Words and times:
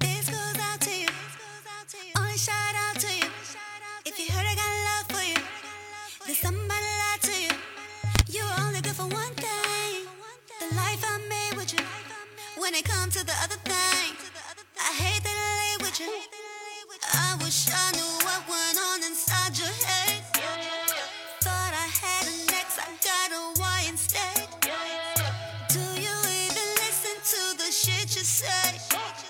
This 0.00 0.30
goes 0.30 0.56
out 0.60 0.80
to 0.80 0.90
you. 0.90 1.08
Only 2.16 2.38
shout 2.38 2.74
out 2.76 2.96
to 3.00 3.08
you. 3.08 3.28
If 4.06 4.18
you 4.18 4.30
heard 4.32 4.46
I 4.46 4.54
got 4.54 4.70
love 4.88 5.06
for 5.10 5.24
you, 5.24 5.36
then 6.26 6.34
somebody 6.34 6.90
lied 7.02 7.22
to 7.22 7.34
you. 7.42 7.50
You 8.28 8.44
only 8.62 8.80
good 8.80 8.94
for 8.94 9.08
one 9.08 9.34
thing. 9.34 10.06
The 10.60 10.74
life 10.76 11.02
I 11.04 11.18
made 11.28 11.58
with 11.58 11.72
you. 11.72 11.84
When 12.56 12.74
it 12.74 12.84
comes 12.84 13.14
to 13.16 13.26
the 13.26 13.34
other 13.42 13.58
thing, 13.64 14.14
I 14.78 14.92
hate 14.94 15.22
that 15.24 15.36
I 15.36 15.50
lay 15.62 15.84
with 15.84 15.98
you. 15.98 16.12
I 17.14 17.36
wish 17.42 17.66
I 17.72 17.92
knew 17.92 18.14
what 18.26 18.40
went 18.48 18.78
on 18.78 19.02
inside 19.10 19.58
your 19.58 19.74
head. 19.86 20.22
Thought 21.40 21.74
I 21.74 21.88
had 22.00 22.26
an 22.26 22.48
say? 28.40 29.27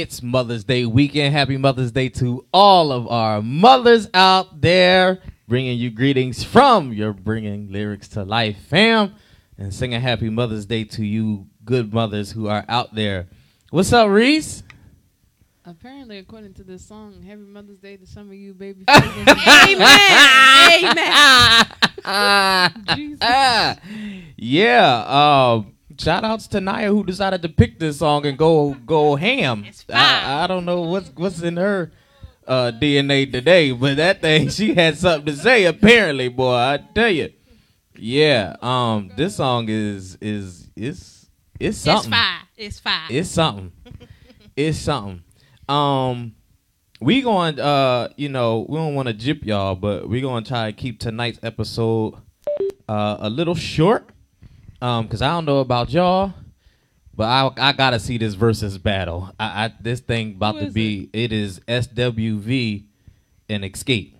It's 0.00 0.22
Mother's 0.22 0.62
Day 0.62 0.86
weekend. 0.86 1.34
Happy 1.34 1.56
Mother's 1.56 1.90
Day 1.90 2.08
to 2.10 2.46
all 2.52 2.92
of 2.92 3.08
our 3.08 3.42
mothers 3.42 4.08
out 4.14 4.60
there, 4.60 5.20
bringing 5.48 5.76
you 5.76 5.90
greetings 5.90 6.44
from 6.44 6.92
your 6.92 7.12
Bringing 7.12 7.72
Lyrics 7.72 8.06
to 8.10 8.22
Life 8.22 8.58
fam, 8.68 9.14
and 9.58 9.74
singing 9.74 10.00
Happy 10.00 10.30
Mother's 10.30 10.66
Day 10.66 10.84
to 10.84 11.04
you 11.04 11.48
good 11.64 11.92
mothers 11.92 12.30
who 12.30 12.46
are 12.46 12.64
out 12.68 12.94
there. 12.94 13.26
What's 13.70 13.92
up, 13.92 14.08
Reese? 14.08 14.62
Apparently, 15.64 16.18
according 16.18 16.54
to 16.54 16.62
this 16.62 16.86
song, 16.86 17.20
Happy 17.22 17.40
Mother's 17.40 17.78
Day 17.78 17.96
to 17.96 18.06
some 18.06 18.28
of 18.28 18.34
you 18.34 18.54
baby. 18.54 18.84
Amen. 18.88 19.80
Amen. 22.04 22.84
Jesus. 22.96 23.18
Ah, 23.20 23.76
yeah. 24.36 25.54
Um, 25.56 25.74
shout 25.98 26.24
outs 26.24 26.46
to 26.48 26.60
Naya 26.60 26.90
who 26.90 27.04
decided 27.04 27.42
to 27.42 27.48
pick 27.48 27.78
this 27.78 27.98
song 27.98 28.26
and 28.26 28.38
go 28.38 28.74
go 28.86 29.16
ham. 29.16 29.66
I, 29.92 30.44
I 30.44 30.46
don't 30.46 30.64
know 30.64 30.82
what's 30.82 31.10
what's 31.14 31.42
in 31.42 31.56
her 31.56 31.92
uh, 32.46 32.72
DNA 32.72 33.30
today, 33.30 33.72
but 33.72 33.96
that 33.96 34.20
thing 34.22 34.48
she 34.50 34.74
had 34.74 34.96
something 34.96 35.26
to 35.26 35.40
say 35.40 35.64
apparently, 35.64 36.28
boy. 36.28 36.54
I 36.54 36.78
tell 36.94 37.10
you. 37.10 37.32
Yeah. 37.96 38.56
Um, 38.62 39.10
this 39.16 39.36
song 39.36 39.66
is 39.68 40.16
is 40.20 40.70
is 40.76 41.26
it's 41.60 41.78
something. 41.78 42.12
It's 42.12 42.16
fire. 42.16 42.40
It's 42.56 42.80
fire. 42.80 43.06
It's 43.10 43.28
something. 43.28 43.72
it's 44.56 44.78
something. 44.78 45.22
Um, 45.68 46.34
we 47.00 47.20
going 47.20 47.60
uh, 47.60 48.08
you 48.16 48.28
know, 48.28 48.66
we 48.68 48.76
don't 48.78 48.94
want 48.94 49.08
to 49.08 49.14
jip 49.14 49.44
y'all, 49.44 49.74
but 49.74 50.08
we're 50.08 50.22
gonna 50.22 50.46
try 50.46 50.70
to 50.70 50.76
keep 50.76 51.00
tonight's 51.00 51.38
episode 51.42 52.14
uh 52.88 53.16
a 53.20 53.28
little 53.30 53.54
short. 53.54 54.10
Um, 54.80 55.08
cause 55.08 55.22
I 55.22 55.28
don't 55.28 55.44
know 55.44 55.58
about 55.58 55.90
y'all, 55.90 56.32
but 57.14 57.24
I 57.24 57.50
I 57.56 57.72
gotta 57.72 57.98
see 57.98 58.16
this 58.16 58.36
Verzuz 58.36 58.80
battle. 58.80 59.30
I, 59.38 59.64
I 59.64 59.74
this 59.80 60.00
thing 60.00 60.34
about 60.36 60.52
to 60.52 60.66
is 60.66 60.74
be 60.74 61.10
it 61.12 61.32
is 61.32 61.60
SWV 61.60 62.84
and 63.48 63.64
Xscape. 63.64 64.12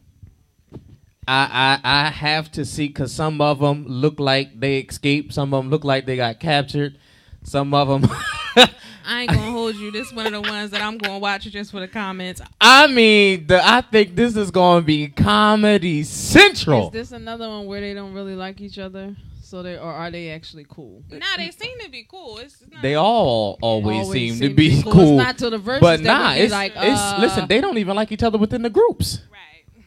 I, 1.28 1.78
I 1.84 2.06
I 2.06 2.10
have 2.10 2.50
to 2.52 2.64
see 2.64 2.88
because 2.88 3.12
some 3.12 3.40
of 3.40 3.60
them 3.60 3.86
look 3.86 4.18
like 4.18 4.58
they 4.58 4.78
escaped, 4.78 5.32
some 5.32 5.54
of 5.54 5.62
them 5.62 5.70
look 5.70 5.84
like 5.84 6.06
they 6.06 6.16
got 6.16 6.40
captured, 6.40 6.98
some 7.44 7.72
of 7.72 7.88
them. 7.88 8.10
I 9.10 9.22
ain't 9.22 9.30
gonna 9.30 9.52
hold 9.52 9.76
you. 9.76 9.90
This 9.90 10.12
one 10.12 10.26
of 10.26 10.32
the 10.32 10.40
ones 10.42 10.70
that 10.72 10.82
I'm 10.82 10.98
gonna 10.98 11.18
watch 11.18 11.44
just 11.44 11.70
for 11.70 11.80
the 11.80 11.88
comments. 11.88 12.42
I 12.60 12.88
mean, 12.88 13.46
the, 13.46 13.60
I 13.64 13.80
think 13.80 14.16
this 14.16 14.36
is 14.36 14.50
going 14.50 14.82
to 14.82 14.86
be 14.86 15.08
comedy 15.08 16.02
central. 16.02 16.88
Is 16.88 16.92
this 16.92 17.12
another 17.12 17.48
one 17.48 17.66
where 17.66 17.80
they 17.80 17.94
don't 17.94 18.12
really 18.12 18.34
like 18.34 18.60
each 18.60 18.78
other? 18.78 19.16
So 19.48 19.62
they 19.62 19.78
or 19.78 19.90
are 19.90 20.10
they 20.10 20.28
actually 20.28 20.66
cool? 20.68 21.02
Nah, 21.10 21.24
they 21.38 21.50
seem 21.52 21.78
to 21.80 21.88
be 21.88 22.06
cool. 22.06 22.36
It's 22.36 22.62
not, 22.70 22.82
they 22.82 22.96
all 22.96 23.58
always, 23.62 24.04
Always 24.04 24.12
seem, 24.12 24.34
seem 24.34 24.48
to 24.50 24.54
be, 24.54 24.82
cool. 24.82 24.92
cool, 24.92 25.18
It's 25.18 25.26
not 25.26 25.38
to 25.38 25.48
the 25.48 25.56
verses 25.56 25.80
but 25.80 26.02
that 26.02 26.04
nah, 26.04 26.32
it's, 26.32 26.52
like, 26.52 26.72
it's 26.76 27.00
uh, 27.00 27.16
listen. 27.18 27.48
They 27.48 27.62
don't 27.62 27.78
even 27.78 27.96
like 27.96 28.12
each 28.12 28.22
other 28.22 28.36
within 28.36 28.60
the 28.60 28.68
groups. 28.68 29.22
right. 29.32 29.82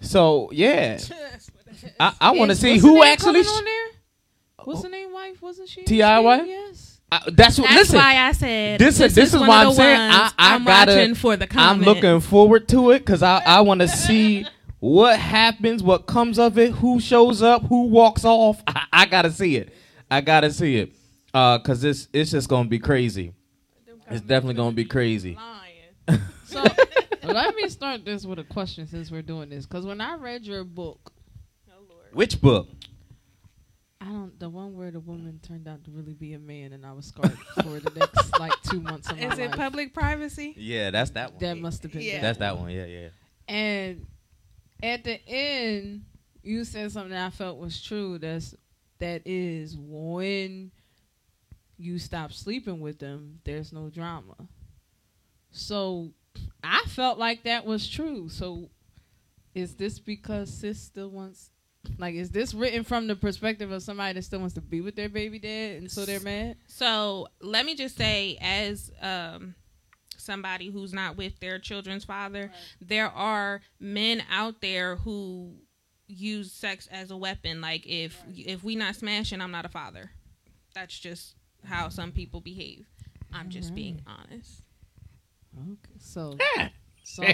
So 0.00 0.50
yeah, 0.52 0.98
I, 2.00 2.12
I 2.20 2.30
want 2.32 2.50
to 2.50 2.54
see 2.54 2.76
who 2.76 3.02
actually. 3.02 3.44
coming 3.44 3.46
on 3.46 3.64
there. 3.64 3.86
What's 4.64 4.82
the 4.82 4.90
name? 4.90 5.10
Wife 5.10 5.40
wasn't 5.40 5.70
she? 5.70 5.84
T.I. 5.84 6.18
wife? 6.18 6.42
Yes. 6.46 7.00
I, 7.10 7.22
that's 7.32 7.58
what. 7.58 7.68
That's 7.68 7.78
listen, 7.78 7.98
why 7.98 8.18
I 8.18 8.32
said 8.32 8.78
this, 8.78 8.98
this, 8.98 9.14
this 9.14 9.32
is 9.32 9.40
one 9.40 9.48
why 9.48 9.64
I'm 9.64 9.72
saying 9.72 10.00
I, 10.00 10.32
I 10.36 10.54
I'm 10.54 10.64
gotta. 10.66 10.92
watching 10.92 11.14
for 11.14 11.34
the 11.38 11.48
I'm 11.52 11.80
looking 11.80 12.20
forward 12.20 12.68
to 12.68 12.90
it 12.90 12.98
because 12.98 13.22
I 13.22 13.42
I 13.46 13.62
want 13.62 13.80
to 13.80 13.88
see 13.88 14.44
what 14.82 15.16
happens, 15.16 15.80
what 15.80 16.06
comes 16.08 16.40
of 16.40 16.58
it, 16.58 16.72
who 16.72 16.98
shows 16.98 17.40
up, 17.40 17.62
who 17.66 17.84
walks 17.86 18.24
off. 18.24 18.60
I, 18.66 18.84
I 18.92 19.06
gotta 19.06 19.30
see 19.30 19.54
it. 19.54 19.72
I 20.10 20.20
gotta 20.20 20.50
see 20.52 20.76
it. 20.78 20.92
Uh, 21.32 21.60
cause 21.60 21.84
it's 21.84 22.08
it's 22.12 22.32
just 22.32 22.48
gonna 22.48 22.68
be 22.68 22.80
crazy. 22.80 23.32
It's 24.10 24.20
definitely 24.22 24.54
gonna 24.54 24.72
be 24.74 24.84
crazy. 24.84 25.38
So 26.44 26.62
let 27.22 27.54
me 27.54 27.68
start 27.68 28.04
this 28.04 28.26
with 28.26 28.38
a 28.40 28.44
question 28.44 28.86
since 28.88 29.10
we're 29.10 29.22
doing 29.22 29.48
this. 29.48 29.64
Because 29.66 29.86
when 29.86 30.00
I 30.02 30.16
read 30.16 30.44
your 30.44 30.64
book, 30.64 31.12
Which 32.12 32.40
book? 32.42 32.68
I 34.00 34.06
don't 34.06 34.36
the 34.40 34.50
one 34.50 34.74
where 34.76 34.90
the 34.90 34.98
woman 35.00 35.38
turned 35.46 35.68
out 35.68 35.84
to 35.84 35.90
really 35.92 36.12
be 36.12 36.32
a 36.34 36.38
man, 36.40 36.72
and 36.72 36.84
I 36.84 36.92
was 36.92 37.06
scarred 37.06 37.38
for 37.54 37.78
the 37.78 37.92
next 37.96 38.38
like 38.40 38.52
two 38.64 38.80
months 38.80 39.10
of 39.10 39.18
my 39.18 39.28
Is 39.32 39.38
it 39.38 39.46
life. 39.52 39.56
public 39.56 39.94
privacy? 39.94 40.54
Yeah, 40.58 40.90
that's 40.90 41.10
that 41.12 41.30
one. 41.34 41.40
That 41.40 41.58
must 41.58 41.84
have 41.84 41.92
been 41.92 42.02
Yeah. 42.02 42.14
that. 42.14 42.22
That's 42.22 42.38
that 42.40 42.58
one. 42.58 42.70
Yeah, 42.70 42.84
yeah. 42.86 43.08
And 43.48 44.06
at 44.82 45.04
the 45.04 45.20
end, 45.26 46.04
you 46.42 46.64
said 46.64 46.90
something 46.92 47.16
I 47.16 47.30
felt 47.30 47.58
was 47.58 47.80
true. 47.80 48.18
That's 48.18 48.54
that 48.98 49.22
is 49.24 49.76
when 49.76 50.70
you 51.76 51.98
stop 51.98 52.32
sleeping 52.32 52.80
with 52.80 52.98
them, 52.98 53.40
there's 53.44 53.72
no 53.72 53.88
drama. 53.90 54.36
So 55.50 56.12
I 56.62 56.82
felt 56.86 57.18
like 57.18 57.42
that 57.44 57.66
was 57.66 57.88
true. 57.88 58.28
So 58.28 58.70
is 59.54 59.74
this 59.74 59.98
because 59.98 60.52
sis 60.52 60.80
still 60.80 61.10
wants 61.10 61.50
like 61.98 62.14
is 62.14 62.30
this 62.30 62.54
written 62.54 62.84
from 62.84 63.08
the 63.08 63.16
perspective 63.16 63.72
of 63.72 63.82
somebody 63.82 64.14
that 64.14 64.22
still 64.22 64.38
wants 64.38 64.54
to 64.54 64.60
be 64.60 64.80
with 64.80 64.94
their 64.94 65.08
baby 65.08 65.38
dad 65.38 65.78
and 65.78 65.90
so 65.90 66.04
they're 66.04 66.20
mad? 66.20 66.56
So 66.66 67.28
let 67.40 67.66
me 67.66 67.74
just 67.74 67.96
say, 67.96 68.38
as 68.40 68.90
um, 69.00 69.54
somebody 70.22 70.70
who's 70.70 70.92
not 70.92 71.16
with 71.16 71.38
their 71.40 71.58
children's 71.58 72.04
father, 72.04 72.50
there 72.80 73.08
are 73.08 73.60
men 73.80 74.22
out 74.30 74.60
there 74.60 74.96
who 74.96 75.54
use 76.06 76.52
sex 76.52 76.88
as 76.90 77.10
a 77.10 77.16
weapon. 77.16 77.60
Like 77.60 77.86
if 77.86 78.22
if 78.28 78.62
we 78.64 78.76
not 78.76 78.96
smashing, 78.96 79.40
I'm 79.40 79.50
not 79.50 79.64
a 79.64 79.68
father. 79.70 80.10
That's 80.74 80.98
just 80.98 81.34
how 81.64 81.88
some 81.88 82.12
people 82.12 82.40
behave. 82.40 82.86
I'm 83.32 83.48
just 83.48 83.74
being 83.74 84.02
honest. 84.06 84.62
Okay. 85.58 85.94
So 85.98 86.36
some, 87.04 87.24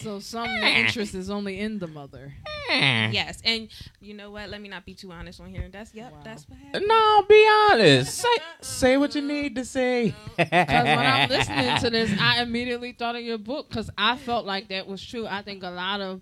so 0.00 0.18
some 0.18 0.46
eh. 0.46 0.80
interest 0.80 1.14
is 1.14 1.30
only 1.30 1.60
in 1.60 1.78
the 1.78 1.86
mother. 1.86 2.32
Eh. 2.70 3.10
Yes, 3.12 3.40
and 3.44 3.68
you 4.00 4.14
know 4.14 4.30
what? 4.30 4.48
Let 4.48 4.60
me 4.60 4.68
not 4.68 4.84
be 4.86 4.94
too 4.94 5.10
honest 5.10 5.40
on 5.40 5.50
here. 5.50 5.68
That's 5.70 5.94
yep. 5.94 6.12
Wow. 6.12 6.20
That's 6.24 6.48
what 6.48 6.58
happened. 6.58 6.86
No, 6.86 7.24
be 7.28 7.48
honest. 7.70 8.18
Say 8.18 8.28
say 8.60 8.96
what 8.96 9.14
you 9.14 9.22
need 9.22 9.56
to 9.56 9.64
say. 9.64 10.14
Because 10.36 10.50
when 10.50 10.98
I'm 10.98 11.28
listening 11.28 11.76
to 11.78 11.90
this, 11.90 12.10
I 12.20 12.42
immediately 12.42 12.92
thought 12.92 13.16
of 13.16 13.22
your 13.22 13.38
book 13.38 13.68
because 13.68 13.90
I 13.98 14.16
felt 14.16 14.46
like 14.46 14.68
that 14.68 14.86
was 14.86 15.04
true. 15.04 15.26
I 15.26 15.42
think 15.42 15.62
a 15.62 15.70
lot 15.70 16.00
of 16.00 16.20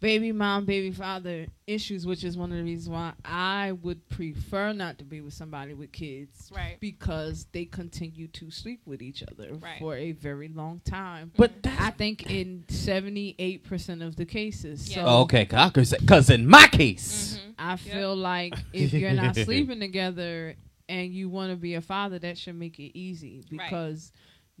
baby 0.00 0.32
mom, 0.32 0.64
baby 0.64 0.90
father 0.90 1.46
issues, 1.66 2.06
which 2.06 2.24
is 2.24 2.36
one 2.36 2.50
of 2.50 2.58
the 2.58 2.64
reasons 2.64 2.88
why 2.88 3.12
I 3.24 3.72
would 3.72 4.08
prefer 4.08 4.72
not 4.72 4.98
to 4.98 5.04
be 5.04 5.20
with 5.20 5.34
somebody 5.34 5.74
with 5.74 5.92
kids. 5.92 6.50
Right. 6.54 6.78
Because 6.80 7.46
they 7.52 7.66
continue 7.66 8.26
to 8.28 8.50
sleep 8.50 8.80
with 8.86 9.02
each 9.02 9.22
other 9.22 9.54
Right. 9.54 9.78
for 9.78 9.94
a 9.96 10.12
very 10.12 10.48
long 10.48 10.80
time. 10.84 11.32
But 11.36 11.62
that's 11.62 11.80
I 11.80 11.90
think 11.90 12.30
in 12.30 12.64
78% 12.68 14.02
of 14.02 14.16
the 14.16 14.24
cases. 14.24 14.88
Yeah. 14.88 15.04
So 15.04 15.06
okay. 15.22 15.44
Because 15.44 16.30
in 16.30 16.46
my 16.46 16.66
case, 16.68 17.38
Mhm. 17.38 17.54
I 17.58 17.76
feel 17.76 18.16
like 18.16 18.54
if 18.72 18.92
you're 18.92 19.12
not 19.12 19.36
sleeping 19.36 19.80
together 19.88 20.56
and 20.88 21.12
you 21.12 21.28
want 21.28 21.50
to 21.50 21.56
be 21.56 21.74
a 21.74 21.80
father, 21.80 22.18
that 22.18 22.36
should 22.38 22.56
make 22.56 22.78
it 22.80 22.98
easy 22.98 23.44
Right. 23.52 23.70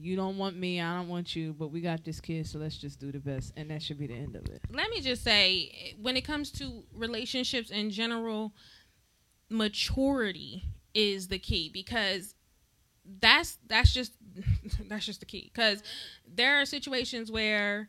You 0.00 0.16
don't 0.16 0.38
want 0.38 0.56
me, 0.56 0.80
I 0.80 0.96
don't 0.96 1.08
want 1.08 1.36
you, 1.36 1.52
but 1.52 1.68
we 1.68 1.80
got 1.80 2.04
this 2.04 2.20
kid, 2.20 2.46
so 2.46 2.58
let's 2.58 2.76
just 2.78 2.98
do 2.98 3.12
the 3.12 3.18
best, 3.18 3.52
and 3.56 3.70
that 3.70 3.82
should 3.82 3.98
be 3.98 4.06
the 4.06 4.14
end 4.14 4.34
of 4.36 4.46
it. 4.46 4.62
let 4.72 4.90
me 4.90 5.00
just 5.00 5.22
say 5.22 5.94
when 6.00 6.16
it 6.16 6.22
comes 6.22 6.50
to 6.52 6.84
relationships 6.92 7.70
in 7.70 7.90
general 7.90 8.52
maturity 9.48 10.64
is 10.94 11.28
the 11.28 11.38
key 11.38 11.70
because 11.72 12.34
that's 13.20 13.58
that's 13.66 13.92
just 13.92 14.12
that's 14.88 15.06
just 15.06 15.20
the 15.20 15.26
key 15.26 15.50
because 15.52 15.82
there 16.26 16.60
are 16.60 16.64
situations 16.64 17.30
where 17.30 17.88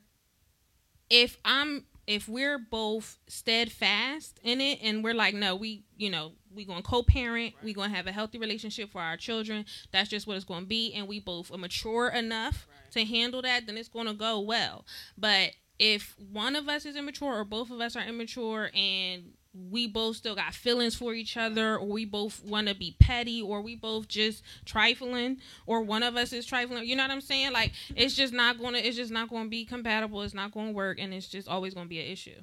if 1.10 1.38
i'm 1.46 1.86
if 2.08 2.28
we're 2.28 2.58
both 2.58 3.20
steadfast 3.28 4.40
in 4.44 4.60
it 4.60 4.80
and 4.82 5.04
we're 5.04 5.14
like 5.14 5.36
no 5.36 5.56
we 5.56 5.84
you 5.98 6.10
know 6.10 6.32
we 6.56 6.66
gonna 6.66 6.82
co-parent 6.82 7.54
we 7.64 7.74
gonna 7.74 7.94
have 7.94 8.08
a 8.08 8.12
healthy 8.12 8.38
relationship 8.38 8.92
for 8.92 9.02
our 9.02 9.18
children. 9.18 9.66
That's 9.92 10.10
just 10.10 10.28
what 10.28 10.36
it's 10.36 10.46
gonna 10.46 10.66
be 10.66 10.94
and 10.94 11.08
we 11.08 11.20
both 11.20 11.52
are 11.52 11.58
mature 11.58 12.10
enough 12.10 12.68
to 12.92 13.06
handle 13.06 13.42
that 13.42 13.66
then 13.68 13.78
it's 13.78 13.90
gonna 13.90 14.14
go 14.14 14.40
well. 14.40 14.86
But 15.18 15.52
if 15.80 16.16
one 16.32 16.56
of 16.56 16.70
us 16.70 16.86
is 16.86 16.96
immature 16.96 17.34
or 17.40 17.44
both 17.44 17.72
of 17.72 17.82
us 17.82 17.96
are 17.96 18.04
immature 18.04 18.70
and 18.76 19.34
we 19.54 19.88
both 19.88 20.16
still 20.16 20.36
got 20.36 20.54
feelings 20.54 20.96
for 20.96 21.14
each 21.14 21.36
other 21.36 21.78
or 21.78 21.88
we 21.88 22.06
both 22.06 22.44
want 22.46 22.68
to 22.68 22.76
be 22.76 22.96
petty 23.00 23.42
or 23.42 23.62
we 23.62 23.76
both 23.76 24.08
just 24.08 24.44
trifling 24.64 25.38
or 25.66 25.82
one 25.82 26.04
of 26.04 26.16
us 26.16 26.32
is 26.32 26.46
trifling 26.46 26.86
you 26.86 26.96
know 26.96 27.04
what 27.04 27.12
i'm 27.12 27.20
saying? 27.20 27.52
Like 27.52 27.74
it's 27.96 28.16
just 28.16 28.34
not 28.34 28.60
gonna 28.60 28.78
it's 28.78 28.96
just 28.96 29.12
not 29.12 29.30
gonna 29.30 29.50
be 29.50 29.66
compatible 29.66 30.22
it's 30.22 30.34
not 30.34 30.52
gonna 30.52 30.72
work 30.72 31.00
and 31.00 31.14
it's 31.14 31.28
just 31.28 31.48
always 31.48 31.74
gonna 31.74 31.88
be 31.90 32.00
an 32.00 32.08
issue 32.08 32.42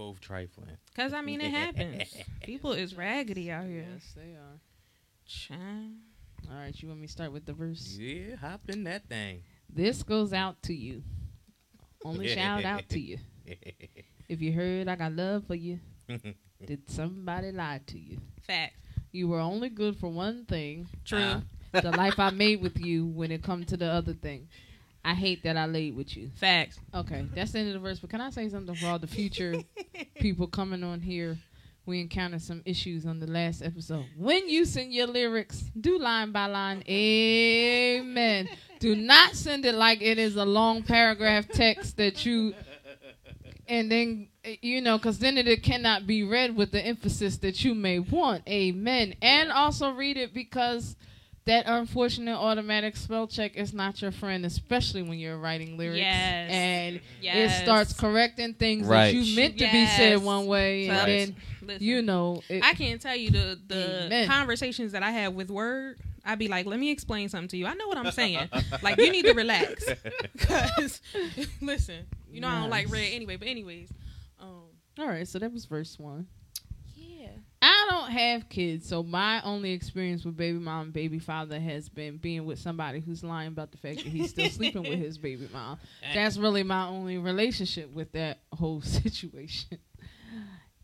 both 0.00 0.18
trifling. 0.20 0.78
because 0.94 1.12
i 1.12 1.20
mean 1.20 1.42
it 1.42 1.50
happens 1.50 2.14
people 2.42 2.72
is 2.72 2.94
raggedy 2.96 3.50
out 3.50 3.66
here 3.66 3.84
Yes, 3.92 4.14
they 4.16 4.32
are. 4.32 4.58
Child. 5.26 5.92
All 6.50 6.56
right, 6.56 6.74
you 6.82 6.88
want 6.88 7.00
me 7.00 7.06
to 7.06 7.12
start 7.12 7.32
with 7.32 7.44
the 7.44 7.52
verse? 7.52 7.96
Yeah, 8.00 8.36
hop 8.36 8.62
in 8.68 8.84
that 8.84 9.08
thing. 9.08 9.42
This 9.68 10.02
goes 10.02 10.32
out 10.32 10.60
to 10.62 10.74
you. 10.74 11.02
Only 12.04 12.28
shout 12.34 12.64
out 12.64 12.88
to 12.88 12.98
you. 12.98 13.18
If 14.28 14.40
you 14.40 14.52
heard 14.52 14.88
I 14.88 14.94
got 14.96 15.12
love 15.12 15.44
for 15.48 15.54
you, 15.56 15.80
did 16.64 16.88
somebody 16.88 17.50
lie 17.52 17.80
to 17.88 17.98
you? 17.98 18.18
fact 18.46 18.74
You 19.12 19.28
were 19.28 19.40
only 19.40 19.68
good 19.68 19.96
for 19.96 20.08
one 20.08 20.46
thing. 20.46 20.88
true 21.04 21.42
the 21.72 21.90
life 21.90 22.18
I 22.18 22.30
made 22.30 22.60
with 22.62 22.78
you 22.80 23.06
when 23.06 23.30
it 23.30 23.42
come 23.42 23.64
to 23.64 23.76
the 23.76 23.86
other 23.86 24.14
thing. 24.14 24.48
I 25.04 25.14
hate 25.14 25.42
that 25.44 25.56
I 25.56 25.66
laid 25.66 25.96
with 25.96 26.16
you. 26.16 26.30
facts 26.36 26.78
Okay, 26.94 27.26
that's 27.34 27.52
the 27.52 27.60
end 27.60 27.68
of 27.68 27.74
the 27.74 27.80
verse. 27.80 27.98
But 27.98 28.10
can 28.10 28.20
I 28.20 28.30
say 28.30 28.48
something 28.48 28.74
for 28.74 28.86
all 28.86 28.98
the 28.98 29.06
future 29.06 29.62
people 30.16 30.46
coming 30.46 30.84
on 30.84 31.00
here? 31.00 31.38
We 31.86 32.00
encountered 32.00 32.42
some 32.42 32.62
issues 32.66 33.06
on 33.06 33.18
the 33.18 33.26
last 33.26 33.62
episode. 33.62 34.04
When 34.16 34.48
you 34.48 34.64
send 34.64 34.92
your 34.92 35.06
lyrics, 35.06 35.70
do 35.80 35.98
line 35.98 36.30
by 36.30 36.46
line. 36.46 36.84
Amen. 36.86 38.48
Do 38.78 38.94
not 38.94 39.34
send 39.34 39.64
it 39.64 39.74
like 39.74 40.02
it 40.02 40.18
is 40.18 40.36
a 40.36 40.44
long 40.44 40.82
paragraph 40.82 41.48
text 41.48 41.96
that 41.96 42.24
you, 42.26 42.54
and 43.66 43.90
then 43.90 44.28
you 44.62 44.80
know, 44.80 44.98
because 44.98 45.18
then 45.18 45.36
it 45.36 45.62
cannot 45.62 46.06
be 46.06 46.22
read 46.22 46.56
with 46.56 46.70
the 46.70 46.84
emphasis 46.84 47.38
that 47.38 47.64
you 47.64 47.74
may 47.74 47.98
want. 47.98 48.46
Amen. 48.48 49.14
And 49.20 49.50
also 49.50 49.92
read 49.92 50.16
it 50.16 50.32
because 50.32 50.96
that 51.50 51.64
unfortunate 51.66 52.36
automatic 52.36 52.96
spell 52.96 53.26
check 53.26 53.56
is 53.56 53.74
not 53.74 54.00
your 54.00 54.12
friend, 54.12 54.46
especially 54.46 55.02
when 55.02 55.18
you're 55.18 55.36
writing 55.36 55.76
lyrics. 55.76 55.98
Yes. 55.98 56.50
And 56.50 57.00
yes 57.20 57.60
it 57.60 57.64
starts 57.64 57.92
correcting 57.92 58.54
things 58.54 58.86
Right. 58.86 59.06
that 59.12 59.14
you 59.14 59.34
meant 59.36 59.58
to 59.58 59.64
be 59.70 59.86
said 59.86 60.22
one 60.22 60.46
way, 60.46 60.86
So, 60.86 60.92
and 60.92 61.08
then 61.08 61.36
listen. 61.62 61.82
you 61.84 62.02
know, 62.02 62.42
it, 62.48 62.62
I 62.64 62.74
can't 62.74 63.00
tell 63.02 63.16
you 63.16 63.30
the 63.30 63.58
the 63.66 64.04
Amen. 64.06 64.28
conversations 64.28 64.92
that 64.92 65.02
I 65.02 65.10
have 65.10 65.34
with 65.34 65.50
Word. 65.50 65.98
I'd 66.24 66.38
be 66.38 66.48
like, 66.48 66.66
let 66.66 66.78
me 66.78 66.90
explain 66.90 67.28
something 67.30 67.48
to 67.48 67.56
you. 67.56 67.66
I 67.66 67.74
know 67.74 67.88
what 67.88 67.96
I'm 67.96 68.12
saying. 68.12 68.48
like, 68.82 68.98
you 68.98 69.10
need 69.10 69.24
to 69.24 69.32
relax. 69.32 69.84
Because, 70.32 71.00
listen, 71.60 72.06
you 72.30 72.40
know 72.40 72.48
I 72.48 72.60
don't 72.60 72.70
like 72.70 72.84
Yes. 72.84 72.92
red 72.92 73.08
anyway. 73.12 73.36
But 73.36 73.48
anyways, 73.48 73.88
um, 74.38 74.64
all 74.98 75.06
right. 75.08 75.26
So 75.26 75.38
that 75.38 75.52
was 75.52 75.64
verse 75.64 75.98
one. 75.98 76.26
Don't 77.90 78.10
have 78.10 78.48
kids, 78.48 78.88
so 78.88 79.02
my 79.02 79.42
only 79.42 79.72
experience 79.72 80.24
with 80.24 80.36
baby 80.36 80.58
mom 80.58 80.82
and 80.82 80.92
baby 80.92 81.18
father 81.18 81.58
has 81.58 81.88
been 81.88 82.16
being 82.16 82.44
with 82.46 82.58
somebody 82.58 83.00
who's 83.00 83.22
lying 83.24 83.48
about 83.48 83.72
the 83.72 83.78
fact 83.78 83.98
that 83.98 84.06
he's 84.06 84.30
still 84.30 84.48
sleeping 84.48 84.82
with 84.82 84.98
his 84.98 85.18
baby 85.18 85.48
mom. 85.52 85.78
That's 86.14 86.36
really 86.36 86.62
my 86.62 86.86
only 86.86 87.18
relationship 87.18 87.92
with 87.92 88.12
that 88.12 88.40
whole 88.52 88.80
situation. 88.82 89.78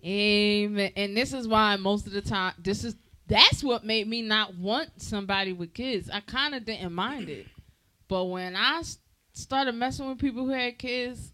Amen. 0.04 0.92
And 0.96 1.16
this 1.16 1.32
is 1.32 1.48
why 1.48 1.76
most 1.76 2.06
of 2.06 2.12
the 2.12 2.22
time, 2.22 2.54
this 2.58 2.84
is 2.84 2.94
that's 3.28 3.64
what 3.64 3.84
made 3.84 4.06
me 4.06 4.22
not 4.22 4.54
want 4.56 5.02
somebody 5.02 5.52
with 5.52 5.74
kids. 5.74 6.08
I 6.10 6.20
kind 6.20 6.54
of 6.54 6.64
didn't 6.64 6.92
mind 6.92 7.28
it, 7.28 7.46
but 8.08 8.26
when 8.26 8.54
I 8.54 8.82
started 9.32 9.74
messing 9.74 10.08
with 10.08 10.18
people 10.18 10.44
who 10.44 10.52
had 10.52 10.78
kids, 10.78 11.32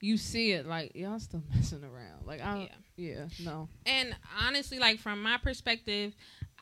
you 0.00 0.16
see 0.16 0.52
it 0.52 0.66
like 0.66 0.94
y'all 0.94 1.18
still 1.18 1.42
messing 1.54 1.84
around. 1.84 2.26
Like 2.26 2.40
I, 2.40 2.62
yeah. 2.62 2.74
Yeah, 2.96 3.26
no. 3.42 3.68
And 3.86 4.14
honestly, 4.40 4.78
like 4.78 4.98
from 4.98 5.22
my 5.22 5.38
perspective, 5.38 6.14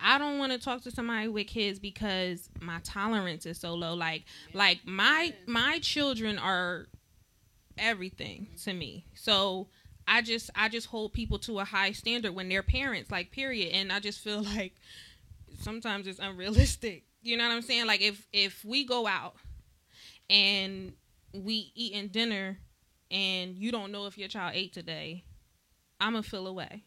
I 0.03 0.19
don't 0.19 0.39
want 0.39 0.53
to 0.53 0.59
talk 0.59 0.83
to 0.83 0.91
somebody 0.91 1.29
with 1.29 1.47
kids 1.47 1.79
because 1.79 2.49
my 2.61 2.81
tolerance 2.85 3.47
is 3.47 3.59
so 3.59 3.75
low. 3.75 3.95
Like, 3.95 4.25
like 4.55 4.81
my 4.85 5.35
my 5.47 5.79
children 5.81 6.39
are 6.39 6.87
everything 7.79 8.43
mm-hmm. 8.43 8.71
to 8.71 8.73
me. 8.75 9.07
So 9.15 9.69
I 10.07 10.23
just 10.23 10.51
I 10.55 10.69
just 10.69 10.87
hold 10.87 11.13
people 11.13 11.39
to 11.41 11.59
a 11.59 11.65
high 11.65 11.93
standard 11.93 12.35
when 12.35 12.49
they're 12.49 12.63
parents, 12.63 13.11
like 13.11 13.33
period. 13.33 13.73
And 13.73 13.93
I 13.93 14.01
just 14.01 14.21
feel 14.21 14.43
like 14.57 14.75
sometimes 15.61 16.07
it's 16.07 16.21
unrealistic. 16.21 17.05
You 17.23 17.37
know 17.37 17.47
what 17.47 17.55
I'm 17.55 17.63
saying? 17.63 17.87
Like 17.87 18.03
if 18.03 18.27
if 18.33 18.65
we 18.65 18.85
go 18.85 19.07
out 19.07 19.35
and 20.29 20.93
we 21.35 21.73
eating 21.75 22.09
dinner 22.09 22.59
and 23.11 23.57
you 23.57 23.73
don't 23.73 23.93
know 23.93 24.07
if 24.07 24.17
your 24.17 24.29
child 24.29 24.53
ate 24.55 24.73
today, 24.73 25.25
I'ma 26.01 26.23
feel 26.23 26.47
away. 26.47 26.85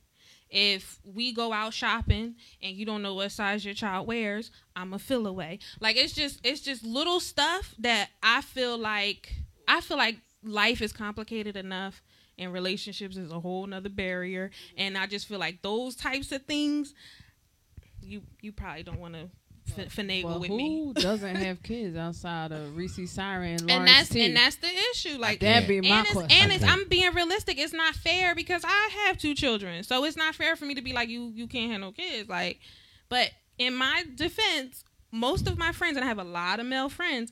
If 0.49 0.99
we 1.03 1.33
go 1.33 1.51
out 1.51 1.73
shopping 1.73 2.35
and 2.61 2.75
you 2.75 2.85
don't 2.85 3.01
know 3.01 3.15
what 3.15 3.31
size 3.31 3.65
your 3.65 3.73
child 3.73 4.07
wears, 4.07 4.51
I'ma 4.75 4.97
feel 4.97 5.25
away. 5.25 5.59
Like 5.79 5.95
it's 5.95 6.13
just 6.13 6.39
it's 6.43 6.61
just 6.61 6.83
little 6.83 7.19
stuff 7.19 7.73
that 7.79 8.09
I 8.21 8.41
feel 8.41 8.77
like 8.77 9.33
I 9.67 9.81
feel 9.81 9.97
like 9.97 10.17
life 10.43 10.81
is 10.81 10.93
complicated 10.93 11.55
enough 11.55 12.03
and 12.37 12.53
relationships 12.53 13.17
is 13.17 13.31
a 13.31 13.39
whole 13.39 13.65
nother 13.65 13.89
barrier. 13.89 14.51
And 14.77 14.97
I 14.97 15.07
just 15.07 15.27
feel 15.27 15.39
like 15.39 15.61
those 15.61 15.95
types 15.95 16.31
of 16.31 16.43
things 16.43 16.93
you 18.01 18.21
you 18.41 18.51
probably 18.51 18.83
don't 18.83 18.99
want 18.99 19.13
to 19.15 19.29
f- 19.77 19.95
finagle 19.95 20.23
Well, 20.25 20.39
with 20.39 20.49
who 20.49 20.57
me. 20.57 20.93
doesn't 20.93 21.35
have 21.35 21.63
kids 21.63 21.95
outside 21.97 22.51
of 22.51 22.75
Reese 22.75 23.09
Siren 23.11 23.55
and 23.61 23.71
And 23.71 23.87
that's 23.87 24.09
T? 24.09 24.25
and 24.25 24.35
that's 24.35 24.57
the 24.57 24.69
issue. 24.91 25.17
Like 25.17 25.39
That'd 25.39 25.67
be 25.67 25.81
my 25.81 25.87
and 25.97 26.05
it's, 26.05 26.13
question. 26.13 26.37
and 26.41 26.51
it's, 26.51 26.63
I'm 26.63 26.87
being 26.89 27.13
realistic. 27.13 27.57
It's 27.57 27.73
not 27.73 27.95
fair 27.95 28.35
because 28.35 28.63
I 28.65 28.89
have 29.05 29.17
two 29.17 29.33
children, 29.35 29.83
so 29.83 30.03
it's 30.05 30.17
not 30.17 30.35
fair 30.35 30.55
for 30.55 30.65
me 30.65 30.75
to 30.75 30.81
be 30.81 30.93
like 30.93 31.09
you. 31.09 31.31
You 31.33 31.47
can't 31.47 31.71
have 31.71 31.81
no 31.81 31.91
kids. 31.91 32.29
Like, 32.29 32.59
but 33.09 33.31
in 33.57 33.75
my 33.75 34.03
defense, 34.15 34.83
most 35.11 35.47
of 35.47 35.57
my 35.57 35.71
friends, 35.71 35.95
and 35.97 36.03
I 36.03 36.07
have 36.07 36.19
a 36.19 36.23
lot 36.23 36.59
of 36.59 36.65
male 36.65 36.89
friends. 36.89 37.31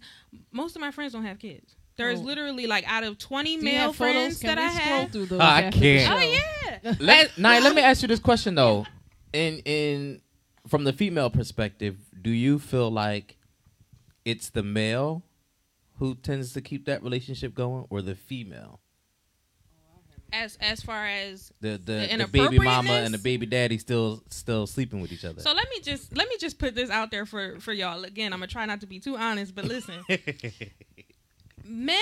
Most 0.52 0.76
of 0.76 0.82
my 0.82 0.92
friends 0.92 1.14
don't 1.14 1.26
have 1.26 1.40
kids. 1.40 1.76
There's 1.98 2.20
Oh. 2.20 2.24
literally 2.24 2.66
like 2.68 2.86
out 2.90 3.04
of 3.04 3.18
20 3.18 3.58
Do 3.58 3.64
male 3.64 3.92
friends 3.94 4.40
Can 4.40 4.56
that 4.56 4.58
we 4.58 4.64
I 4.64 4.68
have. 4.70 5.12
through 5.12 5.26
those 5.28 5.40
ah, 5.42 5.56
I 5.56 5.62
after 5.64 5.80
the 5.80 5.98
can't. 5.98 6.14
Oh 6.14 6.20
show? 6.22 6.32
yeah. 6.84 6.96
Let, 7.00 7.38
now, 7.38 7.60
let 7.60 7.76
me 7.76 7.82
ask 7.82 8.02
you 8.02 8.08
this 8.08 8.20
question 8.20 8.56
though. 8.56 8.86
In 9.34 9.60
in 9.66 10.22
from 10.68 10.84
the 10.84 10.94
female 10.94 11.30
perspective, 11.30 11.98
do 12.22 12.30
you 12.30 12.60
feel 12.60 12.90
like 12.90 13.38
it's 14.26 14.50
the 14.50 14.64
male 14.64 15.24
who 15.98 16.16
tends 16.16 16.54
to 16.54 16.62
keep 16.62 16.86
that 16.86 17.04
relationship 17.04 17.54
going, 17.54 17.86
or 17.90 18.02
the 18.02 18.16
female? 18.16 18.80
As 20.34 20.58
as 20.62 20.82
far 20.82 21.06
as 21.08 21.52
The 21.60 21.72
the, 21.72 22.08
The 22.10 22.18
the 22.18 22.28
baby 22.28 22.58
mama 22.60 22.94
and 22.94 23.14
the 23.14 23.18
baby 23.18 23.46
daddy 23.46 23.78
still 23.78 24.24
still 24.30 24.66
sleeping 24.66 25.02
with 25.02 25.12
each 25.12 25.26
other. 25.26 25.42
so 25.42 25.52
let 25.52 25.70
me 25.70 25.82
just 25.82 26.16
let 26.16 26.30
me 26.30 26.38
just 26.40 26.58
put 26.58 26.74
this 26.74 26.90
out 26.90 27.12
there 27.12 27.26
for 27.26 27.60
for 27.60 27.74
y'all. 27.74 28.04
Again, 28.06 28.32
I'm 28.32 28.40
gonna 28.40 28.48
try 28.48 28.66
not 28.66 28.80
to 28.82 28.88
be 28.88 29.00
too 29.00 29.18
honest, 29.18 29.54
but 29.54 29.66
listen. 29.66 30.04
men 31.66 32.00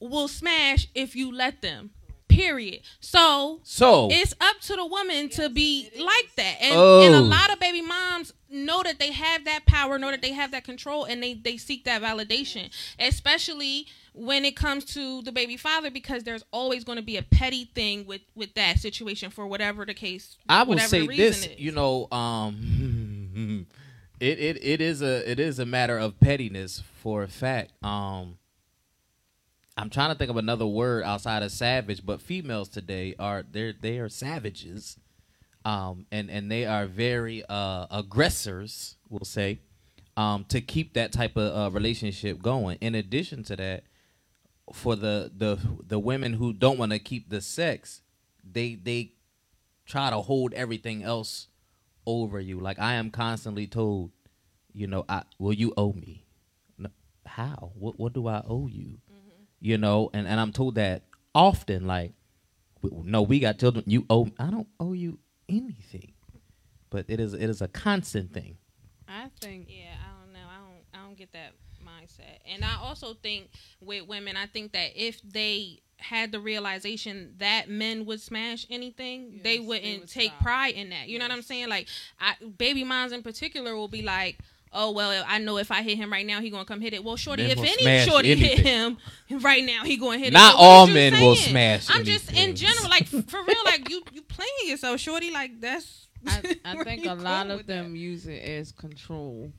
will 0.00 0.28
smash 0.28 0.88
if 0.94 1.14
you 1.14 1.32
let 1.32 1.62
them. 1.62 1.90
Period. 2.36 2.80
So 3.00 3.60
so 3.64 4.08
it's 4.10 4.34
up 4.40 4.60
to 4.62 4.76
the 4.76 4.84
woman 4.84 5.28
to 5.30 5.48
be 5.48 5.88
like 5.98 6.34
that. 6.36 6.56
And, 6.60 6.74
Oh. 6.76 7.02
and 7.02 7.14
a 7.14 7.20
lot 7.20 7.50
of 7.52 7.58
baby 7.58 7.80
moms 7.80 8.32
know 8.50 8.82
that 8.82 8.98
they 8.98 9.10
have 9.12 9.44
that 9.46 9.64
power, 9.66 9.98
know 9.98 10.10
that 10.10 10.20
they 10.22 10.32
have 10.32 10.50
that 10.50 10.64
control, 10.64 11.04
and 11.04 11.22
they, 11.22 11.34
they 11.34 11.56
seek 11.56 11.84
that 11.84 12.02
validation. 12.02 12.70
Especially 12.98 13.86
when 14.12 14.44
it 14.44 14.54
comes 14.56 14.84
to 14.84 15.22
the 15.22 15.32
baby 15.32 15.56
father, 15.56 15.90
because 15.90 16.24
there's 16.24 16.44
always 16.52 16.84
going 16.84 16.96
to 16.96 17.02
be 17.04 17.16
a 17.16 17.22
petty 17.22 17.64
thing 17.74 18.06
with, 18.06 18.22
with 18.34 18.54
that 18.54 18.78
situation 18.78 19.30
for 19.30 19.46
whatever 19.46 19.84
the 19.84 19.94
case. 19.94 20.36
I 20.48 20.62
will 20.62 20.78
say 20.78 21.06
this, 21.06 21.46
is. 21.46 21.58
you 21.58 21.72
know, 21.72 22.06
um, 22.12 23.66
it, 24.20 24.38
it 24.38 24.64
it 24.64 24.80
is 24.80 25.02
a 25.02 25.28
it 25.30 25.40
is 25.40 25.58
a 25.58 25.66
matter 25.66 25.98
of 25.98 26.18
pettiness 26.20 26.82
for 27.02 27.22
a 27.22 27.28
fact. 27.28 27.72
Um, 27.84 28.38
I'm 29.76 29.90
trying 29.90 30.10
to 30.10 30.14
think 30.14 30.30
of 30.30 30.36
another 30.38 30.66
word 30.66 31.04
outside 31.04 31.42
of 31.42 31.52
savage, 31.52 32.04
but 32.04 32.22
females 32.22 32.68
today 32.68 33.14
are 33.18 33.44
they're 33.50 33.74
they 33.78 33.98
are 33.98 34.08
savages, 34.08 34.98
um, 35.66 36.06
and 36.10 36.30
and 36.30 36.50
they 36.50 36.64
are 36.64 36.86
very 36.86 37.44
uh, 37.48 37.86
aggressors, 37.90 38.96
we'll 39.10 39.26
say, 39.26 39.60
um, 40.16 40.44
to 40.48 40.62
keep 40.62 40.94
that 40.94 41.12
type 41.12 41.36
of 41.36 41.54
uh, 41.54 41.74
relationship 41.74 42.40
going. 42.40 42.78
In 42.80 42.94
addition 42.94 43.42
to 43.44 43.56
that, 43.56 43.84
for 44.72 44.96
the 44.96 45.30
the 45.36 45.58
the 45.86 45.98
women 45.98 46.32
who 46.34 46.54
don't 46.54 46.78
want 46.78 46.92
to 46.92 46.98
keep 46.98 47.28
the 47.28 47.42
sex, 47.42 48.00
they 48.42 48.76
they 48.76 49.12
try 49.84 50.08
to 50.08 50.18
hold 50.22 50.54
everything 50.54 51.02
else 51.02 51.48
over 52.06 52.40
you. 52.40 52.60
Like 52.60 52.78
I 52.78 52.94
am 52.94 53.10
constantly 53.10 53.66
told, 53.66 54.10
you 54.72 54.86
know, 54.86 55.04
I 55.06 55.24
will 55.38 55.52
you 55.52 55.74
owe 55.76 55.92
me? 55.92 56.24
No, 56.78 56.88
how? 57.26 57.72
What 57.74 57.98
what 58.00 58.14
do 58.14 58.26
I 58.26 58.42
owe 58.48 58.68
you? 58.68 59.00
You 59.66 59.78
know, 59.78 60.10
and 60.14 60.28
and 60.28 60.38
I'm 60.38 60.52
told 60.52 60.76
that 60.76 61.02
often. 61.34 61.88
Like, 61.88 62.12
no, 62.84 63.22
we 63.22 63.40
got 63.40 63.58
children. 63.58 63.82
You 63.88 64.06
owe. 64.08 64.28
I 64.38 64.48
don't 64.48 64.68
owe 64.78 64.92
you 64.92 65.18
anything. 65.48 66.12
But 66.88 67.06
it 67.08 67.18
is 67.18 67.34
it 67.34 67.50
is 67.50 67.60
a 67.60 67.66
constant 67.66 68.32
thing. 68.32 68.58
I 69.08 69.26
think 69.40 69.66
Yeah, 69.68 69.94
I 70.06 70.22
don't 70.22 70.32
know. 70.32 70.38
I 70.48 70.58
don't. 70.58 70.84
I 71.02 71.04
don't 71.04 71.16
get 71.18 71.32
that 71.32 71.50
mindset. 71.84 72.38
And 72.48 72.64
I 72.64 72.76
also 72.80 73.14
think 73.14 73.48
with 73.80 74.06
women, 74.06 74.36
I 74.36 74.46
think 74.46 74.70
that 74.70 74.90
if 74.94 75.20
they 75.22 75.80
had 75.96 76.30
the 76.30 76.38
realization 76.38 77.34
that 77.38 77.68
men 77.68 78.06
would 78.06 78.20
smash 78.20 78.66
anything, 78.70 79.30
Yes, 79.32 79.42
they 79.42 79.58
they 79.58 79.64
wouldn't 79.66 80.00
would 80.02 80.08
take 80.08 80.30
stop. 80.30 80.42
pride 80.42 80.74
in 80.74 80.90
that. 80.90 81.08
You 81.08 81.18
know 81.18 81.24
what 81.24 81.32
I'm 81.32 81.42
saying? 81.42 81.68
Like, 81.68 81.88
I, 82.20 82.34
baby 82.56 82.84
moms 82.84 83.10
in 83.10 83.22
particular 83.24 83.74
will 83.74 83.88
be 83.88 84.02
like. 84.02 84.38
Oh 84.72 84.90
well, 84.92 85.24
I 85.26 85.38
know 85.38 85.56
if 85.58 85.70
I 85.70 85.82
hit 85.82 85.96
him 85.96 86.12
right 86.12 86.26
now, 86.26 86.40
he 86.40 86.50
gonna 86.50 86.64
come 86.64 86.80
hit 86.80 86.92
it. 86.92 87.02
Well, 87.02 87.16
shorty, 87.16 87.44
Men 87.44 87.52
if 87.52 87.58
any 87.58 87.82
smash 87.82 88.06
shorty 88.06 88.34
hit 88.34 88.58
him 88.58 88.98
right 89.40 89.64
now, 89.64 89.84
he 89.84 89.96
gonna 89.96 90.18
hit 90.18 90.32
Not 90.32 90.54
it. 90.54 90.56
So 90.56 90.58
what 90.58 90.64
all 90.64 90.82
is 90.84 90.88
you 90.88 90.94
men 90.94 91.12
will 91.14 91.34
saying? 91.36 91.50
smash 91.50 91.86
I'm 91.90 92.04
just 92.04 92.32
in 92.32 92.54
general, 92.56 92.90
like 92.90 93.06
for 93.28 93.42
real, 93.42 93.64
like 93.64 93.88
you 93.88 94.02
you 94.12 94.22
playing 94.22 94.50
yourself, 94.66 95.00
shorty. 95.00 95.30
Like 95.30 95.60
that's. 95.60 96.08
I, 96.26 96.56
I 96.64 96.74
think 96.84 97.06
a 97.06 97.14
lot 97.14 97.48
of 97.50 97.58
with 97.58 97.66
that? 97.68 97.74
them 97.84 97.94
use 97.96 98.26
it 98.26 98.42
as 98.42 98.72
control 98.72 99.52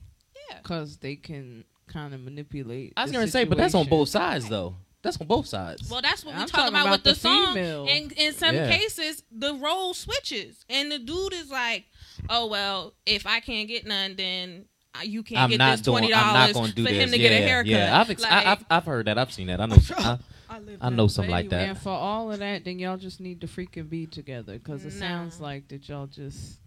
Yeah. 0.50 0.58
because 0.62 0.98
they 0.98 1.16
can 1.16 1.64
kind 1.86 2.12
of 2.14 2.20
manipulate. 2.20 2.92
I 2.96 3.02
was 3.02 3.10
gonna 3.12 3.26
say, 3.28 3.44
but 3.44 3.56
that's 3.58 3.74
on 3.74 3.86
both 3.88 4.08
sides 4.10 4.48
though. 4.48 4.76
That's 5.00 5.18
on 5.20 5.26
both 5.28 5.46
sides. 5.46 5.88
Well, 5.88 6.02
that's 6.02 6.24
what 6.24 6.34
we 6.34 6.40
I'm 6.42 6.48
talking 6.48 6.72
talking 6.72 6.74
about, 6.74 6.86
about 6.86 6.92
with 6.92 7.04
the, 7.04 7.10
the 7.12 7.16
song. 7.16 7.54
female. 7.54 7.86
And 7.88 8.12
in 8.12 8.34
some 8.34 8.54
Yeah. 8.54 8.68
cases, 8.76 9.22
the 9.32 9.54
role 9.54 9.94
switches, 9.94 10.64
and 10.68 10.90
the 10.92 10.98
dude 10.98 11.32
is 11.32 11.50
like, 11.50 11.84
"Oh 12.28 12.46
well, 12.48 12.94
if 13.06 13.24
I 13.26 13.40
can't 13.40 13.68
get 13.68 13.86
none, 13.86 14.16
then 14.16 14.64
you 15.02 15.22
can't 15.22 15.40
I'm 15.42 15.50
get 15.50 15.58
not 15.58 15.70
this 15.72 15.80
doing. 15.82 15.98
twenty 15.98 16.12
dollars 16.12 16.52
for 16.52 16.66
to 16.66 16.72
do 16.74 16.84
him 16.84 17.10
to 17.10 17.18
yeah, 17.18 17.28
get 17.28 17.32
a 17.32 17.46
haircut." 17.46 17.66
Yeah, 17.70 18.00
I've, 18.00 18.10
ex- 18.10 18.22
Like, 18.22 18.32
I, 18.32 18.52
I've 18.52 18.64
I've 18.70 18.84
heard 18.84 19.06
that. 19.06 19.18
I've 19.18 19.32
seen 19.32 19.46
that. 19.48 19.60
I 19.60 19.66
know. 19.66 19.76
I, 19.96 20.18
I 20.50 20.58
I 20.80 20.90
know 20.90 21.06
something 21.08 21.30
But 21.30 21.36
like 21.36 21.48
that. 21.50 21.68
And 21.68 21.78
for 21.78 21.90
all 21.90 22.32
of 22.32 22.38
that, 22.38 22.64
then 22.64 22.78
y'all 22.78 22.96
just 22.96 23.20
need 23.20 23.40
to 23.42 23.46
freaking 23.46 23.88
be 23.90 24.06
together 24.06 24.54
because 24.58 24.84
it 24.84 24.94
Nah. 24.94 24.98
sounds 25.00 25.40
like 25.40 25.68
that 25.68 25.88
y'all 25.88 26.06
just. 26.06 26.58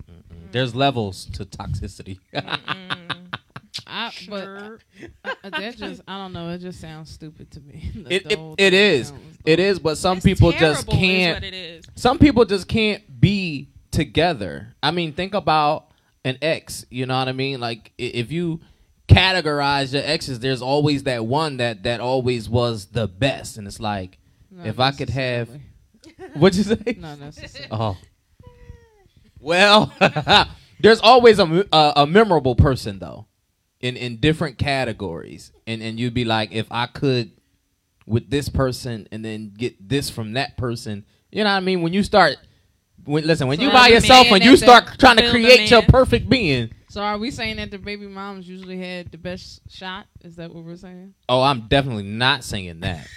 There's 0.51 0.75
levels 0.75 1.25
to 1.33 1.45
toxicity. 1.45 2.19
Mm-mm. 2.33 3.33
I, 3.88 4.11
but 4.29 4.43
Sure. 4.43 4.79
uh, 5.23 5.50
that 5.50 5.77
just 5.77 6.01
I 6.07 6.17
don't 6.17 6.33
know. 6.33 6.50
It 6.50 6.59
just 6.59 6.79
sounds 6.81 7.09
stupid 7.09 7.50
to 7.51 7.59
me. 7.61 7.91
The- 8.03 8.13
It- 8.15 8.23
the 8.25 8.31
it- 8.33 8.38
whole 8.38 8.53
it 8.57 8.71
thing 8.71 8.73
is. 8.73 9.07
sounds 9.09 9.38
it 9.45 9.55
dumb. 9.57 9.65
is, 9.65 9.79
but 9.79 9.97
some 9.97 10.17
It's 10.17 10.25
people 10.25 10.51
just 10.51 10.88
can't. 10.88 11.38
what 11.38 11.43
it 11.43 11.53
is. 11.53 11.85
Some 11.95 12.19
people 12.19 12.45
just 12.45 12.67
can't 12.67 13.01
be 13.21 13.69
together. 13.91 14.73
I 14.83 14.91
mean, 14.91 15.13
think 15.13 15.33
about 15.33 15.90
an 16.23 16.37
ex. 16.41 16.85
You 16.89 17.05
know 17.05 17.17
what 17.17 17.27
I 17.27 17.31
mean? 17.33 17.59
Like 17.59 17.91
if 17.97 18.31
you 18.31 18.61
categorize 19.07 19.93
your 19.93 20.03
exes, 20.05 20.39
there's 20.39 20.61
always 20.61 21.03
that 21.03 21.25
one 21.25 21.57
that 21.57 21.83
that 21.83 21.99
always 21.99 22.47
was 22.49 22.87
the 22.87 23.07
best, 23.07 23.57
and 23.57 23.67
it's 23.67 23.79
like, 23.79 24.17
Not 24.49 24.67
if 24.67 24.79
I 24.79 24.91
could 24.91 25.09
have- 25.09 25.49
what'd 26.35 26.57
you 26.57 26.63
say? 26.63 26.97
not 26.99 27.19
necessarily. 27.19 27.67
Oh. 27.71 27.97
Well, 29.39 29.91
there's 30.79 30.99
always 31.01 31.39
a, 31.39 31.45
a 31.45 31.65
uh, 31.71 31.93
a 31.97 32.07
memorable 32.07 32.55
person 32.55 32.99
though, 32.99 33.25
in 33.79 33.97
in 33.97 34.17
different 34.17 34.57
categories, 34.57 35.51
and 35.65 35.81
and 35.81 35.99
you'd 35.99 36.13
be 36.13 36.25
like, 36.25 36.51
if 36.51 36.67
I 36.71 36.85
could, 36.85 37.31
with 38.05 38.29
this 38.29 38.49
person, 38.49 39.07
and 39.11 39.25
then 39.25 39.53
get 39.57 39.87
this 39.89 40.09
from 40.09 40.33
that 40.33 40.57
person, 40.57 41.05
you 41.31 41.43
know 41.43 41.49
what 41.49 41.57
I 41.57 41.61
mean? 41.61 41.81
When 41.81 41.91
you 41.93 42.03
start, 42.03 42.37
when 43.05 43.25
listen, 43.25 43.48
when 43.48 43.58
So 43.58 43.63
you 43.63 43.72
by 43.72 43.88
yourself 43.88 44.27
and 44.31 44.43
you 44.43 44.58
start 44.58 44.98
trying 45.00 45.17
to 45.17 45.29
create 45.29 45.70
your 45.70 45.81
perfect 45.84 46.29
being, 46.29 46.72
So 46.89 47.01
are 47.01 47.17
we 47.17 47.31
saying 47.31 47.58
that 47.58 47.72
the 47.72 47.77
baby 47.77 48.08
moms 48.08 48.48
usually 48.48 48.77
had 48.77 49.12
the 49.12 49.17
best 49.17 49.62
shot? 49.70 50.08
Is 50.22 50.36
that 50.36 50.53
what 50.53 50.63
we're 50.63 50.75
saying? 50.75 51.13
oh, 51.29 51.41
I'm 51.41 51.67
definitely 51.67 52.03
not 52.03 52.43
saying 52.43 52.81
that. 52.81 53.08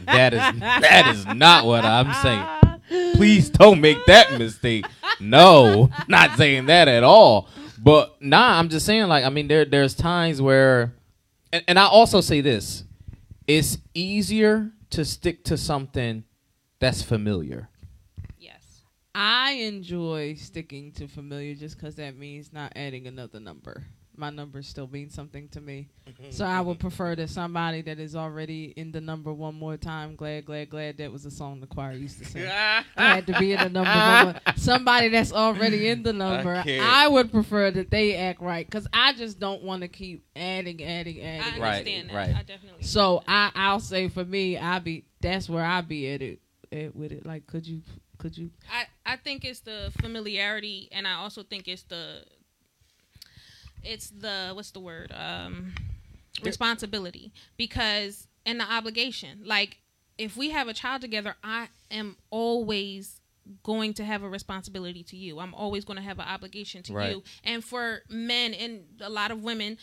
that 0.00 0.32
is 0.32 0.60
that 0.60 1.14
is 1.14 1.26
not 1.26 1.64
what 1.66 1.84
I'm 1.84 2.12
saying. 2.22 3.14
Please 3.14 3.48
don't 3.50 3.80
make 3.80 4.04
that 4.06 4.38
mistake. 4.38 4.86
No, 5.20 5.88
not 6.08 6.36
saying 6.36 6.66
that 6.66 6.88
at 6.88 7.04
all. 7.04 7.48
But 7.78 8.20
nah, 8.20 8.58
I'm 8.58 8.68
just 8.68 8.86
saying 8.86 9.06
like 9.08 9.24
I 9.24 9.28
mean 9.28 9.48
there 9.48 9.64
there's 9.64 9.94
times 9.94 10.40
where 10.42 10.94
and, 11.52 11.64
and 11.68 11.78
I 11.78 11.84
also 11.84 12.20
say 12.20 12.40
this. 12.40 12.84
It's 13.46 13.78
easier 13.92 14.70
to 14.90 15.04
stick 15.04 15.44
to 15.44 15.56
something 15.56 16.24
that's 16.78 17.02
familiar. 17.02 17.68
Yes. 19.14 19.22
I 19.22 19.52
enjoy 19.52 20.34
sticking 20.34 20.92
to 20.92 21.08
familiar 21.08 21.54
just 21.54 21.76
because 21.76 21.96
that 21.96 22.16
means 22.16 22.52
not 22.52 22.72
adding 22.76 23.06
another 23.06 23.40
number. 23.40 23.84
my 24.16 24.30
numbers 24.30 24.68
still 24.68 24.86
mean 24.88 25.08
something 25.10 25.48
to 25.48 25.60
me. 25.60 25.88
Mm-hmm, 26.06 26.30
so 26.30 26.44
I 26.44 26.60
would 26.60 26.78
mm-hmm. 26.78 26.88
prefer 26.88 27.14
that 27.16 27.30
somebody 27.30 27.82
that 27.82 27.98
is 27.98 28.14
already 28.14 28.66
in 28.76 28.92
the 28.92 29.00
number 29.00 29.32
one 29.32 29.54
more 29.54 29.76
time. 29.76 30.16
Glad, 30.16 30.44
glad, 30.44 30.70
glad. 30.70 30.98
That 30.98 31.10
was 31.10 31.24
a 31.24 31.30
song 31.30 31.60
the 31.60 31.66
choir 31.66 31.92
used 31.92 32.18
to 32.18 32.24
sing. 32.24 32.46
I 32.48 32.84
had 32.96 33.26
to 33.26 33.38
be 33.38 33.52
in 33.52 33.58
the 33.60 33.68
number 33.70 34.40
one. 34.44 34.56
Somebody 34.56 35.08
that's 35.08 35.32
already 35.32 35.88
in 35.88 36.02
the 36.02 36.12
number. 36.12 36.62
I. 36.66 36.78
I, 36.82 37.08
would 37.08 37.32
prefer 37.32 37.70
that 37.70 37.90
they 37.90 38.16
act 38.16 38.40
right 38.40 38.66
because 38.66 38.86
I 38.92 39.12
just 39.14 39.38
don't 39.40 39.62
want 39.62 39.82
to 39.82 39.88
keep 39.88 40.24
adding, 40.36 40.82
adding, 40.82 41.20
I 41.20 41.24
adding. 41.24 41.60
Right, 41.62 41.84
that. 41.84 42.14
right. 42.14 42.36
I 42.36 42.42
definitely. 42.42 42.82
So 42.82 43.22
I, 43.26 43.50
I'll 43.54 43.80
say 43.80 44.08
for 44.08 44.24
me, 44.24 44.58
I 44.58 44.78
be 44.78 45.04
that's 45.20 45.48
where 45.48 45.64
I 45.64 45.80
be 45.80 46.12
at 46.12 46.22
it, 46.22 46.40
at 46.70 46.94
with 46.94 47.12
it. 47.12 47.24
Like, 47.24 47.46
could 47.46 47.66
you, 47.66 47.80
could 48.22 48.38
you? 48.38 48.50
I, 48.70 48.86
I 49.12 49.16
think 49.16 49.44
it's 49.44 49.60
the 49.60 49.92
familiarity 50.00 50.88
and 50.92 51.06
I 51.06 51.14
also 51.14 51.42
think 51.42 51.68
it's 51.68 51.82
the 51.82 52.24
it's 53.84 54.10
the 54.10 54.52
what's 54.54 54.70
the 54.70 54.80
word? 54.80 55.12
Um 55.14 55.74
responsibility. 56.42 57.32
Because 57.56 58.28
and 58.46 58.60
the 58.60 58.64
obligation. 58.72 59.42
Like 59.44 59.78
if 60.18 60.36
we 60.36 60.50
have 60.50 60.68
a 60.68 60.72
child 60.74 61.00
together, 61.02 61.34
I 61.42 61.68
am 61.90 62.16
always 62.30 63.20
going 63.64 63.92
to 63.94 64.04
have 64.04 64.22
a 64.22 64.28
responsibility 64.28 65.02
to 65.02 65.16
you. 65.16 65.40
I'm 65.40 65.54
always 65.54 65.84
going 65.84 65.96
to 65.96 66.02
have 66.02 66.18
an 66.20 66.26
obligation 66.28 66.82
to 66.84 66.92
Right. 66.94 67.10
you. 67.10 67.22
And 67.44 67.64
for 67.64 68.02
men 68.08 68.54
and 68.54 68.84
a 69.00 69.10
lot 69.10 69.30
of 69.30 69.42
women, 69.42 69.78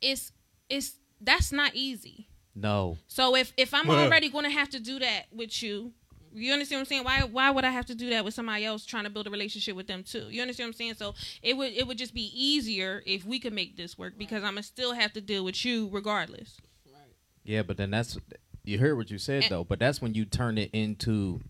it's 0.00 0.32
it's 0.68 0.96
that's 1.20 1.52
not 1.52 1.74
easy. 1.74 2.26
No. 2.56 2.98
So 3.06 3.36
if 3.36 3.52
if 3.56 3.72
I'm 3.72 3.88
already 3.98 4.28
going 4.28 4.44
to 4.44 4.50
have 4.50 4.70
to 4.70 4.80
do 4.80 4.98
that 4.98 5.26
with 5.32 5.62
you, 5.62 5.92
you 6.34 6.52
understand 6.52 6.78
what 6.78 6.80
I'm 6.80 6.86
saying? 6.86 7.04
Why 7.04 7.20
why 7.22 7.50
would 7.50 7.64
I 7.64 7.70
have 7.70 7.86
to 7.86 7.94
do 7.94 8.10
that 8.10 8.24
with 8.24 8.34
somebody 8.34 8.64
else 8.64 8.84
trying 8.84 9.04
to 9.04 9.10
build 9.10 9.26
a 9.26 9.30
relationship 9.30 9.76
with 9.76 9.86
them 9.86 10.02
too? 10.02 10.26
You 10.30 10.42
understand 10.42 10.68
what 10.68 10.74
I'm 10.74 10.78
saying? 10.78 10.94
So 10.94 11.14
it 11.42 11.56
would 11.56 11.72
it 11.72 11.86
would 11.86 11.98
just 11.98 12.14
be 12.14 12.30
easier 12.34 13.02
if 13.06 13.24
we 13.24 13.38
could 13.38 13.52
make 13.52 13.76
this 13.76 13.96
work 13.96 14.14
because 14.18 14.42
I'm 14.42 14.50
gonna 14.54 14.62
still 14.62 14.92
have 14.92 15.12
to 15.14 15.20
deal 15.20 15.44
with 15.44 15.64
you 15.64 15.88
regardless. 15.92 16.58
Right. 16.86 16.96
Yeah, 17.44 17.62
but 17.62 17.76
then 17.76 17.90
that's 17.90 18.18
you 18.64 18.78
heard 18.78 18.96
what 18.96 19.10
you 19.10 19.18
said 19.18 19.44
And- 19.44 19.52
though. 19.52 19.64
But 19.64 19.78
that's 19.78 20.02
when 20.02 20.14
you 20.14 20.24
turn 20.24 20.58
it 20.58 20.70
into 20.72 21.40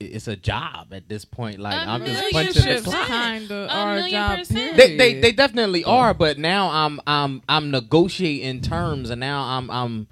it's 0.00 0.26
a 0.28 0.36
job 0.36 0.92
at 0.92 1.08
this 1.08 1.24
point. 1.24 1.60
Like 1.60 1.74
I'm 1.86 2.04
just 2.04 2.20
million 2.20 2.46
punching 2.52 2.74
the 2.76 2.82
clock. 2.82 3.06
kind 3.06 3.44
of 3.50 3.70
A 3.70 3.72
our 3.72 3.94
million 3.94 4.10
job. 4.10 4.38
percent. 4.40 4.76
They, 4.76 4.96
they 4.96 5.20
they 5.20 5.32
definitely 5.32 5.84
are, 5.84 6.12
but 6.12 6.36
now 6.36 6.68
I'm 6.68 7.00
I'm 7.06 7.42
I'm 7.48 7.70
negotiating 7.70 8.60
terms, 8.62 9.08
and 9.10 9.20
now 9.20 9.42
I'm 9.44 9.70
I'm 9.70 10.08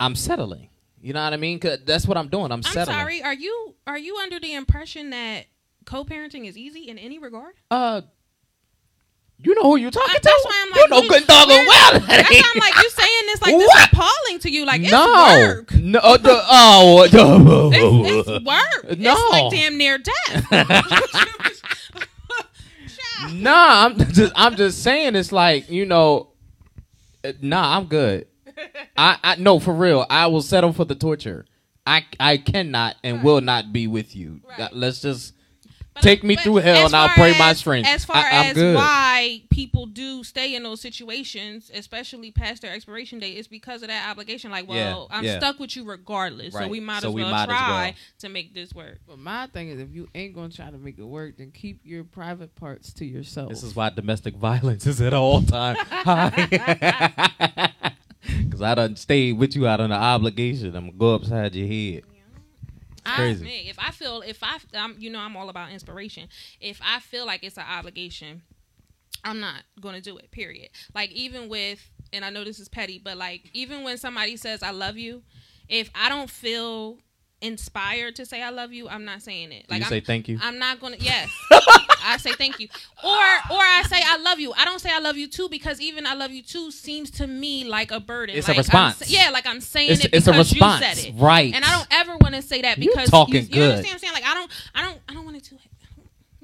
I'm 0.00 0.14
settling. 0.14 0.68
You 1.04 1.12
know 1.12 1.24
what 1.24 1.32
I 1.32 1.36
mean? 1.36 1.58
Cause 1.58 1.78
that's 1.84 2.06
what 2.06 2.16
I'm 2.16 2.28
doing. 2.28 2.44
I'm 2.46 2.52
I'm 2.52 2.62
settling. 2.62 2.96
sorry. 2.96 3.22
Are 3.22 3.34
you 3.34 3.74
are 3.88 3.98
you 3.98 4.18
under 4.18 4.38
the 4.38 4.54
impression 4.54 5.10
that 5.10 5.46
co-parenting 5.84 6.46
is 6.46 6.56
easy 6.56 6.88
in 6.88 6.96
any 6.96 7.18
regard? 7.18 7.54
Uh, 7.72 8.02
you 9.44 9.56
know 9.56 9.62
who 9.62 9.74
you're 9.76 9.90
talking 9.90 10.14
I- 10.14 10.18
to? 10.18 10.22
that's 10.22 10.44
why 10.44 10.62
I'm 10.64 10.70
like, 10.70 10.76
you 10.76 10.82
like, 10.82 10.90
know 10.90 11.00
we- 11.00 11.08
good 11.08 11.26
doggone 11.26 11.48
we're- 11.56 11.66
well. 11.66 11.92
that 11.92 12.06
That's 12.06 12.30
why 12.30 12.42
I'm 12.54 12.60
like 12.60 12.76
you 12.84 12.90
saying 12.90 13.26
this 13.26 13.42
like 13.42 13.58
this 13.58 13.66
What? 13.66 13.78
is 13.80 13.86
appalling 13.92 14.38
to 14.42 14.50
you. 14.50 14.64
Like 14.64 14.82
it's 14.82 14.92
no, 14.92 15.04
work. 15.40 15.74
no, 15.74 15.98
uh, 15.98 16.16
the, 16.18 16.40
oh, 16.48 17.02
It's, 17.04 17.14
it's 18.28 18.44
work. 18.46 18.98
No. 19.00 19.12
It's 19.16 19.32
like 19.32 19.50
damn 19.50 19.76
near 19.76 19.98
death. 19.98 20.46
nah, 23.32 23.86
I'm 23.86 23.98
just 24.12 24.32
I'm 24.36 24.56
just 24.56 24.82
saying 24.82 25.16
it's 25.16 25.32
like 25.32 25.70
you 25.70 25.86
know, 25.86 26.28
uh, 27.24 27.32
nah, 27.40 27.76
I'm 27.76 27.86
good. 27.86 28.26
I 28.96 29.18
I 29.22 29.36
no 29.36 29.58
for 29.58 29.74
real. 29.74 30.06
I 30.10 30.26
will 30.28 30.42
settle 30.42 30.72
for 30.72 30.84
the 30.84 30.94
torture. 30.94 31.44
I 31.86 32.04
I 32.20 32.36
cannot 32.36 32.96
and 33.02 33.22
will 33.22 33.40
not 33.40 33.72
be 33.72 33.86
with 33.86 34.14
you. 34.14 34.40
Right. 34.58 34.72
Let's 34.72 35.00
just 35.00 35.34
But- 35.94 36.02
Take 36.04 36.24
me 36.24 36.36
through 36.36 36.56
hell 36.56 36.86
and 36.86 36.94
I'll 36.96 37.08
far 37.08 37.16
pray 37.16 37.38
my 37.38 37.52
strength. 37.52 37.86
As 37.86 38.06
far 38.06 38.16
I- 38.16 38.30
I'm 38.30 38.46
as 38.46 38.54
good. 38.54 38.74
why 38.76 39.42
people 39.50 39.84
do 39.84 40.24
stay 40.24 40.54
in 40.54 40.62
those 40.62 40.80
situations, 40.80 41.70
especially 41.74 42.30
past 42.30 42.62
their 42.62 42.72
expiration 42.72 43.18
date, 43.18 43.36
is 43.36 43.46
because 43.46 43.82
of 43.82 43.88
that 43.88 44.08
obligation. 44.10 44.50
Like, 44.50 44.66
well, 44.66 45.08
Yeah, 45.10 45.18
I'm 45.18 45.22
yeah. 45.24 45.36
stuck 45.38 45.58
with 45.60 45.76
you 45.76 45.84
regardless, 45.84 46.54
so 46.54 46.66
we 46.66 46.80
might 46.80 47.02
So 47.02 47.08
as 47.10 47.14
we 47.14 47.20
well 47.22 47.30
might 47.30 47.42
as 47.42 47.46
try 47.48 47.84
well. 47.88 47.92
to 48.20 48.28
make 48.30 48.54
this 48.54 48.72
work. 48.72 49.00
But 49.06 49.18
my 49.18 49.48
thing 49.48 49.68
is, 49.68 49.80
if 49.80 49.90
you 49.92 50.08
ain't 50.14 50.34
gonna 50.34 50.48
try 50.48 50.70
to 50.70 50.78
make 50.78 50.98
it 50.98 51.04
work, 51.04 51.36
then 51.36 51.50
keep 51.50 51.80
your 51.84 52.04
private 52.04 52.54
parts 52.54 52.94
to 52.94 53.04
yourself. 53.04 53.50
This 53.50 53.62
is 53.62 53.76
why 53.76 53.90
domestic 53.90 54.34
violence 54.36 54.86
is 54.86 54.98
at 55.02 55.12
all 55.12 55.42
time 55.42 55.76
high. 55.90 57.72
Because 58.22 58.62
I 58.62 58.74
done 58.74 58.96
stayed 58.96 59.38
with 59.38 59.56
you 59.56 59.66
out 59.66 59.80
on 59.80 59.90
the 59.90 59.96
obligation. 59.96 60.76
I'm 60.76 60.86
gonna 60.86 60.98
go 60.98 61.14
upside 61.14 61.54
your 61.54 61.66
head. 61.66 62.04
I 63.04 63.16
crazy. 63.16 63.40
admit, 63.40 63.66
if 63.66 63.78
I 63.78 63.90
feel, 63.90 64.22
if 64.22 64.42
I, 64.42 64.58
I'm, 64.74 64.94
you 64.98 65.10
know, 65.10 65.18
I'm 65.18 65.36
all 65.36 65.48
about 65.48 65.72
inspiration. 65.72 66.28
If 66.60 66.80
I 66.84 67.00
feel 67.00 67.26
like 67.26 67.42
it's 67.42 67.56
an 67.56 67.64
obligation, 67.68 68.42
I'm 69.24 69.40
not 69.40 69.62
going 69.80 69.94
to 69.94 70.00
do 70.00 70.16
it. 70.18 70.30
Period. 70.30 70.70
Like 70.94 71.10
even 71.10 71.48
with, 71.48 71.90
and 72.12 72.24
I 72.24 72.30
know 72.30 72.44
this 72.44 72.60
is 72.60 72.68
petty, 72.68 73.00
but 73.02 73.16
like 73.16 73.50
even 73.52 73.82
when 73.82 73.98
somebody 73.98 74.36
says 74.36 74.62
I 74.62 74.70
love 74.70 74.96
you, 74.96 75.22
if 75.68 75.90
I 75.94 76.08
don't 76.08 76.30
feel 76.30 76.98
inspired 77.42 78.16
to 78.16 78.24
say 78.26 78.42
I 78.42 78.50
love 78.50 78.72
you, 78.72 78.88
I'm 78.88 79.04
not 79.04 79.20
saying 79.22 79.52
it. 79.52 79.66
Like 79.68 79.80
you 79.80 79.84
I'm, 79.84 79.90
say 79.90 80.00
thank 80.00 80.28
you? 80.28 80.38
I'm 80.40 80.58
not 80.58 80.80
gonna. 80.80 80.96
Yes, 80.98 81.30
I 82.04 82.16
say 82.18 82.32
thank 82.32 82.58
you, 82.60 82.68
or 83.04 83.10
or 83.10 83.58
I 83.60 83.84
say 83.88 84.00
I 84.02 84.16
love 84.18 84.40
you. 84.40 84.52
I 84.56 84.64
don't 84.64 84.78
say 84.80 84.90
I 84.90 84.98
love 85.00 85.16
you 85.16 85.26
too 85.28 85.48
because 85.48 85.80
even 85.80 86.06
I 86.06 86.14
love 86.14 86.30
you 86.30 86.42
too 86.42 86.70
seems 86.70 87.10
to 87.12 87.26
me 87.26 87.64
like 87.64 87.90
a 87.90 88.00
burden. 88.00 88.36
It's 88.36 88.48
a 88.48 88.52
like, 88.52 88.56
I'm 88.56 88.60
response. 88.60 89.10
yeah, 89.10 89.30
like 89.30 89.46
I'm 89.46 89.60
saying 89.60 89.90
It's- 89.90 90.04
it 90.06 90.14
it's 90.14 90.26
a 90.26 90.32
response, 90.32 90.80
you 90.80 91.02
said 91.02 91.10
it, 91.14 91.20
right. 91.20 91.52
And 91.54 91.64
I 91.64 91.70
don't 91.76 91.88
ever 91.90 92.16
want 92.16 92.34
to 92.34 92.42
say 92.42 92.62
that 92.62 92.78
You 92.78 92.90
because 92.90 93.10
talking 93.10 93.34
you, 93.34 93.40
you 93.42 93.48
good. 93.48 93.70
understand 93.72 93.86
what 93.86 93.92
I'm 93.92 93.98
saying? 93.98 94.12
Like 94.14 94.24
I 94.24 94.34
don't, 94.34 94.50
I 94.74 94.82
don't, 94.82 94.98
I 95.08 95.14
don't 95.14 95.24
want 95.24 95.36
it 95.36 95.44
to 95.44 95.50
do 95.50 95.56
it. 95.56 95.62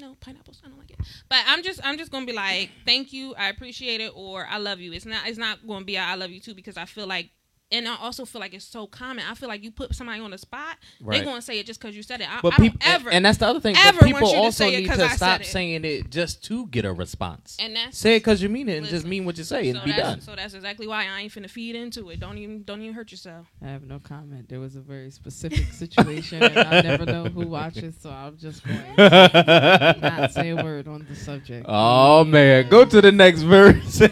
No 0.01 0.15
pineapples. 0.21 0.63
I 0.65 0.69
don't 0.69 0.79
like 0.79 0.91
it. 0.93 0.99
But 1.29 1.41
I'm 1.49 1.63
just, 1.65 1.81
I'm 1.85 1.99
just 1.99 2.13
gonna 2.13 2.25
be 2.25 2.33
like, 2.33 2.71
thank 2.87 3.13
you, 3.13 3.35
I 3.35 3.49
appreciate 3.49 4.01
it, 4.01 4.13
or 4.15 4.47
I 4.49 4.59
love 4.59 4.79
you. 4.79 4.93
It's 4.93 5.05
not, 5.07 5.27
it's 5.29 5.39
not 5.39 5.67
gonna 5.67 5.85
be 5.85 5.97
a 5.97 6.01
I 6.03 6.15
love 6.15 6.31
you 6.31 6.39
too 6.41 6.55
because 6.55 6.77
I 6.77 6.85
feel 6.85 7.07
like. 7.09 7.31
And 7.70 7.87
I 7.87 7.96
also 7.96 8.24
feel 8.24 8.40
like 8.40 8.54
it's 8.54 8.64
so 8.64 8.87
common. 8.87 9.24
I 9.28 9.35
feel 9.35 9.48
like 9.48 9.62
you 9.62 9.70
put 9.70 9.94
somebody 9.94 10.20
on 10.20 10.31
the 10.31 10.38
spot, 10.38 10.78
Right. 11.02 11.16
they're 11.18 11.24
gonna 11.26 11.42
say 11.42 11.59
it 11.59 11.66
just 11.66 11.78
because 11.81 11.94
you 11.94 12.02
said 12.02 12.22
it. 12.22 12.28
I, 12.33 12.40
But 12.40 12.54
I 12.54 12.57
people, 12.57 12.78
ever, 12.83 13.11
and 13.11 13.22
that's 13.26 13.37
the 13.37 13.46
other 13.46 13.61
thing. 13.61 13.76
ever 13.76 13.98
But 14.00 14.07
want 14.07 14.14
people 14.14 14.28
you 14.31 14.35
to 14.37 14.40
also 14.40 14.64
say 14.64 14.74
it 14.83 14.87
to 14.87 15.04
I 15.04 15.09
stop 15.16 15.40
it. 15.42 15.46
saying 15.46 15.85
it 15.85 16.09
just 16.11 16.42
to 16.44 16.66
get 16.68 16.87
a 16.87 16.92
response. 16.94 17.59
and 17.61 17.76
that's 17.76 17.98
Say 17.98 18.16
it 18.16 18.20
because 18.20 18.40
you 18.40 18.48
mean 18.48 18.70
it, 18.70 18.78
and 18.78 18.87
just 18.87 19.04
mean 19.07 19.26
what 19.26 19.37
you 19.37 19.44
say, 19.44 19.68
and 19.68 19.78
so 19.81 19.85
be 19.85 19.90
that's, 19.90 20.02
done. 20.02 20.20
So 20.22 20.35
that's 20.35 20.54
exactly 20.54 20.87
why 20.87 21.04
I 21.09 21.20
ain't 21.20 21.33
finna 21.33 21.50
feed 21.50 21.74
into 21.76 22.09
it. 22.09 22.20
Don't 22.20 22.38
even, 22.38 22.62
don't 22.62 22.81
even 22.81 22.94
hurt 22.94 23.11
yourself. 23.11 23.46
I 23.62 23.66
have 23.66 23.83
no 23.83 23.98
comment. 23.98 24.48
There 24.48 24.61
was 24.61 24.74
a 24.76 24.81
very 24.81 25.11
specific 25.11 25.66
situation, 25.72 26.42
and 26.42 26.59
I 26.59 26.81
never 26.81 27.04
know 27.04 27.24
who 27.24 27.46
watches, 27.48 27.96
so 28.00 28.09
I'm 28.09 28.38
just 28.38 28.66
going 28.66 28.81
to 28.96 29.98
not 30.02 30.33
say 30.33 30.48
a 30.50 30.57
word 30.57 30.88
on 30.88 31.04
the 31.07 31.14
subject. 31.16 31.66
oh 31.68 32.24
man, 32.24 32.68
go 32.70 32.87
to 32.87 33.02
the 33.02 33.12
next 33.12 33.42
verse. 33.42 34.00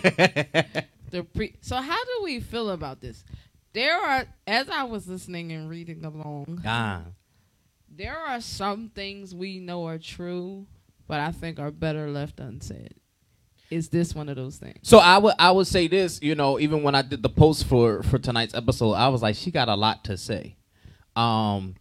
The 1.08 1.22
pre- 1.22 1.54
so 1.60 1.76
how 1.76 2.04
do 2.04 2.24
we 2.24 2.40
feel 2.40 2.70
about 2.70 3.00
this? 3.00 3.24
There 3.76 3.94
are, 3.94 4.24
as 4.46 4.70
I 4.70 4.84
was 4.84 5.06
listening 5.06 5.52
and 5.52 5.68
reading 5.68 6.02
along, 6.02 6.62
ah, 6.64 7.02
there 7.94 8.16
are 8.16 8.40
some 8.40 8.88
things 8.88 9.34
we 9.34 9.58
know 9.58 9.84
are 9.84 9.98
true, 9.98 10.66
but 11.06 11.20
I 11.20 11.30
think 11.30 11.58
are 11.58 11.70
better 11.70 12.08
left 12.08 12.40
unsaid. 12.40 12.94
Is 13.70 13.90
this 13.90 14.14
one 14.14 14.30
of 14.30 14.36
those 14.36 14.56
things? 14.56 14.78
So 14.80 14.96
I 14.96 15.18
would 15.18 15.34
I 15.38 15.50
would 15.50 15.66
say 15.66 15.88
this, 15.88 16.22
you 16.22 16.34
know, 16.34 16.58
even 16.58 16.84
when 16.84 16.94
I 16.94 17.02
did 17.02 17.22
the 17.22 17.28
post 17.28 17.66
for 17.66 18.02
for 18.02 18.18
tonight's 18.18 18.54
episode, 18.54 18.92
I 18.94 19.08
was 19.08 19.20
like, 19.20 19.36
she 19.36 19.50
got 19.50 19.68
a 19.68 19.74
lot 19.74 20.04
to 20.04 20.16
say. 20.16 20.56
Um, 21.14 21.74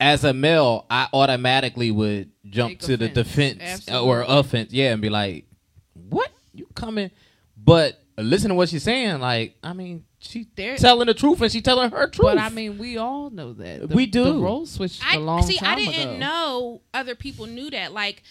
as 0.00 0.24
a 0.24 0.32
male, 0.32 0.86
I 0.88 1.08
automatically 1.12 1.90
would 1.90 2.30
jump 2.48 2.78
Take 2.78 2.86
to 2.86 2.96
the 2.96 3.10
defense 3.10 3.60
Absolutely. 3.60 4.08
or 4.08 4.24
offense, 4.26 4.72
yeah, 4.72 4.94
and 4.94 5.02
be 5.02 5.10
like, 5.10 5.44
"What 5.92 6.30
you 6.54 6.66
coming?" 6.74 7.10
But 7.58 8.02
listen 8.16 8.48
to 8.48 8.54
what 8.54 8.70
she's 8.70 8.84
saying. 8.84 9.20
Like, 9.20 9.56
I 9.62 9.74
mean, 9.74 10.04
she 10.26 10.46
There- 10.56 10.76
telling 10.76 11.06
the 11.06 11.14
truth 11.14 11.40
and 11.40 11.50
she 11.52 11.60
telling 11.60 11.90
her 11.90 12.06
truth. 12.08 12.26
But 12.26 12.38
I 12.38 12.48
mean, 12.48 12.78
we 12.78 12.96
all 12.98 13.30
know 13.30 13.52
that. 13.54 13.88
We 13.90 14.06
do. 14.06 14.24
The 14.24 14.34
role 14.34 14.66
switched 14.66 15.02
a 15.02 15.06
I 15.06 15.16
long 15.16 15.42
see. 15.42 15.56
time 15.56 15.72
I 15.72 15.76
didn't 15.76 16.08
ago. 16.10 16.16
know 16.18 16.80
other 16.94 17.14
people 17.14 17.46
knew 17.46 17.70
that. 17.70 17.92
Like, 17.92 18.22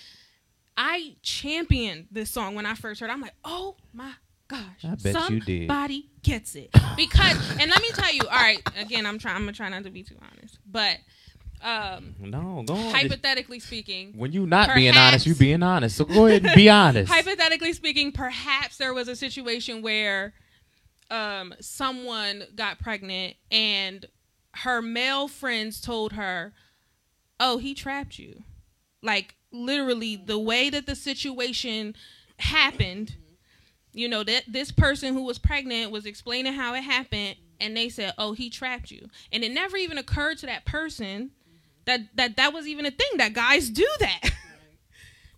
I 0.77 1.15
championed 1.21 2.07
this 2.11 2.29
song 2.29 2.55
when 2.55 2.65
I 2.65 2.75
first 2.75 2.99
heard. 2.99 3.09
it. 3.09 3.13
I'm 3.13 3.21
like, 3.21 3.35
oh 3.45 3.75
my 3.93 4.11
gosh, 4.47 4.61
I 4.83 4.95
bet 4.95 5.29
you 5.29 5.39
did. 5.39 5.67
Somebody 5.69 6.09
gets 6.21 6.55
it 6.55 6.69
because, 6.97 7.37
and 7.59 7.69
let 7.71 7.81
me 7.81 7.89
tell 7.93 8.13
you. 8.13 8.21
All 8.23 8.29
right, 8.37 8.61
again, 8.77 9.05
I'm 9.05 9.17
trying. 9.17 9.35
I'm 9.37 9.41
gonna 9.43 9.53
try 9.53 9.69
not 9.69 9.83
to 9.83 9.89
be 9.89 10.03
too 10.03 10.15
honest, 10.31 10.59
but 10.69 10.97
um, 11.63 12.13
no, 12.19 12.63
go 12.67 12.73
on. 12.75 12.93
hypothetically 12.93 13.59
speaking, 13.59 14.13
when 14.17 14.33
you're 14.33 14.45
not 14.45 14.75
being 14.75 14.95
honest, 14.97 15.25
you're 15.25 15.35
being 15.35 15.63
honest. 15.63 15.95
So 15.95 16.03
go 16.05 16.27
ahead 16.27 16.45
and 16.45 16.53
be 16.55 16.69
honest. 16.69 17.11
hypothetically 17.11 17.71
speaking, 17.73 18.11
perhaps 18.11 18.75
there 18.77 18.93
was 18.93 19.07
a 19.07 19.15
situation 19.15 19.81
where 19.81 20.33
um, 21.09 21.53
someone 21.59 22.43
got 22.55 22.79
pregnant 22.79 23.35
and 23.51 24.05
her 24.55 24.81
male 24.81 25.27
friends 25.27 25.81
told 25.81 26.13
her, 26.13 26.53
"Oh, 27.39 27.57
he 27.57 27.73
trapped 27.73 28.17
you." 28.17 28.43
Like 29.01 29.35
literally, 29.51 30.15
the 30.15 30.39
way 30.39 30.69
that 30.69 30.85
the 30.85 30.95
situation 30.95 31.95
happened, 32.37 33.15
you 33.91 34.07
know 34.07 34.23
that 34.23 34.43
this 34.47 34.71
person 34.71 35.13
who 35.13 35.23
was 35.23 35.37
pregnant 35.39 35.91
was 35.91 36.05
explaining 36.05 36.53
how 36.53 36.73
it 36.73 36.83
happened, 36.83 37.35
and 37.59 37.75
they 37.75 37.89
said, 37.89 38.13
"Oh, 38.17 38.33
he 38.33 38.49
trapped 38.49 38.91
you," 38.91 39.09
and 39.31 39.43
it 39.43 39.51
never 39.51 39.77
even 39.77 39.97
occurred 39.97 40.37
to 40.39 40.45
that 40.45 40.65
person 40.65 41.31
that 41.85 42.01
that 42.15 42.37
that 42.37 42.53
was 42.53 42.67
even 42.67 42.85
a 42.85 42.91
thing 42.91 43.17
that 43.17 43.33
guys 43.33 43.69
do 43.69 43.87
that. 43.99 44.21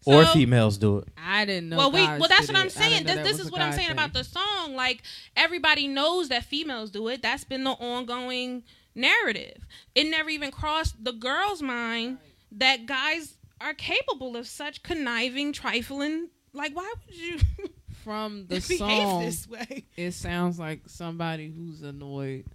or 0.07 0.25
females 0.27 0.77
do 0.77 0.99
it. 0.99 1.07
I 1.17 1.45
didn't 1.45 1.69
know. 1.69 1.77
well, 1.77 1.91
we 1.91 2.01
well 2.01 2.27
that's 2.27 2.47
what 2.47 2.57
I'm 2.57 2.69
saying. 2.69 3.05
This 3.05 3.27
this 3.27 3.39
is 3.39 3.51
what 3.51 3.61
I'm 3.61 3.73
saying 3.73 3.87
thing. 3.87 3.97
about 3.97 4.13
the 4.13 4.23
song. 4.23 4.75
Like 4.75 5.03
everybody 5.35 5.87
knows 5.87 6.29
that 6.29 6.43
females 6.45 6.91
do 6.91 7.07
it. 7.09 7.21
That's 7.21 7.43
been 7.43 7.63
the 7.63 7.71
ongoing 7.71 8.63
narrative. 8.95 9.65
It 9.95 10.05
never 10.05 10.29
even 10.29 10.51
crossed 10.51 11.03
the 11.03 11.11
girl's 11.13 11.61
mind 11.61 12.17
that 12.53 12.85
guys 12.85 13.37
are 13.61 13.73
capable 13.73 14.35
of 14.35 14.47
such 14.47 14.83
conniving, 14.83 15.53
trifling. 15.53 16.29
Like, 16.53 16.75
why 16.75 16.93
would 17.05 17.15
you 17.15 17.39
From 18.03 18.47
the 18.47 18.61
song, 18.61 19.25
this 19.25 19.47
way? 19.49 19.85
it 19.97 20.11
sounds 20.11 20.57
like 20.57 20.81
somebody 20.87 21.51
who's 21.51 21.81
annoyed 21.81 22.45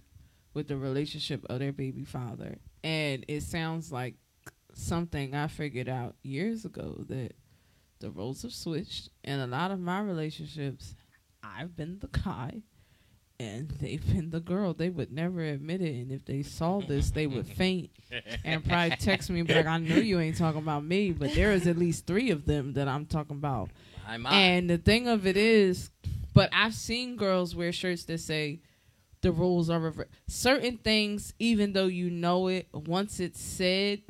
with 0.54 0.68
the 0.68 0.76
relationship 0.76 1.44
of 1.50 1.58
their 1.58 1.72
baby 1.72 2.04
father, 2.04 2.58
and 2.82 3.24
it 3.28 3.42
sounds 3.42 3.92
like 3.92 4.14
something 4.74 5.34
I 5.34 5.48
figured 5.48 5.88
out 5.88 6.14
years 6.22 6.64
ago 6.64 7.04
that 7.08 7.34
the 8.02 8.10
roles 8.10 8.42
have 8.42 8.52
switched, 8.52 9.08
and 9.24 9.40
a 9.40 9.46
lot 9.46 9.70
of 9.70 9.80
my 9.80 10.00
relationships, 10.00 10.94
I've 11.42 11.74
been 11.74 11.98
the 12.00 12.08
guy. 12.08 12.62
And 13.40 13.70
they've 13.80 14.06
been 14.06 14.30
the 14.30 14.38
girl. 14.38 14.72
They 14.72 14.88
would 14.90 15.10
never 15.10 15.40
admit 15.42 15.80
it. 15.80 15.94
And 15.96 16.12
if 16.12 16.24
they 16.24 16.42
saw 16.42 16.80
this, 16.80 17.10
they 17.10 17.26
would 17.26 17.46
faint 17.56 17.90
and 18.44 18.64
probably 18.64 18.96
text 18.96 19.30
me 19.30 19.40
and 19.40 19.48
be 19.48 19.54
like, 19.54 19.66
I 19.66 19.78
know 19.78 19.96
you 19.96 20.20
ain't 20.20 20.36
talking 20.36 20.60
about 20.60 20.84
me, 20.84 21.10
but 21.10 21.34
there 21.34 21.50
is 21.52 21.66
at 21.66 21.76
least 21.76 22.06
three 22.06 22.30
of 22.30 22.44
them 22.44 22.74
that 22.74 22.86
I'm 22.86 23.06
talking 23.06 23.36
about. 23.36 23.70
And 24.32 24.70
the 24.70 24.78
thing 24.78 25.08
of 25.08 25.26
it 25.26 25.36
is, 25.36 25.90
but 26.34 26.50
I've 26.52 26.74
seen 26.74 27.16
girls 27.16 27.56
wear 27.56 27.72
shirts 27.72 28.04
that 28.04 28.20
say 28.20 28.60
the 29.22 29.32
rules 29.32 29.70
are 29.70 29.80
reversed. 29.80 30.10
Certain 30.28 30.76
things, 30.76 31.34
even 31.40 31.72
though 31.72 31.86
you 31.86 32.10
know 32.10 32.46
it, 32.48 32.68
once 32.72 33.18
it's 33.18 33.40
said, 33.40 34.02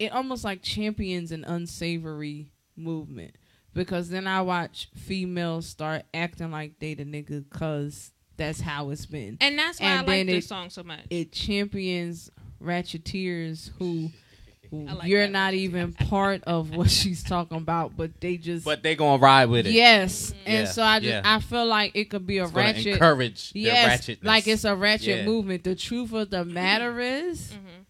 it 0.00 0.10
almost 0.12 0.42
like 0.42 0.62
champions 0.62 1.30
an 1.30 1.44
unsavory 1.44 2.50
movement. 2.76 3.36
Because 3.72 4.08
then 4.08 4.26
I 4.26 4.42
watch 4.42 4.88
females 4.96 5.66
start 5.66 6.02
acting 6.12 6.50
like 6.50 6.80
they 6.80 6.94
the 6.94 7.04
nigga 7.04 7.44
because 7.48 8.10
that's 8.36 8.60
how 8.60 8.90
it's 8.90 9.06
been 9.06 9.36
And 9.40 9.56
that's 9.56 9.78
why 9.78 9.86
And 9.86 9.94
I 9.94 9.98
like 9.98 10.06
then 10.06 10.26
this 10.26 10.46
it- 10.46 10.48
song 10.48 10.70
so 10.70 10.82
much. 10.82 11.00
it 11.10 11.30
champions 11.30 12.30
ratcheteers 12.60 13.70
who, 13.78 14.10
who 14.70 14.86
like 14.86 15.06
you're 15.08 15.22
that 15.26 15.30
not 15.32 15.54
even 15.54 15.92
part 15.92 16.42
of 16.44 16.74
what 16.74 16.90
she's 16.90 17.22
talking 17.22 17.58
about, 17.58 17.96
but 17.96 18.20
they 18.20 18.36
just 18.38 18.64
But 18.64 18.82
they 18.82 18.96
gonna 18.96 19.22
ride 19.22 19.50
with 19.50 19.66
it. 19.66 19.72
yes. 19.72 20.30
Mm-hmm. 20.30 20.38
And 20.46 20.66
Yeah, 20.66 20.72
so 20.72 20.82
I 20.82 20.98
just 21.00 21.08
yeah. 21.10 21.22
I 21.24 21.38
feel 21.40 21.66
like 21.66 21.92
it 21.94 22.10
could 22.10 22.26
be 22.26 22.38
a 22.38 22.44
It's 22.44 22.52
ratchet. 22.52 22.86
encourage 22.86 23.52
Yes, 23.54 24.00
ratchetness. 24.08 24.24
like 24.24 24.48
it's 24.48 24.64
a 24.64 24.74
ratchet 24.74 25.18
Yeah. 25.18 25.24
movement. 25.26 25.62
The 25.64 25.74
truth 25.76 26.12
of 26.12 26.30
the 26.30 26.44
matter 26.44 26.98
is, 27.00 27.52
mm-hmm. 27.52 27.82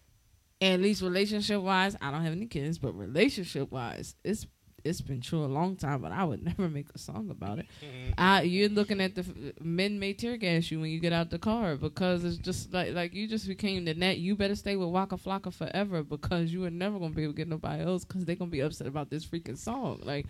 Mhm. 0.61 0.73
at 0.73 0.79
least 0.81 1.01
relationship 1.01 1.61
wise, 1.61 1.95
I 2.01 2.11
don't 2.11 2.23
have 2.23 2.33
any 2.33 2.45
kids, 2.47 2.77
but 2.77 2.93
relationship 2.93 3.71
wise, 3.71 4.15
it's 4.23 4.45
it's 4.83 4.99
been 4.99 5.21
true 5.21 5.43
a 5.43 5.45
long 5.45 5.75
time. 5.75 6.01
But 6.01 6.11
I 6.11 6.23
would 6.23 6.43
never 6.51 6.67
make 6.67 6.87
a 6.95 6.97
song 6.97 7.29
about 7.29 7.59
it. 7.59 7.67
I, 8.17 8.41
you're 8.41 8.67
looking 8.69 8.99
at 8.99 9.13
the 9.13 9.21
f- 9.21 9.63
men 9.63 9.99
may 9.99 10.13
tear 10.13 10.37
gas 10.37 10.71
you 10.71 10.79
when 10.79 10.89
you 10.89 10.99
get 10.99 11.13
out 11.13 11.29
the 11.29 11.37
car 11.37 11.75
because 11.75 12.23
it's 12.23 12.37
just 12.37 12.73
like 12.73 12.93
like 12.93 13.13
you 13.13 13.27
just 13.27 13.47
became 13.47 13.85
the 13.85 13.93
net. 13.93 14.17
You 14.17 14.35
better 14.35 14.55
stay 14.55 14.75
with 14.75 14.89
Waka 14.89 15.17
Flocka 15.17 15.53
forever 15.53 16.03
because 16.03 16.51
you 16.51 16.65
are 16.65 16.71
never 16.71 16.97
gonna 16.97 17.13
be 17.13 17.23
able 17.23 17.33
to 17.33 17.37
get 17.37 17.47
nobody 17.47 17.83
else 17.83 18.05
because 18.05 18.25
they're 18.25 18.35
gonna 18.35 18.49
be 18.51 18.61
upset 18.61 18.87
about 18.87 19.09
this 19.11 19.23
freaking 19.25 19.57
song. 19.57 19.99
Like 20.03 20.25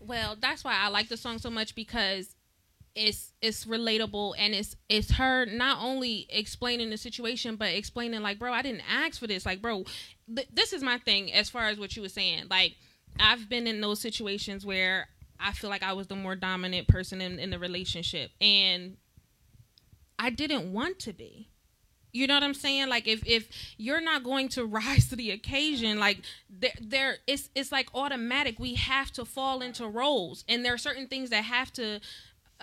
Well, 0.00 0.36
that's 0.40 0.62
why 0.62 0.74
I 0.76 0.88
like 0.88 1.08
the 1.08 1.16
song 1.16 1.38
so 1.38 1.50
much 1.50 1.74
because 1.74 2.36
it's 2.94 3.32
it's 3.42 3.64
relatable 3.64 4.34
and 4.38 4.54
it's 4.54 4.76
it's 4.88 5.12
her 5.12 5.46
not 5.46 5.78
only 5.82 6.26
explaining 6.30 6.90
the 6.90 6.96
situation 6.96 7.56
but 7.56 7.68
explaining 7.68 8.22
like, 8.22 8.38
bro, 8.38 8.52
I 8.52 8.62
didn't 8.62 8.82
ask 8.88 9.18
for 9.18 9.26
this. 9.26 9.44
Like, 9.44 9.60
bro, 9.60 9.84
th- 10.34 10.48
this 10.52 10.72
is 10.72 10.82
my 10.82 10.98
thing 10.98 11.32
as 11.32 11.50
far 11.50 11.68
as 11.68 11.78
what 11.78 11.96
you 11.96 12.02
were 12.02 12.08
saying. 12.08 12.44
Like, 12.48 12.76
I've 13.18 13.48
been 13.48 13.66
in 13.66 13.80
those 13.80 14.00
situations 14.00 14.64
where 14.64 15.08
I 15.40 15.52
feel 15.52 15.70
like 15.70 15.82
I 15.82 15.92
was 15.92 16.06
the 16.06 16.16
more 16.16 16.36
dominant 16.36 16.88
person 16.88 17.20
in, 17.20 17.38
in 17.38 17.50
the 17.50 17.58
relationship 17.58 18.30
and 18.40 18.96
I 20.18 20.30
didn't 20.30 20.72
want 20.72 21.00
to 21.00 21.12
be. 21.12 21.48
You 22.12 22.28
know 22.28 22.34
what 22.34 22.44
I'm 22.44 22.54
saying? 22.54 22.88
Like 22.88 23.08
if 23.08 23.26
if 23.26 23.48
you're 23.76 24.00
not 24.00 24.22
going 24.22 24.48
to 24.50 24.64
rise 24.66 25.08
to 25.08 25.16
the 25.16 25.32
occasion, 25.32 25.98
like 25.98 26.22
there 26.48 26.72
there 26.80 27.16
it's 27.26 27.50
it's 27.56 27.72
like 27.72 27.88
automatic. 27.92 28.60
We 28.60 28.74
have 28.74 29.10
to 29.12 29.24
fall 29.24 29.62
into 29.62 29.88
roles, 29.88 30.44
and 30.48 30.64
there 30.64 30.72
are 30.72 30.78
certain 30.78 31.08
things 31.08 31.30
that 31.30 31.42
have 31.42 31.72
to 31.72 32.00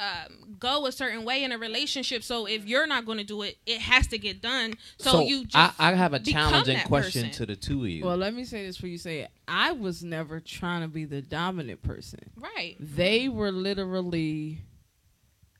um, 0.01 0.55
go 0.59 0.87
a 0.87 0.91
certain 0.91 1.23
way 1.23 1.43
in 1.43 1.51
a 1.51 1.57
relationship. 1.59 2.23
So 2.23 2.47
if 2.47 2.65
you're 2.65 2.87
not 2.87 3.05
going 3.05 3.19
to 3.19 3.23
do 3.23 3.43
it, 3.43 3.57
it 3.67 3.79
has 3.81 4.07
to 4.07 4.17
get 4.17 4.41
done. 4.41 4.73
So, 4.97 5.21
you 5.21 5.45
just 5.45 5.55
I, 5.79 5.91
I 5.91 5.93
have 5.93 6.13
a 6.13 6.19
become 6.19 6.49
challenging 6.49 6.77
that 6.77 6.87
question 6.87 7.27
person. 7.27 7.37
to 7.37 7.45
the 7.45 7.55
two 7.55 7.83
of 7.83 7.89
you. 7.89 8.05
well, 8.05 8.17
let 8.17 8.33
me 8.33 8.43
say 8.43 8.65
this 8.65 8.77
for 8.77 8.87
you. 8.87 8.97
Say 8.97 9.19
it. 9.19 9.29
I 9.47 9.73
was 9.73 10.03
never 10.03 10.39
trying 10.39 10.81
to 10.81 10.87
be 10.87 11.05
the 11.05 11.21
dominant 11.21 11.83
person. 11.83 12.19
right. 12.37 12.75
They 12.79 13.29
were 13.29 13.51
literally. 13.51 14.61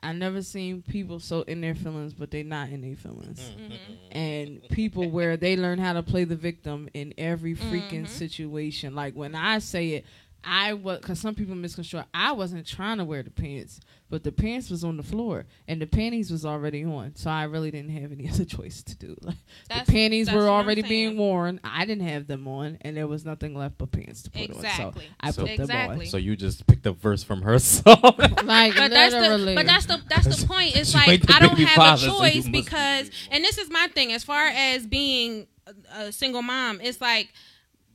I 0.04 0.14
never 0.14 0.42
seen 0.42 0.82
people 0.82 1.20
so 1.20 1.44
in 1.44 1.62
their 1.62 1.76
feelings, 1.76 2.16
but 2.16 2.32
they 2.32 2.42
not 2.42 2.70
in 2.70 2.82
their 2.82 2.96
feelings. 2.96 3.40
Mm-hmm. 3.40 4.18
and 4.18 4.62
people 4.70 5.12
where 5.12 5.38
they 5.38 5.56
learn 5.56 5.78
how 5.78 5.94
to 5.94 6.02
play 6.02 6.24
the 6.24 6.36
victim 6.36 6.90
in 6.96 7.14
every 7.20 7.54
freaking 7.56 8.06
Mhm. 8.06 8.08
situation. 8.08 8.96
Like 8.96 9.14
when 9.16 9.36
I 9.36 9.60
say 9.60 9.90
it, 9.90 10.06
I 10.44 10.74
was 10.74 11.00
because 11.00 11.20
some 11.20 11.36
people 11.36 11.56
misconstrue. 11.56 12.02
I 12.14 12.32
wasn't 12.32 12.66
trying 12.66 12.98
to 12.98 13.06
wear 13.06 13.22
the 13.22 13.30
pants, 13.30 13.80
but 14.10 14.24
the 14.24 14.32
pants 14.32 14.70
was 14.70 14.84
on 14.84 14.98
the 14.98 15.04
floor 15.04 15.46
and 15.68 15.80
the 15.82 15.86
panties 15.86 16.32
was 16.32 16.46
already 16.46 16.84
on, 16.84 17.16
so 17.16 17.30
I 17.30 17.44
really 17.44 17.70
didn't 17.70 17.92
have 17.92 18.12
any 18.12 18.28
other 18.34 18.46
choice 18.46 18.82
to 18.84 18.96
do. 18.98 19.16
Like 19.24 19.36
That's- 19.70 19.86
the 19.88 19.94
panties 19.94 20.32
were 20.32 20.50
already 20.50 20.82
being 20.82 21.16
worn. 21.18 21.60
I 21.64 21.86
didn't 21.86 22.08
have 22.08 22.26
them 22.28 22.48
on, 22.48 22.78
and 22.82 22.98
there 22.98 23.08
was 23.08 23.24
nothing 23.24 23.54
left 23.56 23.78
but 23.78 23.92
pants 23.92 24.24
to 24.24 24.32
put 24.32 24.42
Exactly. 24.42 24.86
on. 24.86 24.94
So 24.94 25.02
I 25.20 25.32
So- 25.32 25.46
put 25.46 25.68
them 25.68 25.92
on. 25.92 26.06
so 26.08 26.18
you 26.18 26.36
just 26.36 26.66
picked 26.66 26.86
a 26.88 26.92
verse 26.92 27.24
from 27.24 27.44
her 27.44 27.60
song. 27.60 28.02
Like 28.44 28.76
but 28.76 28.90
that's 28.92 29.14
the 29.14 29.22
literally. 29.22 29.56
but 29.56 29.66
that's 29.68 29.86
the 29.86 30.02
that's 30.10 30.42
the 30.42 30.48
point. 30.48 30.76
It's 30.76 30.94
like 30.96 31.24
I 31.34 31.40
don't 31.40 31.58
have 31.60 32.00
a 32.02 32.06
choice 32.06 32.34
you 32.36 32.40
must 32.42 32.52
be 32.52 32.62
because, 32.62 33.12
and 33.30 33.44
this 33.44 33.58
is 33.58 33.70
my 33.70 33.88
thing 33.94 34.12
as 34.12 34.24
far 34.24 34.48
as 34.48 34.88
being 34.88 35.48
a, 35.68 36.06
a 36.08 36.12
single 36.12 36.42
mom. 36.42 36.82
It's 36.82 37.00
like, 37.00 37.30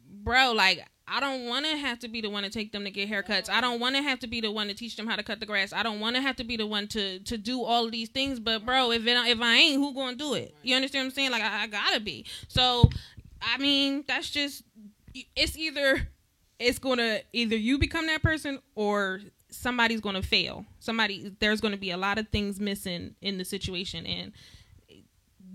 bro, 0.09 0.53
like 0.53 0.87
I 1.09 1.21
don't 1.21 1.47
want 1.47 1.66
to 1.66 1.77
have 1.77 2.01
to 2.01 2.09
be 2.09 2.21
the 2.21 2.31
one 2.31 2.42
to 2.42 2.51
take 2.51 2.73
them 2.73 2.85
to 2.85 2.90
get 2.90 3.09
haircuts. 3.09 3.49
I 3.49 3.61
don't 3.61 3.79
want 3.79 3.95
to 3.95 4.03
have 4.03 4.19
to 4.21 4.27
be 4.27 4.40
the 4.40 4.51
one 4.51 4.66
to 4.66 4.75
teach 4.75 4.97
them 4.97 5.07
how 5.07 5.14
to 5.14 5.23
cut 5.23 5.38
the 5.38 5.47
grass. 5.47 5.73
I 5.73 5.83
don't 5.85 6.01
want 6.01 6.16
to 6.16 6.23
have 6.23 6.37
to 6.37 6.45
be 6.45 6.57
the 6.57 6.66
one 6.66 6.88
to 6.88 7.21
to 7.21 7.38
do 7.38 7.62
all 7.62 7.87
of 7.87 7.92
these 7.92 8.09
things. 8.09 8.40
But 8.40 8.66
bro, 8.66 8.90
if 8.90 9.07
it, 9.07 9.16
if 9.29 9.40
I 9.40 9.55
ain't, 9.55 9.77
who 9.77 9.95
gonna 9.95 10.16
do 10.16 10.35
it? 10.35 10.55
You 10.62 10.75
understand 10.75 11.05
what 11.05 11.11
I'm 11.11 11.14
saying? 11.14 11.31
Like 11.31 11.42
I, 11.42 11.62
I 11.62 11.66
gotta 11.69 12.01
be. 12.01 12.27
So, 12.49 12.90
I 13.40 13.59
mean, 13.59 14.05
that's 14.09 14.31
just 14.31 14.64
it's 15.37 15.57
either 15.57 16.09
it's 16.59 16.79
gonna 16.79 17.21
either 17.33 17.57
you 17.57 17.79
become 17.79 18.07
that 18.09 18.23
person 18.23 18.59
or 18.75 19.21
somebody's 19.51 20.01
gonna 20.01 20.23
fail. 20.23 20.64
Somebody 20.81 21.33
there's 21.38 21.61
gonna 21.61 21.77
be 21.77 21.92
a 21.92 21.97
lot 21.97 22.19
of 22.19 22.29
things 22.29 22.59
missing 22.59 23.14
in 23.23 23.38
the 23.38 23.45
situation, 23.45 24.07
and 24.07 24.33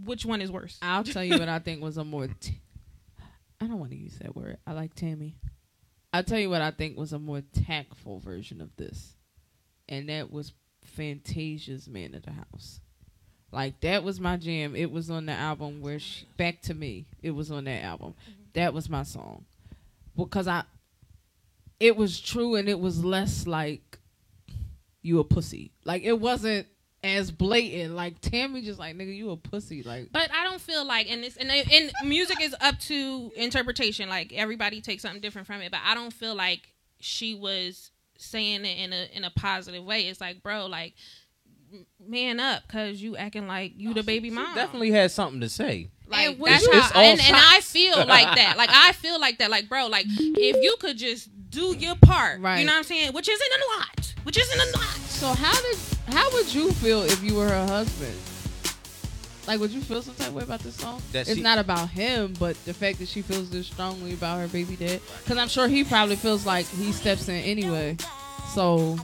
which 0.05 0.25
one 0.25 0.41
is 0.41 0.49
worse? 0.49 0.77
I'll 0.81 1.03
tell 1.03 1.23
you 1.23 1.37
what 1.37 1.49
I 1.49 1.59
think 1.59 1.81
was 1.81 1.97
a 1.97 2.05
more. 2.05 2.27
T- 2.27 2.59
I 3.61 3.67
don't 3.67 3.79
want 3.79 3.91
to 3.91 3.97
use 3.97 4.17
that 4.21 4.35
word. 4.35 4.57
I 4.65 4.73
like 4.73 4.95
Tammy. 4.95 5.35
I'll 6.11 6.23
tell 6.23 6.39
you 6.39 6.49
what 6.49 6.61
I 6.61 6.71
think 6.71 6.97
was 6.97 7.13
a 7.13 7.19
more 7.19 7.41
tactful 7.65 8.19
version 8.19 8.59
of 8.59 8.75
this, 8.75 9.15
and 9.87 10.09
that 10.09 10.31
was 10.31 10.53
Fantasia's 10.83 11.87
"Man 11.87 12.15
of 12.15 12.23
the 12.23 12.31
House." 12.31 12.81
Like 13.51 13.79
that 13.81 14.03
was 14.03 14.19
my 14.19 14.37
jam. 14.37 14.75
It 14.75 14.91
was 14.91 15.11
on 15.11 15.27
the 15.27 15.33
album 15.33 15.79
where 15.79 15.99
she, 15.99 16.25
"Back 16.37 16.61
to 16.63 16.73
Me." 16.73 17.05
It 17.21 17.31
was 17.31 17.51
on 17.51 17.65
that 17.65 17.83
album. 17.83 18.15
Mm-hmm. 18.23 18.41
That 18.53 18.73
was 18.73 18.89
my 18.89 19.03
song 19.03 19.45
because 20.17 20.47
I. 20.47 20.63
It 21.79 21.95
was 21.95 22.19
true, 22.19 22.55
and 22.55 22.67
it 22.67 22.79
was 22.79 23.03
less 23.03 23.47
like 23.47 23.99
you 25.01 25.19
a 25.19 25.23
pussy. 25.23 25.71
Like 25.85 26.03
it 26.03 26.19
wasn't 26.19 26.67
as 27.03 27.31
blatant. 27.31 27.95
Like 27.95 28.19
Tammy 28.21 28.61
just 28.61 28.79
like 28.79 28.95
nigga, 28.95 29.15
you 29.15 29.31
a 29.31 29.37
pussy. 29.37 29.83
Like 29.83 30.09
But 30.11 30.29
I 30.33 30.43
don't 30.43 30.61
feel 30.61 30.85
like, 30.85 31.09
and 31.09 31.23
this 31.23 31.37
and, 31.37 31.49
and 31.51 31.91
music 32.03 32.41
is 32.41 32.55
up 32.61 32.79
to 32.81 33.31
interpretation. 33.35 34.07
Like 34.09 34.33
everybody 34.33 34.81
takes 34.81 35.01
something 35.01 35.21
different 35.21 35.47
from 35.47 35.61
it, 35.61 35.71
but 35.71 35.79
I 35.85 35.93
don't 35.95 36.13
feel 36.13 36.35
like 36.35 36.61
she 36.99 37.33
was 37.35 37.91
saying 38.17 38.65
it 38.65 38.77
in 38.77 38.93
a 38.93 39.07
in 39.13 39.23
a 39.23 39.31
positive 39.31 39.83
way. 39.83 40.01
It's 40.07 40.21
like, 40.21 40.43
bro, 40.43 40.67
like 40.67 40.93
man 42.05 42.39
up, 42.39 42.67
cause 42.67 43.01
you 43.01 43.15
acting 43.15 43.47
like 43.47 43.73
you 43.75 43.93
the 43.93 44.03
baby 44.03 44.29
mom. 44.29 44.53
Definitely 44.55 44.91
had 44.91 45.11
something 45.11 45.41
to 45.41 45.49
say. 45.49 45.89
Like 46.07 46.37
And 46.37 46.41
that's 46.45 46.91
how, 46.91 46.99
and, 46.99 47.21
and 47.21 47.35
I 47.35 47.61
feel 47.61 47.95
like 48.05 48.35
that. 48.35 48.55
Like 48.57 48.69
I 48.71 48.91
feel 48.91 49.19
like 49.19 49.37
that. 49.37 49.49
Like 49.49 49.69
bro, 49.69 49.87
like 49.87 50.05
if 50.07 50.57
you 50.61 50.75
could 50.79 50.97
just 50.97 51.29
do 51.49 51.75
your 51.77 51.95
part, 51.95 52.41
Right. 52.41 52.59
you 52.59 52.65
know 52.65 52.73
what 52.73 52.79
I'm 52.79 52.83
saying? 52.83 53.13
Which 53.13 53.29
isn't 53.29 53.51
a 53.53 53.77
lot. 53.79 54.13
Which 54.23 54.37
isn't 54.37 54.59
a 54.59 54.77
lot. 54.77 54.85
So 55.07 55.27
how 55.27 55.53
did 55.61 55.77
how 56.13 56.31
would 56.33 56.53
you 56.53 56.71
feel 56.73 57.03
if 57.03 57.23
you 57.23 57.35
were 57.35 57.47
her 57.47 57.65
husband? 57.67 58.15
Like, 59.47 59.59
would 59.59 59.71
you 59.71 59.81
feel 59.81 60.01
some 60.01 60.13
type 60.15 60.27
of 60.27 60.35
way 60.35 60.43
about 60.43 60.59
this 60.59 60.75
song? 60.75 61.01
That 61.11 61.21
it's 61.27 61.35
she- 61.37 61.41
not 61.41 61.57
about 61.57 61.89
him, 61.89 62.33
but 62.39 62.55
the 62.65 62.73
fact 62.73 62.99
that 62.99 63.07
she 63.07 63.21
feels 63.21 63.49
this 63.49 63.67
strongly 63.67 64.13
about 64.13 64.39
her 64.39 64.47
baby 64.47 64.75
dad. 64.75 65.01
Because 65.23 65.37
I'm 65.37 65.47
sure 65.49 65.67
he 65.67 65.83
probably 65.83 66.15
feels 66.15 66.45
like 66.45 66.67
he 66.67 66.91
steps 66.91 67.27
in 67.27 67.35
anyway. 67.43 67.97
So 68.53 68.97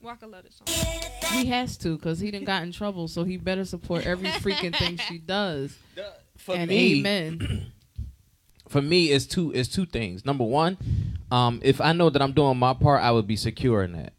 Waka 0.00 0.26
love 0.26 0.44
this 0.44 0.60
song. 0.64 1.38
he 1.38 1.46
has 1.46 1.76
to, 1.78 1.96
because 1.96 2.18
he 2.18 2.30
didn't 2.30 2.46
got 2.46 2.62
in 2.62 2.72
trouble. 2.72 3.08
So 3.08 3.24
he 3.24 3.36
better 3.36 3.64
support 3.64 4.06
every 4.06 4.28
freaking 4.28 4.74
thing 4.76 4.96
she 4.96 5.18
does. 5.26 5.76
For 6.36 6.54
and 6.56 6.68
me, 6.68 7.00
amen. 7.00 7.72
for 8.68 8.80
me 8.82 9.06
it's 9.10 9.26
two 9.26 9.52
it's 9.52 9.68
two 9.68 9.86
things. 9.86 10.24
Number 10.24 10.44
one, 10.44 10.76
um, 11.30 11.60
if 11.62 11.80
I 11.80 11.92
know 11.92 12.10
that 12.10 12.22
I'm 12.22 12.32
doing 12.32 12.58
my 12.58 12.74
part, 12.74 13.02
I 13.02 13.10
would 13.12 13.26
be 13.26 13.36
secure 13.36 13.82
in 13.82 13.92
that. 13.92 14.12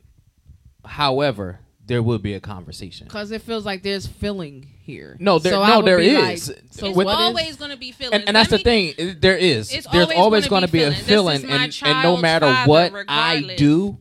However, 0.89 1.59
there 1.85 2.03
will 2.03 2.19
be 2.19 2.33
a 2.33 2.39
conversation. 2.39 3.07
Because 3.07 3.31
it 3.31 3.41
feels 3.41 3.65
like 3.65 3.81
there's 3.83 4.05
filling 4.05 4.67
here. 4.83 5.17
No, 5.19 5.39
there- 5.39 5.53
So 5.53 5.65
no, 5.65 5.77
would 5.77 5.85
there 5.87 5.97
be 5.99 6.07
is. 6.09 6.49
like, 6.49 6.57
so 6.71 6.87
it's 6.87 6.95
With- 6.97 7.05
what 7.05 7.13
is- 7.13 7.25
always 7.25 7.55
going 7.55 7.71
to 7.71 7.77
be 7.77 7.91
feelings. 7.91 8.13
And, 8.21 8.27
and 8.29 8.35
that's 8.35 8.49
the 8.49 8.57
thing. 8.59 8.93
There 9.19 9.37
is. 9.37 9.71
It's 9.73 9.87
There's 9.87 10.03
always 10.05 10.17
always 10.17 10.47
gonna 10.47 10.67
be 10.67 10.79
be 10.79 10.83
a 10.83 10.91
feelings. 10.91 11.41
This 11.41 11.49
feeling, 11.49 11.61
and, 11.63 11.79
and 11.83 12.03
no 12.03 12.17
matter 12.17 12.45
father, 12.45 12.69
what 12.69 13.05
I 13.07 13.55
do, 13.57 13.97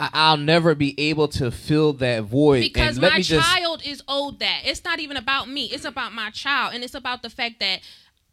I, 0.00 0.10
I'll 0.12 0.36
never 0.36 0.74
be 0.74 0.94
able 0.98 1.28
to 1.28 1.50
fill 1.50 1.92
that 1.94 2.22
void. 2.24 2.60
because 2.60 2.96
and 2.96 3.02
let 3.02 3.12
my 3.12 3.16
me 3.18 3.22
just 3.24 3.46
child 3.46 3.82
is 3.84 4.02
owed 4.06 4.38
that. 4.38 4.60
It's 4.64 4.84
not 4.84 5.00
even 5.00 5.16
about 5.16 5.48
me. 5.48 5.64
It's 5.66 5.84
about 5.84 6.12
my 6.14 6.30
child, 6.30 6.72
and 6.74 6.84
it's 6.84 6.94
about 6.94 7.22
the 7.22 7.30
fact 7.30 7.58
that 7.60 7.80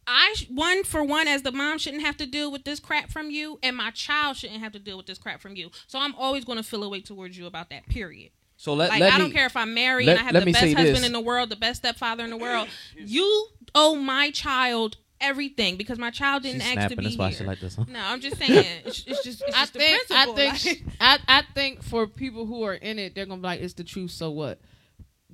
I 0.06 0.34
one 0.48 0.84
for 0.84 1.02
one 1.02 1.26
as 1.28 1.42
the 1.42 1.52
mom 1.52 1.78
shouldn't 1.78 2.02
have 2.02 2.16
to 2.18 2.26
deal 2.26 2.50
with 2.52 2.64
this 2.64 2.78
crap 2.80 3.10
from 3.10 3.30
you, 3.30 3.58
and 3.62 3.76
my 3.76 3.90
child 3.90 4.36
shouldn't 4.36 4.60
have 4.60 4.72
to 4.72 4.78
deal 4.78 4.96
with 4.96 5.06
this 5.06 5.18
crap 5.18 5.40
from 5.40 5.56
you. 5.56 5.70
So 5.86 5.98
I'm 5.98 6.14
always 6.14 6.44
going 6.44 6.58
to 6.58 6.62
feel 6.64 6.82
a 6.84 6.88
way 6.88 7.00
towards 7.00 7.36
you 7.36 7.46
about 7.46 7.70
that. 7.70 7.88
Period. 7.88 8.30
so 8.56 8.74
let, 8.74 8.90
Like 8.90 9.00
let 9.00 9.12
I 9.12 9.16
me, 9.18 9.22
don't 9.24 9.32
care 9.32 9.46
if 9.46 9.56
I'm 9.56 9.74
married 9.74 10.06
let- 10.06 10.18
and 10.18 10.28
I 10.28 10.32
have 10.32 10.44
the 10.44 10.52
best 10.52 10.64
husband 10.64 10.96
this. 10.96 11.06
in 11.06 11.12
the 11.12 11.20
world, 11.20 11.50
the 11.50 11.56
best 11.56 11.80
stepfather 11.82 12.22
in 12.24 12.30
the 12.30 12.36
world. 12.36 12.68
You 12.96 13.48
owe 13.74 13.96
my 13.96 14.30
child 14.30 14.96
everything 15.20 15.76
because 15.76 15.98
my 15.98 16.10
child 16.10 16.42
didn't 16.42 16.60
She's 16.60 16.68
ask 16.68 16.74
to 16.74 16.80
snapping. 16.80 16.98
be 16.98 17.04
That's 17.04 17.16
why 17.16 17.28
here. 17.30 17.38
she 17.38 17.44
like 17.44 17.60
this. 17.60 17.74
Huh? 17.74 17.84
no, 17.88 17.98
I'm 18.00 18.20
just 18.20 18.36
saying. 18.36 18.64
It's, 18.84 19.04
it's 19.06 19.24
just, 19.24 19.42
it's 19.46 19.56
I 19.56 19.60
just 19.60 19.72
the 19.72 19.78
think 19.80 20.02
I 20.10 20.26
think 20.34 20.64
like- 20.64 20.82
I, 21.00 21.18
I 21.38 21.42
think 21.54 21.82
for 21.82 22.06
people 22.06 22.46
who 22.46 22.62
are 22.64 22.74
in 22.74 22.98
it, 22.98 23.14
they're 23.14 23.26
gonna 23.26 23.40
be 23.40 23.46
like, 23.46 23.60
"It's 23.60 23.74
the 23.74 23.82
truth." 23.84 24.10
So 24.12 24.30
what? 24.30 24.60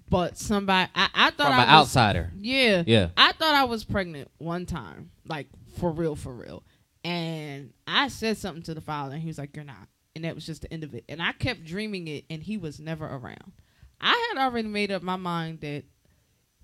But 0.08 0.36
somebody, 0.36 0.90
I, 0.94 1.08
I 1.14 1.30
thought 1.30 1.46
From 1.48 1.52
I 1.60 1.62
an 1.62 1.68
was, 1.68 1.86
outsider. 1.88 2.32
Yeah, 2.36 2.82
Yeah. 2.86 3.08
I 3.16 3.32
thought 3.32 3.54
I 3.54 3.64
was 3.64 3.84
pregnant 3.84 4.30
one 4.38 4.66
time, 4.66 5.10
like 5.26 5.46
for 5.78 5.90
real, 5.90 6.16
for 6.16 6.32
real. 6.32 6.62
And 7.04 7.72
I 7.86 8.08
said 8.08 8.36
something 8.36 8.62
to 8.64 8.74
the 8.74 8.80
father, 8.80 9.14
and 9.14 9.22
he 9.22 9.28
was 9.28 9.38
like, 9.38 9.56
"You're 9.56 9.64
not," 9.64 9.88
and 10.14 10.24
that 10.24 10.34
was 10.34 10.44
just 10.46 10.62
the 10.62 10.72
end 10.72 10.84
of 10.84 10.94
it. 10.94 11.04
And 11.08 11.20
I 11.22 11.32
kept 11.32 11.64
dreaming 11.64 12.06
it, 12.08 12.24
and 12.30 12.42
he 12.42 12.56
was 12.58 12.78
never 12.78 13.06
around. 13.06 13.52
I 14.00 14.30
had 14.34 14.44
already 14.44 14.68
made 14.68 14.92
up 14.92 15.02
my 15.02 15.16
mind 15.16 15.60
that 15.62 15.84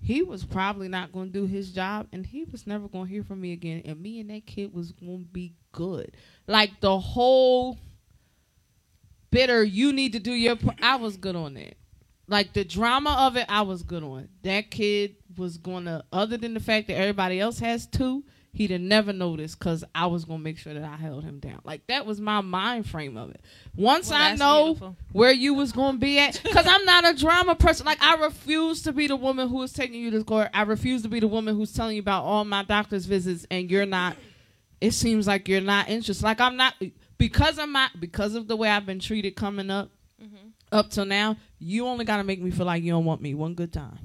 he 0.01 0.21
was 0.21 0.45
probably 0.45 0.87
not 0.87 1.11
going 1.11 1.27
to 1.33 1.39
do 1.39 1.45
his 1.45 1.71
job, 1.71 2.07
and 2.13 2.25
he 2.25 2.45
was 2.45 2.65
never 2.67 2.87
going 2.87 3.07
to 3.07 3.11
hear 3.11 3.23
from 3.23 3.41
me 3.41 3.51
again. 3.51 3.81
And 3.83 3.99
me 3.99 4.19
and 4.21 4.29
that 4.29 4.45
kid 4.45 4.73
was 4.73 4.91
going 4.91 5.23
to 5.25 5.29
be 5.31 5.55
good. 5.71 6.15
Like 6.47 6.79
the 6.81 6.97
whole 6.99 7.77
bitter, 9.31 9.63
you 9.63 9.91
need 9.91 10.13
to 10.13 10.19
do 10.19 10.31
your. 10.31 10.55
P- 10.55 10.69
I 10.81 10.95
was 10.97 11.17
good 11.17 11.35
on 11.35 11.55
that. 11.55 11.75
Like 12.29 12.53
the 12.53 12.63
drama 12.63 13.15
of 13.27 13.35
it, 13.37 13.45
I 13.49 13.61
was 13.63 13.83
good 13.83 14.03
on. 14.03 14.29
That 14.43 14.69
kid 14.71 15.15
was 15.37 15.57
gonna, 15.57 16.03
other 16.13 16.37
than 16.37 16.53
the 16.53 16.59
fact 16.59 16.87
that 16.87 16.95
everybody 16.97 17.39
else 17.39 17.59
has 17.59 17.87
two, 17.87 18.23
he'd 18.51 18.71
have 18.71 18.81
never 18.81 19.13
noticed 19.13 19.57
because 19.59 19.83
I 19.95 20.07
was 20.07 20.25
gonna 20.25 20.39
make 20.43 20.57
sure 20.57 20.73
that 20.73 20.83
I 20.83 20.95
held 20.95 21.23
him 21.23 21.39
down. 21.39 21.61
Like 21.63 21.87
that 21.87 22.05
was 22.05 22.19
my 22.21 22.41
mind 22.41 22.87
frame 22.87 23.17
of 23.17 23.31
it. 23.31 23.41
Once 23.75 24.09
Well, 24.09 24.21
I 24.21 24.35
know 24.35 24.65
beautiful. 24.73 24.95
where 25.11 25.31
you 25.31 25.53
was 25.53 25.71
gonna 25.71 25.97
be 25.97 26.19
at, 26.19 26.39
because 26.43 26.65
I'm 26.67 26.85
not 26.85 27.07
a 27.07 27.13
drama 27.17 27.55
person. 27.55 27.85
Like 27.85 28.01
I 28.01 28.15
refuse 28.15 28.83
to 28.83 28.91
be 28.91 29.07
the 29.07 29.15
woman 29.15 29.49
who 29.49 29.61
is 29.63 29.73
taking 29.73 29.99
you 30.01 30.11
to 30.11 30.23
court. 30.23 30.49
I 30.53 30.63
refuse 30.63 31.01
to 31.03 31.09
be 31.09 31.19
the 31.19 31.27
woman 31.27 31.55
who's 31.55 31.73
telling 31.73 31.95
you 31.95 32.01
about 32.01 32.23
all 32.23 32.45
my 32.45 32.63
doctor's 32.63 33.05
visits, 33.05 33.45
and 33.49 33.69
you're 33.71 33.85
not. 33.85 34.17
It 34.81 34.91
seems 34.91 35.27
like 35.27 35.47
you're 35.47 35.61
not 35.61 35.89
interested. 35.89 36.23
Like 36.23 36.39
I'm 36.39 36.57
not 36.57 36.73
because 37.17 37.57
of 37.57 37.69
my 37.69 37.87
because 37.99 38.35
of 38.35 38.47
the 38.47 38.55
way 38.55 38.69
I've 38.69 38.85
been 38.85 38.99
treated 38.99 39.35
coming 39.35 39.69
up 39.69 39.89
up 40.71 40.89
till 40.89 41.05
now, 41.05 41.37
you 41.59 41.85
only 41.87 42.05
gotta 42.05 42.23
make 42.23 42.41
me 42.41 42.51
feel 42.51 42.65
like 42.65 42.83
you 42.83 42.91
don't 42.91 43.05
want 43.05 43.21
me 43.21 43.33
one 43.33 43.53
good 43.53 43.73
time. 43.73 43.99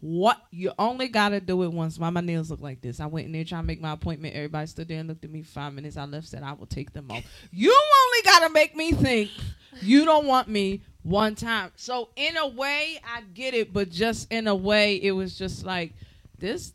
What 0.00 0.40
you 0.52 0.72
only 0.78 1.08
gotta 1.08 1.40
do 1.40 1.64
it 1.64 1.72
once. 1.72 1.98
Why 1.98 2.10
my 2.10 2.20
nails 2.20 2.50
look 2.50 2.60
like 2.60 2.80
this? 2.80 3.00
I 3.00 3.06
went 3.06 3.26
in 3.26 3.32
there 3.32 3.44
trying 3.44 3.62
to 3.62 3.66
make 3.66 3.80
my 3.80 3.92
appointment. 3.92 4.36
Everybody 4.36 4.66
stood 4.68 4.88
there 4.88 5.00
and 5.00 5.08
looked 5.08 5.24
at 5.24 5.30
me 5.30 5.42
five 5.42 5.72
minutes. 5.72 5.96
I 5.96 6.04
left, 6.04 6.28
said 6.28 6.42
I 6.42 6.52
will 6.52 6.66
take 6.66 6.92
them 6.92 7.10
off. 7.10 7.24
You 7.50 7.70
only 7.70 8.22
gotta 8.24 8.52
make 8.52 8.76
me 8.76 8.92
think 8.92 9.30
you 9.82 10.04
don't 10.04 10.26
want 10.26 10.48
me 10.48 10.82
one 11.02 11.34
time. 11.34 11.72
So 11.74 12.10
in 12.14 12.36
a 12.36 12.46
way, 12.46 13.00
I 13.04 13.22
get 13.34 13.54
it, 13.54 13.72
but 13.72 13.90
just 13.90 14.32
in 14.32 14.46
a 14.46 14.54
way, 14.54 14.96
it 14.96 15.12
was 15.12 15.36
just 15.36 15.64
like 15.64 15.94
this. 16.38 16.74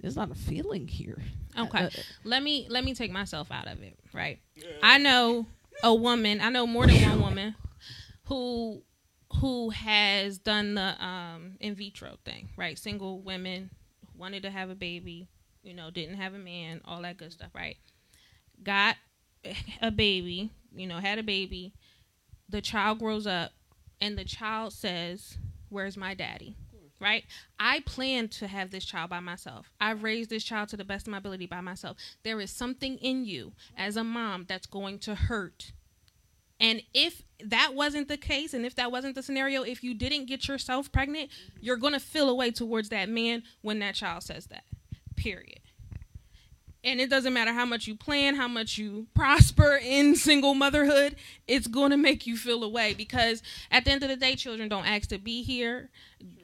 There's 0.00 0.16
not 0.16 0.30
a 0.30 0.34
feeling 0.34 0.88
here. 0.88 1.18
Okay. 1.58 1.84
Uh, 1.84 1.90
let 2.24 2.42
me 2.42 2.66
let 2.70 2.84
me 2.84 2.94
take 2.94 3.10
myself 3.10 3.50
out 3.50 3.66
of 3.66 3.82
it. 3.82 3.98
Right. 4.14 4.38
I 4.82 4.96
know 4.96 5.46
a 5.82 5.94
woman. 5.94 6.40
I 6.40 6.48
know 6.48 6.66
more 6.66 6.86
than 6.86 7.02
one 7.02 7.20
woman 7.20 7.54
who 8.30 8.82
who 9.40 9.70
has 9.70 10.38
done 10.38 10.74
the 10.74 11.04
um 11.04 11.56
in 11.60 11.74
vitro 11.74 12.16
thing. 12.24 12.48
Right. 12.56 12.78
Single 12.78 13.20
women 13.20 13.70
wanted 14.16 14.44
to 14.44 14.50
have 14.50 14.70
a 14.70 14.74
baby. 14.74 15.28
You 15.62 15.74
know, 15.74 15.90
didn't 15.90 16.16
have 16.16 16.32
a 16.32 16.38
man. 16.38 16.80
All 16.84 17.02
that 17.02 17.18
good 17.18 17.32
stuff. 17.32 17.50
Right. 17.54 17.76
Got 18.62 18.96
a 19.82 19.90
baby. 19.90 20.52
You 20.74 20.86
know, 20.86 20.98
had 20.98 21.18
a 21.18 21.24
baby. 21.24 21.74
The 22.48 22.60
child 22.60 22.98
grows 23.00 23.26
up, 23.26 23.52
and 24.00 24.16
the 24.16 24.24
child 24.24 24.72
says, 24.72 25.36
"Where's 25.68 25.96
my 25.96 26.14
daddy?" 26.14 26.56
right? 27.00 27.24
I 27.58 27.80
plan 27.80 28.28
to 28.28 28.46
have 28.46 28.70
this 28.70 28.84
child 28.84 29.08
by 29.08 29.20
myself. 29.20 29.72
I've 29.80 30.02
raised 30.02 30.28
this 30.28 30.44
child 30.44 30.68
to 30.68 30.76
the 30.76 30.84
best 30.84 31.06
of 31.06 31.12
my 31.12 31.16
ability 31.16 31.46
by 31.46 31.62
myself. 31.62 31.96
There 32.24 32.40
is 32.40 32.50
something 32.50 32.98
in 32.98 33.24
you 33.24 33.52
as 33.74 33.96
a 33.96 34.04
mom 34.04 34.44
that's 34.46 34.66
going 34.66 34.98
to 35.00 35.14
hurt. 35.14 35.72
And 36.60 36.82
if 36.92 37.22
that 37.46 37.74
wasn't 37.74 38.08
the 38.08 38.16
case, 38.16 38.54
and 38.54 38.64
if 38.64 38.74
that 38.76 38.92
wasn't 38.92 39.14
the 39.14 39.22
scenario, 39.22 39.62
if 39.62 39.82
you 39.82 39.94
didn't 39.94 40.26
get 40.26 40.48
yourself 40.48 40.90
pregnant, 40.92 41.30
you're 41.60 41.76
going 41.76 41.92
to 41.92 42.00
feel 42.00 42.28
a 42.28 42.34
way 42.34 42.50
towards 42.50 42.88
that 42.90 43.08
man 43.08 43.42
when 43.62 43.78
that 43.80 43.94
child 43.94 44.22
says 44.22 44.46
that. 44.46 44.64
Period. 45.16 45.60
And 46.82 46.98
it 46.98 47.10
doesn't 47.10 47.34
matter 47.34 47.52
how 47.52 47.66
much 47.66 47.86
you 47.86 47.94
plan, 47.94 48.36
how 48.36 48.48
much 48.48 48.78
you 48.78 49.06
prosper 49.14 49.78
in 49.82 50.16
single 50.16 50.54
motherhood, 50.54 51.16
it's 51.46 51.66
going 51.66 51.90
to 51.90 51.98
make 51.98 52.26
you 52.26 52.38
feel 52.38 52.64
a 52.64 52.68
way 52.68 52.94
because 52.94 53.42
at 53.70 53.84
the 53.84 53.90
end 53.90 54.02
of 54.02 54.08
the 54.08 54.16
day, 54.16 54.34
children 54.34 54.68
don't 54.70 54.86
ask 54.86 55.10
to 55.10 55.18
be 55.18 55.42
here. 55.42 55.90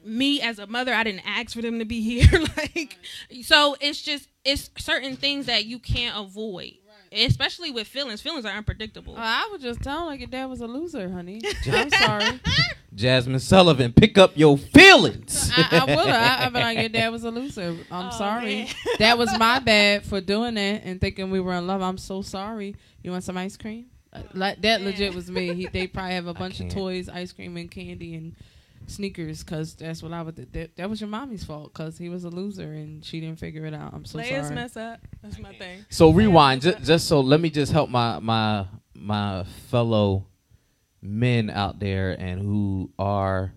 Me 0.05 0.39
as 0.39 0.59
a 0.59 0.67
mother, 0.67 0.93
I 0.93 1.03
didn't 1.03 1.27
ask 1.27 1.55
for 1.55 1.63
them 1.63 1.79
to 1.79 1.85
be 1.85 2.01
here. 2.19 2.39
like, 2.55 2.99
so 3.41 3.75
it's 3.81 4.01
just 4.01 4.29
it's 4.45 4.69
certain 4.77 5.15
things 5.15 5.47
that 5.47 5.65
you 5.65 5.79
can't 5.79 6.15
avoid, 6.15 6.73
especially 7.11 7.71
with 7.71 7.87
feelings. 7.87 8.21
Feelings 8.21 8.45
are 8.45 8.55
unpredictable. 8.55 9.15
Uh, 9.15 9.21
I 9.21 9.47
would 9.51 9.61
just 9.61 9.81
tell 9.81 10.01
him 10.01 10.05
like 10.07 10.19
your 10.19 10.27
dad 10.29 10.45
was 10.45 10.61
a 10.61 10.67
loser, 10.67 11.09
honey. 11.09 11.41
I'm 11.71 11.89
sorry. 11.89 12.39
Jazmine 12.95 13.39
Sullivan, 13.41 13.93
pick 13.93 14.17
up 14.17 14.31
your 14.35 14.57
feelings. 14.57 15.51
I, 15.55 15.81
I 15.81 15.95
would 15.95 16.07
have. 16.07 16.39
I'd 16.47 16.53
be 16.53 16.59
like, 16.59 16.77
your 16.79 16.89
dad 16.89 17.09
was 17.09 17.23
a 17.23 17.29
loser. 17.31 17.77
I'm 17.91 18.07
Oh, 18.07 18.17
sorry. 18.17 18.69
that 18.99 19.17
was 19.17 19.29
my 19.37 19.59
bad 19.59 20.03
for 20.03 20.19
doing 20.19 20.55
that 20.55 20.81
and 20.83 20.99
thinking 20.99 21.29
we 21.29 21.39
were 21.39 21.53
in 21.53 21.67
love. 21.67 21.81
I'm 21.81 21.97
so 21.99 22.21
sorry. 22.23 22.75
You 23.03 23.11
want 23.11 23.23
some 23.23 23.37
ice 23.37 23.55
cream? 23.57 23.85
Uh, 24.11 24.21
like 24.33 24.61
that 24.61 24.81
legit 24.81 25.13
was 25.13 25.29
me. 25.29 25.53
He, 25.53 25.67
they 25.67 25.85
probably 25.85 26.13
have 26.13 26.27
a 26.27 26.33
bunch 26.33 26.59
of 26.59 26.69
toys, 26.69 27.07
ice 27.09 27.33
cream, 27.33 27.55
and 27.57 27.69
candy 27.69 28.15
and 28.15 28.35
sneakers 28.85 29.43
because 29.43 29.73
that's 29.75 30.03
what 30.03 30.13
I 30.13 30.21
would. 30.21 30.35
do. 30.35 30.45
That, 30.51 30.75
that 30.77 30.89
was 30.89 31.01
your 31.01 31.09
mommy's 31.09 31.43
fault 31.43 31.73
because 31.73 31.97
he 31.97 32.09
was 32.09 32.23
a 32.23 32.29
loser 32.29 32.71
and 32.71 33.03
she 33.03 33.19
didn't 33.19 33.39
figure 33.39 33.65
it 33.65 33.73
out. 33.73 33.93
I'm 33.93 34.05
so 34.05 34.19
Players 34.19 34.45
sorry. 34.45 34.55
mess 34.55 34.77
up. 34.77 34.99
That's 35.21 35.39
my 35.39 35.53
thing. 35.53 35.85
So 35.89 36.11
rewind, 36.11 36.61
just, 36.61 36.83
just 36.83 37.07
so 37.07 37.19
let 37.19 37.39
me 37.39 37.49
just 37.49 37.71
help 37.71 37.89
my 37.89 38.19
my 38.19 38.65
my 38.95 39.43
fellow 39.69 40.27
men 41.01 41.49
out 41.49 41.79
there 41.79 42.11
and 42.19 42.41
who 42.41 42.91
are 42.97 43.53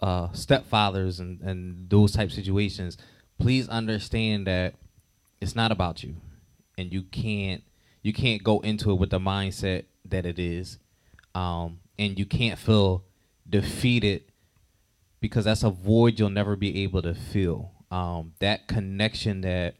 uh, 0.00 0.28
stepfathers 0.28 1.20
and 1.20 1.40
and 1.40 1.90
those 1.90 2.12
type 2.12 2.30
situations. 2.30 2.96
Please 3.38 3.68
understand 3.68 4.46
that 4.46 4.74
it's 5.40 5.56
not 5.56 5.72
about 5.72 6.02
you, 6.02 6.16
and 6.76 6.92
you 6.92 7.02
can't 7.02 7.62
you 8.02 8.12
can't 8.12 8.42
go 8.42 8.60
into 8.60 8.90
it 8.90 8.98
with 8.98 9.10
the 9.10 9.18
mindset 9.18 9.84
that 10.06 10.26
it 10.26 10.38
is, 10.38 10.78
um, 11.34 11.80
and 11.98 12.18
you 12.18 12.26
can't 12.26 12.58
feel 12.58 13.04
defeated 13.50 14.22
because 15.20 15.44
that's 15.44 15.62
a 15.62 15.70
void 15.70 16.18
you'll 16.18 16.30
never 16.30 16.56
be 16.56 16.82
able 16.82 17.02
to 17.02 17.14
fill. 17.14 17.72
Um, 17.90 18.32
that 18.38 18.68
connection 18.68 19.42
that 19.42 19.74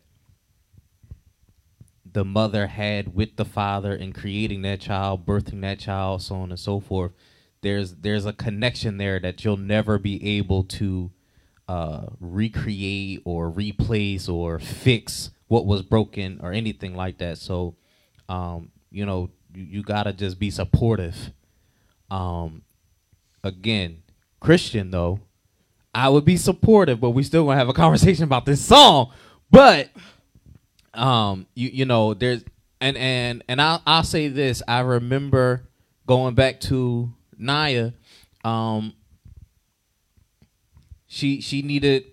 the 2.12 2.24
mother 2.24 2.66
had 2.66 3.14
with 3.14 3.36
the 3.36 3.44
father 3.44 3.94
in 3.94 4.12
creating 4.12 4.62
that 4.62 4.80
child, 4.80 5.24
birthing 5.24 5.60
that 5.62 5.78
child, 5.78 6.22
so 6.22 6.36
on 6.36 6.50
and 6.50 6.58
so 6.58 6.80
forth. 6.80 7.12
There's 7.62 7.94
there's 7.94 8.26
a 8.26 8.32
connection 8.32 8.96
there 8.96 9.20
that 9.20 9.44
you'll 9.44 9.56
never 9.56 9.98
be 9.98 10.38
able 10.38 10.64
to 10.64 11.10
uh, 11.68 12.06
recreate 12.18 13.22
or 13.24 13.48
replace 13.48 14.28
or 14.28 14.58
fix 14.58 15.30
what 15.46 15.66
was 15.66 15.82
broken 15.82 16.40
or 16.42 16.52
anything 16.52 16.94
like 16.94 17.18
that. 17.18 17.38
So, 17.38 17.76
um, 18.28 18.70
you 18.90 19.06
know, 19.06 19.30
you, 19.54 19.64
you 19.64 19.82
gotta 19.82 20.12
just 20.12 20.38
be 20.38 20.50
supportive. 20.50 21.32
Um, 22.10 22.62
again, 23.42 24.02
Christian 24.40 24.90
though, 24.90 25.20
I 25.94 26.08
would 26.08 26.24
be 26.24 26.36
supportive, 26.36 27.00
but 27.00 27.10
we 27.10 27.22
still 27.22 27.44
gonna 27.44 27.56
have 27.58 27.68
a 27.68 27.72
conversation 27.72 28.24
about 28.24 28.46
this 28.46 28.64
song. 28.64 29.12
But 29.50 29.90
um 30.94 31.46
you 31.54 31.68
you 31.68 31.84
know 31.84 32.14
there's 32.14 32.44
and 32.80 32.96
and 32.96 33.44
and 33.48 33.60
I'll 33.60 33.82
I'll 33.86 34.02
say 34.02 34.28
this 34.28 34.62
I 34.66 34.80
remember 34.80 35.68
going 36.06 36.34
back 36.34 36.60
to 36.62 37.12
Naya 37.38 37.92
um 38.44 38.94
she 41.06 41.40
she 41.40 41.62
needed 41.62 42.04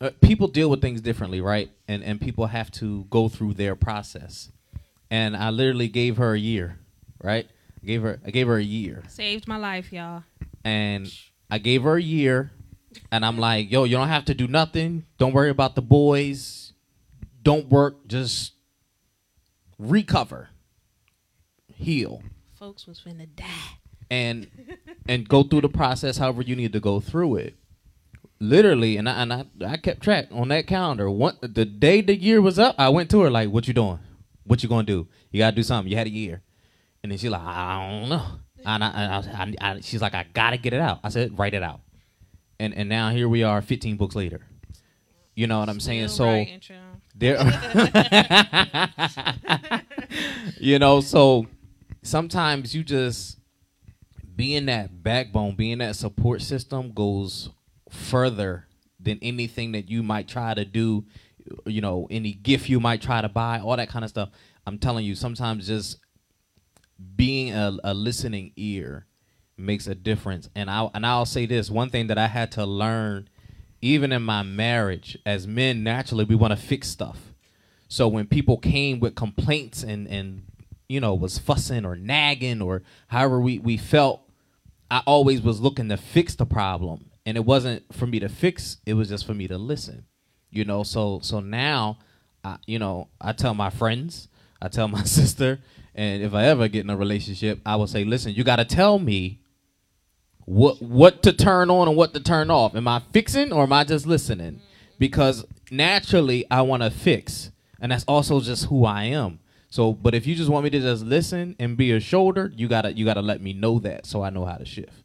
uh, 0.00 0.10
people 0.20 0.46
deal 0.48 0.70
with 0.70 0.80
things 0.80 1.00
differently, 1.00 1.40
right? 1.40 1.70
And 1.88 2.04
and 2.04 2.20
people 2.20 2.46
have 2.46 2.70
to 2.72 3.04
go 3.10 3.28
through 3.28 3.54
their 3.54 3.74
process. 3.74 4.50
And 5.10 5.36
I 5.36 5.50
literally 5.50 5.88
gave 5.88 6.18
her 6.18 6.34
a 6.34 6.38
year, 6.38 6.78
right? 7.22 7.48
I 7.82 7.86
gave 7.86 8.02
her 8.02 8.20
I 8.24 8.30
gave 8.30 8.46
her 8.46 8.56
a 8.56 8.62
year, 8.62 9.02
Saved 9.08 9.48
my 9.48 9.56
life, 9.56 9.92
y'all. 9.92 10.24
And 10.68 11.10
I 11.50 11.58
gave 11.58 11.82
her 11.82 11.96
a 11.96 12.02
year, 12.02 12.50
and 13.10 13.24
I'm 13.24 13.38
like, 13.38 13.70
yo, 13.70 13.84
you 13.84 13.96
don't 13.96 14.08
have 14.08 14.26
to 14.26 14.34
do 14.34 14.46
nothing. 14.46 15.04
Don't 15.18 15.32
worry 15.32 15.50
about 15.50 15.74
the 15.74 15.82
boys. 15.82 16.72
Don't 17.42 17.68
work. 17.68 18.06
Just 18.06 18.52
recover, 19.78 20.48
heal 21.72 22.22
Folks 22.58 22.86
was 22.86 23.00
finna 23.00 23.26
die. 23.36 23.78
and 24.10 24.48
and 25.08 25.28
go 25.28 25.42
through 25.44 25.60
the 25.62 25.68
process 25.68 26.18
however 26.18 26.42
you 26.42 26.56
need 26.56 26.72
to 26.72 26.80
go 26.80 27.00
through 27.00 27.36
it. 27.36 27.54
Literally, 28.40 28.96
and 28.96 29.08
I 29.08 29.22
and 29.22 29.32
I, 29.32 29.44
I 29.66 29.76
kept 29.76 30.02
track 30.02 30.28
on 30.32 30.48
that 30.48 30.66
calendar. 30.66 31.08
One 31.10 31.36
the 31.40 31.64
day 31.64 32.00
the 32.02 32.16
year 32.16 32.40
was 32.40 32.58
up, 32.58 32.74
I 32.78 32.88
went 32.88 33.10
to 33.10 33.20
her 33.22 33.30
like, 33.30 33.50
"What 33.50 33.66
you 33.68 33.74
doing? 33.74 34.00
What 34.44 34.62
you 34.62 34.68
gonna 34.68 34.84
do? 34.84 35.08
You 35.30 35.38
gotta 35.38 35.56
do 35.56 35.62
something. 35.62 35.90
You 35.90 35.96
had 35.96 36.06
a 36.06 36.10
year." 36.10 36.42
And 37.02 37.10
then 37.10 37.18
she's 37.18 37.30
like, 37.30 37.40
"I 37.42 38.00
don't 38.00 38.08
know." 38.10 38.26
And 38.64 38.84
I, 38.84 38.88
I, 38.88 39.42
I, 39.42 39.54
I, 39.60 39.80
she's 39.80 40.02
like, 40.02 40.14
"I 40.14 40.26
gotta 40.32 40.56
get 40.56 40.72
it 40.72 40.80
out." 40.80 41.00
I 41.04 41.08
said, 41.08 41.38
"Write 41.38 41.54
it 41.54 41.62
out." 41.62 41.80
And 42.58 42.74
and 42.74 42.88
now 42.88 43.10
here 43.10 43.28
we 43.28 43.42
are, 43.42 43.62
15 43.62 43.96
books 43.96 44.14
later. 44.14 44.40
You 45.34 45.46
know 45.46 45.60
what 45.60 45.68
I'm 45.68 45.80
saying? 45.80 46.08
Still 46.08 46.16
so 46.16 46.32
writing, 46.32 46.60
there 47.18 47.38
you 50.58 50.78
know 50.78 51.00
so 51.00 51.46
sometimes 52.02 52.74
you 52.74 52.84
just 52.84 53.38
being 54.36 54.66
that 54.66 55.02
backbone 55.02 55.56
being 55.56 55.78
that 55.78 55.96
support 55.96 56.42
system 56.42 56.92
goes 56.92 57.50
further 57.90 58.66
than 59.00 59.18
anything 59.20 59.72
that 59.72 59.90
you 59.90 60.02
might 60.02 60.28
try 60.28 60.54
to 60.54 60.64
do 60.64 61.04
you 61.66 61.80
know 61.80 62.06
any 62.10 62.32
gift 62.32 62.68
you 62.68 62.78
might 62.78 63.02
try 63.02 63.20
to 63.20 63.28
buy 63.28 63.58
all 63.58 63.76
that 63.76 63.88
kind 63.88 64.04
of 64.04 64.10
stuff 64.10 64.30
i'm 64.66 64.78
telling 64.78 65.04
you 65.04 65.14
sometimes 65.14 65.66
just 65.66 65.98
being 67.16 67.52
a, 67.52 67.76
a 67.84 67.94
listening 67.94 68.52
ear 68.56 69.06
makes 69.56 69.86
a 69.86 69.94
difference 69.94 70.48
and 70.54 70.70
i 70.70 70.88
and 70.94 71.04
i'll 71.04 71.26
say 71.26 71.46
this 71.46 71.70
one 71.70 71.90
thing 71.90 72.06
that 72.06 72.18
i 72.18 72.26
had 72.28 72.52
to 72.52 72.64
learn 72.64 73.28
even 73.80 74.12
in 74.12 74.22
my 74.22 74.42
marriage 74.42 75.18
as 75.26 75.46
men 75.46 75.82
naturally 75.82 76.24
we 76.24 76.34
want 76.34 76.52
to 76.52 76.56
fix 76.56 76.88
stuff 76.88 77.28
so 77.88 78.06
when 78.06 78.26
people 78.26 78.58
came 78.58 79.00
with 79.00 79.14
complaints 79.14 79.82
and 79.82 80.06
and 80.06 80.42
you 80.88 81.00
know 81.00 81.14
was 81.14 81.38
fussing 81.38 81.84
or 81.84 81.96
nagging 81.96 82.60
or 82.60 82.82
however 83.08 83.40
we 83.40 83.58
we 83.58 83.76
felt, 83.76 84.28
I 84.90 85.02
always 85.06 85.42
was 85.42 85.60
looking 85.60 85.88
to 85.88 85.96
fix 85.96 86.34
the 86.34 86.46
problem, 86.46 87.10
and 87.24 87.36
it 87.36 87.44
wasn't 87.44 87.92
for 87.92 88.06
me 88.06 88.20
to 88.20 88.28
fix. 88.28 88.76
It 88.86 88.94
was 88.94 89.08
just 89.08 89.26
for 89.26 89.34
me 89.34 89.48
to 89.48 89.58
listen. 89.58 90.04
You 90.50 90.64
know, 90.64 90.82
so 90.82 91.20
so 91.22 91.40
now, 91.40 91.98
I, 92.44 92.58
you 92.66 92.78
know, 92.78 93.08
I 93.20 93.32
tell 93.32 93.54
my 93.54 93.70
friends, 93.70 94.28
I 94.60 94.68
tell 94.68 94.88
my 94.88 95.02
sister, 95.04 95.60
and 95.94 96.22
if 96.22 96.34
I 96.34 96.44
ever 96.44 96.68
get 96.68 96.84
in 96.84 96.90
a 96.90 96.96
relationship, 96.96 97.60
I 97.64 97.76
will 97.76 97.86
say, 97.86 98.04
listen, 98.04 98.32
you 98.34 98.44
got 98.44 98.56
to 98.56 98.64
tell 98.64 98.98
me 98.98 99.40
what 100.44 100.80
what 100.80 101.22
to 101.24 101.32
turn 101.32 101.70
on 101.70 101.88
and 101.88 101.96
what 101.96 102.14
to 102.14 102.20
turn 102.20 102.50
off. 102.50 102.74
Am 102.74 102.88
I 102.88 103.02
fixing 103.12 103.52
or 103.52 103.64
am 103.64 103.72
I 103.72 103.84
just 103.84 104.06
listening? 104.06 104.60
Because 104.98 105.44
naturally 105.70 106.46
I 106.50 106.62
want 106.62 106.82
to 106.82 106.90
fix, 106.90 107.50
and 107.80 107.92
that's 107.92 108.04
also 108.08 108.40
just 108.40 108.66
who 108.66 108.84
I 108.84 109.04
am. 109.04 109.40
So, 109.70 109.92
but 109.92 110.14
if 110.14 110.26
you 110.26 110.34
just 110.34 110.48
want 110.48 110.64
me 110.64 110.70
to 110.70 110.80
just 110.80 111.04
listen 111.04 111.54
and 111.58 111.76
be 111.76 111.92
a 111.92 112.00
shoulder, 112.00 112.50
you 112.56 112.68
gotta 112.68 112.92
you 112.92 113.04
gotta 113.04 113.20
let 113.20 113.42
me 113.42 113.52
know 113.52 113.78
that 113.80 114.06
so 114.06 114.22
I 114.22 114.30
know 114.30 114.46
how 114.46 114.56
to 114.56 114.64
shift. 114.64 115.04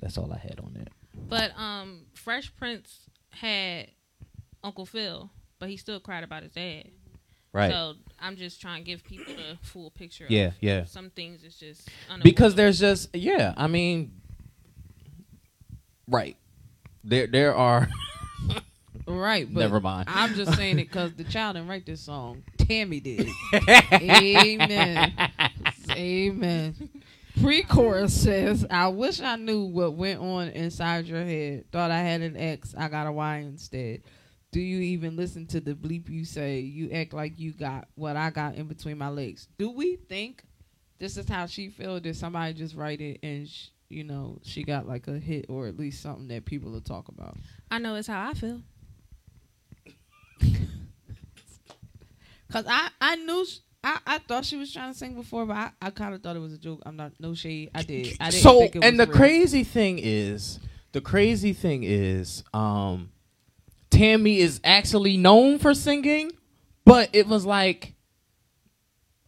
That's 0.00 0.16
all 0.16 0.32
I 0.32 0.38
had 0.38 0.60
on 0.60 0.72
that. 0.74 0.88
But 1.28 1.52
um, 1.58 2.06
Fresh 2.14 2.56
Prince 2.56 3.10
had 3.30 3.88
Uncle 4.64 4.86
Phil, 4.86 5.30
but 5.58 5.68
he 5.68 5.76
still 5.76 6.00
cried 6.00 6.24
about 6.24 6.42
his 6.42 6.52
dad. 6.52 6.90
Right. 7.52 7.70
So 7.70 7.94
I'm 8.20 8.36
just 8.36 8.60
trying 8.60 8.84
to 8.84 8.90
give 8.90 9.04
people 9.04 9.34
the 9.34 9.58
full 9.66 9.90
picture. 9.90 10.26
Yeah, 10.28 10.48
of 10.48 10.54
yeah. 10.60 10.84
Some 10.84 11.10
things 11.10 11.42
it's 11.44 11.58
just 11.58 11.88
because 12.22 12.54
there's 12.54 12.78
just 12.78 13.14
yeah 13.14 13.54
i 13.56 13.66
mean 13.66 14.12
right 16.06 16.36
there 17.04 17.26
there 17.26 17.54
are 17.54 17.88
Right, 19.08 19.52
but 19.52 19.60
Never 19.60 19.80
mind. 19.80 20.06
I'm 20.10 20.34
just 20.34 20.54
saying 20.54 20.78
it 20.78 20.88
because 20.88 21.14
the 21.14 21.24
child 21.24 21.56
didn't 21.56 21.68
write 21.68 21.86
this 21.86 22.02
song. 22.02 22.42
Tammy 22.58 23.00
did. 23.00 23.30
Amen. 23.92 25.14
Amen. 25.92 26.90
Pre-chorus 27.40 28.12
says, 28.12 28.66
"I 28.70 28.88
wish 28.88 29.22
I 29.22 29.36
knew 29.36 29.62
what 29.62 29.94
went 29.94 30.20
on 30.20 30.48
inside 30.48 31.06
your 31.06 31.24
head. 31.24 31.64
Thought 31.72 31.90
I 31.90 32.00
had 32.00 32.20
an 32.20 32.36
X, 32.36 32.74
I 32.76 32.88
got 32.88 33.06
a 33.06 33.12
Y 33.12 33.36
instead. 33.38 34.02
Do 34.50 34.60
you 34.60 34.80
even 34.80 35.14
listen 35.16 35.46
to 35.48 35.60
the 35.60 35.74
bleep 35.74 36.08
you 36.08 36.24
say? 36.24 36.60
You 36.60 36.90
act 36.90 37.12
like 37.12 37.38
you 37.38 37.52
got 37.52 37.86
what 37.96 38.16
I 38.16 38.30
got 38.30 38.54
in 38.54 38.66
between 38.66 38.96
my 38.96 39.08
legs. 39.08 39.46
Do 39.58 39.70
we 39.70 39.96
think 39.96 40.42
this 40.98 41.16
is 41.18 41.28
how 41.28 41.46
she 41.46 41.68
feel? 41.68 42.00
Did 42.00 42.16
somebody 42.16 42.54
just 42.54 42.74
write 42.74 43.00
it 43.00 43.20
and 43.22 43.46
sh- 43.48 43.68
you 43.90 44.04
know 44.04 44.38
she 44.42 44.62
got 44.64 44.88
like 44.88 45.06
a 45.06 45.18
hit 45.18 45.46
or 45.48 45.66
at 45.66 45.78
least 45.78 46.00
something 46.02 46.28
that 46.28 46.46
people 46.46 46.70
will 46.70 46.80
talk 46.80 47.08
about? 47.08 47.36
I 47.70 47.78
know 47.78 47.94
it's 47.96 48.08
how 48.08 48.30
I 48.30 48.34
feel. 48.34 48.62
Cause 52.50 52.64
I 52.66 52.88
I 53.00 53.16
knew 53.16 53.44
sh- 53.44 53.58
I, 53.84 53.98
I 54.06 54.18
thought 54.18 54.44
she 54.46 54.56
was 54.56 54.72
trying 54.72 54.92
to 54.92 54.98
sing 54.98 55.14
before, 55.14 55.44
but 55.46 55.56
I, 55.56 55.70
I 55.82 55.90
kind 55.90 56.14
of 56.14 56.22
thought 56.22 56.36
it 56.36 56.40
was 56.40 56.52
a 56.54 56.58
joke. 56.58 56.82
I'm 56.86 56.96
not 56.96 57.12
no 57.20 57.34
shade. 57.34 57.70
I 57.74 57.82
did. 57.82 58.16
I 58.18 58.30
didn't 58.30 58.42
so 58.42 58.60
think 58.60 58.76
it 58.76 58.78
was 58.78 58.88
and 58.88 58.98
the 58.98 59.06
real. 59.06 59.14
crazy 59.16 59.62
thing 59.64 59.98
is 60.02 60.58
the 60.92 61.00
crazy 61.02 61.52
thing 61.52 61.82
is 61.84 62.42
um 62.54 63.10
tammy 63.98 64.38
is 64.38 64.60
actually 64.64 65.16
known 65.16 65.58
for 65.58 65.74
singing 65.74 66.30
but 66.84 67.08
it 67.12 67.26
was 67.26 67.44
like 67.44 67.94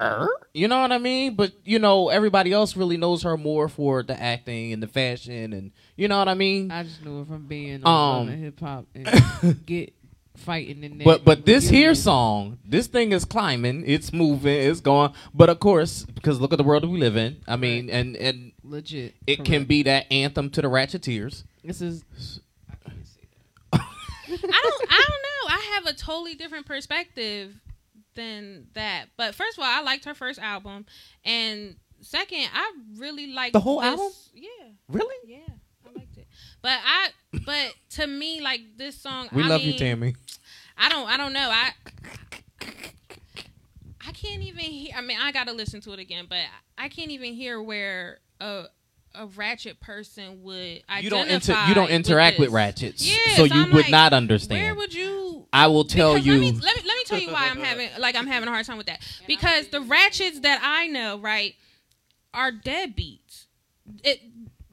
er? 0.00 0.28
you 0.54 0.68
know 0.68 0.80
what 0.80 0.92
i 0.92 0.98
mean 0.98 1.34
but 1.34 1.52
you 1.64 1.78
know 1.78 2.08
everybody 2.08 2.52
else 2.52 2.76
really 2.76 2.96
knows 2.96 3.22
her 3.22 3.36
more 3.36 3.68
for 3.68 4.02
the 4.02 4.20
acting 4.20 4.72
and 4.72 4.82
the 4.82 4.86
fashion 4.86 5.52
and 5.52 5.72
you 5.96 6.08
know 6.08 6.18
what 6.18 6.28
i 6.28 6.34
mean 6.34 6.70
I 6.70 6.82
just 6.84 7.04
knew 7.04 7.18
her 7.18 7.24
from 7.24 7.46
being 7.46 7.82
Um, 7.84 7.86
on 7.86 8.26
Love 8.26 8.28
and 8.34 8.44
hip 8.44 8.60
hop 8.60 8.86
and 8.94 9.66
get 9.66 9.92
fighting 10.36 10.82
in 10.84 10.98
there. 10.98 11.04
But 11.04 11.24
but 11.24 11.44
this 11.44 11.70
Yeah. 11.70 11.78
here 11.78 11.94
song, 11.94 12.58
this 12.64 12.86
thing 12.86 13.12
is 13.12 13.24
climbing, 13.26 13.84
it's 13.86 14.10
moving, 14.10 14.56
it's 14.70 14.80
going. 14.80 15.12
But 15.34 15.50
of 15.50 15.60
course, 15.60 16.04
because 16.14 16.40
look 16.40 16.52
at 16.52 16.56
the 16.56 16.64
world 16.64 16.82
that 16.82 16.88
we 16.88 16.98
live 16.98 17.16
in. 17.16 17.36
I 17.46 17.56
mean, 17.56 17.90
and 17.90 18.16
and 18.16 18.52
legit. 18.64 19.14
it 19.26 19.44
can 19.44 19.64
be 19.64 19.82
that 19.82 20.10
anthem 20.10 20.48
to 20.50 20.62
the 20.62 20.68
Ratcheteers. 20.68 21.44
This 21.62 21.82
is 21.82 22.04
I 22.18 22.49
don't. 24.36 24.52
I 24.90 25.04
don't 25.08 25.22
know. 25.22 25.48
I 25.48 25.70
have 25.74 25.86
a 25.86 25.92
totally 25.94 26.34
different 26.34 26.66
perspective 26.66 27.54
than 28.14 28.66
that. 28.74 29.06
But 29.16 29.34
first 29.34 29.56
of 29.58 29.64
all, 29.64 29.70
I 29.70 29.82
liked 29.82 30.04
her 30.04 30.14
first 30.14 30.38
album, 30.38 30.86
and 31.24 31.76
second, 32.00 32.46
I 32.52 32.72
really 32.96 33.32
liked 33.32 33.52
The 33.52 33.60
whole 33.60 33.80
this- 33.80 33.88
album? 33.90 34.12
Yeah, 34.34 34.48
Really? 34.88 35.14
yeah, 35.26 35.38
I 35.86 35.98
liked 35.98 36.16
it. 36.16 36.26
But 36.62 36.78
I, 36.84 37.08
but 37.44 37.74
to 37.96 38.06
me, 38.06 38.40
like 38.40 38.60
this 38.76 38.96
song, 39.00 39.28
We 39.32 39.42
I 39.42 39.46
love 39.46 39.60
mean, 39.62 39.72
you, 39.72 39.78
Tammy. 39.78 40.14
I 40.76 40.88
don't. 40.88 41.08
I 41.08 41.16
don't 41.16 41.32
know. 41.32 41.50
I. 41.50 41.70
I 44.06 44.12
can't 44.12 44.42
even 44.42 44.64
hear. 44.64 44.92
I 44.96 45.00
mean, 45.02 45.18
I 45.20 45.30
gotta 45.32 45.52
listen 45.52 45.80
to 45.82 45.92
it 45.92 45.98
again, 45.98 46.26
but 46.28 46.38
I 46.78 46.88
can't 46.88 47.10
even 47.10 47.34
hear 47.34 47.62
where 47.62 48.18
a 48.40 48.64
a 49.14 49.26
ratchet 49.26 49.80
person 49.80 50.42
would 50.42 50.82
identify. 50.88 50.98
You 51.00 51.10
don't 51.10 51.28
inter- 51.28 51.64
you 51.68 51.74
don't 51.74 51.90
interact 51.90 52.38
with, 52.38 52.48
this. 52.48 52.54
ratchets, 52.54 53.06
Yeah, 53.06 53.34
so 53.36 53.46
so 53.46 53.54
you 53.54 53.62
I'm 53.62 53.72
would 53.72 53.82
like, 53.84 53.90
not 53.90 54.12
understand. 54.12 54.62
Where 54.62 54.74
would 54.76 54.94
you? 54.94 55.46
I 55.52 55.66
will 55.66 55.84
tell 55.84 56.14
Because 56.14 56.26
you. 56.26 56.32
Let 56.34 56.40
me, 56.40 56.50
let 56.52 56.76
me 56.76 56.82
let 56.86 56.96
me 56.96 57.04
tell 57.06 57.18
you 57.18 57.30
why 57.32 57.48
I'm 57.50 57.58
having 57.60 57.88
like 57.98 58.14
I'm 58.16 58.26
having 58.28 58.48
a 58.48 58.52
hard 58.52 58.66
time 58.66 58.76
with 58.78 58.86
that 58.86 59.00
because 59.26 59.68
the 59.68 59.80
ratchets 59.80 60.40
that 60.40 60.60
I 60.62 60.86
know 60.86 61.18
right 61.18 61.54
are 62.32 62.52
deadbeats. 62.52 63.46
It. 64.04 64.20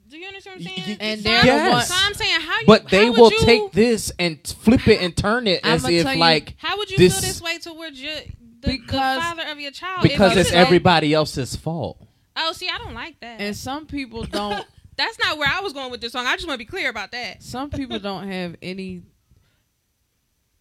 Do 0.10 0.18
you 0.18 0.28
understand 0.28 0.62
what 0.62 0.70
I'm 0.70 0.76
saying? 0.86 0.98
And 1.02 1.20
so, 1.22 1.30
they're 1.30 1.42
I'm, 1.42 1.72
the 1.72 1.82
so 1.82 1.96
I'm 1.98 2.14
saying 2.14 2.40
how 2.42 2.60
you. 2.62 2.66
but 2.68 2.88
they 2.90 3.06
how 3.08 3.12
would 3.12 3.20
will 3.20 3.32
you, 3.32 3.40
take 3.40 3.72
this 3.74 4.12
and 4.18 4.40
flip 4.46 4.88
it 4.88 5.02
and 5.02 5.18
turn 5.18 5.48
it 5.48 5.60
as 5.66 5.84
if 5.84 6.04
tell 6.04 6.14
you- 6.14 6.20
like 6.20 6.54
How 6.60 6.78
would 6.78 6.90
you 6.90 6.98
this- 6.98 7.14
feel 7.20 7.28
this 7.28 7.42
way 7.42 7.58
towards 7.58 8.02
your 8.02 8.16
the, 8.62 8.78
the 8.78 8.88
father 8.88 9.44
of 9.50 9.60
your 9.60 9.72
child? 9.72 10.04
because 10.04 10.34
If 10.34 10.38
it's 10.38 10.52
you- 10.52 10.58
everybody 10.58 11.14
else's 11.14 11.56
fault. 11.58 12.07
Oh, 12.38 12.52
see, 12.54 12.70
I 12.70 12.78
don't 12.78 12.94
like 12.94 13.20
that. 13.22 13.42
and 13.42 13.56
some 13.56 13.86
people 13.86 14.24
don't 14.24 14.66
That's 14.98 15.20
not 15.20 15.38
where 15.38 15.48
I 15.48 15.60
was 15.62 15.74
going 15.74 15.92
with 15.92 16.02
this 16.02 16.12
song. 16.12 16.26
I 16.26 16.34
just 16.36 16.48
want 16.48 16.60
to 16.60 16.66
be 16.66 16.70
clear 16.70 16.90
about 16.90 17.12
that. 17.12 17.44
some 17.44 17.70
people 17.70 18.00
don't 18.00 18.28
have 18.28 18.56
any 18.62 19.04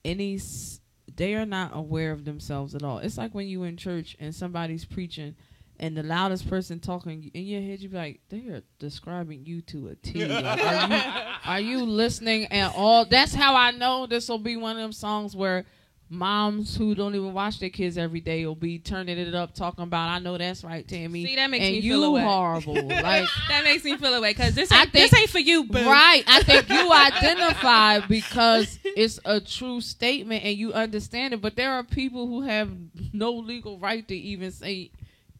any 0.05 0.39
they 1.17 1.35
are 1.35 1.47
not 1.47 1.71
aware 1.75 2.13
of 2.13 2.25
themselves 2.25 2.75
at 2.75 2.83
all 2.83 2.99
it's 2.99 3.19
like 3.19 3.35
when 3.35 3.49
you 3.49 3.65
in 3.65 3.77
church 3.77 4.17
and 4.21 4.33
somebody's 4.35 4.85
preaching 4.85 5.35
and 5.81 5.97
the 5.97 6.03
loudest 6.03 6.49
person 6.49 6.79
talking 6.79 7.31
in 7.35 7.45
your 7.45 7.61
head 7.61 7.81
you 7.81 7.89
be 7.89 7.97
like 7.97 8.21
they 8.29 8.47
are 8.49 8.63
describing 8.79 9.45
you 9.45 9.61
to 9.63 9.89
a 9.89 9.95
t 9.97 10.25
Like, 10.25 10.45
are 10.63 10.87
you 10.89 11.33
are 11.45 11.61
you 11.61 11.85
listening 11.85 12.47
at 12.53 12.73
all 12.77 13.05
that's 13.05 13.35
how 13.35 13.57
i 13.57 13.73
know 13.73 14.07
this 14.07 14.29
will 14.29 14.39
be 14.39 14.57
one 14.57 14.77
of 14.77 14.83
them 14.83 14.93
songs 14.93 15.35
where 15.35 15.65
moms 16.09 16.77
who 16.77 16.95
don't 16.95 17.15
even 17.15 17.33
watch 17.33 17.59
their 17.59 17.71
kids 17.71 17.99
every 17.99 18.21
day 18.21 18.47
will 18.47 18.55
be 18.55 18.79
turning 18.79 19.19
it 19.19 19.35
up, 19.35 19.55
talking 19.55 19.85
about, 19.85 20.09
"I 20.09 20.19
know 20.21 20.39
that's 20.39 20.63
right, 20.63 20.87
Tammy." 20.87 21.25
See, 21.25 21.37
that 21.37 21.51
makes 21.51 21.65
and 21.65 21.73
me 21.75 21.81
you 21.81 21.93
feel 21.95 22.05
away. 22.05 22.23
horrible. 22.23 22.75
like, 22.87 23.29
that 23.49 23.65
makes 23.65 23.85
me 23.85 23.97
feel 23.97 24.15
away 24.15 24.31
because 24.31 24.55
this 24.55 24.71
ain't, 24.73 24.93
think- 24.93 25.11
this 25.11 25.21
ain't 25.21 25.31
for 25.31 25.39
you, 25.41 25.65
boo. 25.65 25.85
right? 25.85 26.23
I 26.27 26.43
think 26.43 26.69
you 26.69 26.93
identify 26.93 28.01
because 28.07 28.79
it's 28.85 29.19
a 29.25 29.41
true 29.41 29.81
statement 29.81 30.45
and 30.45 30.57
you 30.57 30.73
understand 30.73 31.35
it. 31.35 31.41
But 31.41 31.57
there 31.57 31.73
are 31.73 31.83
people 31.83 32.27
who 32.27 32.43
have 32.43 32.71
no 33.13 33.33
legal 33.33 33.79
right 33.79 34.07
to 34.09 34.15
even 34.15 34.53
say 34.53 34.91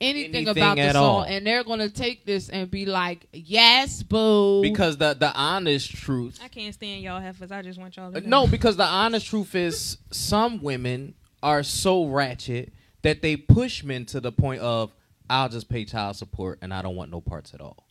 anything, 0.01 0.35
Anything 0.35 0.49
about 0.49 0.77
the 0.77 0.83
at 0.83 0.93
song, 0.95 1.03
all. 1.05 1.23
and 1.23 1.47
they're 1.47 1.65
gonna 1.65 1.89
take 1.89 2.25
this 2.27 2.49
and 2.49 2.71
be 2.71 2.87
like, 2.87 3.27
"Yes, 3.33 4.03
boo," 4.03 4.63
Because 4.63 4.97
the 4.99 5.15
the 5.15 5.33
honest 5.35 5.91
truth 5.95 6.39
I 6.43 6.49
can't 6.49 6.75
stand 6.75 7.03
y'all 7.03 7.21
heifers. 7.21 7.51
I 7.53 7.63
just 7.63 7.79
want 7.79 7.97
y'all 7.97 8.11
to 8.13 8.19
Uh, 8.19 8.21
know. 8.21 8.45
No, 8.45 8.47
because 8.47 8.77
the 8.77 8.85
honest 8.85 9.27
truth 9.27 9.55
is 9.55 9.99
some 10.11 10.63
women 10.63 11.15
are 11.43 11.63
so 11.63 12.05
ratchet 12.07 12.73
that 13.03 13.23
they 13.23 13.37
push 13.37 13.85
men 13.85 14.05
to 14.07 14.21
the 14.21 14.33
point 14.33 14.61
of 14.61 14.93
I'll 15.31 15.49
just 15.49 15.69
pay 15.69 15.85
child 15.85 16.17
support 16.17 16.59
and 16.63 16.73
I 16.75 16.83
don't 16.83 16.97
want 16.97 17.11
no 17.11 17.21
parts 17.21 17.53
at 17.55 17.61
all. 17.61 17.86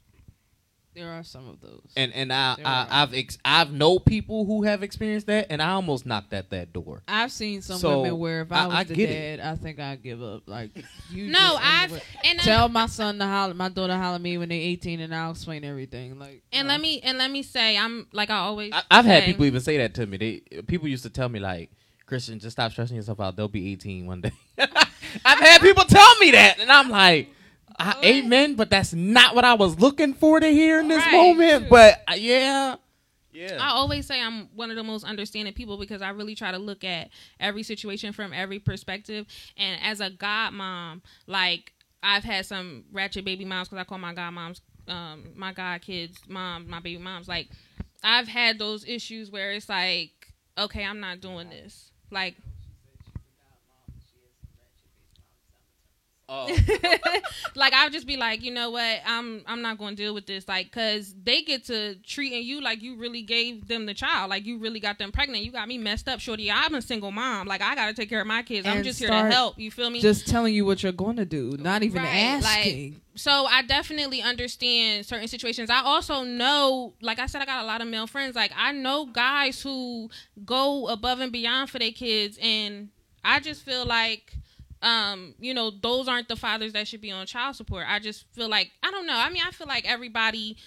There 0.96 1.12
are 1.12 1.24
some 1.24 1.48
of 1.48 1.62
those. 1.62 1.82
And 1.98 2.14
and 2.14 2.32
I, 2.34 2.56
There 2.56 2.66
I 2.68 2.72
are. 2.84 2.88
I've 2.90 3.14
ex- 3.14 3.38
I've 3.46 3.72
know 3.72 4.00
people 4.00 4.46
who 4.46 4.64
have 4.64 4.82
experienced 4.82 5.28
that 5.28 5.48
and 5.50 5.62
I 5.62 5.72
almost 5.72 6.06
knocked 6.06 6.34
at 6.34 6.50
that 6.52 6.72
door. 6.74 7.04
I've 7.08 7.32
seen 7.32 7.62
some 7.62 7.78
So, 7.78 8.02
women 8.02 8.18
where 8.18 8.42
if 8.42 8.52
I 8.52 8.64
I- 8.64 8.66
was 8.68 8.76
I 8.76 8.84
the 8.86 8.96
get 8.96 9.08
dad, 9.08 9.40
I 9.42 9.56
think 9.56 9.80
I'd 9.80 10.02
give 10.02 10.24
up. 10.24 10.44
Like 10.48 10.72
you, 11.12 11.28
No, 11.32 11.40
just- 11.40 11.60
I've 11.64 11.84
anyway. 11.92 12.04
and 12.26 12.40
I- 12.40 12.44
tell 12.44 12.70
my 12.70 12.86
son 12.88 13.20
to 13.20 13.26
holler, 13.26 13.54
my 13.54 13.70
daughter 13.70 13.98
holler 13.98 14.20
me 14.20 14.38
when 14.38 14.50
they're 14.50 14.58
18, 14.58 15.00
and 15.02 15.14
I'll 15.14 15.32
explain 15.32 15.64
everything. 15.64 16.18
Like 16.18 16.44
and 16.52 16.68
no. 16.68 16.74
let 16.74 16.82
me 16.82 17.00
and 17.02 17.18
let 17.18 17.30
me 17.32 17.44
say 17.44 17.78
I'm 17.78 18.08
like 18.12 18.30
I 18.30 18.38
always. 18.38 18.72
I, 18.74 18.82
I've 18.90 19.06
had 19.06 19.24
people 19.26 19.46
even 19.46 19.62
say 19.62 19.78
that 19.78 19.94
to 19.96 20.06
me. 20.06 20.18
They 20.18 20.62
people 20.64 20.88
used 20.88 21.04
to 21.04 21.10
tell 21.10 21.30
me 21.30 21.40
like 21.40 21.72
Christian, 22.06 22.40
just 22.40 22.56
stop 22.56 22.72
stressing 22.72 22.96
yourself 22.96 23.20
out. 23.20 23.36
They'll 23.36 23.48
be 23.48 23.72
18 23.74 24.06
one 24.06 24.22
day. 24.22 24.32
I've 25.26 25.40
had 25.40 25.62
people 25.62 25.84
tell 25.86 26.16
me 26.20 26.32
that, 26.32 26.60
and 26.60 26.72
I'm 26.72 26.90
like, 26.90 27.30
I, 27.78 27.96
amen. 28.04 28.56
But 28.56 28.70
that's 28.70 28.94
not 28.94 29.36
what 29.36 29.46
I 29.46 29.54
was 29.56 29.80
looking 29.80 30.14
for 30.14 30.40
to 30.40 30.48
hear 30.48 30.80
in 30.80 30.88
this 30.88 31.04
Right. 31.04 31.12
moment. 31.12 31.70
But 31.70 32.02
uh, 32.10 32.16
yeah, 32.16 32.76
yeah. 33.34 33.58
I 33.60 33.70
always 33.72 34.06
say 34.06 34.22
I'm 34.22 34.48
one 34.56 34.70
of 34.70 34.78
the 34.78 34.84
most 34.84 35.04
understanding 35.04 35.54
people 35.54 35.78
because 35.78 36.02
I 36.02 36.10
really 36.10 36.36
try 36.36 36.52
to 36.52 36.58
look 36.58 36.84
at 36.84 37.10
every 37.40 37.64
situation 37.64 38.14
from 38.14 38.32
every 38.34 38.60
perspective. 38.60 39.26
And 39.58 39.80
as 39.84 40.00
a 40.00 40.10
god 40.10 40.54
mom, 40.54 41.02
like 41.28 41.74
I've 42.02 42.24
had 42.24 42.46
some 42.46 42.86
ratchet 42.92 43.26
baby 43.26 43.46
moms 43.46 43.68
because 43.68 43.82
I 43.82 43.84
call 43.86 43.98
my 43.98 44.14
god 44.14 44.32
moms, 44.32 44.62
um, 44.88 45.32
my 45.36 45.52
god 45.54 45.82
kids, 45.82 46.20
mom, 46.28 46.70
my 46.70 46.80
baby 46.80 47.02
moms. 47.02 47.28
Like 47.28 47.50
I've 48.04 48.28
had 48.28 48.60
those 48.60 48.86
issues 48.86 49.32
where 49.32 49.52
it's 49.52 49.68
like, 49.68 50.12
okay, 50.58 50.86
I'm 50.86 51.00
not 51.00 51.20
doing 51.20 51.50
this. 51.50 51.92
Like 52.12 52.36
Oh. 56.28 56.48
like 57.56 57.74
I'll 57.74 57.90
just 57.92 58.08
be 58.08 58.18
like, 58.18 58.42
you 58.44 58.52
know 58.52 58.72
what, 58.72 59.00
I'm 59.06 59.44
I'm 59.46 59.62
not 59.62 59.78
going 59.78 59.96
to 59.96 60.04
deal 60.04 60.14
with 60.14 60.26
this, 60.26 60.48
like, 60.48 60.72
cause 60.72 61.14
they 61.24 61.44
get 61.44 61.66
to 61.66 61.96
treating 62.04 62.44
you 62.44 62.62
like 62.62 62.82
you 62.82 62.96
really 62.98 63.22
gave 63.22 63.68
them 63.68 63.86
the 63.86 63.94
child, 63.94 64.30
like 64.32 64.46
you 64.46 64.58
really 64.58 64.80
got 64.80 64.98
them 64.98 65.12
pregnant. 65.12 65.44
You 65.44 65.52
got 65.52 65.68
me 65.68 65.78
messed 65.78 66.08
up, 66.10 66.20
shorty. 66.20 66.50
I'm 66.52 66.74
a 66.74 66.82
single 66.82 67.12
mom, 67.12 67.48
like 67.48 67.62
I 67.62 67.76
got 67.76 67.88
to 67.88 67.94
take 67.94 68.10
care 68.10 68.22
of 68.22 68.28
my 68.28 68.42
kids. 68.42 68.66
I'm 68.68 68.82
just 68.84 69.00
here 69.00 69.10
to 69.10 69.26
help. 69.30 69.60
You 69.60 69.70
feel 69.70 69.90
me? 69.90 70.02
just 70.02 70.28
telling 70.28 70.54
you 70.56 70.66
what 70.66 70.82
you're 70.84 70.92
going 70.92 71.18
to 71.18 71.26
do, 71.26 71.58
not 71.60 71.84
even 71.84 72.02
Right, 72.02 72.40
like- 72.42 72.58
asking. 72.68 73.02
so 73.16 73.46
I 73.46 73.62
definitely 73.62 74.22
understand 74.24 75.06
certain 75.06 75.28
situations. 75.28 75.70
I 75.70 75.82
also 75.82 76.24
know, 76.24 76.94
like 77.02 77.20
I 77.20 77.28
said, 77.28 77.42
I 77.42 77.46
got 77.46 77.64
a 77.64 77.68
lot 77.68 77.82
of 77.82 77.88
male 77.88 78.08
friends. 78.08 78.36
Like 78.36 78.52
I 78.58 78.72
know 78.72 79.06
guys 79.06 79.62
who 79.62 80.10
go 80.44 80.88
above 80.88 81.20
and 81.20 81.32
beyond 81.32 81.70
for 81.70 81.78
their 81.78 81.92
kids, 81.92 82.40
and 82.42 82.90
I 83.24 83.40
just 83.40 83.62
feel 83.64 83.86
like, 83.86 84.34
um, 84.82 85.36
you 85.40 85.54
know, 85.54 85.72
those 85.72 86.08
aren't 86.08 86.28
the 86.28 86.36
fathers 86.36 86.74
that 86.74 86.88
should 86.88 87.02
be 87.02 87.12
on 87.12 87.26
child 87.26 87.56
support. 87.56 87.86
I 87.88 88.00
just 88.00 88.26
feel 88.34 88.50
like 88.50 88.72
I 88.84 88.92
don't 88.92 89.06
know. 89.06 89.18
I 89.18 89.30
mean, 89.30 89.44
I 89.46 89.52
feel 89.52 89.68
like 89.68 89.86
everybody, 89.90 90.58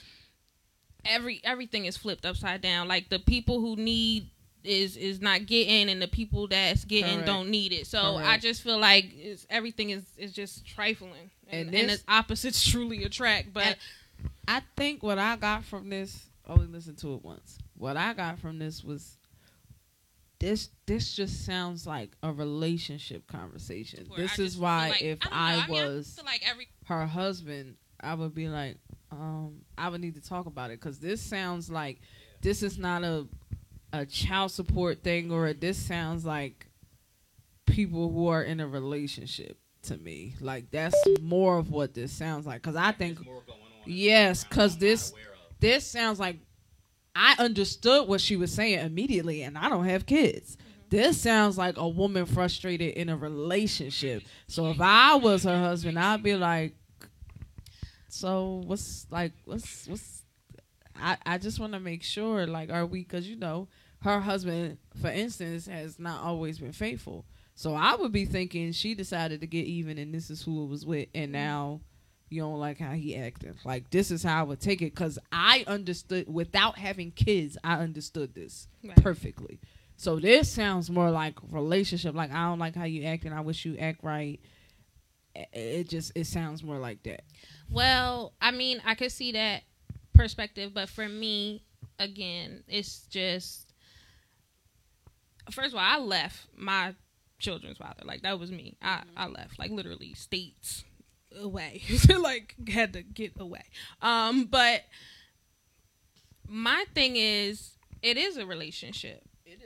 every 1.05 1.41
everything 1.45 1.85
is 1.85 1.97
flipped 1.97 2.25
upside 2.25 2.61
down. 2.61 2.89
Like 2.89 3.09
the 3.09 3.19
people 3.19 3.61
who 3.61 3.77
need 3.77 4.31
is 4.65 4.97
is 4.97 5.21
not 5.21 5.47
getting 5.47 5.89
and 5.89 6.03
the 6.03 6.09
people 6.09 6.49
that's 6.49 6.85
getting 6.85 7.15
Correct. 7.15 7.27
don't 7.27 7.49
need 7.49 7.73
it 7.73 7.87
so 7.87 8.17
i 8.17 8.37
just 8.37 8.61
feel 8.61 8.77
like 8.77 9.05
it's, 9.15 9.47
everything 9.49 9.91
is 9.91 10.03
is 10.19 10.33
just 10.33 10.67
trifling 10.67 11.31
and, 11.49 11.69
And 11.69 11.75
and, 11.77 11.91
the 11.91 12.03
opposites 12.09 12.69
truly 12.71 13.05
attract 13.05 13.55
but 13.55 13.77
I 14.47 14.63
think 14.77 15.03
what 15.03 15.19
I 15.19 15.37
got 15.37 15.65
from 15.65 15.91
this, 15.91 16.27
only 16.47 16.67
listened 16.67 16.97
to 16.99 17.15
it 17.15 17.23
once. 17.23 17.59
What 17.77 17.97
I 17.97 18.15
got 18.15 18.39
from 18.39 18.59
this 18.59 18.83
was 18.83 19.18
this. 20.41 20.70
This 20.86 21.14
just 21.14 21.45
sounds 21.45 21.86
like 21.86 22.11
a 22.22 22.32
relationship 22.32 23.26
conversation. 23.26 24.07
where 24.09 24.20
This 24.20 24.30
just 24.30 24.41
is 24.41 24.57
why 24.59 24.91
like- 24.91 25.03
if 25.03 25.20
don't 25.20 25.32
know, 25.32 25.39
I, 25.39 25.66
mean, 25.66 25.84
was 25.84 26.20
like 26.24 26.43
every 26.49 26.68
her 26.86 27.07
husband, 27.07 27.76
I 28.01 28.14
would 28.14 28.34
be 28.34 28.49
like, 28.49 28.78
um, 29.11 29.62
I 29.76 29.89
would 29.89 30.01
need 30.01 30.14
to 30.14 30.22
talk 30.22 30.47
about 30.47 30.70
it 30.70 30.80
because 30.80 30.99
this 30.99 31.20
sounds 31.20 31.70
like 31.70 32.01
this 32.41 32.62
is 32.62 32.78
not 32.78 33.03
a 33.05 33.26
a 33.93 34.05
child 34.05 34.51
support 34.51 35.03
thing, 35.03 35.32
or 35.32 35.53
this 35.55 35.78
sounds 35.78 36.24
like 36.24 36.66
people 37.66 38.11
who 38.11 38.28
are 38.28 38.43
in 38.43 38.61
a 38.61 38.68
relationship 38.68 39.59
to 39.82 39.97
me. 39.97 40.34
Like 40.41 40.70
that's 40.70 40.97
more 41.20 41.59
of 41.59 41.70
what 41.70 41.95
this 41.95 42.12
sounds 42.12 42.47
like 42.47 42.62
because 42.62 42.76
I 42.76 42.93
think 42.93 43.18
yes, 43.86 44.45
because 44.45 44.76
this 44.78 45.12
this 45.61 45.86
sounds 45.86 46.20
like 46.20 46.39
I 47.21 47.35
understood 47.41 48.07
what 48.07 48.21
she 48.21 48.37
was 48.37 48.53
saying 48.53 48.79
immediately, 48.79 49.43
and 49.43 49.59
I 49.59 49.69
don't 49.69 49.87
have 49.87 50.07
kids. 50.07 50.55
Mm-hmm. 50.55 50.89
This 50.91 51.21
sounds 51.21 51.59
like 51.59 51.77
a 51.77 51.89
woman 51.89 52.27
frustrated 52.27 52.95
in 52.95 53.09
a 53.09 53.16
relationship. 53.16 54.23
So 54.47 54.71
if 54.71 54.81
I 54.81 55.16
was 55.16 55.43
her 55.43 55.59
husband, 55.59 55.99
I'd 55.99 56.23
be 56.23 56.37
like, 56.37 56.77
"So 58.09 58.62
what's 58.64 59.05
like 59.11 59.33
what's 59.45 59.89
what's?" 59.89 60.23
I 60.95 61.16
I 61.27 61.39
just 61.39 61.59
want 61.59 61.73
to 61.73 61.81
make 61.81 62.05
sure, 62.05 62.47
like, 62.47 62.71
are 62.71 62.87
we? 62.87 63.01
Because 63.01 63.29
you 63.29 63.35
know, 63.35 63.66
her 64.03 64.21
husband, 64.21 64.79
for 65.01 65.11
instance, 65.11 65.66
has 65.66 65.99
not 65.99 66.23
always 66.23 66.61
been 66.61 66.73
faithful. 66.73 67.27
So 67.57 67.75
I 67.75 67.97
would 67.97 68.12
be 68.12 68.27
thinking 68.27 68.71
she 68.71 68.95
decided 68.95 69.41
to 69.41 69.49
get 69.49 69.66
even, 69.66 69.99
and 69.99 70.14
this 70.14 70.31
is 70.31 70.43
who 70.43 70.62
it 70.62 70.69
was 70.69 70.87
with, 70.87 71.09
and 71.16 71.33
mm-hmm. 71.33 71.33
now 71.33 71.81
you 72.31 72.43
don't 72.43 72.59
like 72.59 72.79
how 72.79 72.93
he 72.93 73.16
acted. 73.16 73.57
Like 73.64 73.91
this 73.91 74.11
is 74.11 74.22
how 74.22 74.41
I 74.41 74.43
would 74.43 74.61
take 74.61 74.83
it 74.83 74.95
because 74.95 75.18
I 75.33 75.64
understood 75.66 76.33
without 76.33 76.79
having 76.79 77.11
kids. 77.11 77.57
I 77.64 77.74
understood 77.74 78.35
this 78.35 78.68
Right. 78.85 78.97
perfectly. 78.97 79.61
So 79.97 80.20
this 80.20 80.49
sounds 80.51 80.91
more 80.91 81.11
like 81.11 81.35
relationship. 81.51 82.14
Like 82.14 82.31
I 82.31 82.45
don't 82.49 82.59
like 82.59 82.76
how 82.76 82.85
you 82.85 83.05
act, 83.05 83.24
and 83.24 83.35
I 83.35 83.41
wish 83.41 83.64
you 83.64 83.76
act 83.79 84.03
right. 84.05 84.41
It- 85.35 85.49
It 85.53 85.89
just 85.89 86.12
it 86.14 86.26
sounds 86.26 86.62
more 86.62 86.79
like 86.79 87.03
that. 87.05 87.24
Well, 87.70 88.33
I 88.41 88.51
mean, 88.51 88.81
I 88.85 88.95
could 88.95 89.12
see 89.12 89.33
that 89.33 89.62
perspective, 90.14 90.72
but 90.74 90.89
for 90.89 91.09
me, 91.09 91.62
again, 91.99 92.62
it's 92.68 93.01
just 93.07 93.72
first 95.51 95.68
of 95.68 95.74
all, 95.74 95.81
I 95.85 95.99
left 95.99 96.47
my 96.57 96.95
children's 97.39 97.79
father. 97.79 98.03
Like 98.05 98.22
that 98.22 98.39
was 98.39 98.51
me. 98.51 98.76
I 98.83 98.97
mm-hmm. 98.99 99.11
I 99.18 99.26
left 99.29 99.59
like 99.59 99.70
literally 99.70 100.14
states 100.14 100.85
away. 101.37 101.83
like 102.18 102.55
had 102.68 102.93
to 102.95 103.03
get 103.03 103.33
away. 103.39 103.64
Um, 104.03 104.45
but 104.47 104.83
my 106.49 106.85
thing 106.95 107.16
is, 107.16 107.76
it 108.03 108.16
is 108.16 108.37
a 108.37 108.47
relationship. 108.47 109.22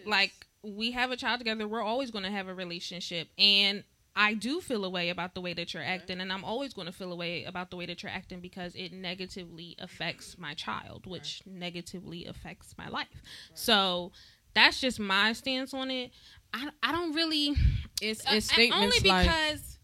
Like 0.06 0.32
we 0.62 0.92
have 0.92 1.10
a 1.10 1.16
child 1.16 1.40
together. 1.40 1.66
We're 1.66 1.82
always 1.82 2.10
going 2.10 2.24
to 2.24 2.30
have 2.30 2.48
a 2.48 2.54
relationship, 2.54 3.28
and 3.38 3.84
I 4.14 4.34
do 4.34 4.60
feel 4.60 4.84
a 4.84 4.90
way 4.90 5.08
about 5.08 5.34
the 5.34 5.40
way 5.40 5.54
that 5.54 5.72
you're 5.72 5.82
acting, 5.82 6.20
and 6.20 6.32
I'm 6.32 6.44
always 6.44 6.74
going 6.74 6.86
to 6.86 6.92
feel 6.92 7.12
a 7.12 7.16
way 7.16 7.44
about 7.44 7.70
the 7.70 7.76
way 7.76 7.86
that 7.86 8.02
you're 8.02 8.12
acting 8.12 8.40
because 8.40 8.74
it 8.74 8.92
negatively 8.92 9.76
affects 9.78 10.36
my 10.38 10.54
child, 10.54 11.06
which 11.06 11.42
negatively 11.46 12.26
affects 12.26 12.74
my 12.76 12.88
life. 12.88 13.22
So 13.54 14.12
that's 14.54 14.80
just 14.80 15.00
my 15.00 15.32
stance 15.32 15.72
on 15.72 15.90
it. 15.90 16.10
I, 16.52 16.68
I 16.82 16.92
don't 16.92 17.14
really. 17.14 17.54
It's 18.00 18.20
uh, 18.20 18.32
it's 18.32 18.32
and 18.32 18.42
statements 18.44 18.96
only 18.96 19.08
like 19.08 19.26
because. 19.26 19.78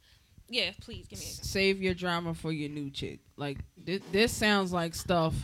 Yeah, 0.49 0.70
please 0.80 1.07
give 1.07 1.18
me. 1.18 1.24
Save 1.24 1.82
your 1.82 1.94
drama 1.94 2.34
for 2.34 2.53
your 2.53 2.70
new 2.70 2.90
chick. 2.90 3.20
Like 3.36 3.59
this, 3.76 4.01
this 4.12 4.32
sounds 4.32 4.72
like 4.72 4.94
stuff 4.94 5.34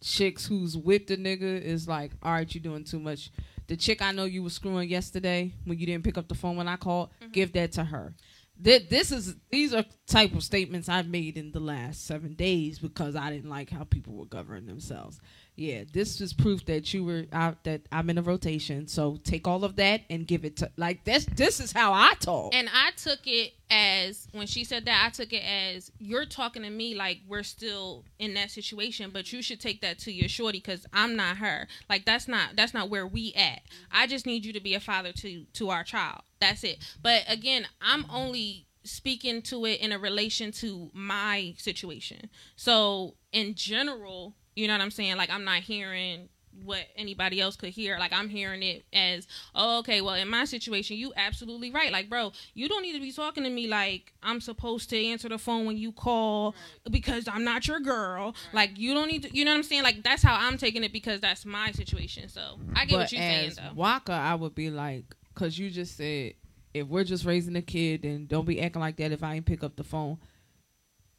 chicks 0.00 0.46
who's 0.46 0.76
with 0.76 1.06
the 1.06 1.16
nigga 1.16 1.60
is 1.62 1.88
like, 1.88 2.12
all 2.22 2.32
right, 2.32 2.54
you 2.54 2.60
doing 2.60 2.84
too 2.84 3.00
much. 3.00 3.30
The 3.66 3.76
chick 3.76 4.02
I 4.02 4.12
know 4.12 4.24
you 4.24 4.42
was 4.42 4.52
screwing 4.54 4.88
yesterday 4.88 5.52
when 5.64 5.78
you 5.78 5.86
didn't 5.86 6.04
pick 6.04 6.18
up 6.18 6.28
the 6.28 6.34
phone 6.34 6.56
when 6.56 6.68
I 6.68 6.76
called, 6.76 7.10
mm-hmm. 7.22 7.32
give 7.32 7.52
that 7.54 7.72
to 7.72 7.84
her. 7.84 8.14
Th- 8.62 8.88
This 8.88 9.10
is 9.10 9.34
these 9.50 9.72
are 9.72 9.84
type 10.06 10.34
of 10.34 10.44
statements 10.44 10.88
I've 10.88 11.08
made 11.08 11.36
in 11.38 11.50
the 11.52 11.60
last 11.60 12.06
seven 12.06 12.34
days 12.34 12.78
because 12.78 13.16
I 13.16 13.30
didn't 13.30 13.50
like 13.50 13.70
how 13.70 13.84
people 13.84 14.14
were 14.14 14.26
governing 14.26 14.66
themselves. 14.66 15.18
Yeah, 15.56 15.84
this 15.92 16.20
is 16.20 16.32
proof 16.32 16.66
that 16.66 16.92
you 16.92 17.04
were 17.04 17.26
out 17.32 17.62
that 17.64 17.82
I'm 17.92 18.10
in 18.10 18.18
a 18.18 18.22
rotation. 18.22 18.88
So 18.88 19.18
take 19.22 19.46
all 19.46 19.64
of 19.64 19.76
that 19.76 20.02
and 20.10 20.26
give 20.26 20.44
it 20.44 20.56
to 20.56 20.70
like 20.76 21.04
this. 21.04 21.26
This 21.26 21.60
is 21.60 21.70
how 21.70 21.92
I 21.92 22.14
talk. 22.18 22.54
And 22.54 22.68
I 22.74 22.90
took 22.96 23.20
it 23.24 23.52
as 23.70 24.26
when 24.32 24.48
she 24.48 24.64
said 24.64 24.86
that, 24.86 25.04
I 25.06 25.10
took 25.10 25.32
it 25.32 25.44
as 25.44 25.92
you're 25.98 26.26
talking 26.26 26.62
to 26.62 26.70
me 26.70 26.96
like 26.96 27.20
we're 27.28 27.44
still 27.44 28.04
in 28.18 28.34
that 28.34 28.50
situation, 28.50 29.10
but 29.12 29.32
you 29.32 29.42
should 29.42 29.60
take 29.60 29.80
that 29.82 29.98
to 30.00 30.12
your 30.12 30.28
shorty 30.28 30.58
because 30.58 30.86
I'm 30.92 31.14
not 31.14 31.36
her. 31.36 31.68
Like 31.88 32.04
that's 32.04 32.26
not 32.26 32.56
that's 32.56 32.74
not 32.74 32.90
where 32.90 33.06
we 33.06 33.32
at. 33.34 33.62
I 33.92 34.08
just 34.08 34.26
need 34.26 34.44
you 34.44 34.52
to 34.54 34.60
be 34.60 34.74
a 34.74 34.80
father 34.80 35.12
to 35.12 35.44
to 35.44 35.70
our 35.70 35.84
child. 35.84 36.22
That's 36.40 36.64
it. 36.64 36.78
But 37.00 37.22
again, 37.28 37.66
I'm 37.80 38.06
only 38.10 38.66
speaking 38.82 39.40
to 39.40 39.64
it 39.66 39.80
in 39.80 39.92
a 39.92 39.98
relation 39.98 40.52
to 40.52 40.90
my 40.92 41.54
situation. 41.58 42.28
So 42.56 43.14
in 43.32 43.54
general, 43.54 44.34
you 44.56 44.66
know 44.68 44.74
what 44.74 44.80
I'm 44.80 44.90
saying? 44.90 45.16
Like 45.16 45.30
I'm 45.30 45.44
not 45.44 45.60
hearing 45.60 46.28
what 46.62 46.82
anybody 46.96 47.40
else 47.40 47.56
could 47.56 47.70
hear. 47.70 47.98
Like 47.98 48.12
I'm 48.12 48.28
hearing 48.28 48.62
it 48.62 48.84
as, 48.92 49.26
oh, 49.54 49.78
okay, 49.80 50.00
well, 50.00 50.14
in 50.14 50.28
my 50.28 50.44
situation, 50.44 50.96
you 50.96 51.12
absolutely 51.16 51.70
right. 51.70 51.90
Like, 51.90 52.08
bro, 52.08 52.32
you 52.54 52.68
don't 52.68 52.82
need 52.82 52.92
to 52.92 53.00
be 53.00 53.12
talking 53.12 53.44
to 53.44 53.50
me 53.50 53.66
like 53.66 54.12
I'm 54.22 54.40
supposed 54.40 54.90
to 54.90 55.04
answer 55.06 55.28
the 55.28 55.38
phone 55.38 55.66
when 55.66 55.76
you 55.76 55.92
call 55.92 56.54
right. 56.86 56.92
because 56.92 57.28
I'm 57.28 57.44
not 57.44 57.66
your 57.66 57.80
girl. 57.80 58.26
Right. 58.26 58.54
Like, 58.54 58.78
you 58.78 58.94
don't 58.94 59.08
need 59.08 59.24
to, 59.24 59.36
you 59.36 59.44
know 59.44 59.50
what 59.50 59.58
I'm 59.58 59.62
saying? 59.64 59.82
Like, 59.82 60.02
that's 60.02 60.22
how 60.22 60.36
I'm 60.36 60.58
taking 60.58 60.84
it 60.84 60.92
because 60.92 61.20
that's 61.20 61.44
my 61.44 61.72
situation. 61.72 62.28
So 62.28 62.58
I 62.74 62.84
get 62.84 62.92
but 62.92 62.98
what 62.98 63.12
you're 63.12 63.20
saying, 63.20 63.52
though. 63.56 63.72
Waka, 63.74 64.12
I 64.12 64.34
would 64.34 64.54
be 64.54 64.70
like, 64.70 65.04
because 65.34 65.58
you 65.58 65.70
just 65.70 65.96
said, 65.96 66.34
if 66.72 66.86
we're 66.88 67.04
just 67.04 67.24
raising 67.24 67.56
a 67.56 67.62
kid, 67.62 68.02
then 68.02 68.26
don't 68.26 68.46
be 68.46 68.60
acting 68.60 68.80
like 68.80 68.96
that 68.96 69.12
if 69.12 69.22
I 69.22 69.34
ain't 69.34 69.46
pick 69.46 69.62
up 69.62 69.76
the 69.76 69.84
phone. 69.84 70.18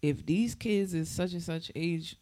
If 0.02 0.26
these 0.26 0.54
kids 0.54 0.94
is 0.94 1.10
such 1.10 1.34
and 1.34 1.42
such 1.42 1.72
age, 1.76 2.18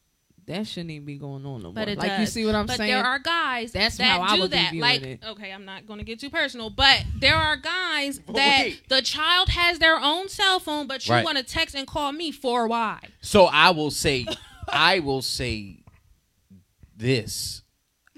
that 0.45 0.67
shouldn't 0.67 0.91
even 0.91 1.05
be 1.05 1.17
going 1.17 1.45
on 1.45 1.63
no 1.63 1.71
but 1.71 1.87
more. 1.87 1.89
It 1.89 1.97
like 1.97 2.09
does. 2.09 2.19
you 2.21 2.25
see 2.25 2.45
what 2.45 2.55
I'm 2.55 2.65
but 2.65 2.77
saying? 2.77 2.91
there 2.91 3.03
are 3.03 3.19
guys 3.19 3.71
That's 3.71 3.97
that 3.97 4.03
how 4.03 4.21
I 4.21 4.35
do 4.35 4.41
would 4.43 4.51
that. 4.51 4.71
Be 4.71 4.81
like, 4.81 5.01
it. 5.01 5.19
okay, 5.25 5.51
I'm 5.51 5.65
not 5.65 5.85
going 5.85 5.99
to 5.99 6.05
get 6.05 6.19
too 6.19 6.29
personal, 6.29 6.69
but 6.69 7.03
there 7.19 7.35
are 7.35 7.55
guys 7.55 8.19
that 8.27 8.61
Wait. 8.65 8.89
the 8.89 9.01
child 9.01 9.49
has 9.49 9.79
their 9.79 9.99
own 9.99 10.29
cell 10.29 10.59
phone, 10.59 10.87
but 10.87 11.07
you 11.07 11.13
right. 11.13 11.25
want 11.25 11.37
to 11.37 11.43
text 11.43 11.75
and 11.75 11.87
call 11.87 12.11
me 12.11 12.31
for 12.31 12.67
why? 12.67 12.99
So 13.21 13.45
I 13.45 13.71
will 13.71 13.91
say, 13.91 14.25
I 14.67 14.99
will 14.99 15.21
say 15.21 15.83
this. 16.95 17.61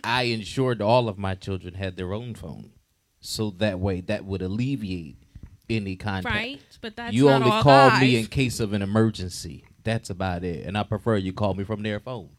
I 0.03 0.23
ensured 0.23 0.81
all 0.81 1.09
of 1.09 1.17
my 1.17 1.35
children 1.35 1.73
had 1.73 1.97
their 1.97 2.13
own 2.13 2.35
phone, 2.35 2.71
so 3.19 3.49
that 3.57 3.79
way 3.79 4.01
that 4.01 4.23
would 4.23 4.43
alleviate 4.43 5.17
any 5.67 5.95
contact. 5.95 6.35
Right, 6.35 6.61
but 6.81 6.95
that's 6.95 7.13
you 7.13 7.29
only 7.29 7.49
call 7.49 7.89
guys. 7.89 8.01
me 8.01 8.17
in 8.19 8.27
case 8.27 8.59
of 8.59 8.73
an 8.73 8.83
emergency. 8.83 9.65
That's 9.85 10.09
about 10.09 10.43
it. 10.43 10.65
And 10.65 10.77
I 10.77 10.83
prefer 10.83 11.15
you 11.15 11.31
call 11.31 11.53
me 11.53 11.63
from 11.63 11.83
their 11.83 12.01
phone. 12.01 12.31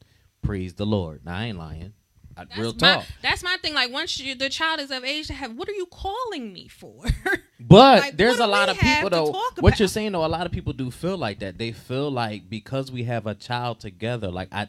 Praise 0.42 0.74
the 0.74 0.84
Lord. 0.84 1.24
Now, 1.24 1.38
I 1.38 1.44
ain't 1.46 1.58
lying. 1.58 1.94
I, 2.36 2.44
real 2.58 2.74
my, 2.74 2.94
talk. 2.94 3.06
That's 3.22 3.42
my 3.42 3.56
thing. 3.62 3.72
Like 3.72 3.90
once 3.90 4.20
you, 4.20 4.34
the 4.34 4.50
child 4.50 4.80
is 4.80 4.90
of 4.90 5.04
age 5.04 5.28
to 5.28 5.32
have, 5.32 5.54
what 5.54 5.68
are 5.68 5.74
you 5.74 5.86
calling 5.86 6.52
me 6.52 6.68
for? 6.68 7.04
But 7.58 8.00
like, 8.00 8.16
there's 8.16 8.38
a 8.38 8.46
lot 8.46 8.68
of 8.68 8.78
people 8.78 9.08
though. 9.08 9.34
What 9.60 9.78
you're 9.78 9.88
saying 9.88 10.12
though, 10.12 10.24
a 10.24 10.28
lot 10.28 10.44
of 10.44 10.52
people 10.52 10.74
do 10.74 10.90
feel 10.90 11.16
like 11.16 11.38
that. 11.38 11.56
They 11.56 11.72
feel 11.72 12.10
like 12.10 12.50
because 12.50 12.92
we 12.92 13.04
have 13.04 13.26
a 13.26 13.34
child 13.34 13.80
together, 13.80 14.30
like 14.30 14.48
I, 14.52 14.68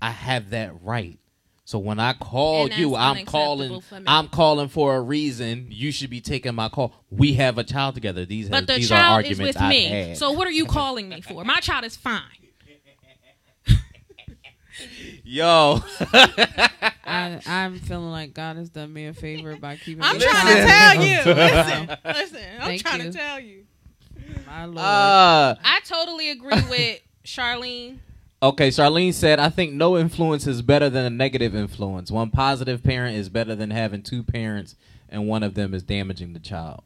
I 0.00 0.10
have 0.10 0.50
that 0.50 0.82
right. 0.82 1.18
So 1.66 1.80
when 1.80 1.98
I 1.98 2.12
call 2.12 2.68
you, 2.68 2.94
I'm 2.94 3.26
calling. 3.26 3.82
I'm 4.06 4.28
calling 4.28 4.68
for 4.68 4.94
a 4.94 5.00
reason. 5.00 5.66
You 5.68 5.90
should 5.90 6.10
be 6.10 6.20
taking 6.20 6.54
my 6.54 6.68
call. 6.68 6.94
We 7.10 7.34
have 7.34 7.58
a 7.58 7.64
child 7.64 7.96
together. 7.96 8.24
These, 8.24 8.48
but 8.48 8.58
have, 8.58 8.66
the 8.68 8.74
these 8.76 8.88
child 8.88 9.02
are 9.02 9.14
arguments 9.14 9.40
is 9.40 9.46
with 9.56 9.62
I've 9.62 9.70
me. 9.70 9.84
Had. 9.86 10.16
So 10.16 10.30
what 10.30 10.46
are 10.46 10.52
you 10.52 10.66
calling 10.66 11.08
me 11.08 11.22
for? 11.22 11.44
My 11.44 11.58
child 11.58 11.84
is 11.84 11.96
fine. 11.96 12.22
Yo, 15.24 15.80
I, 17.04 17.40
I'm 17.44 17.80
feeling 17.80 18.12
like 18.12 18.32
God 18.32 18.58
has 18.58 18.68
done 18.68 18.92
me 18.92 19.08
a 19.08 19.12
favor 19.12 19.56
by 19.56 19.74
keeping. 19.74 20.04
I'm 20.04 20.18
me 20.18 20.22
trying 20.24 20.46
to 20.46 20.66
tell 20.66 21.02
you. 21.02 21.18
Listen, 21.34 21.96
listen. 22.04 22.46
I'm 22.60 22.66
Thank 22.66 22.82
trying 22.82 23.00
you. 23.06 23.10
to 23.10 23.18
tell 23.18 23.40
you. 23.40 23.64
My 24.46 24.66
Lord. 24.66 24.78
Uh, 24.78 25.56
I 25.64 25.80
totally 25.84 26.30
agree 26.30 26.62
with 26.70 27.00
Charlene. 27.24 27.98
Okay, 28.42 28.68
Charlene 28.68 29.14
said, 29.14 29.38
I 29.38 29.48
think 29.48 29.72
no 29.72 29.96
influence 29.96 30.46
is 30.46 30.60
better 30.60 30.90
than 30.90 31.04
a 31.04 31.10
negative 31.10 31.54
influence. 31.54 32.10
One 32.10 32.30
positive 32.30 32.82
parent 32.82 33.16
is 33.16 33.28
better 33.28 33.54
than 33.54 33.70
having 33.70 34.02
two 34.02 34.22
parents 34.22 34.76
and 35.08 35.26
one 35.26 35.42
of 35.42 35.54
them 35.54 35.74
is 35.74 35.82
damaging 35.82 36.32
the 36.32 36.40
child. 36.40 36.82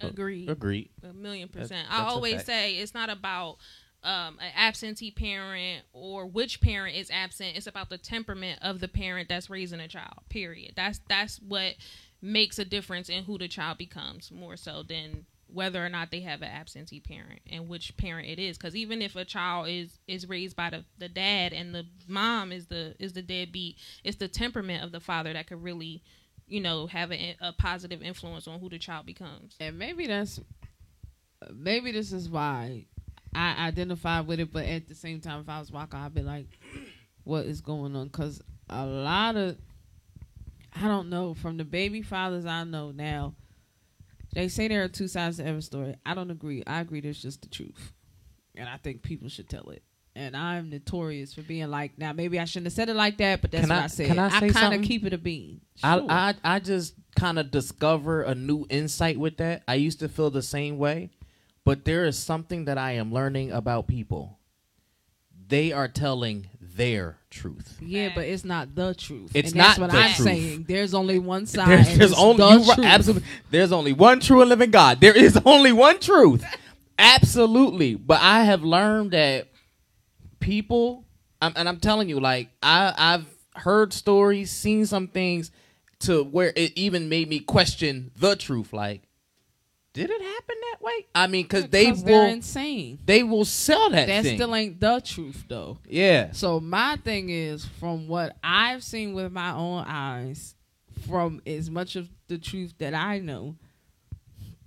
Agreed. 0.00 0.48
Agreed. 0.48 0.90
A 1.02 1.12
million 1.12 1.48
percent. 1.48 1.70
That's, 1.70 1.88
that's 1.88 2.00
I 2.00 2.04
always 2.04 2.44
say 2.44 2.74
it's 2.76 2.94
not 2.94 3.10
about 3.10 3.58
um, 4.04 4.38
an 4.40 4.52
absentee 4.56 5.10
parent 5.10 5.84
or 5.92 6.26
which 6.26 6.60
parent 6.60 6.96
is 6.96 7.10
absent. 7.10 7.56
It's 7.56 7.66
about 7.66 7.90
the 7.90 7.98
temperament 7.98 8.60
of 8.62 8.80
the 8.80 8.88
parent 8.88 9.28
that's 9.28 9.50
raising 9.50 9.80
a 9.80 9.88
child. 9.88 10.20
Period. 10.28 10.74
That's 10.76 11.00
that's 11.08 11.38
what 11.40 11.74
makes 12.22 12.58
a 12.58 12.64
difference 12.64 13.08
in 13.08 13.24
who 13.24 13.38
the 13.38 13.48
child 13.48 13.78
becomes 13.78 14.30
more 14.30 14.56
so 14.56 14.82
than 14.82 15.26
whether 15.52 15.84
or 15.84 15.88
not 15.88 16.10
they 16.10 16.20
have 16.20 16.42
an 16.42 16.48
absentee 16.48 17.00
parent 17.00 17.40
and 17.50 17.68
which 17.68 17.96
parent 17.96 18.28
it 18.28 18.38
is. 18.38 18.58
Because 18.58 18.76
even 18.76 19.00
if 19.00 19.16
a 19.16 19.24
child 19.24 19.68
is 19.68 19.98
is 20.06 20.28
raised 20.28 20.56
by 20.56 20.70
the, 20.70 20.84
the 20.98 21.08
dad 21.08 21.52
and 21.52 21.74
the 21.74 21.86
mom 22.06 22.52
is 22.52 22.66
the 22.66 22.94
is 22.98 23.12
the 23.12 23.22
deadbeat 23.22 23.76
it's 24.04 24.18
the 24.18 24.28
temperament 24.28 24.84
of 24.84 24.92
the 24.92 25.00
father 25.00 25.32
that 25.32 25.46
could 25.46 25.62
really 25.62 26.02
you 26.46 26.60
know 26.60 26.86
have 26.86 27.10
a, 27.12 27.36
a 27.40 27.52
positive 27.52 28.02
influence 28.02 28.46
on 28.46 28.60
who 28.60 28.68
the 28.68 28.78
child 28.78 29.06
becomes. 29.06 29.56
And 29.60 29.78
maybe 29.78 30.06
that's 30.06 30.40
maybe 31.54 31.92
this 31.92 32.12
is 32.12 32.28
why 32.28 32.84
i 33.34 33.68
identify 33.68 34.20
with 34.20 34.40
it 34.40 34.52
but 34.52 34.64
at 34.64 34.88
the 34.88 34.94
same 34.94 35.20
time 35.20 35.40
if 35.40 35.48
i 35.48 35.60
was 35.60 35.70
Waka 35.70 35.96
i'd 35.98 36.14
be 36.14 36.22
like 36.22 36.46
what 37.28 37.44
is 37.44 37.60
going 37.60 37.94
on? 37.94 38.06
Because 38.06 38.40
a 38.70 38.86
lot 38.86 39.36
of 39.36 39.56
i 40.74 40.86
don't 40.86 41.10
know. 41.10 41.34
From 41.34 41.56
the 41.58 41.64
baby 41.64 42.02
fathers 42.02 42.46
i 42.46 42.64
know 42.64 42.90
now 42.90 43.34
they 44.38 44.46
say 44.46 44.68
there 44.68 44.84
are 44.84 44.88
two 44.88 45.08
sides 45.08 45.38
to 45.38 45.46
every 45.46 45.62
story. 45.62 45.96
I 46.06 46.14
don't 46.14 46.30
agree. 46.30 46.62
I 46.64 46.80
agree 46.80 47.00
there's 47.00 47.20
just 47.20 47.42
the 47.42 47.48
truth. 47.48 47.92
And 48.54 48.68
I 48.68 48.76
think 48.76 49.02
people 49.02 49.28
should 49.28 49.48
tell 49.48 49.70
it. 49.70 49.82
And 50.14 50.36
I'm 50.36 50.70
notorious 50.70 51.34
for 51.34 51.42
being 51.42 51.68
like, 51.70 51.98
now 51.98 52.12
maybe 52.12 52.38
I 52.38 52.44
shouldn't 52.44 52.66
have 52.66 52.72
said 52.72 52.88
it 52.88 52.94
like 52.94 53.18
that, 53.18 53.40
but 53.40 53.50
that's 53.50 53.66
can 53.66 53.74
what 53.74 53.80
I, 53.80 53.84
I 53.84 53.86
said. 53.88 54.06
Can 54.06 54.18
I, 54.20 54.26
I 54.28 54.48
kind 54.50 54.74
of 54.74 54.82
keep 54.82 55.04
it 55.04 55.12
a 55.12 55.18
bean. 55.18 55.60
Sure. 55.74 56.06
I, 56.08 56.34
I 56.44 56.56
I 56.56 56.58
just 56.60 56.94
kind 57.16 57.40
of 57.40 57.50
discover 57.50 58.22
a 58.22 58.34
new 58.34 58.64
insight 58.70 59.18
with 59.18 59.38
that. 59.38 59.64
I 59.66 59.74
used 59.74 59.98
to 60.00 60.08
feel 60.08 60.30
the 60.30 60.42
same 60.42 60.78
way, 60.78 61.10
but 61.64 61.84
there 61.84 62.04
is 62.04 62.16
something 62.16 62.66
that 62.66 62.78
I 62.78 62.92
am 62.92 63.12
learning 63.12 63.50
about 63.50 63.88
people. 63.88 64.38
They 65.48 65.72
are 65.72 65.88
telling 65.88 66.48
their 66.78 67.18
truth. 67.28 67.76
Yeah, 67.82 68.10
but 68.14 68.24
it's 68.24 68.44
not 68.44 68.74
the 68.74 68.94
truth. 68.94 69.32
It's 69.34 69.50
and 69.50 69.58
not 69.58 69.66
that's 69.66 69.78
what 69.80 69.92
I'm 69.92 70.14
truth. 70.14 70.24
saying. 70.26 70.64
There's 70.66 70.94
only 70.94 71.18
one 71.18 71.44
side. 71.54 71.68
There's, 71.68 71.98
there's 71.98 72.12
only 72.14 72.38
the 72.38 72.80
absolutely. 72.84 73.28
There's 73.50 73.72
only 73.72 73.92
one 73.92 74.20
true 74.20 74.40
and 74.40 74.48
living 74.48 74.70
God. 74.70 75.00
There 75.00 75.14
is 75.16 75.38
only 75.44 75.72
one 75.72 75.98
truth. 75.98 76.42
absolutely. 76.98 77.96
But 77.96 78.20
I 78.22 78.44
have 78.44 78.62
learned 78.62 79.10
that 79.10 79.48
people, 80.40 81.04
and 81.42 81.68
I'm 81.68 81.80
telling 81.80 82.08
you, 82.08 82.20
like 82.20 82.48
I, 82.62 82.94
I've 82.96 83.26
heard 83.60 83.92
stories, 83.92 84.50
seen 84.50 84.86
some 84.86 85.08
things, 85.08 85.50
to 86.00 86.22
where 86.22 86.52
it 86.54 86.72
even 86.76 87.08
made 87.08 87.28
me 87.28 87.40
question 87.40 88.12
the 88.16 88.36
truth. 88.36 88.72
Like, 88.72 89.02
did 89.92 90.10
it 90.10 90.22
happen 90.22 90.56
that 90.72 90.82
way? 90.82 91.06
I 91.14 91.26
mean, 91.26 91.44
because 91.44 91.68
they 91.68 91.92
will 91.92 92.24
insane. 92.24 92.98
They 93.04 93.22
will 93.22 93.44
sell 93.44 93.90
that. 93.90 94.06
That 94.06 94.24
thing. 94.24 94.36
still 94.36 94.54
ain't 94.54 94.80
the 94.80 95.00
truth, 95.00 95.44
though. 95.48 95.78
Yeah. 95.88 96.32
So 96.32 96.60
my 96.60 96.96
thing 97.04 97.30
is, 97.30 97.64
from 97.64 98.06
what 98.06 98.36
I've 98.42 98.84
seen 98.84 99.14
with 99.14 99.32
my 99.32 99.52
own 99.52 99.84
eyes, 99.86 100.54
from 101.08 101.40
as 101.46 101.70
much 101.70 101.96
of 101.96 102.08
the 102.28 102.38
truth 102.38 102.74
that 102.78 102.94
I 102.94 103.18
know, 103.18 103.56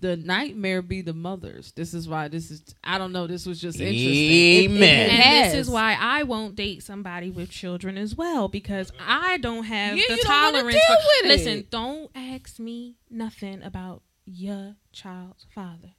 the 0.02 0.18
nightmare 0.18 0.82
be 0.82 1.02
the 1.02 1.14
mothers. 1.14 1.72
This 1.74 1.94
is 1.94 2.10
why 2.10 2.28
this 2.28 2.50
is. 2.50 2.64
I 2.84 2.98
don't 2.98 3.12
know. 3.12 3.28
This 3.28 3.46
was 3.46 3.62
just 3.62 3.80
interesting. 3.80 4.72
Amen. 4.72 4.82
It, 4.82 5.14
it 5.14 5.20
and 5.20 5.46
this 5.46 5.54
is 5.54 5.70
why 5.70 5.96
I 6.00 6.24
won't 6.24 6.56
date 6.56 6.84
somebody 6.84 7.30
with 7.30 7.52
children 7.52 7.98
as 7.98 8.16
well 8.16 8.48
because 8.48 8.92
I 9.00 9.38
don't 9.38 9.64
have 9.64 9.98
yeah, 9.98 10.04
the 10.10 10.18
tolerance. 10.24 10.76
for, 10.76 11.28
Listen, 11.28 11.68
don't 11.70 12.10
ask 12.16 12.60
me 12.60 12.96
nothing 13.10 13.62
about 13.62 14.02
your 14.26 14.76
child's 14.92 15.46
father. 15.54 15.96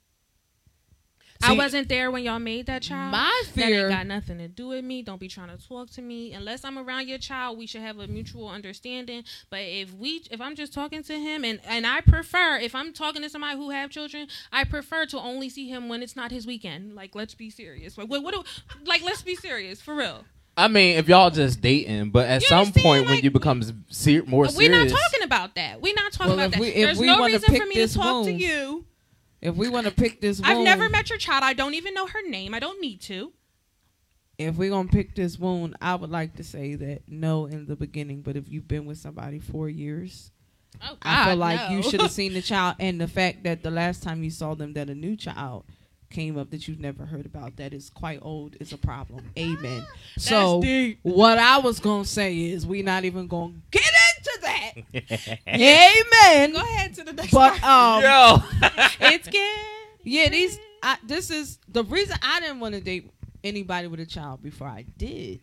See, 1.43 1.49
I 1.49 1.53
wasn't 1.57 1.89
there 1.89 2.11
when 2.11 2.23
y'all 2.23 2.39
made 2.39 2.67
that 2.67 2.83
child. 2.83 3.11
My 3.11 3.43
fear 3.53 3.65
that 3.65 3.83
ain't 3.83 3.91
got 3.91 4.07
nothing 4.07 4.39
to 4.39 4.47
do 4.47 4.69
with 4.69 4.85
me. 4.85 5.03
Don't 5.03 5.19
be 5.19 5.27
trying 5.27 5.49
to 5.49 5.67
talk 5.67 5.91
to 5.91 6.03
me 6.03 6.33
unless 6.33 6.65
I'm 6.65 6.79
around 6.79 7.09
your 7.09 7.19
child. 7.19 7.59
We 7.59 7.67
should 7.67 7.81
have 7.81 7.99
a 7.99 8.07
mutual 8.07 8.49
understanding. 8.49 9.25
But 9.51 9.63
if 9.63 9.93
we, 9.93 10.23
if 10.31 10.41
I'm 10.41 10.55
just 10.55 10.73
talking 10.73 11.03
to 11.03 11.19
him, 11.19 11.45
and 11.45 11.59
and 11.67 11.85
I 11.85 12.01
prefer 12.01 12.59
if 12.59 12.77
I'm 12.77 12.93
talking 12.93 13.23
to 13.23 13.29
somebody 13.29 13.57
who 13.57 13.71
have 13.71 13.91
children, 13.91 14.29
I 14.53 14.63
prefer 14.63 15.05
to 15.07 15.19
only 15.19 15.49
see 15.49 15.69
him 15.69 15.89
when 15.89 16.01
it's 16.01 16.15
not 16.15 16.31
his 16.31 16.47
weekend. 16.47 16.95
Like 16.95 17.17
let's 17.17 17.35
be 17.35 17.51
serious. 17.51 17.99
Like 17.99 18.09
what? 18.09 18.23
what 18.23 18.35
do, 18.35 18.45
like 18.85 19.03
let's 19.03 19.23
be 19.23 19.35
serious 19.35 19.81
for 19.81 19.97
real. 19.97 20.25
I 20.57 20.69
mean, 20.69 20.99
if 20.99 21.09
y'all 21.09 21.31
just 21.31 21.61
dating, 21.61 22.11
but 22.11 22.27
at 22.29 22.43
you 22.43 22.49
some 22.49 22.73
point 22.73 23.07
like, 23.07 23.09
when 23.09 23.25
you 23.25 23.31
become 23.31 23.63
ser- 23.89 24.25
more 24.25 24.47
serious, 24.49 24.57
we're 24.57 24.85
not 24.85 24.89
talking 24.89 25.23
about 25.23 25.55
that. 25.55 25.81
We're 25.81 25.95
not 25.95 26.13
talking 26.13 26.37
well, 26.37 26.47
about 26.47 26.61
we, 26.61 26.71
that. 26.71 26.77
There's 26.77 27.01
no 27.01 27.25
reason 27.25 27.57
for 27.57 27.67
me 27.67 27.75
to 27.75 27.89
talk 27.89 28.25
to 28.27 28.33
you. 28.33 28.85
If 29.41 29.57
we 29.57 29.69
want 29.69 29.87
to 29.87 29.93
pick 29.93 30.21
this, 30.21 30.41
I've 30.45 30.59
never 30.59 30.89
met 30.89 31.11
your 31.11 31.19
child. 31.19 31.43
I 31.43 31.53
don't 31.53 31.75
even 31.75 31.95
know 31.95 32.07
her 32.07 32.23
name. 32.29 32.55
I 32.55 32.61
don't 32.61 32.81
need 32.81 33.01
to. 33.03 33.33
if 34.39 34.57
we're 34.57 34.71
gonna 34.71 34.89
pick 34.89 35.15
this 35.15 35.39
wound, 35.39 35.77
I 35.81 35.95
would 35.95 36.11
like 36.11 36.37
to 36.37 36.45
say 36.45 36.75
that 36.75 37.03
no 37.09 37.47
in 37.47 37.67
the 37.67 37.77
beginning. 37.77 38.23
But 38.23 38.37
if 38.37 38.49
you've 38.49 38.69
been 38.69 38.85
with 38.85 38.99
somebody 38.99 39.39
four 39.39 39.69
years, 39.69 40.31
Oh, 40.81 40.97
I 41.03 41.25
feel 41.27 41.35
God, 41.35 41.39
like 41.39 41.71
you 41.71 41.83
should 41.83 42.01
have 42.01 42.11
seen 42.21 42.35
the 42.35 42.43
child, 42.43 42.77
and 42.79 43.01
the 43.01 43.09
fact 43.09 43.45
that 43.45 43.63
the 43.63 43.71
last 43.71 44.03
time 44.03 44.23
you 44.23 44.31
saw 44.31 44.55
them, 44.55 44.73
that 44.75 44.89
a 44.91 44.95
new 44.95 45.17
child 45.17 45.65
came 46.13 46.39
up 46.39 46.51
that 46.51 46.69
you've 46.69 46.79
never 46.81 47.05
heard 47.07 47.27
about 47.27 47.57
that 47.57 47.73
is 47.73 47.91
quite 47.91 48.21
old 48.23 48.57
is 48.61 48.73
a 48.73 48.79
problem. 48.79 49.25
Amen. 49.39 49.85
so 50.17 50.61
deep. 50.63 50.99
what 51.03 51.39
I 51.39 51.59
was 51.59 51.81
gonna 51.81 52.05
say 52.05 52.39
is 52.39 52.67
we 52.67 52.83
not 52.83 53.05
even 53.05 53.27
gonna 53.27 53.55
get 53.71 53.83
into 53.83 54.39
that. 54.43 55.39
Amen. 55.49 56.53
Go 56.53 56.61
ahead 56.61 56.95
to 56.95 57.05
the 57.05 57.13
next 57.13 57.33
But 57.33 57.59
part. 57.61 58.05
um, 58.05 58.43
Yo. 58.63 58.69
it's 59.13 59.29
good. 59.29 59.59
yeah, 60.05 60.29
these. 60.29 60.59
I, 60.83 60.97
this 61.07 61.31
is 61.31 61.59
the 61.69 61.85
reason 61.85 62.17
I 62.23 62.41
didn't 62.41 62.61
want 62.61 62.75
to 62.75 62.81
date 62.81 63.11
anybody 63.45 63.87
with 63.89 64.01
a 64.01 64.07
child 64.07 64.43
before 64.43 64.67
I 64.69 64.85
did 64.99 65.41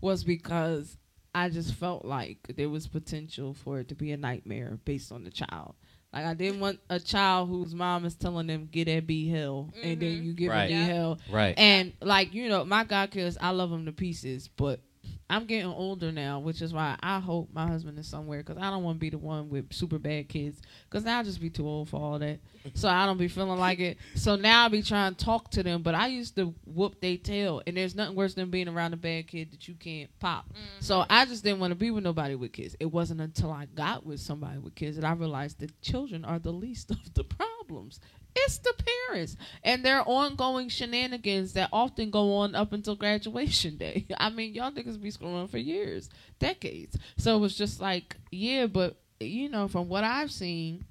was 0.00 0.24
because 0.24 0.96
I 1.34 1.48
just 1.48 1.74
felt 1.74 2.04
like 2.04 2.38
there 2.56 2.68
was 2.68 2.86
potential 2.88 3.54
for 3.54 3.78
it 3.80 3.88
to 3.88 3.94
be 3.94 4.10
a 4.12 4.16
nightmare 4.16 4.78
based 4.84 5.12
on 5.12 5.24
the 5.24 5.30
child. 5.30 5.74
Like 6.12 6.24
I 6.24 6.34
didn't 6.34 6.60
want 6.60 6.80
a 6.88 6.98
child 6.98 7.48
whose 7.50 7.74
mom 7.74 8.04
is 8.06 8.14
telling 8.14 8.46
them 8.46 8.68
get 8.70 8.86
that 8.86 9.06
B 9.06 9.28
hell, 9.28 9.70
and 9.82 10.00
then 10.00 10.08
Mhm. 10.20 10.24
you 10.24 10.32
give 10.34 10.48
Right. 10.50 10.68
them 10.68 10.68
B 10.68 10.74
Yeah. 10.74 10.84
hell, 10.94 11.18
right. 11.30 11.54
and 11.58 11.92
like 12.00 12.32
you 12.32 12.48
know, 12.48 12.64
my 12.64 12.84
God 12.84 13.10
kids, 13.10 13.36
I 13.40 13.50
love 13.50 13.70
them 13.70 13.84
to 13.86 13.92
pieces, 13.92 14.48
but 14.48 14.80
I'm 15.30 15.44
getting 15.44 15.70
older 15.70 16.10
now, 16.10 16.38
which 16.40 16.62
is 16.62 16.72
why 16.72 16.96
I 17.02 17.20
hope 17.20 17.50
my 17.52 17.66
husband 17.66 17.98
is 17.98 18.06
somewhere 18.06 18.38
because 18.38 18.56
I 18.56 18.70
don't 18.70 18.82
want 18.82 18.96
to 18.96 19.00
be 19.00 19.10
the 19.10 19.18
one 19.18 19.50
with 19.50 19.72
super 19.72 19.98
bad 19.98 20.28
kids 20.28 20.62
because 20.88 21.04
I'll 21.06 21.22
just 21.22 21.40
be 21.40 21.50
too 21.50 21.68
old 21.68 21.90
for 21.90 22.00
all 22.00 22.18
that. 22.18 22.38
So 22.74 22.88
I 22.88 23.04
don't 23.04 23.18
be 23.18 23.28
feeling 23.28 23.58
like 23.58 23.78
it. 23.78 23.98
So 24.14 24.36
now 24.36 24.64
I 24.64 24.68
be 24.68 24.82
trying 24.82 25.14
to 25.14 25.24
talk 25.24 25.50
to 25.50 25.62
them, 25.62 25.82
but 25.82 25.94
I 25.94 26.06
used 26.06 26.36
to 26.36 26.54
whoop 26.64 27.00
they 27.00 27.18
tail, 27.18 27.62
and 27.66 27.76
there's 27.76 27.94
nothing 27.94 28.16
worse 28.16 28.34
than 28.34 28.50
being 28.50 28.68
around 28.68 28.94
a 28.94 28.96
bad 28.96 29.26
kid 29.26 29.52
that 29.52 29.68
you 29.68 29.74
can't 29.74 30.10
pop. 30.18 30.48
Mm-hmm. 30.48 30.80
So 30.80 31.04
I 31.10 31.26
just 31.26 31.44
didn't 31.44 31.60
want 31.60 31.72
to 31.72 31.76
be 31.76 31.90
with 31.90 32.04
nobody 32.04 32.34
with 32.34 32.52
kids. 32.52 32.74
It 32.80 32.86
wasn't 32.86 33.20
until 33.20 33.50
I 33.50 33.66
got 33.66 34.06
with 34.06 34.20
somebody 34.20 34.58
with 34.58 34.74
kids 34.74 34.96
that 34.96 35.04
I 35.04 35.12
realized 35.12 35.60
that 35.60 35.80
children 35.82 36.24
are 36.24 36.38
the 36.38 36.52
least 36.52 36.90
of 36.90 37.12
the 37.12 37.24
problems. 37.24 38.00
It's 38.34 38.58
the 38.58 38.74
parents 39.08 39.36
and 39.64 39.84
their 39.84 40.02
ongoing 40.06 40.68
shenanigans 40.68 41.54
that 41.54 41.70
often 41.72 42.10
go 42.10 42.36
on 42.36 42.54
up 42.54 42.72
until 42.72 42.94
graduation 42.94 43.76
day. 43.76 44.06
I 44.18 44.30
mean, 44.30 44.54
y'all 44.54 44.70
niggas 44.70 45.00
be 45.00 45.10
screwing 45.10 45.48
for 45.48 45.58
years, 45.58 46.08
decades. 46.38 46.96
So 47.16 47.36
it 47.36 47.40
was 47.40 47.56
just 47.56 47.80
like, 47.80 48.16
yeah, 48.30 48.66
but 48.66 48.96
you 49.20 49.48
know, 49.48 49.68
from 49.68 49.88
what 49.88 50.04
I've 50.04 50.30
seen, 50.30 50.84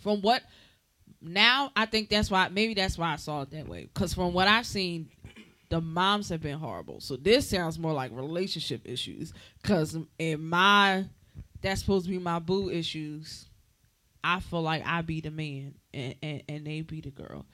from 0.00 0.20
what 0.20 0.42
now 1.20 1.72
I 1.74 1.86
think 1.86 2.08
that's 2.08 2.30
why 2.30 2.48
maybe 2.48 2.74
that's 2.74 2.98
why 2.98 3.12
I 3.12 3.16
saw 3.16 3.42
it 3.42 3.50
that 3.50 3.68
way. 3.68 3.88
Because 3.92 4.14
from 4.14 4.32
what 4.32 4.48
I've 4.48 4.66
seen, 4.66 5.08
the 5.68 5.80
moms 5.80 6.28
have 6.28 6.40
been 6.40 6.58
horrible. 6.58 7.00
So 7.00 7.16
this 7.16 7.48
sounds 7.48 7.78
more 7.78 7.92
like 7.92 8.10
relationship 8.12 8.82
issues. 8.84 9.32
Because 9.60 9.96
in 10.18 10.42
my 10.44 11.04
that's 11.60 11.80
supposed 11.80 12.06
to 12.06 12.10
be 12.10 12.18
my 12.18 12.38
boo 12.38 12.70
issues. 12.70 13.47
I 14.24 14.40
feel 14.40 14.62
like 14.62 14.82
I 14.86 15.02
be 15.02 15.20
the 15.20 15.30
man 15.30 15.74
and, 15.94 16.14
and, 16.22 16.42
and 16.48 16.66
they 16.66 16.80
be 16.82 17.00
the 17.00 17.10
girl. 17.10 17.46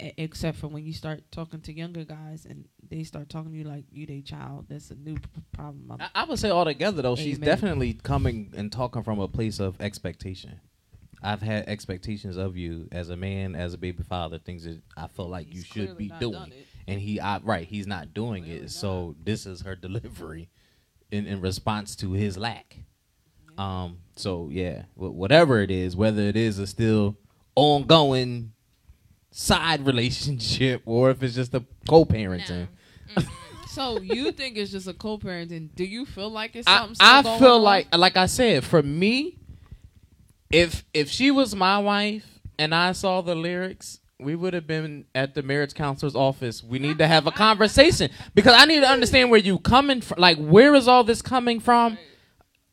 E- 0.00 0.12
Except 0.16 0.58
for 0.58 0.68
when 0.68 0.84
you 0.84 0.92
start 0.92 1.22
talking 1.30 1.60
to 1.62 1.72
younger 1.72 2.04
guys 2.04 2.46
and 2.46 2.66
they 2.88 3.02
start 3.04 3.28
talking 3.28 3.52
to 3.52 3.58
you 3.58 3.64
like 3.64 3.84
you 3.90 4.06
they 4.06 4.20
child. 4.20 4.66
That's 4.68 4.90
a 4.90 4.94
new 4.94 5.14
p- 5.14 5.28
problem. 5.52 5.98
I, 6.00 6.08
I 6.14 6.24
would 6.24 6.38
say 6.38 6.50
altogether 6.50 7.02
though, 7.02 7.16
she's 7.16 7.38
definitely 7.38 7.94
coming 7.94 8.52
and 8.56 8.70
talking 8.72 9.02
from 9.02 9.20
a 9.20 9.28
place 9.28 9.58
of 9.60 9.80
expectation. 9.80 10.60
I've 11.22 11.40
had 11.42 11.66
expectations 11.68 12.36
of 12.36 12.56
you 12.56 12.88
as 12.92 13.08
a 13.08 13.16
man, 13.16 13.54
as 13.56 13.72
a 13.74 13.78
baby 13.78 14.02
father, 14.02 14.38
things 14.38 14.64
that 14.64 14.82
I 14.96 15.06
feel 15.08 15.28
like 15.28 15.52
you 15.52 15.62
should 15.62 15.96
be 15.96 16.08
not 16.08 16.20
doing. 16.20 16.52
And 16.86 17.00
he, 17.00 17.18
I, 17.20 17.38
right, 17.38 17.66
he's 17.66 17.86
not 17.86 18.12
doing 18.14 18.44
Clearly 18.44 18.64
it. 18.64 18.70
So 18.70 19.16
this 19.24 19.46
is 19.46 19.62
her 19.62 19.74
delivery 19.74 20.50
in, 21.10 21.26
in 21.26 21.40
response 21.40 21.96
to 21.96 22.12
his 22.12 22.36
lack. 22.36 22.76
Um. 23.58 23.98
So 24.16 24.48
yeah, 24.50 24.84
whatever 24.94 25.60
it 25.60 25.70
is, 25.70 25.96
whether 25.96 26.22
it 26.22 26.36
is 26.36 26.58
a 26.58 26.66
still 26.66 27.16
ongoing 27.54 28.52
side 29.30 29.84
relationship 29.86 30.82
or 30.86 31.10
if 31.10 31.22
it's 31.22 31.34
just 31.34 31.54
a 31.54 31.64
co-parenting. 31.88 32.68
No. 33.16 33.22
So 33.76 34.00
you 34.00 34.32
think 34.32 34.56
it's 34.56 34.70
just 34.70 34.88
a 34.88 34.94
co-parenting? 34.94 35.68
Do 35.74 35.84
you 35.84 36.06
feel 36.06 36.30
like 36.30 36.56
it's 36.56 36.66
I, 36.66 36.78
something? 36.78 36.96
I 36.98 37.22
going 37.22 37.38
feel 37.38 37.56
on? 37.56 37.62
like 37.62 37.94
like 37.94 38.16
I 38.16 38.24
said, 38.24 38.64
for 38.64 38.82
me, 38.82 39.36
if 40.50 40.82
if 40.94 41.10
she 41.10 41.30
was 41.30 41.54
my 41.54 41.78
wife 41.78 42.24
and 42.58 42.74
I 42.74 42.92
saw 42.92 43.20
the 43.20 43.34
lyrics, 43.34 44.00
we 44.18 44.34
would 44.34 44.54
have 44.54 44.66
been 44.66 45.04
at 45.14 45.34
the 45.34 45.42
marriage 45.42 45.74
counselor's 45.74 46.16
office. 46.16 46.64
We 46.64 46.78
need 46.78 46.96
to 46.98 47.06
have 47.06 47.26
a 47.26 47.30
conversation 47.30 48.10
because 48.34 48.54
I 48.56 48.64
need 48.64 48.80
to 48.80 48.88
understand 48.88 49.30
where 49.30 49.40
you 49.40 49.58
coming 49.58 50.00
from. 50.00 50.20
Like, 50.20 50.38
where 50.38 50.74
is 50.74 50.88
all 50.88 51.04
this 51.04 51.20
coming 51.20 51.60
from? 51.60 51.98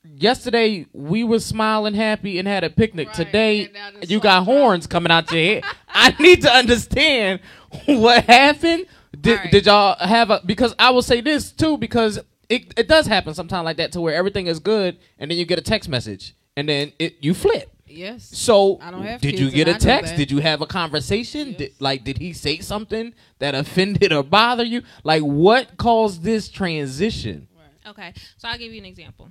Yesterday 0.06 0.86
we 0.92 1.24
were 1.24 1.40
smiling, 1.40 1.94
happy, 1.94 2.38
and 2.38 2.48
had 2.48 2.64
a 2.64 2.70
picnic. 2.70 3.08
Right, 3.08 3.16
Today 3.16 3.66
and 3.66 3.74
now 3.74 3.90
the 4.02 4.06
you 4.08 4.20
got 4.20 4.44
dropped. 4.44 4.46
horns 4.60 4.88
coming 4.88 5.12
out 5.12 5.32
your 5.32 5.42
head. 5.42 5.64
I 5.90 6.14
need 6.20 6.42
to 6.42 6.52
understand 6.52 7.40
what 7.86 8.26
happened. 8.26 8.86
Did, 9.20 9.32
All 9.38 9.44
right. 9.44 9.52
did 9.52 9.66
y'all 9.66 9.96
have 10.06 10.30
a? 10.30 10.42
Because 10.46 10.76
I 10.78 10.90
will 10.90 11.02
say 11.04 11.22
this 11.22 11.52
too, 11.52 11.78
because 11.78 12.20
it 12.50 12.74
it 12.78 12.88
does 12.90 13.08
happen 13.08 13.34
sometimes 13.34 13.64
like 13.64 13.78
that 13.78 13.94
to 13.94 14.02
where 14.02 14.14
everything 14.16 14.48
is 14.48 14.60
good, 14.60 14.98
and 15.20 15.32
then 15.32 15.38
you 15.38 15.46
get 15.46 15.58
a 15.60 15.62
text 15.62 15.88
message, 15.88 16.36
and 16.58 16.68
then 16.68 16.92
it 17.00 17.16
you 17.22 17.34
flip. 17.34 17.72
yes. 17.88 18.26
So 18.38 18.80
I 18.82 18.92
don't 18.92 19.04
have 19.04 19.22
did 19.22 19.40
you 19.40 19.50
get 19.52 19.68
and 19.70 19.76
a 19.76 19.78
I 19.78 19.80
text? 19.80 20.16
Did 20.18 20.32
you 20.32 20.40
have 20.40 20.62
a 20.62 20.66
conversation? 20.66 21.50
Yes. 21.50 21.58
Did, 21.58 21.72
like, 21.80 22.04
did 22.04 22.18
he 22.18 22.34
say 22.34 22.58
something 22.60 23.14
that 23.40 23.56
offended 23.56 24.12
or 24.12 24.24
bother 24.24 24.64
you? 24.66 24.82
Like, 25.06 25.22
what 25.22 25.78
caused 25.78 26.24
this 26.24 26.50
transition? 26.50 27.48
Okay, 27.86 28.14
so 28.38 28.48
I'll 28.48 28.58
give 28.58 28.72
you 28.72 28.80
an 28.80 28.86
example. 28.86 29.30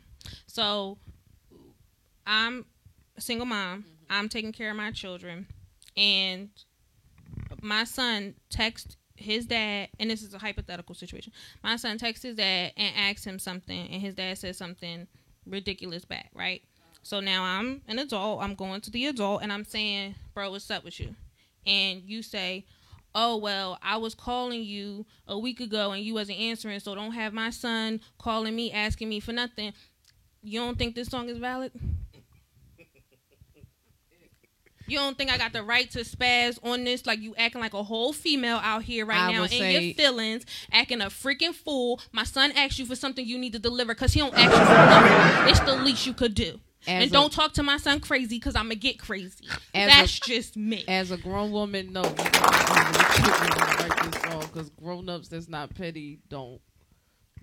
So 0.53 0.99
I'm 2.27 2.67
a 3.17 3.23
single 3.23 3.47
mom. 3.47 3.79
Mm-hmm. 3.79 4.05
I'm 4.11 4.29
taking 4.29 4.53
care 4.53 4.69
of 4.69 4.77
my 4.77 4.91
children, 4.91 5.47
and 5.97 6.51
my 7.63 7.85
son 7.85 8.35
texts 8.51 8.99
his 9.17 9.47
dad, 9.47 9.89
and 9.99 10.11
this 10.11 10.23
is 10.23 10.35
a 10.35 10.39
hypothetical 10.39 10.95
situation. 10.95 11.33
My 11.63 11.77
son 11.77 11.97
texts 11.97 12.25
his 12.25 12.37
dad 12.37 12.73
and 12.77 12.95
asks 12.95 13.25
him 13.25 13.39
something, 13.39 13.89
and 13.89 14.03
his 14.03 14.15
dad 14.15 14.37
says 14.37 14.59
something 14.59 15.07
ridiculous 15.47 16.05
back, 16.05 16.29
right? 16.35 16.61
So 17.03 17.21
now 17.21 17.45
I'm 17.45 17.81
an 17.89 17.99
adult. 17.99 18.43
I'm 18.43 18.55
going 18.55 18.83
to 18.83 18.91
the 18.91 19.07
adult, 19.07 19.43
and 19.43 19.51
I'm 19.51 19.65
saying, 19.65 20.17
"Bro, 20.35 20.51
what's 20.51 20.71
up 20.71 20.85
with 20.85 21.01
you?" 21.01 21.15
And 21.65 22.03
you 22.05 22.23
say, 22.23 22.67
"Oh 23.15 23.39
well, 23.39 23.79
I 23.83 23.97
was 23.97 24.15
calling 24.15 24.63
you 24.65 25.07
a 25.27 25.39
week 25.39 25.61
ago, 25.61 25.93
and 25.93 26.05
you 26.05 26.13
wasn't 26.13 26.41
answering. 26.41 26.79
So 26.81 26.95
don't 26.95 27.13
have 27.13 27.33
my 27.33 27.49
son 27.49 28.03
calling 28.19 28.55
me 28.55 28.71
asking 28.71 29.09
me 29.09 29.19
for 29.19 29.33
nothing." 29.33 29.73
You 30.43 30.61
don't 30.61 30.77
think 30.79 30.95
this 30.95 31.09
song 31.09 31.29
is 31.29 31.39
valid? 31.39 31.73
You 34.89 34.99
don't 34.99 35.17
think 35.17 35.33
I 35.33 35.39
got 35.39 35.53
the 35.53 35.63
right 35.63 35.89
to 35.93 36.01
spaz 36.01 36.59
on 36.63 36.85
this? 36.85 37.07
Like 37.07 37.21
you 37.21 37.35
acting 37.39 37.61
like 37.61 37.73
a 37.73 37.83
whole 37.83 38.13
female 38.13 38.57
out 38.63 38.83
here 38.83 39.07
right 39.07 39.21
I 39.21 39.33
now 39.33 39.45
in 39.45 39.49
say- 39.49 39.87
your 39.87 39.95
feelings, 39.95 40.45
acting 40.73 41.01
a 41.01 41.07
freaking 41.07 41.55
fool. 41.55 42.01
My 42.11 42.25
son 42.25 42.53
asked 42.53 42.79
you 42.79 42.87
for 42.87 42.97
something 42.97 43.25
you 43.25 43.39
need 43.39 43.53
to 43.53 43.59
deliver 43.59 43.95
because 43.95 44.13
he 44.13 44.21
don't 44.21 44.35
ask 44.35 44.51
you 44.51 44.65
for 44.65 44.75
nothing. 44.75 45.51
It's 45.51 45.61
the 45.61 45.77
least 45.83 46.07
you 46.07 46.13
could 46.13 46.35
do. 46.35 46.59
And 46.87 47.05
a- 47.05 47.11
don't 47.11 47.33
talk 47.33 47.53
to 47.55 47.63
my 47.63 47.77
son 47.77 48.01
crazy 48.01 48.37
because 48.37 48.57
I'm 48.57 48.65
gonna 48.65 48.75
get 48.75 48.99
crazy. 48.99 49.47
That's 49.73 50.19
just 50.19 50.57
me. 50.57 50.85
As 50.89 51.13
a 51.13 51.17
grown 51.17 51.53
woman, 51.53 51.93
no, 51.93 52.03
you 52.03 52.09
don't 52.09 52.27
this 54.13 54.23
song 54.23 54.41
because 54.53 54.71
grown-ups 54.71 55.29
that's 55.29 55.49
not 55.49 55.75
petty 55.75 56.19
don't. 56.29 56.61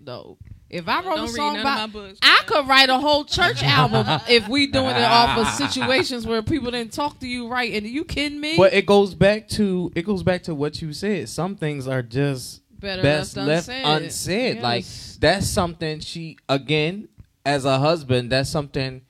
No, 0.02 0.38
if 0.70 0.88
I 0.88 1.02
wrote 1.04 1.16
Don't 1.16 1.26
a 1.26 1.30
song 1.30 1.58
about, 1.58 1.92
books, 1.92 2.20
I 2.22 2.44
could 2.46 2.68
write 2.68 2.90
a 2.90 3.00
whole 3.00 3.26
church 3.26 3.64
album 3.64 4.06
if 4.30 4.48
we 4.48 4.68
doing 4.68 4.96
it 4.96 5.04
off 5.04 5.38
of 5.38 5.48
situations 5.72 6.28
where 6.28 6.42
people 6.44 6.72
didn't 6.72 6.94
talk 6.94 7.20
to 7.20 7.28
you 7.28 7.48
right. 7.48 7.74
And 7.74 7.88
you 7.88 8.06
kidding 8.06 8.40
me? 8.40 8.56
But 8.56 8.74
it 8.74 8.86
goes 8.86 9.16
back 9.16 9.48
to 9.50 9.92
it 9.96 10.06
goes 10.06 10.22
back 10.24 10.44
to 10.44 10.56
what 10.56 10.82
you 10.82 10.94
said. 10.94 11.28
Some 11.30 11.56
things 11.56 11.88
are 11.88 12.04
just 12.04 12.62
Better 12.80 13.02
best 13.02 13.36
left 13.36 13.68
left 13.68 13.70
unsaid. 13.70 14.54
unsaid. 14.58 14.62
Like 14.62 14.86
that's 15.20 15.48
something 15.48 16.00
she 16.02 16.38
again 16.48 17.10
as 17.46 17.66
a 17.66 17.80
husband. 17.80 18.32
That's 18.32 18.50
something 18.50 19.02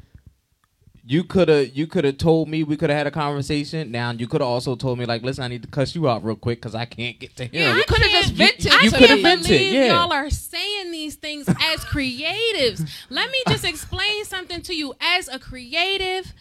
you 1.10 1.24
could 1.24 1.50
have 1.50 1.76
you 1.76 1.88
could 1.88 2.06
have 2.06 2.20
told 2.20 2.48
me. 2.48 2.62
We 2.62 2.78
could 2.78 2.92
have 2.92 2.98
had 2.98 3.08
a 3.08 3.12
conversation. 3.12 3.90
Now 3.90 4.12
you 4.12 4.28
could 4.28 4.42
have 4.42 4.48
also 4.48 4.76
told 4.76 5.00
me 5.00 5.06
like, 5.06 5.24
listen, 5.24 5.44
I 5.44 5.48
need 5.48 5.64
to 5.64 5.68
cuss 5.68 5.96
you 5.96 6.08
out 6.08 6.24
real 6.24 6.36
quick 6.36 6.62
because 6.62 6.76
I 6.76 6.86
can't 6.86 7.20
get 7.20 7.36
to 7.38 7.46
him. 7.46 7.50
Yeah, 7.52 7.76
you 7.76 7.84
could 7.88 7.98
have 7.98 8.12
just 8.12 8.34
vented. 8.34 8.66
you 8.66 8.72
I 8.72 8.90
coulda 8.90 9.08
can't 9.08 9.22
vented, 9.24 9.48
believe 9.48 9.74
yeah. 9.74 9.86
y'all 9.88 10.14
are 10.14 10.30
saying 10.30 10.92
these 10.92 11.16
things 11.16 11.50
as 11.50 11.84
creatives. 11.84 12.88
Let 13.10 13.32
me 13.32 13.40
just 13.48 13.66
explain 13.66 14.24
something 14.26 14.62
to 14.62 14.76
you. 14.76 14.94
As 15.02 15.28
a 15.28 15.40
creative, 15.40 16.32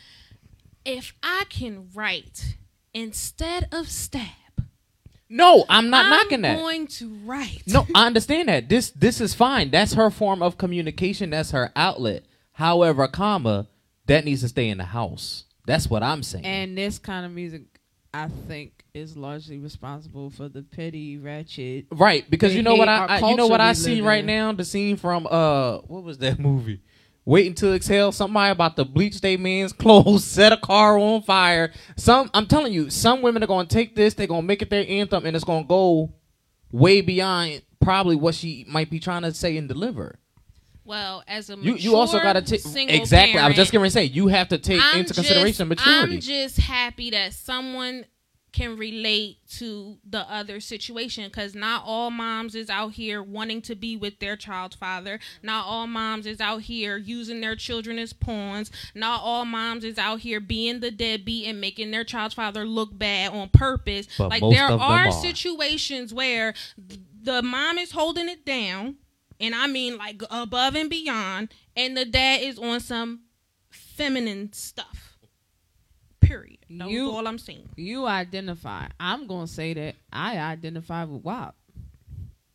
if 0.85 1.15
I 1.23 1.45
can 1.49 1.89
write 1.95 2.59
instead 2.93 3.69
of 3.73 3.89
stab, 3.89 4.27
no, 5.31 5.65
I'm 5.71 5.89
not 5.89 6.05
I'm 6.05 6.11
knocking 6.11 6.43
that. 6.43 6.59
going 6.59 6.89
to 6.89 7.15
write. 7.25 7.63
No, 7.67 7.87
I 7.95 8.07
understand 8.07 8.51
that. 8.51 8.69
This 8.69 8.91
this 8.91 9.23
is 9.23 9.33
fine. 9.33 9.71
That's 9.71 9.95
her 9.95 10.11
form 10.11 10.43
of 10.43 10.59
communication. 10.59 11.31
That's 11.31 11.53
her 11.53 11.73
outlet. 11.75 12.25
However, 12.53 13.09
comma, 13.09 13.69
that 14.09 14.25
needs 14.25 14.43
to 14.43 14.49
stay 14.49 14.69
in 14.69 14.79
the 14.79 14.85
house. 14.85 15.45
That's 15.67 15.89
what 15.89 16.03
I'm 16.03 16.23
saying. 16.23 16.45
And 16.45 16.77
this 16.77 16.99
kind 16.99 17.25
of 17.25 17.33
music 17.33 17.63
I 18.13 18.29
think 18.49 18.85
is 18.95 19.17
largely 19.17 19.59
responsible 19.59 20.31
for 20.31 20.49
the 20.49 20.63
petty 20.63 21.19
ratchet. 21.19 21.87
Right, 21.91 22.29
because 22.29 22.55
you 22.55 22.63
know 22.63 22.75
what 22.75 22.89
I, 22.89 23.05
I 23.05 23.31
you 23.31 23.37
know 23.37 23.47
what 23.47 23.61
I 23.61 23.75
see 23.75 24.01
right 24.01 24.21
in. 24.21 24.27
now. 24.27 24.53
The 24.53 24.65
scene 24.65 24.97
from 24.97 25.27
uh, 25.31 25.79
what 25.79 26.03
was 26.03 26.19
that 26.19 26.39
movie? 26.39 26.81
Waiting 27.25 27.55
to 27.57 27.75
exhale. 27.75 28.11
Somebody 28.11 28.51
about 28.51 28.77
to 28.77 28.87
bleach 28.87 29.21
their 29.21 29.37
man's 29.37 29.73
clothes, 29.75 30.25
set 30.25 30.53
a 30.53 30.57
car 30.57 30.99
on 30.99 31.23
fire. 31.23 31.73
Some, 31.97 32.31
I'm 32.33 32.47
telling 32.47 32.73
you, 32.73 32.89
some 32.89 33.21
women 33.21 33.45
are 33.45 33.47
gonna 33.47 33.69
take 33.69 33.95
this. 33.95 34.15
They're 34.15 34.27
gonna 34.27 34.43
make 34.43 34.63
it 34.63 34.71
their 34.71 34.87
anthem, 34.89 35.27
and 35.27 35.37
it's 35.37 35.45
gonna 35.45 35.67
go 35.67 36.15
way 36.73 37.03
beyond 37.03 37.63
probably 37.81 38.17
what 38.17 38.35
she 38.35 38.65
might 38.69 38.91
be 38.91 38.99
trying 38.99 39.23
to 39.23 39.35
say 39.35 39.57
and 39.59 39.69
deliver. 39.69 40.19
Well, 40.89 41.23
as 41.29 41.51
a 41.51 41.57
You 41.57 41.75
you 41.75 41.97
also 41.97 42.17
mature 42.17 42.33
got 42.33 42.47
to 42.47 42.59
take 42.59 42.91
exactly. 42.91 43.39
I 43.39 43.47
was 43.47 43.57
just 43.57 43.73
going 43.73 43.85
to 43.85 43.91
say 43.91 44.05
you 44.05 44.29
have 44.29 44.49
to 44.49 44.57
take 44.59 44.81
I'm 44.83 45.01
into 45.01 45.13
just- 45.13 45.21
consideration 45.29 45.69
maturity. 45.69 46.15
I'm 46.15 46.21
just 46.21 46.57
happy 46.57 47.11
that 47.11 47.35
someone 47.35 48.07
can 48.53 48.79
relate 48.79 49.37
to 49.59 49.99
the 50.09 50.21
other 50.21 50.61
situation 50.61 51.25
because 51.25 51.55
not 51.55 51.83
all 51.85 52.11
moms 52.11 52.55
is 52.55 52.71
out 52.71 52.93
here 52.93 53.23
wanting 53.23 53.61
to 53.61 53.75
be 53.75 53.95
with 53.99 54.19
their 54.19 54.35
child's 54.35 54.75
father. 54.75 55.21
Not 55.43 55.67
all 55.67 55.87
moms 55.87 56.25
is 56.25 56.41
out 56.41 56.63
here 56.63 56.97
using 56.97 57.43
their 57.43 57.55
children 57.55 57.99
as 57.99 58.15
pawns. 58.15 58.71
Not 58.95 59.21
all 59.23 59.45
moms 59.45 59.85
is 59.85 59.99
out 59.99 60.21
here 60.21 60.41
being 60.41 60.81
the 60.81 60.91
deadbeat 60.91 61.47
and 61.47 61.61
making 61.61 61.91
their 61.91 62.05
child's 62.05 62.35
father 62.35 62.65
look 62.65 62.99
bad 62.99 63.33
on 63.33 63.51
purpose. 63.51 64.09
But 64.17 64.31
like 64.31 64.43
there 64.51 64.65
are 64.65 65.09
are. 65.09 65.13
situations 65.13 66.15
where 66.15 66.55
the 67.23 67.43
mom 67.43 67.77
is 67.77 67.91
holding 67.93 68.31
it 68.31 68.47
down, 68.47 68.97
and 69.41 69.55
I 69.55 69.67
mean 69.67 69.97
like 69.97 70.23
above 70.31 70.75
and 70.77 70.91
beyond, 70.91 71.53
and 71.77 71.97
the 71.97 72.05
dad 72.05 72.43
is 72.43 72.59
on 72.59 72.81
some 72.81 73.23
feminine 73.71 74.53
stuff. 74.53 75.17
Period. 76.21 76.59
That's 76.69 76.91
You- 76.91 77.11
all 77.11 77.27
I'm 77.27 77.39
saying. 77.39 77.69
You 77.77 78.07
identify. 78.07 78.89
I'm 79.01 79.27
gonna 79.27 79.47
say 79.47 79.73
that 79.75 79.95
I 80.13 80.39
identify 80.39 81.05
with 81.05 81.23
WAP. 81.25 81.55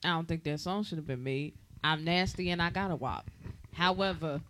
I 0.03 0.09
don't 0.09 0.27
think 0.27 0.43
that 0.43 0.59
song 0.59 0.83
should 0.83 0.97
have 0.97 1.07
been 1.07 1.23
made. 1.23 1.53
I'm 1.83 2.03
nasty 2.03 2.49
and 2.51 2.61
I 2.61 2.69
got 2.69 2.91
a 2.91 2.95
WAP. 2.95 3.29
However, 3.73 4.41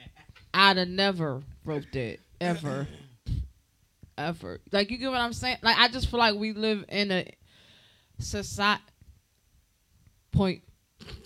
I'd 0.54 0.76
have 0.78 0.88
never 0.88 1.42
wrote 1.64 1.86
that 1.92 2.18
ever, 2.40 2.86
ever. 4.18 4.60
Like 4.72 4.90
you 4.90 4.96
get 4.98 5.10
what 5.10 5.20
I'm 5.20 5.32
saying? 5.32 5.58
Like 5.62 5.76
I 5.78 5.88
just 5.88 6.08
feel 6.10 6.18
like 6.20 6.36
we 6.36 6.52
live 6.52 6.84
in 6.88 7.10
a 7.12 7.28
society. 8.18 8.82
Point, 10.32 10.62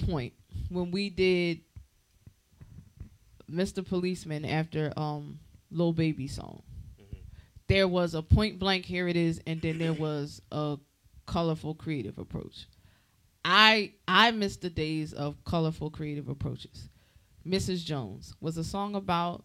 point. 0.09 0.33
When 0.69 0.91
we 0.91 1.11
did 1.11 1.61
Mr. 3.51 3.87
Policeman 3.87 4.45
after 4.45 4.93
um 4.97 5.39
Lil 5.71 5.93
Baby 5.93 6.27
song. 6.29 6.63
There 7.67 7.89
was 7.89 8.15
a 8.15 8.23
point 8.23 8.59
blank 8.59 8.85
here 8.85 9.09
it 9.09 9.17
is 9.17 9.41
and 9.47 9.61
then 9.63 9.79
there 9.79 9.95
was 9.95 10.43
a 10.53 10.77
colorful 11.27 11.75
creative 11.75 12.19
approach. 12.19 12.67
I 13.45 13.93
i 14.07 14.31
miss 14.31 14.57
the 14.57 14.71
days 14.71 15.13
of 15.13 15.43
colorful 15.45 15.91
creative 15.91 16.29
approaches. 16.29 16.89
Mrs 17.47 17.85
jones 17.85 18.35
was 18.41 18.57
a 18.57 18.65
song 18.65 18.95
about 18.95 19.45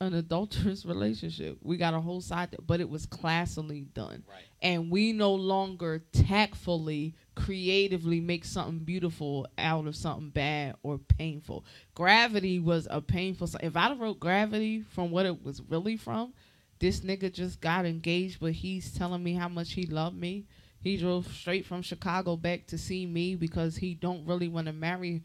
an 0.00 0.14
adulterous 0.14 0.84
relationship. 0.86 1.58
We 1.62 1.76
got 1.76 1.94
a 1.94 2.00
whole 2.00 2.20
side 2.22 2.56
but 2.66 2.80
it 2.80 2.88
was 2.88 3.06
classily 3.06 3.92
done. 3.92 4.24
Right. 4.28 4.44
and 4.62 4.90
we 4.90 5.12
no 5.12 5.34
longer 5.34 6.02
tactfully 6.12 7.14
creatively 7.40 8.20
make 8.20 8.44
something 8.44 8.78
beautiful 8.78 9.46
out 9.58 9.86
of 9.86 9.96
something 9.96 10.30
bad 10.30 10.74
or 10.82 10.98
painful 10.98 11.64
gravity 11.94 12.58
was 12.58 12.86
a 12.90 13.00
painful 13.00 13.48
if 13.62 13.74
have 13.74 13.98
wrote 13.98 14.20
gravity 14.20 14.82
from 14.90 15.10
what 15.10 15.26
it 15.26 15.44
was 15.44 15.62
really 15.68 15.96
from 15.96 16.32
this 16.80 17.00
nigga 17.00 17.30
just 17.30 17.60
got 17.60 17.84
engaged, 17.84 18.40
but 18.40 18.52
he's 18.52 18.92
telling 18.92 19.22
me 19.22 19.34
how 19.34 19.48
much 19.48 19.72
he 19.72 19.84
loved 19.84 20.16
me. 20.16 20.46
He 20.80 20.96
drove 20.96 21.26
straight 21.26 21.66
from 21.66 21.82
Chicago 21.82 22.36
back 22.36 22.66
to 22.68 22.78
see 22.78 23.04
me 23.04 23.36
because 23.36 23.76
he 23.76 23.94
don't 23.94 24.26
really 24.26 24.48
want 24.48 24.66
to 24.66 24.72
marry. 24.72 25.22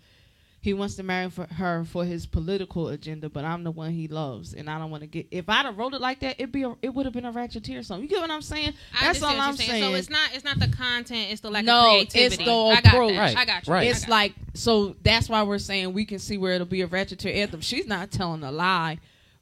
He 0.66 0.74
wants 0.74 0.95
to 0.95 1.03
marry 1.03 1.30
for 1.30 1.45
her 1.45 1.86
for 1.86 2.03
his 2.03 2.26
political 2.26 2.88
agenda, 2.89 3.30
but 3.30 3.45
I'm 3.45 3.63
the 3.63 3.70
one 3.70 3.91
he 3.91 4.07
loves, 4.07 4.55
and 4.55 4.68
I 4.68 4.80
don't 4.80 4.89
want 4.89 5.01
to 5.01 5.07
get. 5.07 5.28
If 5.30 5.47
I'd 5.47 5.66
have 5.66 5.78
wrote 5.78 5.93
it 5.93 6.01
like 6.01 6.22
that, 6.22 6.38
it'd 6.39 6.51
be 6.51 6.63
a, 6.63 6.76
it 6.82 6.89
would 6.91 7.05
have 7.05 7.13
been 7.13 7.24
a 7.26 7.32
ratchet 7.32 7.61
Ratcheteer 7.61 7.86
song. 7.86 8.01
You 8.01 8.07
get 8.07 8.20
what 8.20 8.32
I'm 8.32 8.41
saying? 8.41 8.74
I 8.99 9.05
That's 9.05 9.22
all 9.22 9.30
I'm 9.39 9.49
you're 9.49 9.57
saying. 9.57 9.84
So 9.84 9.93
it's 9.93 10.09
not 10.09 10.32
it's 10.34 10.43
not 10.43 10.57
the 10.57 10.68
content, 10.68 11.28
it's 11.32 11.41
the 11.41 11.51
lack 11.51 11.66
No, 11.66 11.97
of 11.97 12.01
it's 12.01 12.13
creativity. 12.16 12.45
the 12.45 12.51
I 12.51 12.82
got 12.82 12.86
approach. 12.88 13.13
that. 13.13 13.20
Right, 13.20 13.38
I 13.38 13.45
got 13.45 13.68
you. 13.68 13.74
right. 13.74 13.88
It's 13.88 14.01
got 14.01 14.09
like 14.09 14.34
so 14.55 14.95
that's 15.03 15.30
why 15.30 15.43
we're 15.43 15.59
saying 15.59 15.93
we 15.93 16.03
can 16.03 16.18
see 16.18 16.39
where 16.39 16.53
it'll 16.53 16.66
be 16.66 16.82
a 16.82 16.88
Ratcheteer 16.88 17.36
anthem. 17.36 17.61
She's 17.61 17.86
not 17.86 18.09
telling 18.09 18.41
a 18.41 18.51
lie, 18.51 18.97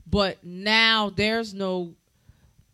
but 0.05 0.43
now 0.43 1.09
there's 1.09 1.53
no, 1.53 1.93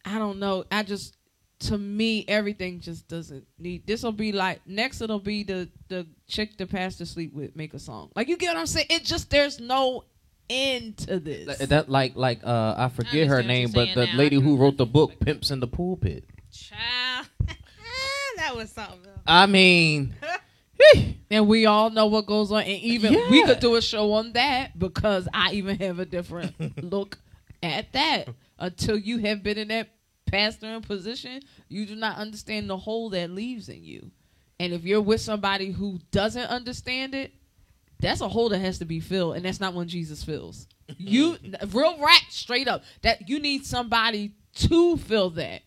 I 0.04 0.18
don't 0.18 0.40
know. 0.40 0.66
I 0.72 0.82
just 0.82 1.16
to 1.60 1.78
me 1.78 2.24
everything 2.28 2.80
just 2.80 3.08
doesn't 3.08 3.46
need. 3.58 3.86
This 3.86 4.04
will 4.04 4.12
be 4.12 4.32
like 4.32 4.62
next. 4.66 5.02
It'll 5.02 5.20
be 5.20 5.44
the 5.44 5.70
the 5.90 6.08
chick 6.28 6.58
the 6.58 6.66
pastor 6.66 7.06
sleep 7.06 7.34
with 7.34 7.56
make 7.56 7.74
a 7.74 7.80
song. 7.80 8.12
Like 8.16 8.28
you 8.28 8.38
get 8.38 8.54
what 8.54 8.58
I'm 8.58 8.66
saying? 8.66 8.88
It 8.90 9.04
just 9.04 9.30
there's 9.30 9.60
no 9.60 10.06
end 10.50 10.98
to 11.00 11.20
this. 11.20 11.58
That, 11.58 11.70
that 11.70 11.90
like 11.90 12.16
like 12.16 12.40
uh 12.44 12.76
I 12.78 12.90
forget 12.90 13.28
her 13.28 13.44
name, 13.44 13.72
but 13.74 13.94
the 13.94 14.06
now. 14.06 14.18
lady 14.18 14.40
who 14.40 14.58
wrote 14.58 14.78
the 14.78 14.86
book 14.98 15.20
Pimps 15.20 15.52
in 15.52 15.60
the 15.60 15.68
Pulpit. 15.68 16.26
Child. 16.52 17.28
that 18.38 18.56
was 18.56 18.72
something. 18.72 19.06
else. 19.06 19.20
I 19.28 19.46
mean, 19.46 20.16
and 21.32 21.48
we 21.48 21.66
all 21.66 21.90
know 21.90 22.08
what 22.08 22.26
goes 22.26 22.52
on. 22.52 22.62
And 22.62 22.82
even 22.82 23.14
we 23.30 23.44
could 23.44 23.60
do 23.60 23.76
a 23.76 23.82
show 23.82 24.14
on 24.14 24.34
that 24.34 24.80
because 24.80 25.28
I 25.34 25.52
even 25.54 25.78
have 25.80 26.00
a 26.00 26.06
different 26.06 26.84
look 26.84 27.18
at 27.62 27.92
that. 27.94 28.30
Until 28.62 28.98
you 28.98 29.20
have 29.20 29.42
been 29.42 29.58
in 29.58 29.70
that 29.70 29.88
pastoring 30.32 30.86
position, 30.86 31.42
you 31.68 31.86
do 31.86 31.96
not 31.96 32.18
understand 32.18 32.70
the 32.70 32.78
hole 32.78 33.10
that 33.12 33.32
leaves 33.32 33.70
in 33.70 33.84
you. 33.84 34.12
And 34.60 34.74
if 34.74 34.84
you're 34.84 35.02
with 35.02 35.22
somebody 35.22 35.72
who 35.72 36.00
doesn't 36.12 36.46
understand 36.46 37.16
it, 37.16 37.32
that's 38.00 38.22
a 38.22 38.30
hole 38.30 38.50
that 38.50 38.60
has 38.60 38.80
to 38.80 38.86
be 38.86 39.00
filled, 39.00 39.36
and 39.36 39.46
that's 39.46 39.60
not 39.60 39.74
when 39.74 39.88
Jesus 39.88 40.24
fills. 40.24 40.68
You 40.98 41.38
real 41.72 42.00
rat 42.00 42.24
straight 42.30 42.68
up 42.68 42.84
that 43.02 43.30
you 43.30 43.40
need 43.40 43.66
somebody 43.66 44.34
to 44.56 44.98
fill 44.98 45.32
that. 45.32 45.62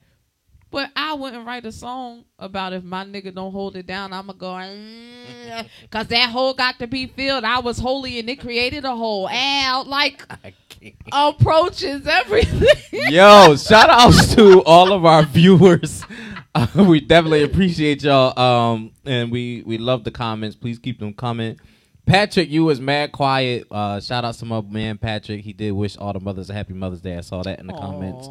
But 0.72 0.90
I 0.96 1.12
wouldn't 1.12 1.46
write 1.46 1.66
a 1.66 1.70
song 1.70 2.24
about 2.38 2.72
if 2.72 2.82
my 2.82 3.04
nigga 3.04 3.34
don't 3.34 3.52
hold 3.52 3.76
it 3.76 3.86
down. 3.86 4.14
I'ma 4.14 4.32
go, 4.32 4.46
mm, 4.46 5.68
cause 5.90 6.06
that 6.06 6.30
hole 6.30 6.54
got 6.54 6.78
to 6.78 6.86
be 6.86 7.06
filled. 7.06 7.44
I 7.44 7.58
was 7.60 7.78
holy 7.78 8.18
and 8.18 8.28
it 8.30 8.40
created 8.40 8.86
a 8.86 8.96
hole. 8.96 9.28
Out 9.30 9.86
like 9.86 10.24
approaches 11.12 12.06
everything. 12.06 12.68
Yo, 13.12 13.54
shout 13.56 13.90
outs 13.90 14.34
to 14.34 14.62
all 14.64 14.92
of 14.92 15.04
our 15.04 15.24
viewers. 15.24 16.04
Uh, 16.54 16.66
we 16.86 17.00
definitely 17.00 17.42
appreciate 17.42 18.02
y'all. 18.02 18.38
Um, 18.38 18.92
and 19.06 19.32
we 19.32 19.62
we 19.64 19.78
love 19.78 20.04
the 20.04 20.10
comments. 20.10 20.54
Please 20.54 20.78
keep 20.78 21.00
them 21.00 21.14
coming. 21.14 21.58
Patrick, 22.04 22.50
you 22.50 22.64
was 22.64 22.78
mad 22.78 23.10
quiet. 23.10 23.66
Uh, 23.70 24.00
shout 24.00 24.26
out 24.26 24.34
to 24.34 24.44
my 24.44 24.60
man 24.60 24.98
Patrick. 24.98 25.40
He 25.40 25.54
did 25.54 25.72
wish 25.72 25.96
all 25.96 26.12
the 26.12 26.20
mothers 26.20 26.50
a 26.50 26.52
happy 26.52 26.74
Mother's 26.74 27.00
Day. 27.00 27.16
I 27.16 27.22
saw 27.22 27.42
that 27.42 27.58
in 27.58 27.68
the 27.68 27.72
comments. 27.72 28.28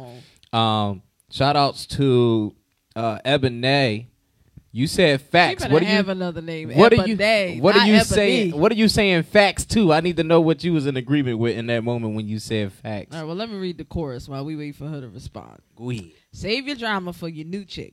Um, 0.52 1.02
shout 1.32 1.56
outs 1.56 1.86
to 1.86 2.54
uh, 2.94 3.18
Ebony. 3.24 4.08
You 4.74 4.86
said 4.86 5.20
facts. 5.20 5.66
What 5.66 5.80
do 5.80 5.84
you 5.86 5.92
have 5.92 6.08
another 6.08 6.40
name. 6.40 6.70
What 6.70 6.92
are 6.94 7.06
you? 7.06 7.16
What 7.60 7.76
are 7.76 7.86
you 7.86 7.94
Ebony. 7.94 8.04
saying? 8.04 8.58
What 8.58 8.72
are 8.72 8.74
you 8.74 8.88
saying? 8.88 9.24
Facts 9.24 9.66
too. 9.66 9.92
I 9.92 10.00
need 10.00 10.16
to 10.16 10.24
know 10.24 10.40
what 10.40 10.64
you 10.64 10.72
was 10.72 10.86
in 10.86 10.96
agreement 10.96 11.38
with 11.38 11.58
in 11.58 11.66
that 11.66 11.84
moment 11.84 12.14
when 12.14 12.26
you 12.26 12.38
said 12.38 12.72
facts. 12.72 13.14
All 13.14 13.20
right, 13.20 13.26
well, 13.26 13.36
let 13.36 13.50
me 13.50 13.58
read 13.58 13.76
the 13.76 13.84
chorus 13.84 14.28
while 14.28 14.44
we 14.46 14.56
wait 14.56 14.76
for 14.76 14.86
her 14.86 15.02
to 15.02 15.08
respond. 15.08 15.60
Go 15.76 15.90
ahead. 15.90 16.12
Save 16.32 16.68
your 16.68 16.76
drama 16.76 17.12
for 17.12 17.28
your 17.28 17.46
new 17.46 17.66
chick. 17.66 17.92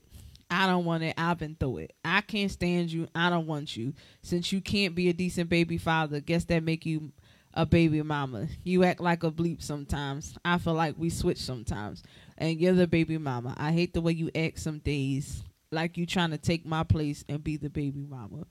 I 0.49 0.67
don't 0.67 0.85
want 0.85 1.03
it. 1.03 1.15
I've 1.17 1.37
been 1.37 1.55
through 1.55 1.79
it. 1.79 1.93
I 2.03 2.21
can't 2.21 2.49
stand 2.49 2.91
you. 2.91 3.07
I 3.13 3.29
don't 3.29 3.45
want 3.45 3.75
you. 3.75 3.93
Since 4.21 4.53
you 4.53 4.61
can't 4.61 4.95
be 4.95 5.09
a 5.09 5.13
decent 5.13 5.49
baby 5.49 5.77
father, 5.77 6.21
guess 6.21 6.45
that 6.45 6.63
make 6.63 6.85
you 6.85 7.11
a 7.53 7.65
baby 7.65 8.01
mama. 8.01 8.47
You 8.63 8.83
act 8.83 9.01
like 9.01 9.23
a 9.23 9.31
bleep 9.31 9.61
sometimes. 9.61 10.35
I 10.45 10.57
feel 10.57 10.75
like 10.75 10.95
we 10.97 11.09
switch 11.09 11.39
sometimes. 11.39 12.03
And 12.39 12.59
you're 12.59 12.73
the 12.73 12.87
baby 12.87 13.19
mama. 13.19 13.53
I 13.57 13.71
hate 13.71 13.93
the 13.93 14.01
way 14.01 14.13
you 14.13 14.31
act 14.33 14.59
some 14.59 14.79
days. 14.79 15.43
Like 15.71 15.97
you 15.97 16.07
trying 16.07 16.31
to 16.31 16.39
take 16.39 16.65
my 16.65 16.83
place 16.83 17.23
and 17.29 17.43
be 17.43 17.57
the 17.57 17.69
baby 17.69 18.01
mama. 18.09 18.47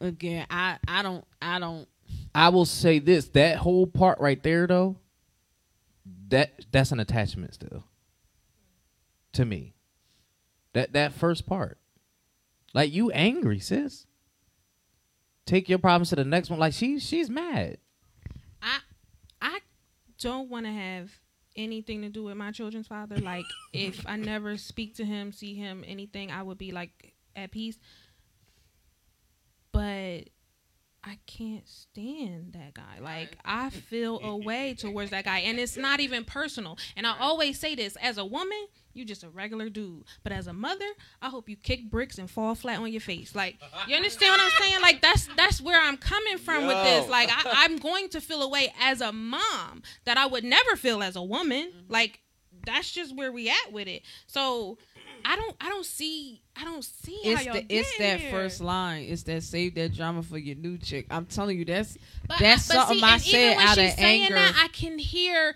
Again, 0.00 0.46
I 0.48 0.78
I 0.88 1.02
don't 1.02 1.24
I 1.42 1.58
don't 1.58 1.86
I 2.34 2.48
will 2.48 2.64
say 2.64 2.98
this: 2.98 3.28
that 3.30 3.58
whole 3.58 3.86
part 3.86 4.18
right 4.20 4.42
there, 4.42 4.66
though, 4.66 4.96
that 6.28 6.64
that's 6.70 6.92
an 6.92 7.00
attachment 7.00 7.54
still. 7.54 7.84
To 9.34 9.44
me, 9.44 9.74
that 10.72 10.92
that 10.92 11.12
first 11.12 11.46
part, 11.46 11.78
like 12.74 12.92
you 12.92 13.10
angry, 13.10 13.58
sis. 13.58 14.06
Take 15.44 15.68
your 15.68 15.78
problems 15.78 16.10
to 16.10 16.16
the 16.16 16.24
next 16.24 16.50
one. 16.50 16.58
Like 16.58 16.74
she 16.74 16.98
she's 16.98 17.28
mad. 17.28 17.78
I 18.60 18.78
I 19.40 19.58
don't 20.18 20.48
want 20.48 20.66
to 20.66 20.72
have 20.72 21.10
anything 21.56 22.02
to 22.02 22.08
do 22.08 22.24
with 22.24 22.36
my 22.36 22.50
children's 22.50 22.86
father. 22.86 23.18
Like 23.18 23.44
if 23.72 24.04
I 24.06 24.16
never 24.16 24.56
speak 24.56 24.96
to 24.96 25.04
him, 25.04 25.32
see 25.32 25.54
him, 25.54 25.84
anything, 25.86 26.30
I 26.30 26.42
would 26.42 26.58
be 26.58 26.72
like 26.72 27.14
at 27.36 27.50
peace. 27.50 27.78
But 29.72 30.28
I 31.04 31.18
can't 31.26 31.66
stand 31.68 32.52
that 32.52 32.74
guy. 32.74 33.00
Like 33.00 33.36
I 33.44 33.70
feel 33.70 34.20
a 34.20 34.36
way 34.36 34.74
towards 34.74 35.10
that 35.10 35.24
guy 35.24 35.40
and 35.40 35.58
it's 35.58 35.76
not 35.76 36.00
even 36.00 36.24
personal. 36.24 36.78
And 36.96 37.06
I 37.06 37.18
always 37.18 37.58
say 37.58 37.74
this 37.74 37.96
as 37.96 38.18
a 38.18 38.24
woman, 38.24 38.66
You 38.94 39.04
just 39.04 39.24
a 39.24 39.28
regular 39.30 39.68
dude. 39.68 40.04
But 40.22 40.32
as 40.32 40.46
a 40.46 40.52
mother, 40.52 40.84
I 41.20 41.28
hope 41.28 41.48
you 41.48 41.56
kick 41.56 41.90
bricks 41.90 42.18
and 42.18 42.30
fall 42.30 42.54
flat 42.54 42.78
on 42.78 42.90
your 42.92 43.00
face. 43.00 43.34
Like, 43.34 43.56
you 43.88 43.96
understand 43.96 44.32
what 44.32 44.40
I'm 44.40 44.50
saying? 44.60 44.80
Like 44.82 45.00
that's 45.00 45.28
that's 45.36 45.60
where 45.60 45.80
I'm 45.80 45.96
coming 45.96 46.38
from 46.38 46.66
with 46.66 46.82
this. 46.84 47.08
Like 47.08 47.30
I, 47.30 47.64
I'm 47.64 47.76
going 47.78 48.08
to 48.10 48.20
feel 48.20 48.42
a 48.42 48.48
way 48.48 48.72
as 48.80 49.00
a 49.00 49.12
mom 49.12 49.82
that 50.04 50.16
I 50.18 50.26
would 50.26 50.44
never 50.44 50.76
feel 50.76 51.02
as 51.02 51.16
a 51.16 51.22
woman. 51.22 51.68
Mm-hmm. 51.68 51.92
Like 51.92 52.20
that's 52.64 52.90
just 52.90 53.16
where 53.16 53.32
we 53.32 53.48
at 53.48 53.72
with 53.72 53.88
it. 53.88 54.02
So 54.26 54.78
I 55.24 55.36
don't 55.36 55.56
I 55.60 55.68
don't 55.68 55.86
see 55.86 56.42
I 56.56 56.64
don't 56.64 56.84
see 56.84 57.18
how 57.24 57.30
It's 57.30 57.44
y'all 57.44 57.54
the, 57.54 57.66
it's 57.68 57.98
that 57.98 58.20
here. 58.20 58.30
first 58.30 58.60
line. 58.60 59.04
It's 59.08 59.22
that 59.24 59.42
save 59.42 59.74
that 59.76 59.94
drama 59.94 60.22
for 60.22 60.36
your 60.38 60.56
new 60.56 60.76
chick. 60.78 61.06
I'm 61.10 61.26
telling 61.26 61.58
you, 61.58 61.64
that's 61.64 61.96
But, 62.28 62.38
That's 62.40 62.68
but 62.68 62.74
something 62.74 62.98
see, 62.98 63.04
I 63.04 63.18
said 63.18 63.56
out 63.56 63.78
of 63.78 63.90
saying 63.92 64.22
anger. 64.24 64.34
That, 64.34 64.60
I 64.64 64.68
can 64.68 64.98
hear 64.98 65.54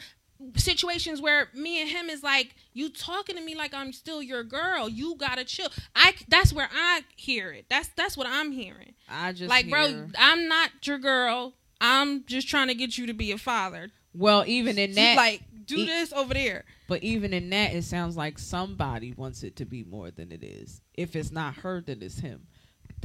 situations 0.56 1.20
where 1.20 1.48
me 1.54 1.80
and 1.80 1.90
him 1.90 2.08
is 2.08 2.22
like, 2.22 2.54
"You 2.72 2.88
talking 2.90 3.36
to 3.36 3.42
me 3.42 3.54
like 3.54 3.74
I'm 3.74 3.92
still 3.92 4.22
your 4.22 4.44
girl. 4.44 4.88
You 4.88 5.16
gotta 5.16 5.44
chill." 5.44 5.68
I 5.94 6.14
that's 6.28 6.52
where 6.52 6.68
I 6.72 7.02
hear 7.16 7.52
it. 7.52 7.66
That's 7.68 7.88
that's 7.96 8.16
what 8.16 8.26
I'm 8.26 8.52
hearing. 8.52 8.94
I 9.08 9.32
just 9.32 9.48
like, 9.50 9.68
bro, 9.68 10.08
I'm 10.18 10.48
not 10.48 10.70
your 10.86 10.98
girl. 10.98 11.54
I'm 11.80 12.24
just 12.26 12.48
trying 12.48 12.68
to 12.68 12.74
get 12.74 12.96
you 12.96 13.06
to 13.06 13.12
be 13.14 13.32
a 13.32 13.38
father. 13.38 13.90
Well, 14.14 14.44
even 14.46 14.78
in 14.78 14.94
that, 14.94 15.16
like, 15.16 15.42
do 15.66 15.76
e- 15.76 15.84
this 15.84 16.10
over 16.12 16.32
there. 16.32 16.64
but 16.88 17.02
even 17.02 17.34
in 17.34 17.50
that, 17.50 17.74
it 17.74 17.84
sounds 17.84 18.16
like 18.16 18.38
somebody 18.38 19.12
wants 19.12 19.42
it 19.42 19.56
to 19.56 19.66
be 19.66 19.84
more 19.84 20.10
than 20.10 20.32
it 20.32 20.42
is. 20.42 20.80
If 20.94 21.14
it's 21.14 21.30
not 21.30 21.56
her, 21.56 21.82
then 21.82 21.98
it's 22.00 22.20
him. 22.20 22.46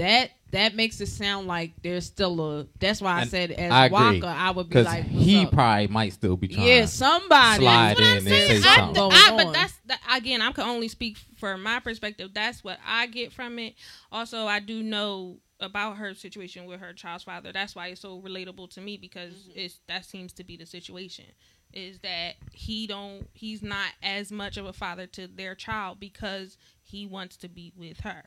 That 0.01 0.31
that 0.51 0.75
makes 0.75 0.99
it 0.99 1.07
sound 1.07 1.47
like 1.47 1.73
there's 1.83 2.05
still 2.07 2.41
a. 2.59 2.67
That's 2.79 3.01
why 3.01 3.19
I 3.19 3.21
And 3.21 3.29
said 3.29 3.51
as 3.51 3.71
I 3.71 3.85
agree, 3.85 4.19
Waka, 4.19 4.27
I 4.27 4.49
would 4.51 4.67
be 4.67 4.69
Because 4.69 4.85
like, 4.87 5.03
he 5.05 5.37
what's 5.37 5.47
up? 5.47 5.53
probably 5.53 5.87
might 5.87 6.13
still 6.13 6.35
be 6.35 6.47
trying. 6.47 6.67
yeah, 6.67 6.85
somebody. 6.85 7.63
Slide 7.63 7.97
That's 7.97 7.99
what 7.99 8.05
in 8.07 8.11
I'm 8.11 8.17
and 8.17 8.27
saying. 8.27 8.61
say 8.63 8.69
I- 8.69 8.75
something. 8.77 8.93
Going 8.95 9.11
I- 9.13 9.43
but 9.43 9.53
that's 9.53 9.73
that, 9.85 9.99
again, 10.11 10.41
I 10.41 10.51
can 10.53 10.63
only 10.67 10.87
speak 10.87 11.17
for 11.37 11.55
my 11.57 11.79
perspective. 11.79 12.31
That's 12.33 12.63
what 12.63 12.79
I 12.85 13.05
get 13.07 13.31
from 13.31 13.59
it. 13.59 13.75
Also, 14.11 14.47
I 14.47 14.59
do 14.59 14.81
know 14.81 15.37
about 15.59 15.97
her 15.97 16.15
situation 16.15 16.65
with 16.65 16.79
her 16.79 16.93
child's 16.93 17.23
father. 17.23 17.51
That's 17.53 17.75
why 17.75 17.87
it's 17.89 18.01
so 18.01 18.19
relatable 18.19 18.71
to 18.71 18.81
me 18.81 18.97
because 18.97 19.33
mm-hmm. 19.33 19.51
it's 19.59 19.79
that 19.87 20.03
seems 20.03 20.33
to 20.33 20.43
be 20.43 20.57
the 20.57 20.65
situation. 20.65 21.25
Is 21.73 21.99
that 21.99 22.33
he 22.51 22.87
don't 22.87 23.29
he's 23.33 23.61
not 23.61 23.89
as 24.03 24.31
much 24.31 24.57
of 24.57 24.65
a 24.65 24.73
father 24.73 25.05
to 25.07 25.27
their 25.27 25.53
child 25.55 25.99
because 25.99 26.57
he 26.81 27.05
wants 27.05 27.37
to 27.37 27.47
be 27.47 27.71
with 27.77 27.99
her. 28.01 28.23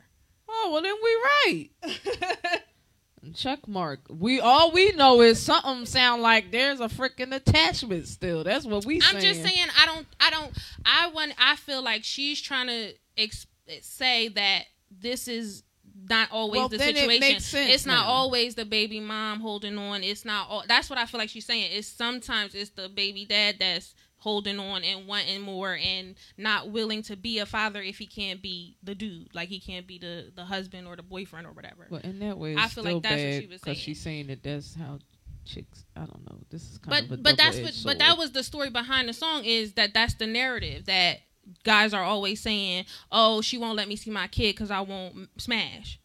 Oh 0.57 0.69
well, 0.73 0.81
then 0.81 0.95
we 1.03 1.15
right. 1.23 2.61
Check 3.33 3.67
mark. 3.67 4.01
We 4.07 4.39
all 4.39 4.71
we 4.71 4.91
know 4.91 5.21
is 5.21 5.41
something 5.41 5.85
sound 5.87 6.21
like 6.21 6.51
there's 6.51 6.79
a 6.79 6.87
freaking 6.87 7.33
attachment 7.33 8.07
still. 8.07 8.43
That's 8.43 8.65
what 8.65 8.85
we. 8.85 9.01
I'm 9.03 9.19
just 9.19 9.41
saying 9.41 9.65
I 9.81 9.85
don't 9.87 10.05
I 10.19 10.29
don't 10.29 10.51
I 10.85 11.07
want 11.07 11.33
I 11.39 11.55
feel 11.55 11.83
like 11.83 12.03
she's 12.03 12.39
trying 12.39 12.67
to 12.67 12.93
ex- 13.17 13.47
say 13.81 14.27
that 14.29 14.65
this 14.91 15.27
is 15.27 15.63
not 16.07 16.29
always 16.31 16.59
Well, 16.59 16.69
the 16.69 16.75
it 16.75 16.95
situation. 16.95 17.19
makes 17.19 17.45
sense 17.45 17.71
it's 17.73 17.85
not 17.87 18.05
now. 18.05 18.11
always 18.11 18.53
the 18.53 18.65
baby 18.65 18.99
mom 18.99 19.39
holding 19.39 19.77
on. 19.79 20.03
It's 20.03 20.23
not 20.23 20.47
all 20.47 20.63
that's 20.67 20.87
what 20.89 20.99
I 20.99 21.07
feel 21.07 21.19
like 21.19 21.29
she's 21.29 21.47
saying. 21.47 21.71
It's 21.73 21.87
sometimes 21.87 22.53
it's 22.53 22.69
the 22.71 22.89
baby 22.89 23.25
dad 23.25 23.55
that's 23.59 23.95
holding 24.25 24.59
on 24.59 24.83
and 24.83 25.07
wanting 25.07 25.39
more 25.39 25.75
and 25.75 26.15
not 26.35 26.71
willing 26.71 27.03
to 27.03 27.15
be 27.15 27.37
a 27.37 27.45
father 27.45 27.79
if 27.79 27.99
he 27.99 28.07
can't 28.07 28.41
be 28.41 28.75
the 28.81 28.95
dude. 28.95 29.29
Like 29.35 29.49
he 29.49 29.59
can't 29.59 29.85
be 29.85 29.99
the 29.99 30.31
the 30.35 30.43
husband 30.43 30.87
or 30.87 30.95
the 30.95 31.03
boyfriend 31.03 31.45
or 31.45 31.51
whatever. 31.51 31.85
But 31.91 32.03
in 32.03 32.17
that 32.19 32.39
way, 32.39 32.55
I 32.57 32.67
feel 32.67 32.83
like 32.83 33.03
that's 33.03 33.21
what 33.21 33.41
she 33.41 33.47
was 33.47 33.61
because 33.61 33.63
saying. 33.63 33.75
she's 33.75 34.01
saying 34.01 34.27
that 34.27 34.41
that's 34.41 34.73
how 34.73 34.97
chicks. 35.45 35.85
I 35.95 35.99
don't 35.99 36.25
know. 36.27 36.39
This 36.49 36.63
is 36.71 36.79
kind 36.79 37.05
of 37.05 37.05
a 37.05 37.09
but 37.17 37.23
but 37.23 37.37
that's 37.37 37.59
what 37.59 37.79
but 37.85 37.99
that 37.99 38.17
was 38.17 38.31
the 38.31 38.41
story 38.41 38.71
behind 38.71 39.07
the 39.07 39.13
song 39.13 39.45
is 39.45 39.73
that 39.73 39.93
that's 39.93 40.15
the 40.15 40.25
narrative 40.25 40.87
that 40.87 41.19
guys 41.63 41.93
are 41.93 42.01
always 42.01 42.41
saying 42.41 42.85
oh 43.11 43.39
she 43.39 43.55
won't 43.55 43.77
let 43.77 43.87
me 43.87 43.95
see 43.95 44.09
my 44.09 44.25
kid 44.25 44.55
because 44.55 44.71
i 44.71 44.81
won't 44.81 45.29
smash 45.37 45.99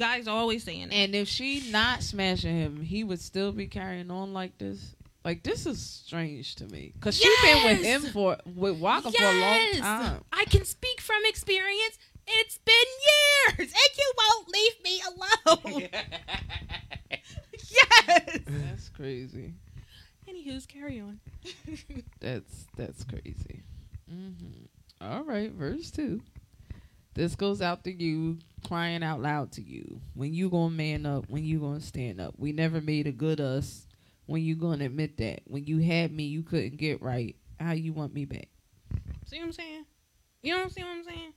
guys 0.00 0.26
are 0.26 0.36
always 0.36 0.64
saying 0.64 0.88
that 0.88 0.94
And 0.94 1.14
if 1.14 1.28
she 1.28 1.70
not 1.70 2.02
smashing 2.02 2.56
him, 2.56 2.80
he 2.80 3.04
would 3.04 3.20
still 3.20 3.52
be 3.52 3.66
carrying 3.66 4.10
on 4.10 4.32
like 4.32 4.58
this. 4.58 4.96
Like 5.24 5.42
this 5.42 5.66
is 5.66 5.80
strange 5.80 6.54
to 6.56 6.66
me 6.66 6.92
because 6.94 7.16
she 7.16 7.28
been 7.42 7.64
with 7.64 7.82
him 7.84 8.02
for 8.12 8.36
with 8.46 8.78
Waka 8.78 9.12
for 9.12 9.22
a 9.22 9.40
long 9.40 9.72
time. 9.74 10.24
i 10.32 10.44
can 10.46 10.64
speak 10.64 11.00
from 11.00 11.18
experience 11.26 11.98
it's 12.26 12.58
been 12.58 12.74
years 13.58 13.72
and 13.72 13.98
you 13.98 14.12
won't 14.16 14.48
leave 14.48 14.82
me 14.82 15.02
alone 15.10 15.88
yes 17.70 18.38
That's 18.46 18.88
crazy. 18.90 19.54
anywho's 20.28 20.66
carry 20.66 21.00
on 21.00 21.20
That's 22.20 22.66
that's 22.76 23.04
crazy. 23.04 23.62
hmm 24.08 24.64
All 25.00 25.22
right, 25.24 25.50
verse 25.52 25.90
two. 25.90 26.20
This 27.14 27.34
goes 27.34 27.60
out 27.60 27.84
to 27.84 27.92
you, 27.92 28.38
crying 28.66 29.02
out 29.02 29.20
loud 29.20 29.52
to 29.52 29.62
you. 29.62 30.00
When 30.14 30.32
you 30.32 30.48
gonna 30.48 30.70
man 30.70 31.04
up? 31.06 31.28
When 31.28 31.44
you 31.44 31.58
gonna 31.60 31.80
stand 31.80 32.20
up? 32.20 32.34
We 32.38 32.52
never 32.52 32.80
made 32.80 33.06
a 33.06 33.12
good 33.12 33.40
us. 33.40 33.86
When 34.30 34.42
you 34.42 34.54
gonna 34.54 34.84
admit 34.84 35.16
that? 35.18 35.40
When 35.46 35.64
you 35.64 35.78
had 35.78 36.12
me, 36.12 36.24
you 36.24 36.42
couldn't 36.42 36.76
get 36.76 37.02
right. 37.02 37.34
How 37.58 37.72
you 37.72 37.92
want 37.92 38.14
me 38.14 38.24
back? 38.24 38.48
see 39.30 39.38
what 39.38 39.44
i'm 39.46 39.52
saying 39.52 39.84
you 40.42 40.54
don't 40.54 40.72
see 40.72 40.82
what 40.82 40.90
i'm 40.90 41.04
saying 41.04 41.32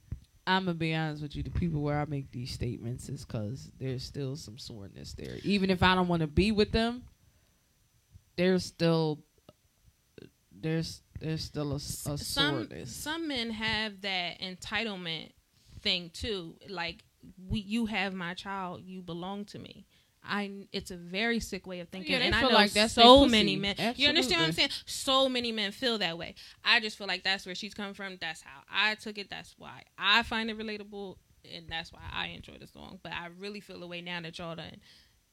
I'm 0.46 0.66
gonna 0.66 0.74
be 0.74 0.94
honest 0.94 1.22
with 1.22 1.38
you. 1.38 1.44
The 1.44 1.52
people 1.52 1.82
where 1.82 1.98
I 1.98 2.04
make 2.04 2.30
these 2.32 2.52
statements 2.52 3.08
is 3.08 3.24
because 3.24 3.72
there's 3.80 4.04
still 4.04 4.36
some 4.36 4.58
soreness 4.58 5.14
there. 5.14 5.38
Even 5.44 5.70
if 5.70 5.82
I 5.82 5.96
don't 5.96 6.10
want 6.10 6.20
to 6.20 6.28
be 6.28 6.52
with 6.52 6.74
them, 6.74 7.04
there's 8.36 8.66
still 8.66 9.24
there's 10.52 11.02
there's 11.22 11.46
still 11.46 11.72
a, 11.72 11.76
a 11.76 11.80
some 11.80 12.18
soreness. 12.18 12.94
some 12.94 13.30
men 13.30 13.52
have 13.52 14.02
that 14.02 14.42
entitlement 14.42 15.32
thing 15.80 16.10
too. 16.14 16.58
Like 16.68 17.06
we, 17.48 17.62
you 17.62 17.86
have 17.86 18.14
my 18.14 18.34
child, 18.34 18.82
you 18.84 19.02
belong 19.02 19.46
to 19.46 19.60
me. 19.60 19.86
I. 20.24 20.68
It's 20.72 20.92
a 20.92 20.96
very 20.98 21.40
sick 21.40 21.68
way 21.68 21.80
of 21.80 21.90
thinking, 21.90 22.12
Yeah, 22.14 22.20
and 22.20 22.36
I 22.36 22.40
feel 22.42 22.50
know 22.50 22.56
like 22.56 22.72
that's 22.72 22.94
so 22.94 23.26
many 23.26 23.56
men. 23.56 23.76
You 23.96 24.10
understand 24.10 24.42
what 24.42 24.48
I'm 24.48 24.54
saying? 24.54 24.70
So 24.86 25.28
many 25.30 25.52
men 25.52 25.72
feel 25.72 25.98
that 26.00 26.18
way. 26.18 26.36
I 26.64 26.80
just 26.80 26.98
feel 26.98 27.08
like 27.08 27.24
that's 27.24 27.46
where 27.46 27.56
she's 27.56 27.74
coming 27.74 27.94
from. 27.94 28.18
That's 28.20 28.42
how 28.42 28.62
I 28.72 28.96
took 28.96 29.18
it. 29.18 29.30
That's 29.30 29.56
why 29.58 29.84
I 29.98 30.24
find 30.24 30.50
it 30.50 30.58
relatable, 30.58 31.18
and 31.54 31.66
that's 31.70 31.92
why 31.92 32.02
I 32.12 32.28
enjoy 32.28 32.58
the 32.60 32.68
song. 32.68 33.00
But 33.04 33.12
I 33.14 33.28
really 33.38 33.60
feel 33.60 33.80
the 33.80 33.88
way 33.88 34.02
now 34.02 34.22
that 34.22 34.38
y'all 34.40 34.56
done 34.56 34.78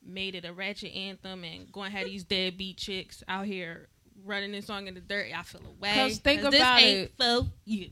made 0.04 0.34
it 0.34 0.44
a 0.44 0.52
ratchet 0.52 0.94
anthem 0.94 1.44
and 1.44 1.70
going 1.70 1.90
to 1.92 1.96
have 1.98 2.06
these 2.06 2.24
deadbeat 2.24 2.78
chicks 2.78 3.22
out 3.28 3.44
here 3.46 3.88
running 4.24 4.52
this 4.52 4.66
song 4.66 4.86
in 4.86 4.94
the 4.94 5.00
dirt. 5.00 5.26
I 5.34 5.42
feel 5.42 5.60
away. 5.66 5.94
'Cause 5.94 6.18
think 6.18 6.42
this 6.42 6.54
about 6.54 6.82
it. 6.82 7.12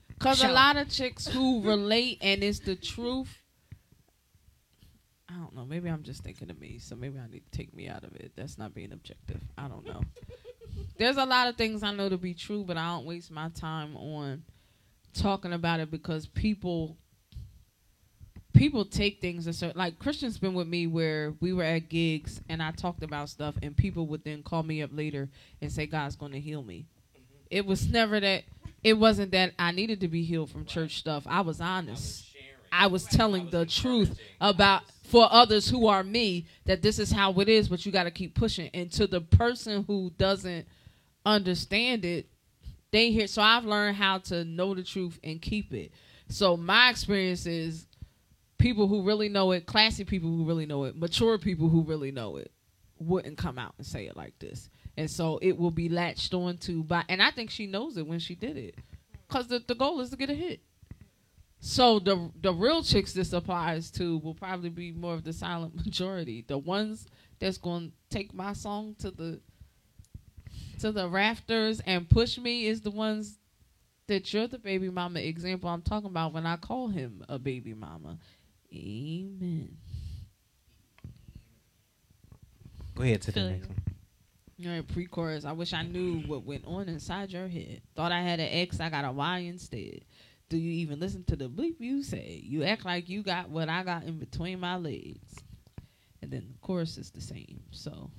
Because 0.09 0.43
a 0.43 0.49
lot 0.53 0.77
of 0.77 0.91
chicks 0.91 1.27
who 1.27 1.63
relate 1.63 2.19
and 2.21 2.43
it's 2.43 2.61
the 2.61 2.77
truth. 2.77 3.39
I 5.31 5.35
don't 5.35 5.55
know. 5.55 5.65
Maybe 5.67 5.89
I'm 5.89 6.03
just 6.03 6.23
thinking 6.23 6.51
of 6.51 6.59
me, 6.59 6.79
so 6.79 6.97
maybe 6.97 7.19
I 7.19 7.31
need 7.31 7.43
to 7.51 7.57
take 7.57 7.75
me 7.75 7.89
out 7.89 8.05
of 8.05 8.15
it. 8.17 8.33
That's 8.35 8.57
not 8.57 8.75
being 8.75 8.93
objective. 8.93 9.41
I 9.59 9.69
don't 9.69 9.87
know. 9.87 10.01
There's 10.99 11.17
a 11.17 11.27
lot 11.27 11.49
of 11.49 11.57
things 11.57 11.83
I 11.83 11.93
know 11.93 12.09
to 12.09 12.17
be 12.17 12.35
true, 12.35 12.65
but 12.65 12.77
I 12.77 12.87
don't 12.95 13.05
waste 13.05 13.31
my 13.31 13.51
time 13.51 13.97
on 13.97 14.43
talking 15.13 15.53
about 15.53 15.81
it 15.81 15.91
because 15.91 16.27
people 16.27 16.97
people 18.55 18.85
take 18.85 19.21
things 19.21 19.47
a 19.47 19.53
certain 19.53 19.79
like 19.79 19.99
Christian's 19.99 20.39
been 20.39 20.55
with 20.55 20.67
me 20.67 20.87
where 20.87 21.35
we 21.41 21.53
were 21.53 21.63
at 21.63 21.89
gigs 21.89 22.41
and 22.49 22.63
I 22.63 22.73
talked 22.73 23.03
about 23.03 23.29
stuff 23.29 23.55
and 23.63 23.77
people 23.77 24.07
would 24.09 24.25
then 24.25 24.43
call 24.43 24.63
me 24.63 24.83
up 24.83 24.91
later 24.93 25.29
and 25.61 25.71
say 25.71 25.87
God's 25.87 26.17
going 26.17 26.33
to 26.33 26.41
heal 26.41 26.63
me. 26.63 26.87
It 27.51 27.67
was 27.67 27.89
never 27.89 28.19
that 28.21 28.45
it 28.83 28.95
wasn't 28.95 29.33
that 29.33 29.53
I 29.59 29.73
needed 29.73 30.01
to 30.01 30.09
be 30.09 30.25
healed 30.25 30.51
from 30.51 30.65
church 30.65 30.99
stuff. 30.99 31.25
I 31.27 31.41
was 31.43 31.61
honest. 31.61 32.25
I 32.71 32.87
was 32.89 33.05
telling 33.05 33.51
the 33.51 33.65
truth 33.67 34.19
about 34.41 34.83
for 35.09 35.27
others 35.33 35.71
who 35.71 35.87
are 35.87 36.05
me 36.05 36.47
that 36.67 36.83
this 36.83 36.99
is 36.99 37.11
how 37.11 37.33
it 37.41 37.49
is, 37.49 37.69
but 37.69 37.87
you 37.87 37.91
got 37.91 38.05
to 38.05 38.11
keep 38.11 38.35
pushing. 38.35 38.69
And 38.75 38.93
to 38.93 39.07
the 39.07 39.23
person 39.23 39.85
who 39.87 40.13
doesn't 40.19 40.67
understand 41.25 42.05
it, 42.05 42.29
they 42.91 43.11
hear. 43.11 43.27
So 43.27 43.41
I've 43.41 43.65
learned 43.65 43.97
how 43.97 44.19
to 44.19 44.45
know 44.45 44.75
the 44.75 44.83
truth 44.83 45.19
and 45.25 45.41
keep 45.41 45.73
it. 45.73 45.93
So 46.29 46.59
my 46.59 46.91
experience 46.91 47.47
is 47.47 47.87
people 48.59 48.87
who 48.87 49.03
really 49.03 49.31
know 49.31 49.53
it, 49.53 49.65
classy 49.65 50.05
people 50.05 50.29
who 50.29 50.45
really 50.45 50.67
know 50.67 50.85
it, 50.85 50.95
mature 50.95 51.39
people 51.39 51.71
who 51.71 51.83
really 51.83 52.11
know 52.11 52.37
it, 52.37 52.53
wouldn't 52.99 53.39
come 53.39 53.59
out 53.59 53.75
and 53.79 53.87
say 53.87 54.07
it 54.07 54.17
like 54.17 54.39
this. 54.39 54.69
And 54.99 55.11
so 55.11 55.39
it 55.41 55.57
will 55.57 55.71
be 55.71 55.89
latched 55.89 56.35
on 56.35 56.59
to 56.59 56.83
by, 56.83 57.05
and 57.09 57.23
I 57.23 57.31
think 57.31 57.49
she 57.49 57.67
knows 57.67 57.97
it 57.97 58.07
when 58.07 58.19
she 58.19 58.35
did 58.35 58.59
it, 58.59 58.75
because 59.27 59.47
the, 59.47 59.63
the 59.67 59.75
goal 59.75 60.01
is 60.01 60.11
to 60.11 60.17
get 60.17 60.29
a 60.29 60.35
hit. 60.35 60.61
So 61.61 61.99
the 61.99 62.31
the 62.41 62.53
real 62.53 62.83
chicks 62.83 63.13
this 63.13 63.33
applies 63.33 63.91
to 63.93 64.19
will 64.19 64.35
probably 64.35 64.71
be 64.71 64.93
more 64.93 65.15
of 65.15 65.25
the 65.25 65.33
silent 65.33 65.75
majority. 65.85 66.45
The 66.47 66.59
ones 66.59 67.07
that's 67.41 67.59
going 67.59 67.91
to 67.91 68.17
take 68.17 68.33
my 68.33 68.53
song 68.53 68.95
to 69.01 69.11
the 69.11 69.41
to 70.81 70.93
the 70.93 71.09
rafters 71.09 71.81
and 71.81 72.09
push 72.09 72.39
me 72.39 72.67
is 72.67 72.83
the 72.83 72.91
ones 72.91 73.39
that 74.07 74.33
you're 74.33 74.47
the 74.47 74.59
baby 74.59 74.89
mama 74.89 75.21
example 75.21 75.69
I'm 75.69 75.83
talking 75.83 76.09
about 76.09 76.33
when 76.33 76.47
I 76.47 76.57
call 76.57 76.89
him 76.89 77.25
a 77.29 77.39
baby 77.39 77.75
mama. 77.75 78.19
Amen. 78.73 79.77
Go 82.95 83.03
ahead 83.03 83.23
to 83.23 83.33
Feel 83.33 83.45
the 83.45 83.51
next 83.51 83.69
you. 83.69 83.75
one. 83.75 84.71
All 84.71 84.75
right, 84.75 84.89
pre-chorus. 84.89 85.45
I 85.45 85.53
wish 85.53 85.73
I 85.73 85.83
knew 85.83 86.21
what 86.23 86.45
went 86.45 86.65
on 86.67 86.89
inside 86.89 87.31
your 87.31 87.47
head. 87.47 87.81
Thought 87.95 88.11
I 88.11 88.23
had 88.23 88.41
an 88.41 88.49
X, 88.51 88.81
I 88.81 88.91
got 88.91 89.05
a 89.05 89.13
Y 89.13 89.39
instead. 89.39 90.01
Do 90.49 90.57
you 90.57 90.73
even 90.81 91.01
listen 91.01 91.25
to 91.25 91.37
the 91.37 91.49
bleep 91.49 91.77
you 91.79 92.03
say? 92.03 92.41
You 92.43 92.65
act 92.65 92.85
like 92.85 93.09
you 93.09 93.23
got 93.23 93.51
what 93.51 93.69
I 93.69 93.83
got 93.83 94.05
in 94.05 94.19
between 94.19 94.61
my 94.61 94.77
legs. 94.77 95.37
And 96.23 96.31
then 96.31 96.49
the 96.49 96.59
chorus 96.67 96.99
is 96.99 97.11
the 97.11 97.21
same. 97.21 97.63
So 97.71 98.11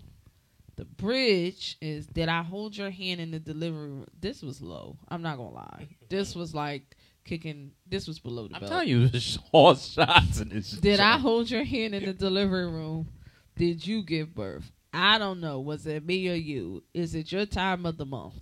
the 0.76 0.86
bridge 0.86 1.78
is 1.82 2.08
Did 2.08 2.30
I 2.30 2.44
hold 2.44 2.78
your 2.78 2.90
hand 2.90 3.20
in 3.20 3.32
the 3.32 3.40
delivery 3.40 3.90
room? 3.90 4.06
This 4.20 4.42
was 4.42 4.62
low. 4.62 4.98
I'm 5.10 5.22
not 5.22 5.38
gonna 5.38 5.54
lie. 5.54 5.88
This 6.10 6.36
was 6.36 6.56
like 6.56 6.96
kicking 7.26 7.72
this 7.88 8.08
was 8.08 8.20
below 8.20 8.44
the 8.44 8.50
belt. 8.50 8.64
I'm 8.64 8.70
belt. 8.70 8.72
telling 8.72 8.88
you, 8.88 9.08
there's 9.08 9.40
all 9.52 9.76
shots 9.76 10.40
in 10.40 10.50
this. 10.50 10.72
Did 10.72 11.00
I 11.00 11.18
hold 11.18 11.50
your 11.50 11.64
hand 11.64 11.96
in 11.96 12.06
the 12.06 12.14
delivery 12.14 12.68
room? 12.68 13.10
Did 13.56 13.86
you 13.86 14.04
give 14.04 14.34
birth? 14.34 14.72
I 14.94 15.18
don't 15.18 15.42
know. 15.42 15.60
Was 15.60 15.86
it 15.86 16.06
me 16.06 16.30
or 16.30 16.36
you? 16.36 16.84
Is 16.94 17.14
it 17.14 17.32
your 17.32 17.46
time 17.46 17.86
of 17.86 17.98
the 17.98 18.06
month? 18.06 18.36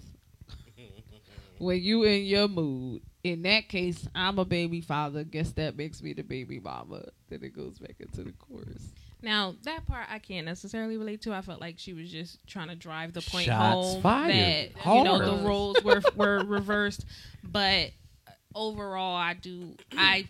when 1.58 1.82
you 1.82 2.04
in 2.04 2.26
your 2.26 2.48
mood. 2.48 3.02
In 3.28 3.42
that 3.44 3.68
case, 3.68 4.08
I'm 4.16 4.40
a 4.40 4.46
baby 4.46 4.80
father. 4.82 5.24
Guess 5.24 5.52
that 5.54 5.76
makes 5.76 6.02
me 6.02 6.14
the 6.14 6.24
baby 6.24 6.60
mama. 6.60 7.04
Then 7.30 7.44
it 7.44 7.56
goes 7.56 7.78
back 7.78 7.96
into 8.00 8.24
the 8.24 8.32
chorus. 8.32 8.90
Now 9.22 9.56
that 9.64 9.86
part 9.88 10.08
I 10.10 10.20
can't 10.20 10.46
necessarily 10.46 10.96
relate 10.98 11.22
to. 11.24 11.34
I 11.34 11.42
felt 11.42 11.60
like 11.60 11.76
she 11.78 11.94
was 11.94 12.10
just 12.12 12.46
trying 12.48 12.70
to 12.70 12.76
drive 12.76 13.14
the 13.14 13.22
point 13.22 13.46
Shots 13.48 13.74
home 13.94 14.02
fired. 14.02 14.32
that 14.76 14.86
you 14.86 15.04
know 15.04 15.38
the 15.38 15.46
roles 15.46 15.84
were 15.84 16.02
were 16.16 16.40
reversed. 16.46 17.06
But 17.44 17.92
overall, 18.54 19.16
I 19.16 19.34
do 19.34 19.76
I. 19.98 20.28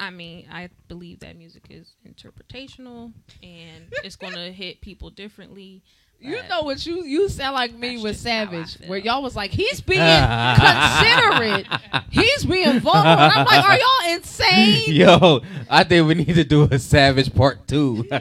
I 0.00 0.10
mean, 0.10 0.48
I 0.50 0.70
believe 0.88 1.20
that 1.20 1.36
music 1.36 1.66
is 1.70 1.94
interpretational 2.06 3.12
and 3.44 3.84
it's 4.02 4.16
going 4.16 4.32
to 4.32 4.52
hit 4.52 4.80
people 4.80 5.08
differently. 5.08 5.84
You 6.24 6.40
know 6.48 6.62
what 6.62 6.86
you 6.86 7.04
you 7.04 7.28
sound 7.28 7.54
like 7.54 7.74
me 7.74 7.92
That's 7.92 8.02
with 8.02 8.12
just 8.14 8.26
how 8.26 8.32
I 8.32 8.44
Savage, 8.46 8.76
feel. 8.78 8.88
where 8.88 8.98
y'all 8.98 9.22
was 9.22 9.36
like, 9.36 9.50
he's 9.50 9.80
being 9.82 10.00
considerate, 10.00 11.66
he's 12.10 12.44
being 12.46 12.80
vulnerable. 12.80 13.22
And 13.22 13.32
I'm 13.32 13.44
like, 13.46 13.64
are 13.64 13.76
y'all 13.78 14.14
insane? 14.14 14.84
Yo, 14.94 15.40
I 15.68 15.84
think 15.84 16.06
we 16.08 16.14
need 16.14 16.34
to 16.34 16.44
do 16.44 16.62
a 16.64 16.78
Savage 16.78 17.34
Part 17.34 17.66
Two. 17.68 18.08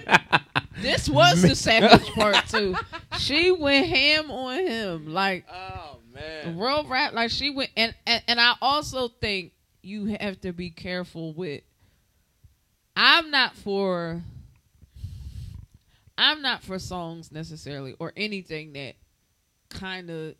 This 0.82 1.08
was 1.08 1.42
the 1.42 1.56
Savage 1.56 2.10
part 2.14 2.36
too. 2.50 2.76
She 3.18 3.52
went 3.52 3.88
ham 3.88 4.30
on 4.32 4.58
him, 4.60 5.14
like 5.14 5.46
oh 5.50 6.00
man. 6.14 6.58
real 6.58 6.86
rap. 6.86 7.14
Like 7.14 7.30
she 7.32 7.52
went, 7.52 7.70
and, 7.78 7.94
and 8.06 8.22
and 8.28 8.42
I 8.42 8.56
also 8.62 9.08
think 9.08 9.54
you 9.82 10.18
have 10.20 10.42
to 10.42 10.52
be 10.52 10.72
careful 10.72 11.34
with. 11.34 11.62
I'm 12.98 13.32
not 13.32 13.56
for. 13.56 14.24
I'm 16.18 16.42
not 16.42 16.64
for 16.64 16.80
songs 16.80 17.32
necessarily 17.32 17.96
or 18.00 18.14
anything 18.16 18.74
that 18.74 18.96
kind 19.70 20.10
of 20.10 20.36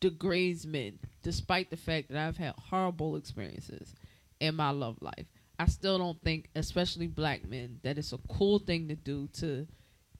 degrades 0.00 0.66
men, 0.66 0.98
despite 1.22 1.70
the 1.70 1.76
fact 1.76 2.08
that 2.08 2.18
I've 2.18 2.36
had 2.36 2.54
horrible 2.56 3.16
experiences 3.16 3.94
in 4.40 4.54
my 4.54 4.70
love 4.70 4.96
life. 5.00 5.26
I 5.58 5.66
still 5.66 5.98
don't 5.98 6.22
think, 6.22 6.48
especially 6.54 7.08
black 7.08 7.44
men, 7.48 7.80
that 7.82 7.98
it's 7.98 8.12
a 8.12 8.18
cool 8.28 8.60
thing 8.60 8.88
to 8.88 8.94
do 8.94 9.28
to 9.34 9.66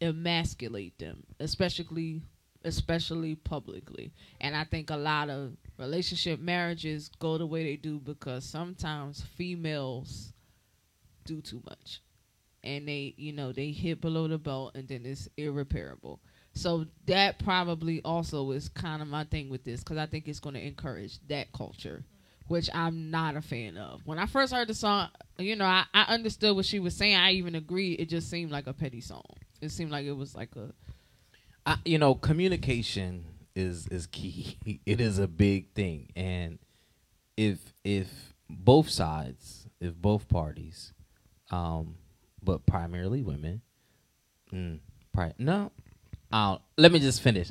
emasculate 0.01 0.99
them, 0.99 1.25
especially 1.41 2.23
especially 2.65 3.37
publicly. 3.37 4.13
And 4.41 4.57
I 4.57 4.65
think 4.65 4.91
a 4.91 4.97
lot 4.97 5.31
of 5.31 5.57
relationship 5.79 6.41
marriages 6.41 7.09
go 7.21 7.39
the 7.39 7.47
way 7.47 7.63
they 7.63 7.77
do 7.77 8.01
because 8.01 8.45
sometimes 8.45 9.25
females 9.37 10.33
do 11.25 11.41
too 11.41 11.63
much. 11.65 12.03
And 12.65 12.89
they, 12.89 13.15
you 13.17 13.33
know, 13.33 13.53
they 13.53 13.71
hit 13.71 14.01
below 14.01 14.29
the 14.29 14.39
belt 14.39 14.73
and 14.75 14.89
then 14.89 15.03
it's 15.05 15.29
irreparable. 15.37 16.21
So 16.55 16.87
that 17.07 17.39
probably 17.39 18.03
also 18.03 18.51
is 18.51 18.69
kind 18.69 19.01
of 19.01 19.09
my 19.09 19.25
thing 19.25 19.49
with 19.49 19.65
this 19.65 19.81
because 19.81 19.99
I 19.99 20.07
think 20.07 20.27
it's 20.27 20.41
going 20.41 20.55
to 20.55 20.67
encourage 20.67 21.19
that 21.29 21.53
culture, 21.53 22.05
which 22.49 22.69
I'm 22.75 23.11
not 23.11 23.37
a 23.37 23.43
fan 23.43 23.77
of. 23.77 24.01
When 24.05 24.19
I 24.19 24.27
first 24.27 24.53
heard 24.53 24.69
the 24.69 24.75
song, 24.75 25.09
you 25.39 25.55
know, 25.55 25.67
I, 25.67 25.85
I 25.95 26.03
understood 26.15 26.57
what 26.57 26.65
she 26.65 26.81
was 26.81 26.97
saying. 26.97 27.15
I 27.15 27.33
even 27.33 27.55
agreed. 27.55 28.01
It 28.01 28.09
just 28.09 28.29
seemed 28.29 28.51
like 28.51 28.67
a 28.67 28.73
petty 28.73 29.01
song. 29.01 29.23
It 29.61 29.71
seemed 29.71 29.93
like 29.93 30.07
it 30.07 30.13
was 30.13 30.35
like 30.35 30.57
a 30.57 30.73
I, 31.69 31.77
you 31.85 31.99
know, 31.99 32.15
communication 32.15 33.27
is 33.55 33.87
is 33.89 34.07
key. 34.07 34.57
It 34.87 35.03
is 35.03 35.19
a 35.19 35.29
big 35.29 35.75
thing, 35.75 36.09
and 36.17 36.59
if 37.37 37.75
if 37.85 38.33
both 38.49 38.89
sides, 38.89 39.69
if 39.79 39.95
both 39.95 40.29
parties, 40.29 40.95
um, 41.51 41.97
but 42.49 42.65
primarily 42.65 43.23
women, 43.23 43.61
mm, 44.51 44.79
pri- 45.13 45.35
no, 45.37 45.71
uh, 46.33 46.57
let 46.79 46.91
me 46.91 46.99
just 46.99 47.21
finish. 47.21 47.51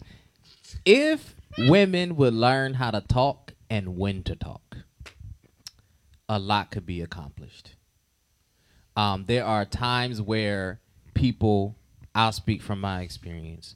If 0.86 1.36
women 1.56 2.16
would 2.16 2.34
learn 2.34 2.74
how 2.74 2.90
to 2.90 3.02
talk 3.02 3.54
and 3.70 3.96
when 3.96 4.24
to 4.24 4.36
talk, 4.36 4.78
a 6.28 6.40
lot 6.40 6.72
could 6.72 6.88
be 6.88 7.02
accomplished. 7.02 7.76
Um, 8.96 9.26
there 9.28 9.46
are 9.46 9.66
times 9.66 10.20
where 10.20 10.80
people, 11.14 11.76
I'll 12.16 12.32
speak 12.32 12.64
from 12.64 12.82
my 12.82 13.02
experience. 13.02 13.76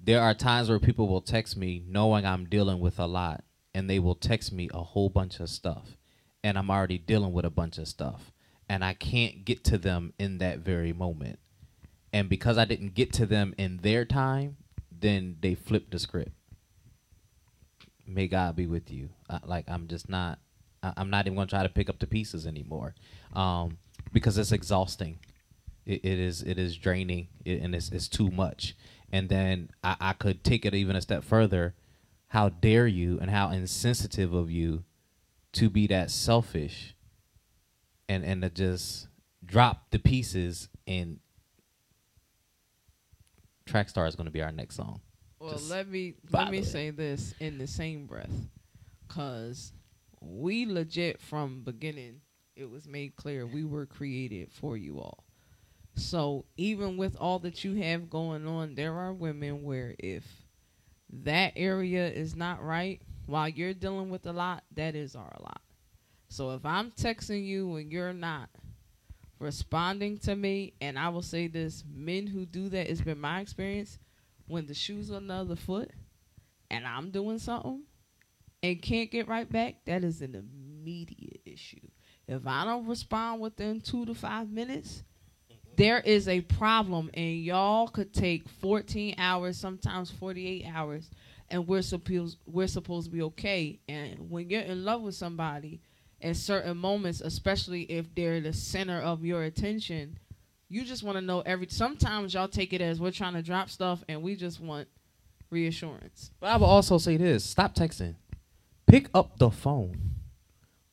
There 0.00 0.22
are 0.22 0.34
times 0.34 0.68
where 0.68 0.78
people 0.78 1.08
will 1.08 1.20
text 1.20 1.56
me 1.56 1.82
knowing 1.84 2.24
I'm 2.24 2.44
dealing 2.44 2.78
with 2.78 3.00
a 3.00 3.06
lot, 3.06 3.42
and 3.74 3.90
they 3.90 3.98
will 3.98 4.14
text 4.14 4.52
me 4.52 4.70
a 4.72 4.84
whole 4.84 5.08
bunch 5.08 5.40
of 5.40 5.50
stuff, 5.50 5.96
and 6.44 6.56
I'm 6.56 6.70
already 6.70 6.98
dealing 6.98 7.32
with 7.32 7.44
a 7.44 7.50
bunch 7.50 7.76
of 7.78 7.88
stuff, 7.88 8.30
and 8.74 8.84
I 8.84 8.92
can't 8.92 9.44
get 9.44 9.62
to 9.66 9.78
them 9.78 10.14
in 10.18 10.38
that 10.38 10.58
very 10.58 10.92
moment. 10.92 11.38
And 12.12 12.28
because 12.28 12.58
I 12.58 12.64
didn't 12.64 12.94
get 12.94 13.12
to 13.12 13.24
them 13.24 13.54
in 13.56 13.76
their 13.76 14.04
time, 14.04 14.56
then 14.90 15.36
they 15.40 15.54
flip 15.54 15.92
the 15.92 15.98
script. 16.00 16.32
May 18.04 18.26
God 18.26 18.56
be 18.56 18.66
with 18.66 18.90
you. 18.90 19.10
Uh, 19.30 19.38
like 19.44 19.66
I'm 19.68 19.86
just 19.86 20.08
not. 20.08 20.40
I- 20.82 20.94
I'm 20.96 21.08
not 21.08 21.26
even 21.26 21.36
gonna 21.36 21.46
try 21.46 21.62
to 21.62 21.68
pick 21.68 21.88
up 21.88 22.00
the 22.00 22.08
pieces 22.08 22.48
anymore, 22.48 22.96
um, 23.32 23.78
because 24.12 24.36
it's 24.38 24.50
exhausting. 24.50 25.20
It, 25.86 26.04
it 26.04 26.18
is. 26.18 26.42
It 26.42 26.58
is 26.58 26.76
draining, 26.76 27.28
it, 27.44 27.62
and 27.62 27.76
it's, 27.76 27.90
it's 27.92 28.08
too 28.08 28.28
much. 28.32 28.74
And 29.12 29.28
then 29.28 29.70
I, 29.84 29.94
I 30.00 30.12
could 30.14 30.42
take 30.42 30.66
it 30.66 30.74
even 30.74 30.96
a 30.96 31.00
step 31.00 31.22
further. 31.22 31.76
How 32.28 32.48
dare 32.48 32.88
you, 32.88 33.20
and 33.20 33.30
how 33.30 33.50
insensitive 33.50 34.34
of 34.34 34.50
you, 34.50 34.82
to 35.52 35.70
be 35.70 35.86
that 35.86 36.10
selfish, 36.10 36.93
and 38.08 38.24
and 38.24 38.42
to 38.42 38.50
just 38.50 39.08
drop 39.44 39.90
the 39.90 39.98
pieces. 39.98 40.68
And 40.86 41.20
track 43.66 43.88
star 43.88 44.06
is 44.06 44.16
going 44.16 44.26
to 44.26 44.30
be 44.32 44.42
our 44.42 44.52
next 44.52 44.76
song. 44.76 45.00
Well, 45.38 45.52
Just 45.52 45.70
let 45.70 45.88
me 45.88 46.14
let 46.30 46.50
me 46.50 46.62
say 46.62 46.90
this 46.90 47.34
in 47.40 47.58
the 47.58 47.66
same 47.66 48.06
breath, 48.06 48.32
cause 49.08 49.72
we 50.20 50.64
legit 50.64 51.20
from 51.20 51.62
beginning 51.62 52.20
it 52.56 52.70
was 52.70 52.86
made 52.86 53.16
clear 53.16 53.46
we 53.46 53.64
were 53.64 53.86
created 53.86 54.50
for 54.52 54.76
you 54.76 55.00
all. 55.00 55.24
So 55.96 56.44
even 56.56 56.96
with 56.96 57.16
all 57.16 57.38
that 57.40 57.64
you 57.64 57.74
have 57.82 58.10
going 58.10 58.46
on, 58.46 58.74
there 58.74 58.94
are 58.94 59.12
women 59.12 59.62
where 59.62 59.94
if 59.98 60.24
that 61.22 61.52
area 61.56 62.08
is 62.08 62.34
not 62.34 62.64
right 62.64 63.00
while 63.26 63.48
you're 63.48 63.74
dealing 63.74 64.10
with 64.10 64.26
a 64.26 64.32
lot, 64.32 64.64
that 64.74 64.94
is 64.94 65.14
our 65.14 65.36
lot. 65.40 65.60
So 66.34 66.50
if 66.50 66.66
I'm 66.66 66.90
texting 66.90 67.46
you 67.46 67.76
and 67.76 67.92
you're 67.92 68.12
not 68.12 68.48
responding 69.38 70.18
to 70.18 70.34
me, 70.34 70.74
and 70.80 70.98
I 70.98 71.08
will 71.10 71.22
say 71.22 71.46
this, 71.46 71.84
men 71.88 72.26
who 72.26 72.44
do 72.44 72.68
that, 72.70 72.90
it's 72.90 73.00
been 73.00 73.20
my 73.20 73.38
experience 73.38 74.00
when 74.48 74.66
the 74.66 74.74
shoe's 74.74 75.12
on 75.12 75.28
the 75.28 75.34
other 75.34 75.54
foot 75.54 75.92
and 76.72 76.88
I'm 76.88 77.12
doing 77.12 77.38
something 77.38 77.84
and 78.64 78.82
can't 78.82 79.12
get 79.12 79.28
right 79.28 79.48
back, 79.48 79.84
that 79.86 80.02
is 80.02 80.22
an 80.22 80.34
immediate 80.34 81.40
issue. 81.44 81.86
If 82.26 82.48
I 82.48 82.64
don't 82.64 82.88
respond 82.88 83.40
within 83.40 83.80
two 83.80 84.04
to 84.04 84.14
five 84.14 84.50
minutes, 84.50 85.04
there 85.76 86.00
is 86.00 86.26
a 86.26 86.40
problem, 86.40 87.12
and 87.14 87.44
y'all 87.44 87.86
could 87.86 88.12
take 88.12 88.48
14 88.48 89.14
hours, 89.18 89.56
sometimes 89.56 90.10
48 90.10 90.66
hours, 90.66 91.10
and 91.48 91.68
we're 91.68 91.82
supposed 91.82 92.38
we're 92.44 92.66
supposed 92.66 93.06
to 93.06 93.12
be 93.12 93.22
okay. 93.22 93.78
And 93.88 94.30
when 94.30 94.50
you're 94.50 94.62
in 94.62 94.84
love 94.84 95.02
with 95.02 95.14
somebody, 95.14 95.80
in 96.24 96.34
certain 96.34 96.78
moments, 96.78 97.20
especially 97.20 97.82
if 97.82 98.12
they're 98.14 98.40
the 98.40 98.54
center 98.54 98.98
of 98.98 99.24
your 99.24 99.42
attention, 99.42 100.18
you 100.70 100.84
just 100.84 101.02
want 101.02 101.18
to 101.18 101.22
know 101.22 101.40
every. 101.42 101.66
Sometimes 101.68 102.32
y'all 102.32 102.48
take 102.48 102.72
it 102.72 102.80
as 102.80 102.98
we're 102.98 103.10
trying 103.10 103.34
to 103.34 103.42
drop 103.42 103.68
stuff, 103.68 104.02
and 104.08 104.22
we 104.22 104.34
just 104.34 104.58
want 104.58 104.88
reassurance. 105.50 106.30
But 106.40 106.48
I 106.48 106.56
will 106.56 106.66
also 106.66 106.96
say 106.96 107.18
this: 107.18 107.44
stop 107.44 107.74
texting. 107.74 108.14
Pick 108.86 109.10
up 109.12 109.38
the 109.38 109.50
phone. 109.50 110.14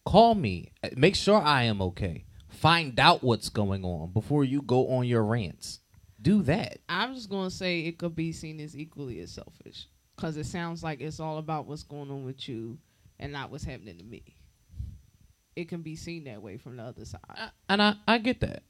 Call 0.06 0.36
me. 0.36 0.74
Make 0.98 1.16
sure 1.16 1.42
I 1.42 1.64
am 1.64 1.82
okay. 1.82 2.26
Find 2.50 3.00
out 3.00 3.24
what's 3.24 3.48
going 3.48 3.86
on 3.86 4.12
before 4.12 4.44
you 4.44 4.62
go 4.62 4.90
on 4.90 5.08
your 5.08 5.24
rants. 5.24 5.80
Do 6.22 6.42
that. 6.44 6.80
I'm 6.90 7.16
just 7.16 7.30
gonna 7.30 7.50
say 7.50 7.80
it 7.82 7.98
could 7.98 8.16
be 8.16 8.34
seen 8.34 8.60
as 8.60 8.78
equally 8.78 9.22
as 9.22 9.32
selfish, 9.32 9.88
because 10.16 10.36
it 10.36 10.46
sounds 10.46 10.84
like 10.84 11.00
it's 11.00 11.22
all 11.22 11.38
about 11.38 11.68
what's 11.68 11.84
going 11.84 12.12
on 12.12 12.26
with 12.26 12.50
you 12.50 12.78
and 13.18 13.32
not 13.32 13.50
what's 13.50 13.64
happening 13.64 13.98
to 13.98 14.04
me. 14.04 14.36
It 15.56 15.68
can 15.68 15.82
be 15.82 15.96
seen 15.96 16.24
that 16.26 16.42
way 16.42 16.58
from 16.58 16.78
the 16.78 16.84
other 16.84 17.06
side. 17.06 17.52
And 17.68 17.82
I, 17.82 17.96
I 18.08 18.18
get 18.18 18.40
that. 18.42 18.64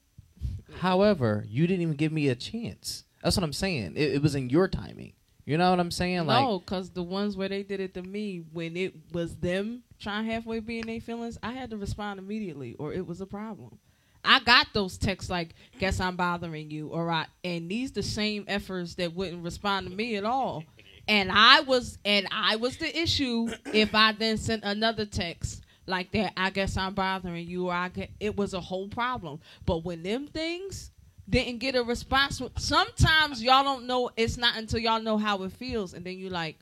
However, 0.79 1.45
you 1.47 1.67
didn't 1.67 1.81
even 1.81 1.95
give 1.95 2.11
me 2.11 2.29
a 2.29 2.35
chance. 2.35 3.03
That's 3.23 3.37
what 3.37 3.43
I'm 3.43 3.53
saying. 3.53 3.93
It, 3.95 4.13
it 4.15 4.21
was 4.21 4.35
in 4.35 4.49
your 4.49 4.67
timing. 4.67 5.13
You 5.45 5.57
know 5.57 5.69
what 5.69 5.79
I'm 5.79 5.91
saying? 5.91 6.27
Like, 6.27 6.43
No, 6.43 6.59
because 6.59 6.91
the 6.91 7.03
ones 7.03 7.35
where 7.35 7.49
they 7.49 7.63
did 7.63 7.79
it 7.79 7.93
to 7.95 8.01
me, 8.01 8.43
when 8.53 8.77
it 8.77 8.93
was 9.11 9.35
them 9.35 9.83
trying 9.99 10.25
halfway 10.25 10.59
being 10.59 10.85
their 10.85 11.01
feelings, 11.01 11.37
I 11.41 11.51
had 11.51 11.71
to 11.71 11.77
respond 11.77 12.19
immediately, 12.19 12.75
or 12.75 12.93
it 12.93 13.05
was 13.05 13.21
a 13.21 13.25
problem. 13.25 13.79
I 14.23 14.39
got 14.39 14.67
those 14.73 14.99
texts 14.99 15.31
like, 15.31 15.55
"Guess 15.79 15.99
I'm 15.99 16.15
bothering 16.15 16.69
you," 16.69 16.89
or 16.89 17.09
"I," 17.09 17.25
and 17.43 17.69
these 17.69 17.91
the 17.91 18.03
same 18.03 18.45
efforts 18.47 18.93
that 18.95 19.15
wouldn't 19.15 19.43
respond 19.43 19.89
to 19.89 19.95
me 19.95 20.15
at 20.15 20.23
all, 20.23 20.63
and 21.07 21.31
I 21.31 21.61
was 21.61 21.97
and 22.05 22.27
I 22.31 22.55
was 22.57 22.77
the 22.77 22.95
issue 22.95 23.49
if 23.73 23.95
I 23.95 24.11
then 24.11 24.37
sent 24.37 24.63
another 24.63 25.05
text 25.05 25.63
like 25.85 26.11
that. 26.11 26.33
I 26.37 26.49
guess 26.49 26.77
I'm 26.77 26.93
bothering 26.93 27.47
you, 27.47 27.67
or 27.67 27.73
I 27.73 27.89
get 27.89 28.11
it 28.19 28.35
was 28.35 28.53
a 28.53 28.61
whole 28.61 28.87
problem. 28.87 29.39
But 29.65 29.83
when 29.83 30.03
them 30.03 30.27
things 30.27 30.91
didn't 31.29 31.59
get 31.59 31.75
a 31.75 31.83
response. 31.83 32.41
Sometimes 32.57 33.41
y'all 33.41 33.63
don't 33.63 33.87
know. 33.87 34.11
It's 34.17 34.37
not 34.37 34.57
until 34.57 34.79
y'all 34.79 35.01
know 35.01 35.17
how 35.17 35.43
it 35.43 35.51
feels, 35.53 35.93
and 35.93 36.05
then 36.05 36.17
you 36.17 36.29
like, 36.29 36.59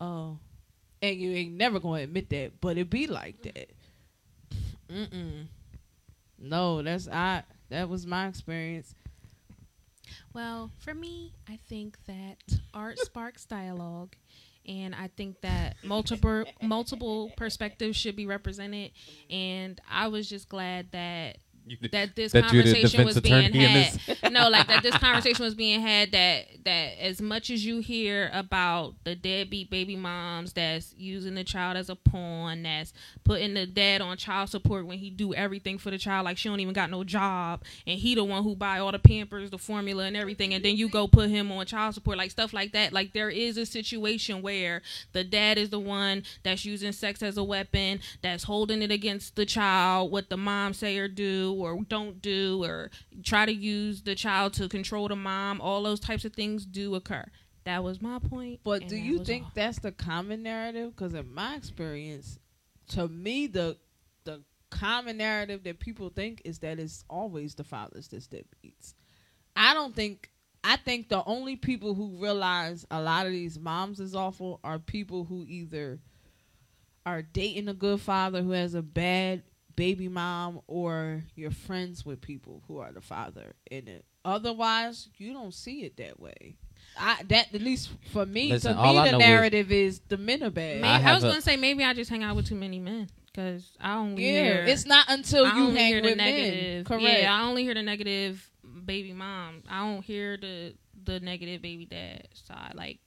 oh, 0.00 0.38
and 1.02 1.16
you 1.16 1.32
ain't 1.32 1.54
never 1.54 1.80
gonna 1.80 2.02
admit 2.02 2.28
that, 2.30 2.60
but 2.60 2.78
it 2.78 2.90
be 2.90 3.06
like 3.06 3.42
that. 3.42 3.70
Mm-mm. 4.88 5.46
No, 6.38 6.82
that's 6.82 7.08
I. 7.08 7.42
That 7.70 7.88
was 7.88 8.06
my 8.06 8.28
experience. 8.28 8.94
Well, 10.34 10.70
for 10.78 10.94
me, 10.94 11.32
I 11.48 11.58
think 11.68 11.96
that 12.06 12.36
art 12.74 12.98
sparks 13.00 13.46
dialogue, 13.46 14.16
and 14.66 14.94
I 14.94 15.08
think 15.08 15.40
that 15.42 15.76
multiple 15.84 16.44
multiple 16.62 17.30
perspectives 17.36 17.96
should 17.96 18.16
be 18.16 18.26
represented. 18.26 18.92
And 19.30 19.80
I 19.90 20.08
was 20.08 20.28
just 20.28 20.48
glad 20.48 20.92
that 20.92 21.38
that 21.92 22.14
this 22.14 22.32
That 22.32 22.44
conversation 22.44 23.04
was 23.04 23.20
being 23.20 23.52
had. 23.52 24.32
no, 24.32 24.48
like 24.48 24.66
that 24.66 24.82
this 24.82 24.96
conversation 24.96 25.44
was 25.44 25.54
being 25.54 25.80
had. 25.80 26.12
That 26.12 26.46
that 26.64 26.98
as 27.00 27.22
much 27.22 27.50
as 27.50 27.64
you 27.64 27.78
hear 27.78 28.30
about 28.32 28.94
the 29.04 29.14
deadbeat 29.14 29.70
baby 29.70 29.96
moms 29.96 30.52
that's 30.52 30.94
using 30.96 31.34
the 31.34 31.44
child 31.44 31.76
as 31.76 31.88
a 31.88 31.96
pawn, 31.96 32.62
that's 32.64 32.92
putting 33.24 33.54
the 33.54 33.66
dad 33.66 34.00
on 34.00 34.16
child 34.16 34.50
support 34.50 34.86
when 34.86 34.98
he 34.98 35.10
do 35.10 35.34
everything 35.34 35.78
for 35.78 35.90
the 35.90 35.98
child, 35.98 36.24
like 36.24 36.36
she 36.36 36.48
don't 36.48 36.60
even 36.60 36.74
got 36.74 36.90
no 36.90 37.02
job, 37.04 37.62
and 37.86 37.98
he 37.98 38.14
the 38.14 38.24
one 38.24 38.42
who 38.42 38.54
buy 38.54 38.78
all 38.78 38.92
the 38.92 38.98
Pampers, 38.98 39.50
the 39.50 39.58
formula, 39.58 40.04
and 40.04 40.16
everything, 40.16 40.52
and 40.52 40.64
then 40.64 40.76
you 40.76 40.88
go 40.88 41.06
put 41.06 41.30
him 41.30 41.50
on 41.50 41.64
child 41.66 41.94
support, 41.94 42.18
like 42.18 42.30
stuff 42.30 42.52
like 42.52 42.72
that. 42.72 42.92
Like 42.92 43.12
there 43.12 43.30
is 43.30 43.56
a 43.56 43.66
situation 43.66 44.42
where 44.42 44.82
the 45.12 45.24
dad 45.24 45.56
is 45.58 45.70
the 45.70 45.78
one 45.78 46.24
that's 46.42 46.64
using 46.64 46.92
sex 46.92 47.22
as 47.22 47.36
a 47.38 47.44
weapon, 47.44 48.00
that's 48.22 48.44
holding 48.44 48.82
it 48.82 48.90
against 48.90 49.36
the 49.36 49.46
child, 49.46 50.10
what 50.10 50.28
the 50.28 50.36
mom 50.36 50.74
say 50.74 50.98
or 50.98 51.08
do 51.08 51.53
or 51.54 51.82
don't 51.88 52.20
do, 52.20 52.62
or 52.64 52.90
try 53.22 53.46
to 53.46 53.52
use 53.52 54.02
the 54.02 54.14
child 54.14 54.52
to 54.54 54.68
control 54.68 55.08
the 55.08 55.16
mom. 55.16 55.60
All 55.60 55.82
those 55.82 56.00
types 56.00 56.24
of 56.24 56.32
things 56.32 56.64
do 56.66 56.94
occur. 56.94 57.24
That 57.64 57.82
was 57.82 58.02
my 58.02 58.18
point. 58.18 58.60
But 58.62 58.88
do 58.88 58.96
you 58.96 59.24
think 59.24 59.44
all. 59.44 59.52
that's 59.54 59.78
the 59.78 59.92
common 59.92 60.42
narrative? 60.42 60.94
Because 60.94 61.14
in 61.14 61.32
my 61.32 61.56
experience, 61.56 62.38
to 62.90 63.08
me, 63.08 63.46
the 63.46 63.78
the 64.24 64.42
common 64.70 65.16
narrative 65.16 65.64
that 65.64 65.80
people 65.80 66.10
think 66.10 66.42
is 66.44 66.58
that 66.58 66.78
it's 66.78 67.04
always 67.08 67.54
the 67.54 67.64
fathers 67.64 68.08
that's 68.08 68.28
deadbeats. 68.28 68.94
I 69.56 69.74
don't 69.74 69.94
think. 69.94 70.30
I 70.66 70.76
think 70.76 71.10
the 71.10 71.22
only 71.24 71.56
people 71.56 71.94
who 71.94 72.16
realize 72.18 72.86
a 72.90 73.00
lot 73.00 73.26
of 73.26 73.32
these 73.32 73.58
moms 73.58 74.00
is 74.00 74.14
awful 74.14 74.60
are 74.64 74.78
people 74.78 75.24
who 75.24 75.44
either 75.46 76.00
are 77.04 77.20
dating 77.20 77.68
a 77.68 77.74
good 77.74 78.00
father 78.00 78.42
who 78.42 78.52
has 78.52 78.74
a 78.74 78.80
bad 78.80 79.42
baby 79.76 80.08
mom, 80.08 80.60
or 80.66 81.22
you're 81.34 81.50
friends 81.50 82.04
with 82.06 82.20
people 82.20 82.62
who 82.68 82.78
are 82.78 82.92
the 82.92 83.00
father 83.00 83.54
in 83.70 83.88
it. 83.88 84.04
Otherwise, 84.24 85.08
you 85.18 85.32
don't 85.32 85.54
see 85.54 85.80
it 85.84 85.96
that 85.98 86.18
way. 86.20 86.56
I 86.98 87.22
that 87.28 87.52
at 87.54 87.60
least 87.60 87.90
for 88.12 88.24
me, 88.26 88.50
Listen, 88.52 88.76
to 88.76 88.82
me 88.82 88.88
the 88.94 89.10
know 89.12 89.18
is- 89.18 89.18
narrative 89.18 89.72
is, 89.72 90.00
the 90.08 90.16
men 90.16 90.42
are 90.42 90.50
bad. 90.50 90.80
Maybe, 90.80 90.86
I 91.04 91.10
I, 91.10 91.14
was 91.14 91.24
a- 91.24 91.28
gonna 91.28 91.40
say 91.40 91.56
maybe 91.56 91.82
I 91.84 91.92
just 91.94 92.10
hang 92.10 92.22
out 92.22 92.36
with 92.36 92.46
too 92.46 92.54
many 92.54 92.78
men 92.78 93.08
because 93.26 93.76
I 93.80 93.96
only 93.96 94.24
yeah, 94.24 94.42
hear 94.44 94.64
it's 94.64 94.86
not 94.86 95.06
until 95.08 95.44
I 95.46 95.56
you 95.56 95.64
hang 95.70 95.86
hear 95.86 96.02
with 96.02 96.10
the 96.10 96.16
negative. 96.16 96.62
men. 96.74 96.84
Correct. 96.84 97.02
Yeah, 97.22 97.34
I 97.36 97.42
only 97.48 97.64
hear 97.64 97.74
the 97.74 97.82
negative 97.82 98.48
baby 98.86 99.12
mom. 99.12 99.62
I 99.68 99.80
don't 99.80 100.02
hear 100.04 100.36
the 100.36 100.74
the 101.04 101.20
negative 101.20 101.60
baby 101.62 101.84
dad 101.86 102.28
side. 102.34 102.74
Like 102.76 102.98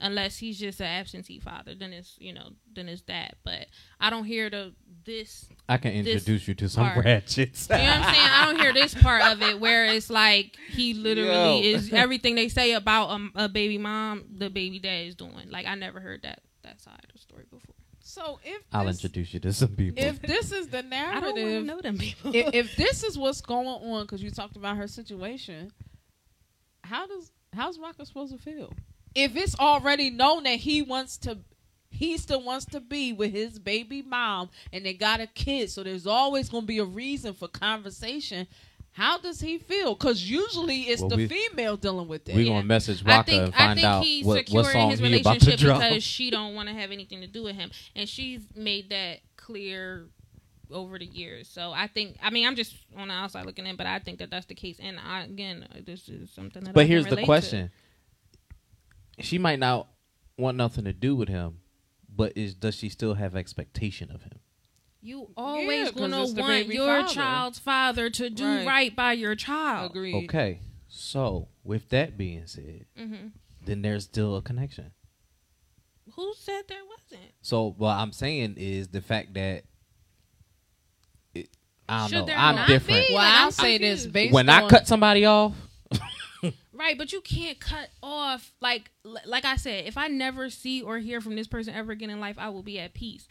unless 0.00 0.38
he's 0.38 0.58
just 0.58 0.80
an 0.80 0.86
absentee 0.86 1.38
father, 1.38 1.74
then 1.74 1.92
it's 1.92 2.16
you 2.18 2.32
know 2.32 2.50
then 2.72 2.88
it's 2.88 3.02
that. 3.02 3.36
But 3.44 3.66
I 4.00 4.10
don't 4.10 4.24
hear 4.24 4.50
the 4.50 4.74
this. 5.04 5.48
I 5.68 5.78
can 5.78 5.92
introduce 5.92 6.48
you 6.48 6.54
to 6.54 6.68
some 6.68 6.90
part. 6.90 7.04
ratchets. 7.04 7.68
You 7.70 7.76
know 7.76 7.82
what 7.84 7.96
I'm 7.96 8.14
saying? 8.14 8.28
I 8.30 8.44
don't 8.46 8.60
hear 8.60 8.72
this 8.72 8.94
part 8.94 9.22
of 9.22 9.42
it 9.42 9.60
where 9.60 9.86
it's 9.86 10.10
like 10.10 10.56
he 10.68 10.94
literally 10.94 11.72
Yo. 11.72 11.76
is 11.76 11.92
everything 11.92 12.34
they 12.34 12.48
say 12.48 12.72
about 12.72 13.20
a, 13.20 13.44
a 13.44 13.48
baby 13.48 13.78
mom, 13.78 14.24
the 14.36 14.50
baby 14.50 14.78
dad 14.78 15.06
is 15.06 15.14
doing. 15.14 15.50
Like 15.50 15.66
I 15.66 15.74
never 15.74 16.00
heard 16.00 16.22
that 16.22 16.40
that 16.62 16.80
side 16.80 17.00
of 17.04 17.12
the 17.12 17.18
story 17.18 17.44
before. 17.50 17.74
So 18.00 18.38
if 18.44 18.62
I'll 18.72 18.84
this, 18.86 19.02
introduce 19.02 19.34
you 19.34 19.40
to 19.40 19.52
some 19.52 19.70
people. 19.70 20.02
if 20.02 20.22
this 20.22 20.52
is 20.52 20.68
the 20.68 20.82
narrative, 20.82 21.16
I 21.16 21.20
don't 21.20 21.34
want 21.34 21.36
narrative, 21.48 21.66
know 21.66 21.80
them 21.80 21.98
people. 21.98 22.34
if, 22.34 22.54
if 22.54 22.76
this 22.76 23.02
is 23.02 23.18
what's 23.18 23.40
going 23.40 23.66
on, 23.66 24.02
because 24.02 24.22
you 24.22 24.30
talked 24.30 24.56
about 24.56 24.76
her 24.76 24.86
situation, 24.86 25.72
how 26.84 27.06
does 27.08 27.32
how's 27.52 27.78
Rocker 27.80 28.04
supposed 28.04 28.32
to 28.32 28.38
feel? 28.38 28.72
If 29.16 29.34
it's 29.34 29.58
already 29.58 30.10
known 30.10 30.42
that 30.44 30.58
he 30.60 30.82
wants 30.82 31.16
to, 31.18 31.38
he 31.90 32.18
still 32.18 32.42
wants 32.42 32.66
to 32.66 32.80
be 32.80 33.12
with 33.12 33.32
his 33.32 33.58
baby 33.58 34.02
mom, 34.02 34.50
and 34.72 34.84
they 34.84 34.92
got 34.92 35.20
a 35.20 35.26
kid, 35.26 35.70
so 35.70 35.82
there's 35.82 36.06
always 36.06 36.50
going 36.50 36.64
to 36.64 36.66
be 36.66 36.78
a 36.78 36.84
reason 36.84 37.32
for 37.32 37.48
conversation. 37.48 38.46
How 38.92 39.18
does 39.18 39.40
he 39.40 39.58
feel? 39.58 39.94
Because 39.94 40.28
usually 40.30 40.82
it's 40.82 41.00
Well, 41.00 41.10
the 41.10 41.16
we- 41.16 41.28
female 41.28 41.76
dealing 41.76 42.08
with 42.08 42.28
it. 42.28 42.34
We're 42.34 42.42
Yeah. 42.42 42.52
gonna 42.52 42.64
message 42.64 43.02
I 43.06 43.22
think 43.22 43.42
and 43.44 43.54
I 43.54 43.58
find 43.58 43.76
think 43.78 43.86
out 43.86 44.04
he's 44.04 44.24
what, 44.24 44.38
secure 44.38 44.62
what 44.62 44.68
in 44.68 44.72
song 44.72 44.90
his 44.90 45.00
he 45.00 45.06
about 45.06 45.22
to 45.22 45.28
relationship 45.28 45.60
drop. 45.60 45.80
because 45.82 46.02
she 46.04 46.30
don't 46.30 46.54
want 46.54 46.68
to 46.70 46.74
have 46.74 46.90
anything 46.92 47.20
to 47.20 47.26
do 47.26 47.42
with 47.42 47.56
him, 47.56 47.70
and 47.94 48.08
she's 48.08 48.40
made 48.54 48.88
that 48.90 49.20
clear 49.36 50.06
over 50.70 50.98
the 50.98 51.04
years. 51.04 51.46
So 51.46 51.72
I 51.72 51.86
think 51.88 52.16
I 52.22 52.30
mean 52.30 52.46
I'm 52.46 52.56
just 52.56 52.74
on 52.96 53.08
the 53.08 53.14
outside 53.14 53.44
looking 53.44 53.66
in, 53.66 53.76
but 53.76 53.86
I 53.86 53.98
think 53.98 54.18
that 54.20 54.30
that's 54.30 54.46
the 54.46 54.54
case. 54.54 54.78
And 54.80 54.98
I, 54.98 55.24
again, 55.24 55.68
this 55.84 56.08
is 56.08 56.30
something 56.30 56.64
that. 56.64 56.72
But 56.74 56.82
can 56.82 56.88
here's 56.88 57.06
the 57.06 57.22
question: 57.22 57.68
to. 57.68 57.72
Question: 59.16 59.28
She 59.28 59.38
might 59.38 59.58
not 59.58 59.88
want 60.38 60.56
nothing 60.56 60.84
to 60.84 60.92
do 60.92 61.16
with 61.16 61.28
him, 61.28 61.58
but 62.14 62.32
is 62.36 62.54
does 62.54 62.74
she 62.76 62.88
still 62.88 63.14
have 63.14 63.34
expectation 63.36 64.10
of 64.10 64.22
him? 64.22 64.40
You 65.00 65.28
always 65.36 65.90
'cause 65.90 65.94
gonna 66.00 66.24
want 66.34 66.66
your 66.66 67.02
father. 67.02 67.14
child's 67.14 67.58
father 67.58 68.10
to 68.10 68.28
do 68.30 68.44
Right. 68.44 68.66
right, 68.66 68.96
by 68.96 69.12
your 69.12 69.34
child. 69.36 69.92
Agreed. 69.92 70.24
Okay, 70.24 70.60
so 70.88 71.48
with 71.62 71.88
that 71.90 72.16
being 72.18 72.46
said, 72.46 72.86
hmm 72.96 73.28
then 73.64 73.82
there's 73.82 74.04
still 74.04 74.36
a 74.36 74.42
connection. 74.42 74.92
Who 76.14 76.34
said 76.38 76.62
there 76.68 76.84
wasn't? 76.84 77.32
So 77.42 77.74
what 77.76 77.94
I'm 77.96 78.12
saying 78.12 78.54
is 78.58 78.88
the 78.88 79.00
fact 79.00 79.34
that 79.34 79.64
it, 81.34 81.48
I 81.88 82.00
don't 82.02 82.10
Should 82.10 82.18
know. 82.20 82.26
there 82.26 82.36
I'm 82.38 82.54
not 82.54 82.68
different. 82.68 83.08
be? 83.08 83.14
Well, 83.14 83.22
Like, 83.24 83.34
I'll 83.34 83.46
I'm 83.46 83.50
say 83.52 83.78
this 83.78 84.06
based 84.06 84.32
When 84.32 84.48
on 84.48 84.64
I 84.64 84.68
cut 84.68 84.86
somebody 84.86 85.24
off, 85.24 85.54
Right, 86.76 86.98
but 86.98 87.12
you 87.12 87.20
can't 87.22 87.58
cut 87.58 87.88
off 88.02 88.52
like 88.60 88.90
like 89.24 89.44
I 89.44 89.56
said, 89.56 89.86
if 89.86 89.96
I 89.96 90.08
never 90.08 90.50
see 90.50 90.82
or 90.82 90.98
hear 90.98 91.20
from 91.20 91.34
this 91.36 91.46
person 91.46 91.74
ever 91.74 91.92
again 91.92 92.10
in 92.10 92.20
life, 92.20 92.36
I 92.38 92.50
will 92.50 92.62
be 92.62 92.78
at 92.78 92.92
peace. 92.94 93.26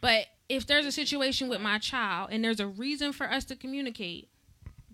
But 0.00 0.26
if 0.48 0.66
there's 0.66 0.86
a 0.86 0.92
situation 0.92 1.48
with 1.48 1.60
my 1.60 1.78
child 1.78 2.30
and 2.32 2.42
there's 2.44 2.60
a 2.60 2.66
reason 2.66 3.12
for 3.12 3.30
us 3.30 3.44
to 3.46 3.56
communicate, 3.56 4.28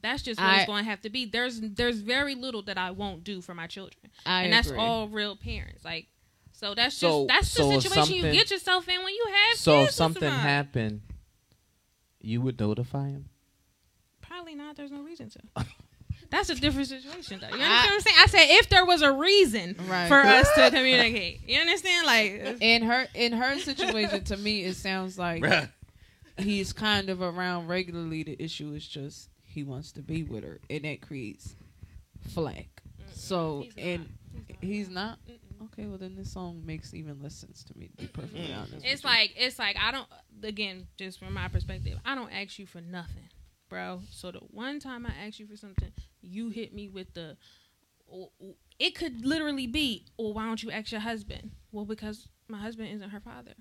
that's 0.00 0.22
just 0.22 0.40
what 0.40 0.48
I- 0.48 0.56
it's 0.58 0.66
going 0.66 0.82
to 0.84 0.90
have 0.90 1.00
to 1.02 1.10
be. 1.10 1.26
There's 1.26 1.60
there's 1.60 1.98
very 2.00 2.34
little 2.34 2.62
that 2.62 2.76
I 2.78 2.90
won't 2.90 3.22
do 3.24 3.40
for 3.40 3.54
my 3.54 3.66
children, 3.68 4.10
I 4.26 4.42
and 4.44 4.52
that's 4.52 4.68
agree. 4.68 4.80
all 4.80 5.08
real 5.08 5.36
parents. 5.36 5.84
Like, 5.84 6.08
so 6.52 6.74
that's 6.74 6.96
So- 6.96 7.26
just 7.26 7.28
that's 7.28 7.48
so 7.48 7.68
the 7.68 7.74
if 7.76 7.82
situation 7.84 8.14
you 8.16 8.22
get 8.32 8.50
yourself 8.50 8.88
in 8.88 8.98
when 9.04 9.14
you 9.14 9.26
have 9.48 9.58
so 9.58 9.78
kids 9.80 9.88
if 9.90 9.94
something 9.94 10.22
somebody. 10.22 10.42
happened, 10.42 11.02
you 12.20 12.40
would 12.40 12.58
notify 12.58 13.10
him. 13.10 13.26
Probably 14.20 14.54
not. 14.56 14.74
There's 14.76 14.90
no 14.90 15.02
reason 15.02 15.30
to. 15.30 15.66
That's 16.32 16.50
a 16.50 16.54
different 16.56 16.88
situation, 16.88 17.38
though. 17.40 17.54
You 17.56 17.62
I- 17.62 17.66
understand 17.66 17.84
what 17.84 17.92
I'm 17.94 18.00
saying? 18.00 18.16
I 18.18 18.26
said 18.26 18.46
if 18.58 18.68
there 18.70 18.84
was 18.84 19.02
a 19.02 19.12
reason 19.12 19.76
Right. 19.88 20.08
for 20.08 20.18
us 20.20 20.48
to 20.56 20.70
communicate. 20.76 21.42
You 21.48 21.60
understand? 21.60 22.06
Like, 22.06 22.56
in 22.60 22.82
her 22.82 23.06
in 23.14 23.32
her 23.34 23.58
situation 23.60 24.24
to 24.24 24.36
me 24.38 24.64
it 24.64 24.74
sounds 24.74 25.16
like 25.18 25.44
he's 26.38 26.72
kind 26.72 27.10
of 27.10 27.20
around 27.22 27.68
regularly 27.68 28.22
the 28.24 28.42
issue 28.42 28.72
is 28.72 28.86
just 28.88 29.28
he 29.44 29.62
wants 29.62 29.92
to 29.92 30.02
be 30.02 30.22
with 30.22 30.42
her 30.42 30.58
and 30.70 30.84
that 30.84 31.02
creates 31.02 31.54
flack 32.30 32.82
so 33.12 33.66
He's 33.66 33.76
not. 33.76 33.84
and 33.84 34.08
he's 34.62 34.88
not 34.88 35.18
Mm-mm. 35.28 35.64
okay 35.66 35.86
well 35.86 35.98
then 35.98 36.16
this 36.16 36.32
song 36.32 36.62
makes 36.64 36.94
even 36.94 37.20
less 37.22 37.34
sense 37.34 37.62
to 37.64 37.78
me 37.78 37.88
to 37.88 37.96
be 37.98 38.06
perfectly 38.06 38.50
honest 38.52 38.74
with 38.76 38.84
it's 38.84 39.04
you. 39.04 39.10
like 39.10 39.34
it's 39.36 39.58
like 39.58 39.76
I 39.78 39.92
don't. 39.92 40.06
Again, 40.42 40.88
just 40.96 41.18
from 41.20 41.34
my 41.34 41.46
perspective, 41.48 41.98
I 42.04 42.14
don't 42.16 42.32
ask 42.32 42.58
you 42.58 42.66
for 42.66 42.80
nothing, 42.80 43.28
bro. 43.68 44.00
So 44.10 44.32
the 44.32 44.38
one 44.40 44.80
time 44.80 45.06
I 45.06 45.26
ask 45.26 45.38
you 45.38 45.46
for 45.46 45.56
something, 45.56 45.92
you 46.22 46.48
hit 46.48 46.72
me 46.74 46.88
with 46.88 47.12
the. 47.14 47.36
oh, 48.12 48.30
oh, 48.42 48.56
It 48.78 48.94
could 48.94 49.24
literally 49.26 49.66
be, 49.66 50.06
well, 50.18 50.32
why 50.34 50.44
don't 50.46 50.62
you 50.62 50.70
ask 50.70 50.90
your 50.92 51.00
husband? 51.00 51.50
Well, 51.70 51.84
because 51.84 52.28
my 52.48 52.58
husband 52.58 52.88
isn't 52.94 53.10
her 53.10 53.20
father. 53.20 53.54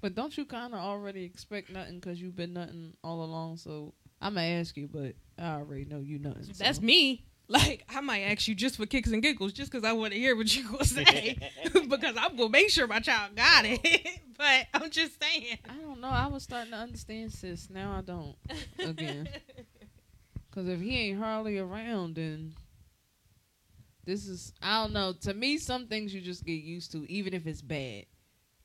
but 0.00 0.14
don't 0.14 0.36
you 0.36 0.44
kind 0.44 0.74
of 0.74 0.80
already 0.80 1.24
expect 1.24 1.70
nothing 1.70 1.98
because 1.98 2.20
you've 2.20 2.36
been 2.36 2.52
nothing 2.52 2.92
all 3.02 3.24
along 3.24 3.56
so 3.56 3.94
i'm 4.20 4.34
gonna 4.34 4.46
ask 4.46 4.76
you 4.76 4.86
but 4.86 5.14
i 5.38 5.54
already 5.54 5.84
know 5.86 5.98
you 6.00 6.18
nothing 6.18 6.44
so. 6.44 6.52
That's 6.64 6.80
me. 6.80 7.24
Like 7.46 7.84
I 7.90 8.00
might 8.00 8.20
ask 8.22 8.48
you 8.48 8.54
just 8.54 8.76
for 8.76 8.86
kicks 8.86 9.10
and 9.12 9.22
giggles, 9.22 9.52
just 9.52 9.70
because 9.70 9.84
I 9.84 9.92
want 9.92 10.14
to 10.14 10.18
hear 10.18 10.34
what 10.34 10.54
you 10.56 10.66
gonna 10.66 10.82
say, 10.98 11.36
because 11.88 12.16
I'm 12.18 12.36
gonna 12.36 12.48
make 12.48 12.70
sure 12.70 12.86
my 12.86 13.00
child 13.00 13.36
got 13.36 13.66
it. 13.66 13.80
but 14.38 14.66
I'm 14.72 14.88
just 14.90 15.22
saying. 15.22 15.58
I 15.68 15.74
don't 15.76 16.00
know. 16.00 16.08
I 16.08 16.26
was 16.28 16.42
starting 16.42 16.70
to 16.70 16.78
understand 16.78 17.32
sis. 17.32 17.68
Now 17.68 17.96
I 17.98 18.00
don't. 18.00 18.34
Again. 18.78 19.28
Because 20.54 20.68
if 20.68 20.80
he 20.80 20.96
ain't 20.96 21.18
hardly 21.18 21.58
around, 21.58 22.14
then 22.14 22.54
this 24.04 24.28
is 24.28 24.52
I 24.62 24.82
don't 24.82 24.92
know. 24.92 25.12
To 25.22 25.34
me, 25.34 25.58
some 25.58 25.88
things 25.88 26.14
you 26.14 26.20
just 26.20 26.44
get 26.44 26.62
used 26.62 26.92
to, 26.92 27.10
even 27.10 27.34
if 27.34 27.44
it's 27.48 27.60
bad. 27.60 28.06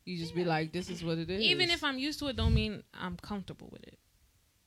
You 0.05 0.17
just 0.17 0.35
be 0.35 0.45
like, 0.45 0.71
"This 0.71 0.89
is 0.91 1.03
what 1.03 1.17
it 1.17 1.31
is." 1.31 1.41
Even 1.41 1.71
if 1.71 1.83
I'm 1.83 1.97
used 1.97 2.19
to 2.19 2.27
it, 2.27 2.35
don't 2.35 2.53
mean 2.53 2.83
I'm 2.93 3.17
comfortable 3.17 3.69
with 3.71 3.83
it. 3.87 3.97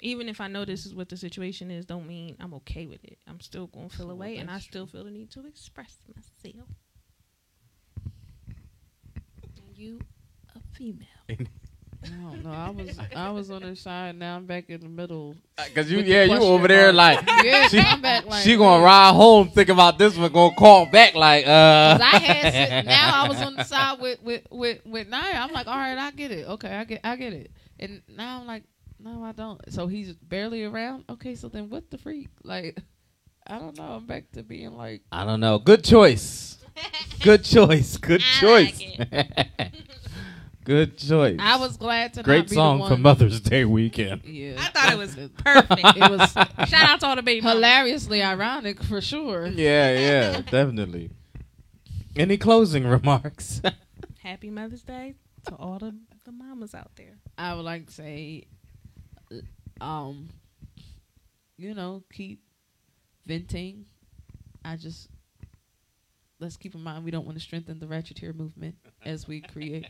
Even 0.01 0.29
if 0.29 0.41
I 0.41 0.49
know 0.49 0.65
this 0.65 0.85
is 0.85 0.97
what 0.97 1.09
the 1.09 1.17
situation 1.17 1.71
is, 1.71 1.87
don't 1.87 2.09
mean 2.09 2.37
I'm 2.41 2.55
okay 2.55 2.87
with 2.87 3.05
it. 3.05 3.19
I'm 3.29 3.41
still 3.41 3.69
gonna 3.69 3.89
feel 3.89 4.07
Well, 4.07 4.17
away, 4.17 4.39
and 4.39 4.51
I 4.51 4.55
that's 4.55 4.65
still 4.65 4.87
feel 4.87 5.05
the 5.05 5.13
need 5.13 5.31
to 5.33 5.47
express 5.47 5.97
myself. 6.17 6.67
Are 9.45 9.75
you 9.77 10.01
a 10.57 10.61
female. 10.75 11.07
I 12.05 12.09
don't 12.09 12.43
know. 12.45 12.51
I 12.51 12.71
was 12.71 12.99
I 13.15 13.31
was 13.31 13.51
on 13.51 13.63
her 13.63 13.75
side. 13.77 14.17
Now 14.19 14.37
I'm 14.37 14.45
back 14.47 14.69
in 14.69 14.81
the 14.81 14.89
middle. 14.89 15.37
Cause 15.75 15.89
you, 15.91 15.99
yeah, 16.01 16.25
you 16.25 16.33
over 16.43 16.67
there 16.67 16.93
mark. 16.93 17.25
like 17.27 17.45
Yeah, 17.45 17.69
she, 17.69 17.79
I'm 17.79 18.01
back 18.03 18.27
like 18.27 18.43
she 18.43 18.57
gonna 18.57 18.83
ride 18.85 19.13
home 19.15 19.49
thinking 19.51 19.75
about 19.75 19.99
this 19.99 20.17
one, 20.17 20.33
gonna 20.33 20.55
call 20.57 20.87
back 20.87 21.15
like, 21.15 21.47
uh. 21.47 21.97
'Cause 21.97 22.01
I 22.01 22.19
had 22.19 22.87
now 22.87 23.25
I 23.25 23.29
was 23.29 23.41
on 23.41 23.55
the 23.55 23.63
side 23.75 24.01
with 24.01 24.21
with 24.23 24.43
with 24.51 24.85
with 24.85 25.09
Naya. 25.09 25.35
I'm 25.37 25.53
like, 25.53 25.67
all 25.69 25.77
right, 25.77 25.97
I 25.97 26.11
get 26.11 26.31
it. 26.33 26.49
Okay, 26.49 26.75
I 26.75 26.85
get 26.85 27.01
I 27.05 27.17
get 27.17 27.33
it. 27.33 27.53
And 27.79 28.03
now 28.09 28.41
I'm 28.41 28.47
like, 28.47 28.65
no, 28.99 29.23
I 29.23 29.33
don't. 29.33 29.61
So 29.73 29.87
he's 29.87 30.13
barely 30.13 30.65
around. 30.65 31.05
Okay, 31.09 31.35
so 31.37 31.49
then 31.49 31.71
what 31.71 31.91
the 31.91 31.99
freak? 31.99 32.29
Like, 32.43 32.79
I 33.47 33.59
don't 33.59 33.77
know. 33.77 33.85
I'm 33.85 34.07
back 34.07 34.31
to 34.33 34.43
being 34.43 34.73
like, 34.77 35.03
I 35.13 35.25
don't 35.25 35.41
know. 35.41 35.59
Good 35.59 35.85
choice. 35.85 36.59
Good 37.21 37.45
choice. 37.45 37.97
Good 37.97 38.23
I 38.23 38.41
choice. 38.41 38.83
like 38.99 39.29
Good 40.65 40.97
choice. 40.97 41.39
I 41.41 41.57
was 41.57 41.77
glad 41.77 42.15
to 42.15 42.21
not 42.21 42.25
Great 42.25 42.49
be 42.49 42.55
song 42.55 42.79
the 42.81 42.89
for. 42.89 42.97
Mother's 42.97 43.41
Day 43.41 43.65
weekend. 43.65 44.25
Yeah, 44.25 44.57
I 44.59 44.69
thought 44.71 44.93
it 44.93 44.99
was 44.99 45.15
perfect. 45.45 45.97
it 45.97 46.11
was 46.11 46.33
Shout 46.69 46.89
out 46.89 47.01
to 47.01 47.07
all 47.07 47.17
the 47.17 47.23
baby 47.23 47.41
mamas. 47.41 47.55
hilariously 47.57 48.23
ironic 48.23 48.83
for 48.83 49.01
sure. 49.01 49.47
Yeah, 49.47 49.93
yeah, 49.99 50.41
definitely. 50.51 51.11
Any 52.15 52.37
closing 52.37 52.85
remarks? 52.87 53.61
Happy 54.23 54.51
Mother's 54.51 54.83
Day 54.83 55.15
to 55.49 55.55
all 55.57 55.79
the, 55.81 55.97
the 56.25 56.31
mamas 56.33 56.75
out 56.75 56.91
there. 56.97 57.19
I 57.37 57.55
would 57.55 57.65
like 57.65 57.87
to 57.87 57.93
say, 57.93 58.45
um, 59.81 60.29
you 61.57 61.75
know, 61.75 62.05
keep 62.13 62.41
venting. 63.27 63.87
I 64.65 64.77
just 64.77 65.09
let's 66.39 66.57
keep 66.57 66.75
in 66.75 66.83
mind 66.83 67.05
we 67.05 67.11
don't 67.11 67.25
want 67.25 67.37
to 67.39 67.43
strengthen 67.43 67.79
the 67.81 67.87
ratcheteer 67.87 68.35
movement 68.35 68.77
as 69.05 69.27
we 69.27 69.41
create. 69.41 69.87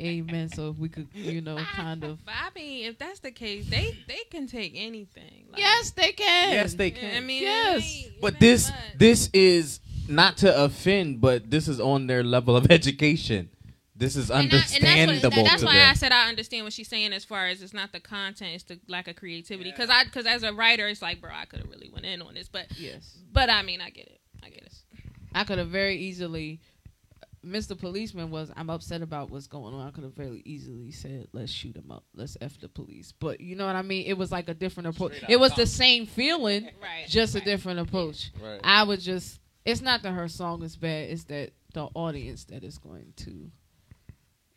Amen. 0.00 0.48
So 0.48 0.70
if 0.70 0.76
we 0.78 0.88
could, 0.88 1.06
you 1.14 1.40
know, 1.40 1.56
kind 1.56 2.02
of. 2.04 2.24
But 2.24 2.34
I 2.34 2.48
mean, 2.54 2.86
if 2.86 2.98
that's 2.98 3.20
the 3.20 3.30
case, 3.30 3.66
they 3.68 3.96
they 4.08 4.20
can 4.30 4.46
take 4.46 4.72
anything. 4.74 5.46
Like, 5.50 5.60
Yes, 5.60 5.90
they 5.92 6.12
can. 6.12 6.52
yes, 6.52 6.74
they 6.74 6.90
can. 6.90 7.16
I 7.16 7.20
mean, 7.20 7.42
Yes. 7.42 7.78
it 7.78 7.84
ain't- 7.84 8.06
it 8.16 8.20
But 8.20 8.40
this 8.40 8.70
much. 8.70 8.78
this 8.98 9.30
is 9.32 9.80
not 10.08 10.36
to 10.38 10.64
offend, 10.64 11.20
but 11.20 11.50
this 11.50 11.68
is 11.68 11.78
on 11.80 12.06
their 12.08 12.22
level 12.24 12.56
of 12.56 12.66
education. 12.70 13.50
This 13.96 14.16
is 14.16 14.28
And 14.30 14.38
I- 14.38 14.40
and 14.40 14.52
understandable 14.52 15.20
that's, 15.20 15.36
what, 15.36 15.44
that's 15.44 15.64
why 15.64 15.74
them. 15.76 15.90
I 15.90 15.94
said 15.94 16.10
I 16.10 16.28
understand 16.28 16.64
what 16.64 16.72
she's 16.72 16.88
saying 16.88 17.12
as 17.12 17.24
far 17.24 17.46
as 17.46 17.62
it's 17.62 17.72
not 17.72 17.92
the 17.92 18.00
content, 18.00 18.54
it's 18.54 18.64
the 18.64 18.80
lack 18.88 19.06
of 19.06 19.14
creativity. 19.14 19.70
Because 19.70 19.88
I, 19.88 20.02
because 20.02 20.26
as 20.26 20.42
a 20.42 20.52
writer, 20.52 20.88
it's 20.88 21.00
like, 21.00 21.20
bro, 21.20 21.30
I 21.32 21.44
could 21.44 21.60
have 21.60 21.70
really 21.70 21.88
went 21.90 22.04
in 22.04 22.20
on 22.20 22.34
this, 22.34 22.48
but, 22.48 22.66
Yes. 22.76 23.16
but 23.32 23.48
I 23.48 23.62
mean, 23.62 23.80
I 23.80 23.90
get 23.90 24.06
it, 24.08 24.20
I 24.42 24.48
get 24.48 24.62
it. 24.64 24.72
I 25.32 25.44
could 25.44 25.58
have 25.58 25.68
very 25.68 25.96
easily. 25.96 26.60
Mr. 27.44 27.78
Policeman 27.78 28.30
was. 28.30 28.50
I'm 28.56 28.70
upset 28.70 29.02
about 29.02 29.30
what's 29.30 29.46
going 29.46 29.74
on. 29.74 29.86
I 29.86 29.90
could 29.90 30.04
have 30.04 30.14
very 30.14 30.42
easily 30.44 30.90
said, 30.90 31.28
"Let's 31.32 31.52
shoot 31.52 31.76
him 31.76 31.90
up. 31.90 32.04
Let's 32.14 32.36
f 32.40 32.58
the 32.60 32.68
police." 32.68 33.12
But 33.12 33.40
you 33.40 33.54
know 33.56 33.66
what 33.66 33.76
I 33.76 33.82
mean. 33.82 34.06
It 34.06 34.16
was 34.18 34.32
like 34.32 34.48
a 34.48 34.54
different 34.54 34.88
approach. 34.88 35.12
It 35.28 35.38
was 35.38 35.54
the 35.54 35.66
same 35.66 36.06
feeling, 36.06 36.64
Right. 36.82 37.06
just 37.08 37.34
a 37.34 37.40
different 37.40 37.80
approach. 37.80 38.30
Right. 38.42 38.60
I 38.64 38.82
would 38.82 39.00
just. 39.00 39.40
It's 39.64 39.80
not 39.80 40.02
that 40.02 40.12
her 40.12 40.28
song 40.28 40.62
is 40.62 40.76
bad. 40.76 41.10
It's 41.10 41.24
that 41.24 41.52
the 41.72 41.84
audience 41.94 42.44
that 42.46 42.64
is 42.64 42.78
going 42.78 43.12
to 43.16 43.50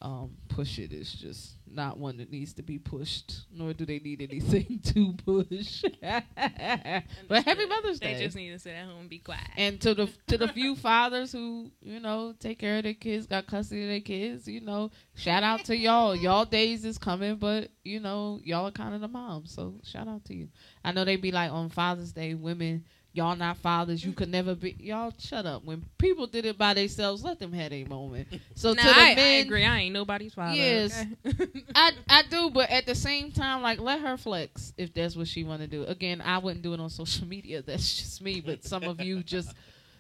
um, 0.02 0.32
push 0.48 0.78
it 0.78 0.94
is 0.94 1.12
just 1.12 1.54
not 1.70 1.98
one 1.98 2.18
that 2.18 2.32
needs 2.32 2.54
to 2.54 2.64
be 2.64 2.78
pushed. 2.78 3.46
Nor 3.52 3.74
do 3.74 3.86
they 3.86 4.00
need 4.00 4.22
anything 4.22 4.80
to 4.86 5.14
push. 5.14 5.84
but 6.02 7.44
happy 7.44 7.66
Mother's 7.66 8.00
Day. 8.00 8.14
They 8.14 8.24
just 8.24 8.36
need 8.36 8.52
to 8.52 8.60
sit 8.60 8.74
at 8.74 8.86
home 8.86 9.02
and 9.02 9.10
be 9.10 9.20
quiet. 9.20 9.48
And 9.58 9.82
to 9.82 9.96
the 9.96 10.10
to 10.28 10.38
the 10.38 10.48
few 10.50 10.76
fathers 10.78 11.32
who 11.32 11.72
you 11.82 12.00
know 12.00 12.36
take 12.40 12.60
care 12.60 12.78
of 12.78 12.84
their 12.84 12.94
kids, 12.94 13.26
got 13.26 13.48
custody 13.48 13.84
of 13.84 13.90
their 13.90 14.00
kids, 14.00 14.48
you 14.48 14.62
know, 14.62 14.92
shout 15.16 15.44
out 15.44 15.66
to 15.66 15.76
y'all. 15.76 16.16
Y'all 16.16 16.46
days 16.46 16.86
is 16.86 16.98
coming, 16.98 17.38
but 17.38 17.70
you 17.84 18.00
know 18.00 18.40
y'all 18.44 18.68
are 18.68 18.72
kind 18.72 18.94
of 18.94 19.02
the 19.02 19.08
moms, 19.08 19.52
so 19.52 19.76
shout 19.84 20.08
out 20.08 20.26
to 20.26 20.36
you. 20.36 20.50
I 20.84 20.92
know 20.92 21.06
they 21.06 21.16
be 21.16 21.32
like 21.32 21.52
on 21.52 21.70
Father's 21.70 22.12
Day, 22.12 22.36
women, 22.36 22.86
y'all 23.18 23.36
not 23.36 23.58
fathers, 23.58 24.06
you 24.06 24.14
could 24.14 24.30
never 24.30 24.56
be. 24.56 24.76
Y'all 24.80 25.12
shut 25.20 25.46
up. 25.46 25.66
When 25.66 25.84
people 25.98 26.28
did 26.28 26.46
it 26.46 26.58
by 26.58 26.76
themselves, 26.76 27.24
let 27.24 27.40
them 27.40 27.52
have 27.52 27.74
a 27.74 27.84
moment. 27.86 28.28
So 28.56 28.74
Nah, 28.74 28.82
to 28.84 28.88
the 28.88 28.96
I, 28.96 29.12
I 29.12 29.16
men, 29.16 29.46
agree. 29.46 29.66
I 29.66 29.80
ain't 29.80 29.94
nobody's 29.94 30.34
father. 30.36 30.56
Yes. 30.56 31.06
okay? 31.26 31.48
I 31.76 31.92
I 32.08 32.24
do, 32.30 32.50
but 32.52 32.70
at 32.70 32.86
the 32.86 32.96
same 32.96 33.32
time, 33.32 33.62
like 33.62 33.80
let 33.80 34.00
her 34.02 34.16
flex 34.18 34.72
if 34.78 34.94
that's 34.94 35.16
what 35.16 35.28
she 35.28 35.44
want 35.44 35.62
to 35.62 35.68
do. 35.68 35.84
Again, 35.84 36.22
I 36.22 36.38
wouldn't 36.38 36.62
do 36.62 36.74
it 36.74 36.80
on 36.80 36.90
social 36.90 37.28
media. 37.36 37.62
That's 37.62 37.98
just 37.98 38.22
me. 38.22 38.40
But 38.40 38.64
some 38.64 38.84
of 38.84 39.02
you 39.02 39.24
just 39.24 39.54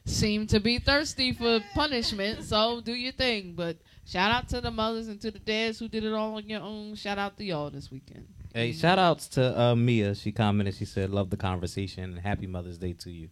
seem 0.05 0.47
to 0.47 0.59
be 0.59 0.79
thirsty 0.79 1.33
for 1.33 1.59
punishment, 1.73 2.43
so 2.43 2.79
do 2.81 2.93
your 2.93 3.11
thing. 3.11 3.53
But 3.55 3.77
shout 4.05 4.31
out 4.31 4.47
to 4.49 4.61
the 4.61 4.71
mothers 4.71 5.07
and 5.07 5.19
to 5.21 5.31
the 5.31 5.39
dads 5.39 5.79
who 5.79 5.87
did 5.87 6.03
it 6.05 6.13
all 6.13 6.35
on 6.35 6.47
your 6.47 6.61
own. 6.61 6.95
Shout 6.95 7.17
out 7.17 7.35
to 7.37 7.43
y'all 7.43 7.69
this 7.71 7.91
weekend. 7.91 8.27
Hey, 8.57 8.71
shout 8.71 8.97
outs 8.97 9.27
to 9.29 9.59
uh, 9.59 9.75
Mia. 9.75 10.15
She 10.15 10.31
commented. 10.31 10.73
She 10.73 10.85
said, 10.85 11.11
"Love 11.11 11.29
the 11.29 11.37
conversation 11.37 12.05
and 12.05 12.19
happy 12.19 12.47
Mother's 12.47 12.79
Day 12.79 12.93
to 12.93 13.11
you." 13.11 13.29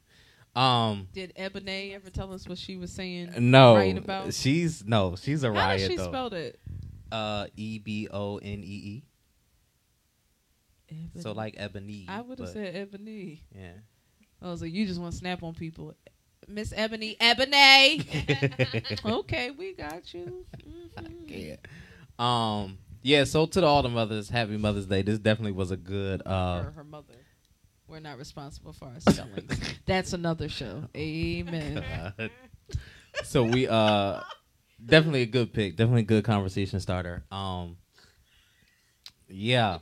Um, 0.56 1.08
Did 1.14 1.34
Ebony 1.36 1.96
ever 1.96 2.12
tell 2.12 2.32
us 2.32 2.48
what 2.48 2.60
she 2.60 2.78
was 2.78 2.92
saying? 2.92 3.34
no, 3.40 3.76
right 3.76 3.98
about? 3.98 4.34
she's 4.36 4.86
no, 4.86 5.16
she's 5.16 5.44
a 5.44 5.48
How 5.48 5.54
riot 5.56 5.80
does 5.80 5.88
she 5.88 5.98
though. 5.98 6.08
spell 6.08 6.34
it? 6.34 6.60
uh, 7.12 7.48
E 7.56 7.80
B 7.80 8.08
O 8.12 8.38
N 8.38 8.62
E 8.64 9.04
E. 10.92 11.16
So 11.20 11.32
like 11.32 11.56
ebony. 11.58 12.06
I 12.08 12.22
would 12.22 12.40
have 12.40 12.50
said 12.50 12.76
Ebony. 12.76 13.42
Yeah. 13.52 13.72
I 14.42 14.50
was 14.50 14.62
like, 14.62 14.74
you 14.74 14.86
just 14.86 15.00
want 15.00 15.14
to 15.14 15.18
snap 15.18 15.42
on 15.42 15.56
people. 15.56 15.96
Miss 16.48 16.72
Ebony, 16.76 17.18
Ebony. 17.20 18.06
okay, 19.06 19.50
we 19.52 19.74
got 19.74 20.14
you. 20.14 20.46
Mhm. 20.64 21.26
Yeah. 21.28 21.56
Um. 22.20 22.78
Yeah. 23.06 23.24
So 23.24 23.46
to 23.46 23.62
the, 23.62 23.68
all 23.68 23.84
the 23.84 23.90
mothers, 23.90 24.30
Happy 24.30 24.58
Mother's 24.58 24.88
Day. 24.88 25.04
This 25.04 25.20
definitely 25.20 25.52
was 25.52 25.70
a 25.70 25.78
good. 25.78 26.24
Uh. 26.26 26.64
her, 26.64 26.72
her 26.72 26.84
mother. 26.84 27.14
We're 27.88 28.00
not 28.00 28.18
responsible 28.18 28.74
for 28.74 28.86
our 28.86 29.00
spellings. 29.00 29.76
That's 29.86 30.14
another 30.14 30.50
show. 30.50 30.86
Amen. 30.98 31.84
God. 32.18 32.32
so 33.24 33.44
we 33.44 33.68
uh 33.68 34.22
definitely 34.84 35.22
a 35.22 35.26
good 35.26 35.54
pick 35.54 35.78
definitely 35.78 36.02
a 36.02 36.06
good 36.06 36.26
conversation 36.26 36.82
starter 36.82 37.24
um 37.32 37.78
yeah 39.30 39.78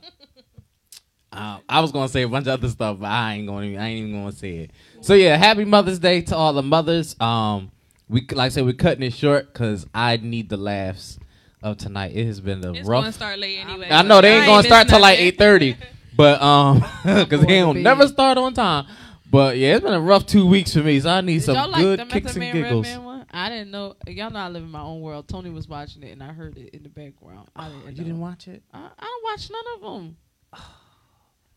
uh, 1.32 1.58
I 1.68 1.80
was 1.80 1.90
gonna 1.90 2.08
say 2.08 2.22
a 2.22 2.28
bunch 2.28 2.46
of 2.46 2.52
other 2.52 2.68
stuff, 2.68 3.00
but 3.00 3.06
I 3.06 3.34
ain't 3.34 3.48
going. 3.48 3.72
to 3.72 3.78
I 3.78 3.86
ain't 3.86 4.08
even 4.08 4.20
gonna 4.20 4.32
say 4.32 4.56
it. 4.58 4.70
So 5.00 5.14
yeah, 5.14 5.36
happy 5.36 5.64
Mother's 5.64 5.98
Day 5.98 6.20
to 6.22 6.36
all 6.36 6.52
the 6.52 6.62
mothers. 6.62 7.18
Um, 7.18 7.72
we 8.08 8.20
like 8.30 8.46
I 8.46 8.48
said, 8.50 8.64
we're 8.64 8.74
cutting 8.74 9.02
it 9.02 9.14
short 9.14 9.52
because 9.52 9.86
I 9.92 10.18
need 10.18 10.48
the 10.48 10.56
laughs 10.56 11.18
of 11.64 11.78
tonight. 11.78 12.12
It 12.14 12.26
has 12.26 12.40
been 12.40 12.64
a 12.64 12.72
It's 12.72 12.86
rough. 12.88 13.02
gonna 13.02 13.12
start 13.12 13.38
late 13.38 13.58
anyway. 13.58 13.88
I 13.90 14.02
know 14.02 14.20
they 14.20 14.34
ain't 14.34 14.44
I 14.44 14.46
gonna 14.46 14.58
missed 14.58 14.68
start 14.68 14.88
till 14.88 15.00
like 15.00 15.18
eight 15.18 15.38
thirty, 15.38 15.76
but 16.16 16.40
um, 16.40 16.78
because 17.04 17.28
going 17.28 17.46
they 17.46 17.58
don't 17.60 17.82
never 17.82 18.06
start 18.06 18.38
on 18.38 18.54
time. 18.54 18.86
But 19.30 19.56
yeah, 19.56 19.74
it's 19.74 19.82
been 19.82 19.94
a 19.94 20.00
rough 20.00 20.26
two 20.26 20.46
weeks 20.46 20.74
for 20.74 20.80
me, 20.80 21.00
so 21.00 21.10
I 21.10 21.20
need 21.22 21.38
Did 21.38 21.42
some 21.42 21.56
y'all 21.56 21.68
like 21.68 21.80
good 21.80 22.08
kicks 22.08 22.36
and 22.36 22.52
giggles. 22.52 22.86
I 23.32 23.48
didn't 23.48 23.72
know. 23.72 23.96
Y'all 24.06 24.30
know 24.30 24.38
I 24.38 24.48
live 24.48 24.62
in 24.62 24.70
my 24.70 24.80
own 24.82 25.00
world. 25.00 25.26
Tony 25.26 25.50
was 25.50 25.66
watching 25.66 26.04
it, 26.04 26.12
and 26.12 26.22
I 26.22 26.32
heard 26.32 26.56
it 26.56 26.72
in 26.72 26.84
the 26.84 26.88
background. 26.88 27.48
I 27.56 27.68
didn't. 27.68 27.82
Oh, 27.84 27.88
You 27.88 27.96
didn't 27.96 28.20
watch 28.20 28.46
it? 28.46 28.62
I, 28.72 28.78
I 28.96 29.04
don't 29.04 29.24
watch 29.24 29.50
none 29.50 29.64
of 29.74 29.80
them. 29.80 30.16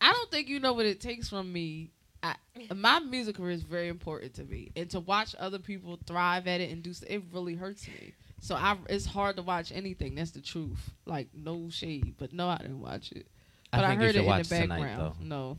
I 0.01 0.11
don't 0.13 0.31
think 0.31 0.47
you 0.47 0.59
know 0.59 0.73
what 0.73 0.85
it 0.87 0.99
takes 1.01 1.29
from 1.29 1.51
me. 1.51 1.91
I, 2.23 2.35
my 2.75 2.99
music 2.99 3.35
career 3.37 3.51
is 3.51 3.61
very 3.61 3.89
important 3.89 4.33
to 4.35 4.43
me, 4.43 4.71
and 4.75 4.89
to 4.89 4.99
watch 4.99 5.35
other 5.37 5.59
people 5.59 5.99
thrive 6.07 6.47
at 6.47 6.61
it 6.61 6.71
and 6.71 6.81
do 6.81 6.93
it 7.07 7.21
really 7.31 7.53
hurts 7.53 7.87
me. 7.87 8.13
So 8.39 8.55
I, 8.55 8.77
it's 8.89 9.05
hard 9.05 9.37
to 9.37 9.41
watch 9.41 9.71
anything. 9.73 10.15
That's 10.15 10.31
the 10.31 10.41
truth. 10.41 10.91
Like 11.05 11.29
no 11.33 11.69
shade, 11.69 12.15
but 12.17 12.33
no, 12.33 12.47
I 12.49 12.57
didn't 12.57 12.81
watch 12.81 13.11
it. 13.11 13.27
But 13.71 13.83
I, 13.83 13.89
think 13.89 13.99
you 13.99 14.05
heard 14.05 14.15
should 14.15 14.25
it 14.25 14.29
in 14.29 14.67
the 14.67 14.67
background. 14.67 14.99
though. 14.99 15.25
no, 15.25 15.57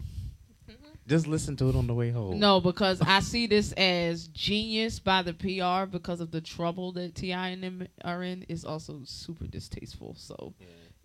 mm-hmm. 0.70 0.86
Just 1.06 1.26
listen 1.26 1.56
to 1.56 1.68
it 1.68 1.76
on 1.76 1.86
the 1.86 1.94
way 1.94 2.10
home. 2.10 2.38
no, 2.38 2.60
because 2.60 3.00
I 3.00 3.20
see 3.20 3.46
this 3.46 3.72
as 3.72 4.28
genius 4.28 4.98
by 4.98 5.22
the 5.22 5.34
PR 5.34 5.90
because 5.90 6.20
of 6.20 6.30
the 6.30 6.40
trouble 6.40 6.92
that 6.92 7.14
T.I. 7.14 7.48
and 7.48 7.62
them 7.62 7.88
are 8.04 8.22
in. 8.22 8.44
Is 8.48 8.64
also 8.64 9.00
super 9.04 9.46
distasteful. 9.46 10.14
So 10.16 10.54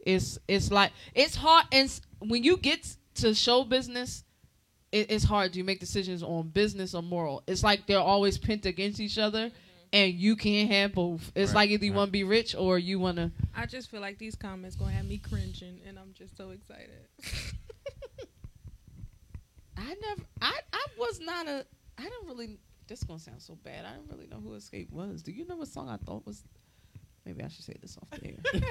it's 0.06 0.38
it's 0.48 0.72
like 0.72 0.91
it's 1.14 1.36
hard 1.36 1.66
and 1.72 1.90
when 2.20 2.44
you 2.44 2.58
get 2.58 2.95
to 3.16 3.34
show 3.34 3.64
business, 3.64 4.24
it, 4.91 5.12
it's 5.12 5.24
hard. 5.24 5.52
Do 5.52 5.60
you 5.60 5.66
make 5.66 5.80
decisions 5.80 6.24
on 6.24 6.50
business 6.50 6.94
or 6.94 7.02
moral? 7.02 7.44
It's 7.48 7.64
like 7.64 7.88
they're 7.88 8.00
always 8.00 8.38
pent 8.38 8.66
against 8.66 9.00
each 9.00 9.18
other, 9.18 9.52
and 9.94 10.14
you 10.14 10.36
can't 10.36 10.70
have 10.72 10.94
both. 10.94 11.32
It's 11.36 11.52
Right, 11.52 11.61
like 11.61 11.70
either 11.70 11.86
you 11.86 11.91
right. 11.91 11.98
want 11.98 12.07
to 12.10 12.11
be 12.11 12.24
rich 12.26 12.56
or 12.56 12.78
you 12.80 12.99
want 12.99 13.18
to. 13.18 13.32
I 13.56 13.65
just 13.68 13.90
feel 13.90 14.02
like 14.02 14.18
these 14.18 14.36
comments 14.36 14.76
gonna 14.76 14.91
have 14.91 15.06
me 15.06 15.20
cringing, 15.20 15.80
and 15.88 15.98
I'm 15.98 16.11
just 16.14 16.36
so 16.36 16.49
excited. 16.49 17.07
I 19.78 19.95
never. 20.02 20.22
I 20.41 20.60
I 20.72 20.86
was 20.98 21.20
not 21.20 21.48
a. 21.48 21.65
I 21.98 22.03
didn't 22.03 22.28
really. 22.28 22.57
This 22.88 22.99
is 22.99 23.06
gonna 23.06 23.20
sound 23.20 23.41
so 23.41 23.56
bad. 23.56 23.86
I 23.86 23.94
didn't 23.95 24.10
really 24.11 24.28
know 24.28 24.40
who 24.41 24.49
Xscape 24.57 24.91
was. 24.91 25.24
Do 25.24 25.32
you 25.32 25.45
know 25.48 25.56
what 25.56 25.68
song 25.68 25.90
I 25.90 25.98
thought 25.98 26.26
was? 26.26 26.44
Maybe 27.26 27.41
I 27.44 27.48
should 27.48 27.64
say 27.64 27.76
this 27.82 27.98
off 27.98 28.10
the 28.20 28.28
air. 28.28 28.36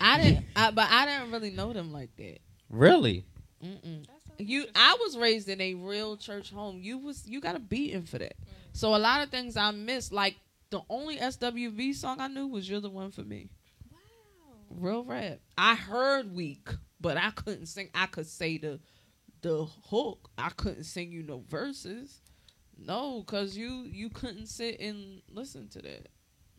I 0.00 0.22
didn't. 0.22 0.46
I, 0.56 0.70
but 0.70 0.88
I 0.90 1.06
didn't 1.06 1.30
really 1.30 1.50
know 1.50 1.72
them 1.72 1.92
like 1.92 2.16
that. 2.16 2.38
Really? 2.70 3.24
Mm-mm. 3.62 4.06
You, 4.38 4.64
I 4.74 4.96
was 5.00 5.16
raised 5.16 5.48
in 5.48 5.60
a 5.60 5.74
real 5.74 6.16
church 6.16 6.50
home. 6.50 6.78
You 6.80 6.98
was 6.98 7.26
you 7.28 7.40
got 7.40 7.54
a 7.56 7.60
beating 7.60 8.02
for 8.02 8.18
that. 8.18 8.34
So 8.74 8.94
a 8.94 8.98
lot 8.98 9.22
of 9.22 9.30
things 9.30 9.56
I 9.56 9.70
missed. 9.70 10.12
Like 10.12 10.36
the 10.70 10.82
only 10.90 11.16
SWV 11.16 11.94
song 11.94 12.20
I 12.20 12.28
knew 12.28 12.46
was 12.48 12.68
"You're 12.68 12.80
the 12.80 12.90
One 12.90 13.10
for 13.10 13.22
Me." 13.22 13.48
Wow. 13.90 13.98
Real 14.70 15.04
rap. 15.04 15.38
I 15.56 15.74
heard 15.76 16.34
weak, 16.34 16.68
but 17.00 17.16
I 17.16 17.30
couldn't 17.30 17.66
sing. 17.66 17.88
I 17.94 18.06
could 18.06 18.26
say 18.26 18.58
the 18.58 18.80
the 19.40 19.64
hook. 19.64 20.28
I 20.36 20.50
couldn't 20.50 20.84
sing 20.84 21.10
you 21.12 21.22
no 21.22 21.42
verses. 21.48 22.20
No, 22.76 23.22
cause 23.22 23.56
you 23.56 23.84
you 23.84 24.10
couldn't 24.10 24.46
sit 24.48 24.80
and 24.80 25.22
listen 25.30 25.68
to 25.68 25.82
that. 25.82 26.08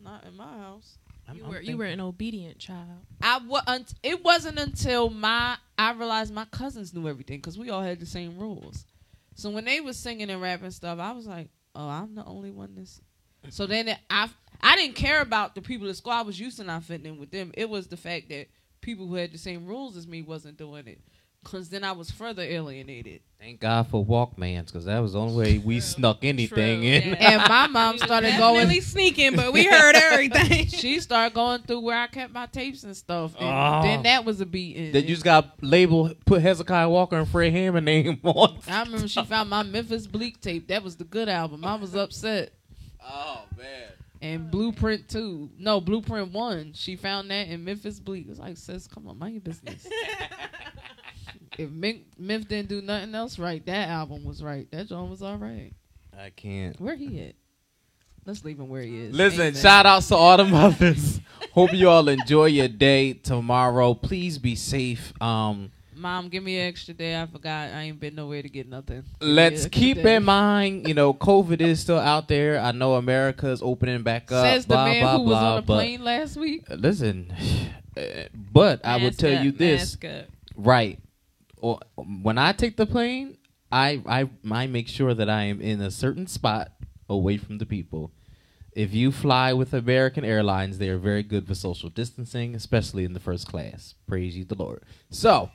Not 0.00 0.24
in 0.24 0.36
my 0.36 0.56
house. 0.56 0.98
I'm- 1.28 1.36
You 1.38 1.44
were 1.44 1.60
you 1.60 1.76
were 1.76 1.84
an 1.84 2.00
obedient 2.00 2.58
child. 2.58 3.04
I 3.20 3.38
wa- 3.38 3.62
unt- 3.66 3.94
it 4.02 4.24
wasn't 4.24 4.58
until 4.58 5.10
my 5.10 5.58
I 5.76 5.92
realized 5.92 6.32
my 6.32 6.46
cousins 6.46 6.94
knew 6.94 7.06
everything 7.08 7.38
because 7.38 7.58
we 7.58 7.68
all 7.68 7.82
had 7.82 8.00
the 8.00 8.06
same 8.06 8.38
rules. 8.38 8.86
So 9.34 9.50
when 9.50 9.66
they 9.66 9.80
was 9.82 9.98
singing 9.98 10.30
and 10.30 10.40
rapping 10.40 10.70
stuff, 10.70 10.98
I 10.98 11.12
was 11.12 11.26
like, 11.26 11.50
"Oh, 11.76 11.88
I'm 11.88 12.14
the 12.14 12.24
only 12.24 12.50
one 12.50 12.74
that's." 12.74 13.00
So 13.50 13.66
then 13.66 13.88
it, 13.88 13.98
I 14.10 14.28
I 14.60 14.76
didn't 14.76 14.96
care 14.96 15.20
about 15.20 15.54
the 15.54 15.62
people 15.62 15.88
at 15.88 15.96
school. 15.96 16.12
I 16.12 16.22
was 16.22 16.40
used 16.40 16.56
to 16.56 16.64
not 16.64 16.84
fitting 16.84 17.06
in 17.06 17.18
with 17.18 17.30
them. 17.30 17.52
It 17.54 17.68
was 17.68 17.86
the 17.86 17.96
fact 17.96 18.28
that 18.30 18.48
people 18.80 19.06
who 19.06 19.14
had 19.14 19.32
the 19.32 19.38
same 19.38 19.66
rules 19.66 19.96
as 19.96 20.06
me 20.06 20.22
wasn't 20.22 20.56
doing 20.56 20.86
it. 20.86 21.00
Cause 21.46 21.68
then 21.68 21.84
I 21.84 21.92
was 21.92 22.10
further 22.10 22.42
alienated. 22.42 23.20
Thank 23.38 23.60
God 23.60 23.86
for 23.88 24.04
Walkmans, 24.04 24.66
because 24.66 24.86
that 24.86 24.98
was 24.98 25.12
the 25.12 25.20
only 25.20 25.36
way 25.36 25.58
we 25.58 25.78
snuck 25.78 26.18
anything 26.24 26.80
True, 26.80 26.90
in. 26.90 27.08
yeah. 27.10 27.30
And 27.40 27.48
my 27.48 27.68
mom 27.68 27.98
started 27.98 28.30
Definitely 28.30 28.64
going. 28.64 28.80
sneaking, 28.82 29.36
but 29.36 29.52
we 29.52 29.64
heard 29.70 29.94
everything. 29.94 30.66
She 30.76 30.98
started 30.98 31.34
going 31.34 31.62
through 31.62 31.80
where 31.82 31.98
I 32.00 32.08
kept 32.08 32.32
my 32.32 32.46
tapes 32.46 32.82
and 32.82 32.96
stuff. 32.96 33.36
And 33.38 33.48
Oh. 33.48 33.82
then 33.86 34.02
that 34.02 34.24
was 34.24 34.40
a 34.40 34.46
beating. 34.46 34.90
That 34.90 35.02
you 35.02 35.10
just 35.14 35.22
got 35.24 35.62
label 35.62 36.12
put 36.24 36.42
Hezekiah 36.42 36.88
Walker 36.90 37.16
and 37.16 37.28
Fred 37.28 37.52
Hammond 37.52 37.84
name 37.86 38.18
on. 38.24 38.58
I 38.66 38.82
remember 38.82 39.06
she 39.06 39.22
found 39.24 39.48
my 39.48 39.62
Memphis 39.62 40.08
Bleek 40.08 40.40
tape. 40.40 40.66
That 40.66 40.82
was 40.82 40.96
the 40.96 41.04
good 41.04 41.28
album. 41.28 41.64
I 41.64 41.76
was 41.76 41.94
upset. 41.94 42.54
Oh 43.08 43.42
man. 43.56 43.84
And 44.22 44.50
Blueprint 44.50 45.08
two, 45.08 45.50
no 45.58 45.80
Blueprint 45.80 46.32
one. 46.32 46.72
She 46.72 46.96
found 46.96 47.30
that 47.30 47.46
in 47.48 47.62
Memphis 47.64 48.00
Bleek. 48.00 48.24
It 48.26 48.30
was 48.30 48.38
like, 48.40 48.56
sis, 48.56 48.88
come 48.88 49.06
on, 49.06 49.18
mind 49.18 49.34
your 49.34 49.42
business. 49.42 49.86
If 51.58 51.70
Mink, 51.70 52.02
Myth 52.18 52.48
didn't 52.48 52.68
do 52.68 52.80
nothing 52.82 53.14
else 53.14 53.38
right, 53.38 53.64
that 53.66 53.88
album 53.88 54.24
was 54.24 54.42
right. 54.42 54.70
That 54.70 54.88
joint 54.88 55.10
was 55.10 55.22
all 55.22 55.36
right. 55.36 55.72
I 56.18 56.30
can't. 56.30 56.80
Where 56.80 56.94
he 56.96 57.20
at? 57.22 57.34
Let's 58.24 58.44
leave 58.44 58.58
him 58.58 58.68
where 58.68 58.82
he 58.82 58.96
is. 59.04 59.14
Listen, 59.14 59.40
Ain't 59.42 59.54
that- 59.54 59.60
shout 59.60 59.86
outs 59.86 60.08
to 60.08 60.16
all 60.16 60.36
the 60.36 60.44
mothers. 60.44 61.20
Hope 61.52 61.72
you 61.72 61.88
all 61.88 62.08
enjoy 62.08 62.46
your 62.46 62.68
day 62.68 63.12
tomorrow. 63.12 63.94
Please 63.94 64.36
be 64.38 64.56
safe. 64.56 65.12
Um, 65.22 65.70
Mom, 65.94 66.28
give 66.28 66.42
me 66.42 66.58
an 66.58 66.66
extra 66.68 66.92
day. 66.92 67.18
I 67.20 67.26
forgot. 67.26 67.70
I 67.70 67.82
ain't 67.82 67.98
been 67.98 68.14
nowhere 68.16 68.42
to 68.42 68.48
get 68.48 68.68
nothing. 68.68 69.04
Let's 69.20 69.64
an 69.64 69.70
keep 69.70 70.02
day. 70.02 70.16
in 70.16 70.24
mind, 70.24 70.86
you 70.86 70.92
know, 70.92 71.14
COVID 71.14 71.60
is 71.62 71.80
still 71.80 71.98
out 71.98 72.28
there. 72.28 72.58
I 72.60 72.72
know 72.72 72.94
America 72.94 73.48
is 73.48 73.62
opening 73.62 74.02
back 74.02 74.30
up. 74.30 74.44
Says 74.44 74.66
the 74.66 74.74
man 74.74 75.02
blah, 75.02 75.12
who 75.16 75.22
was 75.22 75.28
blah, 75.30 75.52
on 75.52 75.58
a 75.58 75.62
plane 75.62 76.04
last 76.04 76.36
week. 76.36 76.64
Listen, 76.68 77.32
uh, 77.96 78.00
but 78.52 78.84
I 78.84 78.96
will 78.98 79.10
tell 79.12 79.36
up, 79.36 79.44
you 79.44 79.52
this. 79.52 79.80
mask 79.80 80.04
up. 80.04 80.26
Right. 80.54 80.98
Or 81.66 81.80
when 81.96 82.38
I 82.38 82.52
take 82.52 82.76
the 82.76 82.86
plane, 82.86 83.38
I, 83.72 84.00
I 84.06 84.30
I 84.48 84.68
make 84.68 84.86
sure 84.86 85.14
that 85.14 85.28
I 85.28 85.42
am 85.44 85.60
in 85.60 85.80
a 85.80 85.90
certain 85.90 86.28
spot 86.28 86.70
away 87.08 87.38
from 87.38 87.58
the 87.58 87.66
people. 87.66 88.12
If 88.70 88.94
you 88.94 89.10
fly 89.10 89.52
with 89.52 89.74
American 89.74 90.24
Airlines, 90.24 90.78
they 90.78 90.88
are 90.90 90.98
very 90.98 91.24
good 91.24 91.44
for 91.48 91.56
social 91.56 91.88
distancing, 91.88 92.54
especially 92.54 93.04
in 93.04 93.14
the 93.14 93.20
first 93.20 93.48
class. 93.48 93.96
Praise 94.06 94.36
you, 94.36 94.44
the 94.44 94.54
Lord. 94.54 94.84
So, 95.10 95.50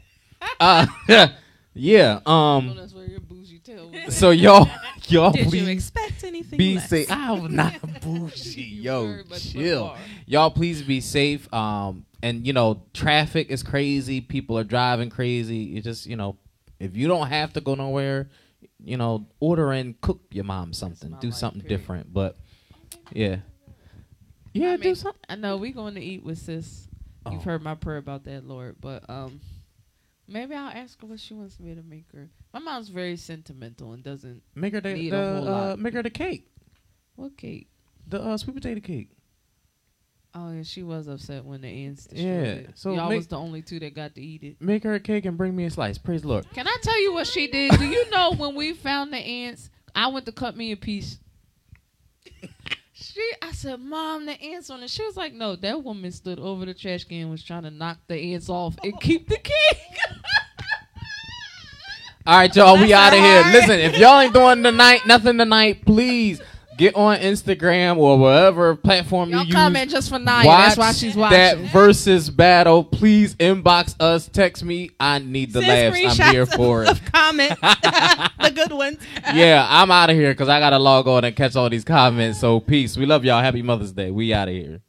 uh, 0.60 0.86
yeah. 1.74 2.20
Um. 2.26 2.76
that's 2.76 2.94
where 2.94 3.06
your 3.06 3.22
bougie 3.22 3.60
tail 3.60 3.90
was. 3.90 4.14
So 4.14 4.32
y'all, 4.32 4.70
y'all 5.08 5.32
Did 5.32 5.46
you 5.46 5.50
please 5.50 5.68
expect 5.70 6.26
anything 6.26 6.58
be 6.58 6.76
less? 6.76 6.90
safe. 6.90 7.10
I'm 7.10 7.56
not 7.56 7.76
bougie, 8.02 8.64
yo. 8.64 9.24
Chill 9.38 9.96
y'all 10.26 10.52
please 10.52 10.82
be 10.82 11.00
safe 11.02 11.52
um 11.54 12.06
and 12.24 12.46
you 12.46 12.54
know 12.54 12.84
traffic 12.94 13.50
is 13.50 13.64
crazy 13.64 14.22
people 14.22 14.58
are 14.58 14.64
driving 14.64 15.10
crazy 15.10 15.58
you 15.58 15.82
just 15.82 16.06
you 16.06 16.16
know 16.16 16.38
if 16.80 16.96
you 16.96 17.08
don't 17.08 17.28
have 17.28 17.54
to 17.54 17.62
go 17.62 17.76
nowhere 17.76 18.30
you 18.84 18.98
know 18.98 19.28
order 19.40 19.72
and 19.72 20.00
cook 20.02 20.22
your 20.32 20.44
mom 20.44 20.74
something 20.74 21.16
do 21.20 21.32
something 21.32 21.62
period. 21.62 21.78
different 21.78 22.14
but 22.14 22.38
yeah 23.14 23.38
yeah 24.54 24.72
I 24.74 24.78
do 24.78 24.84
mean, 24.90 24.96
something 24.96 25.22
I 25.30 25.36
know 25.36 25.58
we 25.58 25.72
going 25.72 25.96
to 25.96 26.02
eat 26.02 26.24
with 26.24 26.38
sis. 26.38 26.88
You've 27.30 27.42
Oh. 27.42 27.44
heard 27.44 27.62
my 27.62 27.76
prayer 27.76 27.98
about 27.98 28.24
that, 28.24 28.48
Lord, 28.48 28.78
but 28.82 29.08
um, 29.08 29.40
maybe 30.28 30.56
I'll 30.56 30.72
ask 30.72 31.00
her 31.02 31.08
what 31.08 31.20
she 31.20 31.36
wants 31.36 31.60
me 31.60 31.76
to 31.76 31.84
make 31.84 32.06
her. 32.16 32.30
My 32.52 32.60
mom's 32.60 32.90
very 32.90 33.16
sentimental 33.16 33.94
and 33.94 34.04
doesn't. 34.04 34.42
make 34.56 34.74
her 34.74 34.82
the, 34.82 35.10
the 35.10 35.18
uh, 35.18 35.76
make 35.78 35.94
her 35.94 36.02
the 36.02 36.10
cake 36.10 36.48
What 37.16 37.38
cake? 37.38 37.68
the 38.08 38.20
uh, 38.22 38.38
sweet 38.38 38.56
potato 38.56 38.82
cake 38.82 39.10
Oh 40.34 40.52
yeah, 40.54 40.64
she 40.64 40.82
was 40.84 41.08
upset 41.08 41.44
when 41.44 41.60
the 41.62 41.68
ants 41.68 42.08
Yeah, 42.12 42.62
so 42.74 42.94
y'all 42.96 43.10
make- 43.10 43.18
was 43.18 43.28
the 43.28 43.38
only 43.38 43.62
two 43.62 43.80
that 43.82 43.94
got 43.94 44.16
to 44.16 44.22
eat 44.22 44.44
it. 44.44 44.62
make 44.62 44.84
her 44.84 44.94
a 44.94 45.00
cake 45.00 45.26
and 45.26 45.38
bring 45.38 45.54
me 45.56 45.66
a 45.66 45.70
slice 45.70 45.98
praise 45.98 46.22
the 46.22 46.30
lord 46.30 46.50
Can 46.54 46.68
I 46.68 46.78
tell 46.82 47.02
you 47.02 47.14
what 47.14 47.28
she 47.28 47.48
did? 47.48 47.78
Do 47.78 47.86
you 47.86 48.10
know 48.12 48.34
when 48.34 48.56
we 48.56 48.72
found 48.74 49.12
the 49.12 49.18
ants? 49.18 49.70
I 49.94 50.08
went 50.08 50.26
to 50.28 50.32
cut 50.32 50.56
me 50.56 50.72
a 50.72 50.78
piece. 50.78 51.20
She, 52.94 53.32
I 53.42 53.52
said, 53.52 53.80
"Mom, 53.80 54.26
the 54.28 54.40
ants 54.42 54.70
on 54.70 54.84
it." 54.84 54.90
She 54.92 55.04
was 55.04 55.18
like, 55.18 55.34
"No, 55.34 55.56
that 55.56 55.84
woman 55.84 56.12
stood 56.12 56.40
over 56.40 56.66
the 56.66 56.74
trash 56.76 57.04
can, 57.04 57.30
was 57.32 57.44
trying 57.44 57.64
to 57.64 57.72
knock 57.72 57.98
the 58.08 58.16
ants 58.34 58.48
off 58.48 58.76
and 58.84 58.98
keep 59.02 59.28
the 59.28 59.38
cake." 59.38 59.98
All 62.28 62.38
right, 62.38 62.56
y'all, 62.56 62.78
we 62.80 62.94
out 62.94 63.14
of 63.14 63.20
here. 63.20 63.44
Listen, 63.52 63.80
if 63.80 63.98
y'all 63.98 64.20
ain't 64.22 64.34
doing 64.34 64.62
tonight, 64.62 65.02
nothing 65.08 65.40
tonight, 65.40 65.84
please 65.84 66.40
get 66.82 66.96
on 66.96 67.20
Instagram 67.20 67.98
or 67.98 68.18
whatever 68.18 68.76
platform 68.76 69.30
Y'all 69.30 69.42
you 69.42 69.46
use. 69.48 69.56
comment 69.56 69.92
just 69.92 70.10
for 70.10 70.18
Naya. 70.18 70.48
Watch 70.48 70.66
That's 70.66 70.78
why 70.78 70.92
she's 70.94 71.16
watching. 71.16 71.38
that 71.38 71.58
Verzuz 71.58 72.36
battle. 72.36 72.84
Please 72.84 73.36
inbox 73.36 73.96
us, 74.00 74.28
text 74.28 74.64
me. 74.64 74.90
I 75.00 75.20
need 75.20 75.54
the 75.54 75.62
Send 75.62 75.96
laughs. 75.96 76.20
I'm 76.20 76.34
here 76.34 76.46
for 76.58 76.84
it. 76.84 77.00
Comment 77.14 77.52
the 77.62 78.52
good 78.54 78.72
ones. 78.72 78.98
yeah, 79.34 79.66
I'm 79.70 79.92
out 79.92 80.10
of 80.10 80.16
here 80.16 80.32
because 80.32 80.50
I 80.50 80.60
gotta 80.60 80.80
log 80.80 81.08
on 81.08 81.24
and 81.24 81.36
catch 81.36 81.56
all 81.56 81.70
these 81.70 81.84
comments. 81.86 82.40
So 82.40 82.60
peace. 82.60 82.98
We 82.98 83.06
love 83.06 83.24
y'all. 83.24 83.42
Happy 83.42 83.62
Mother's 83.62 83.92
Day. 83.92 84.10
We 84.10 84.34
out 84.34 84.48
of 84.48 84.56
here. 84.56 84.82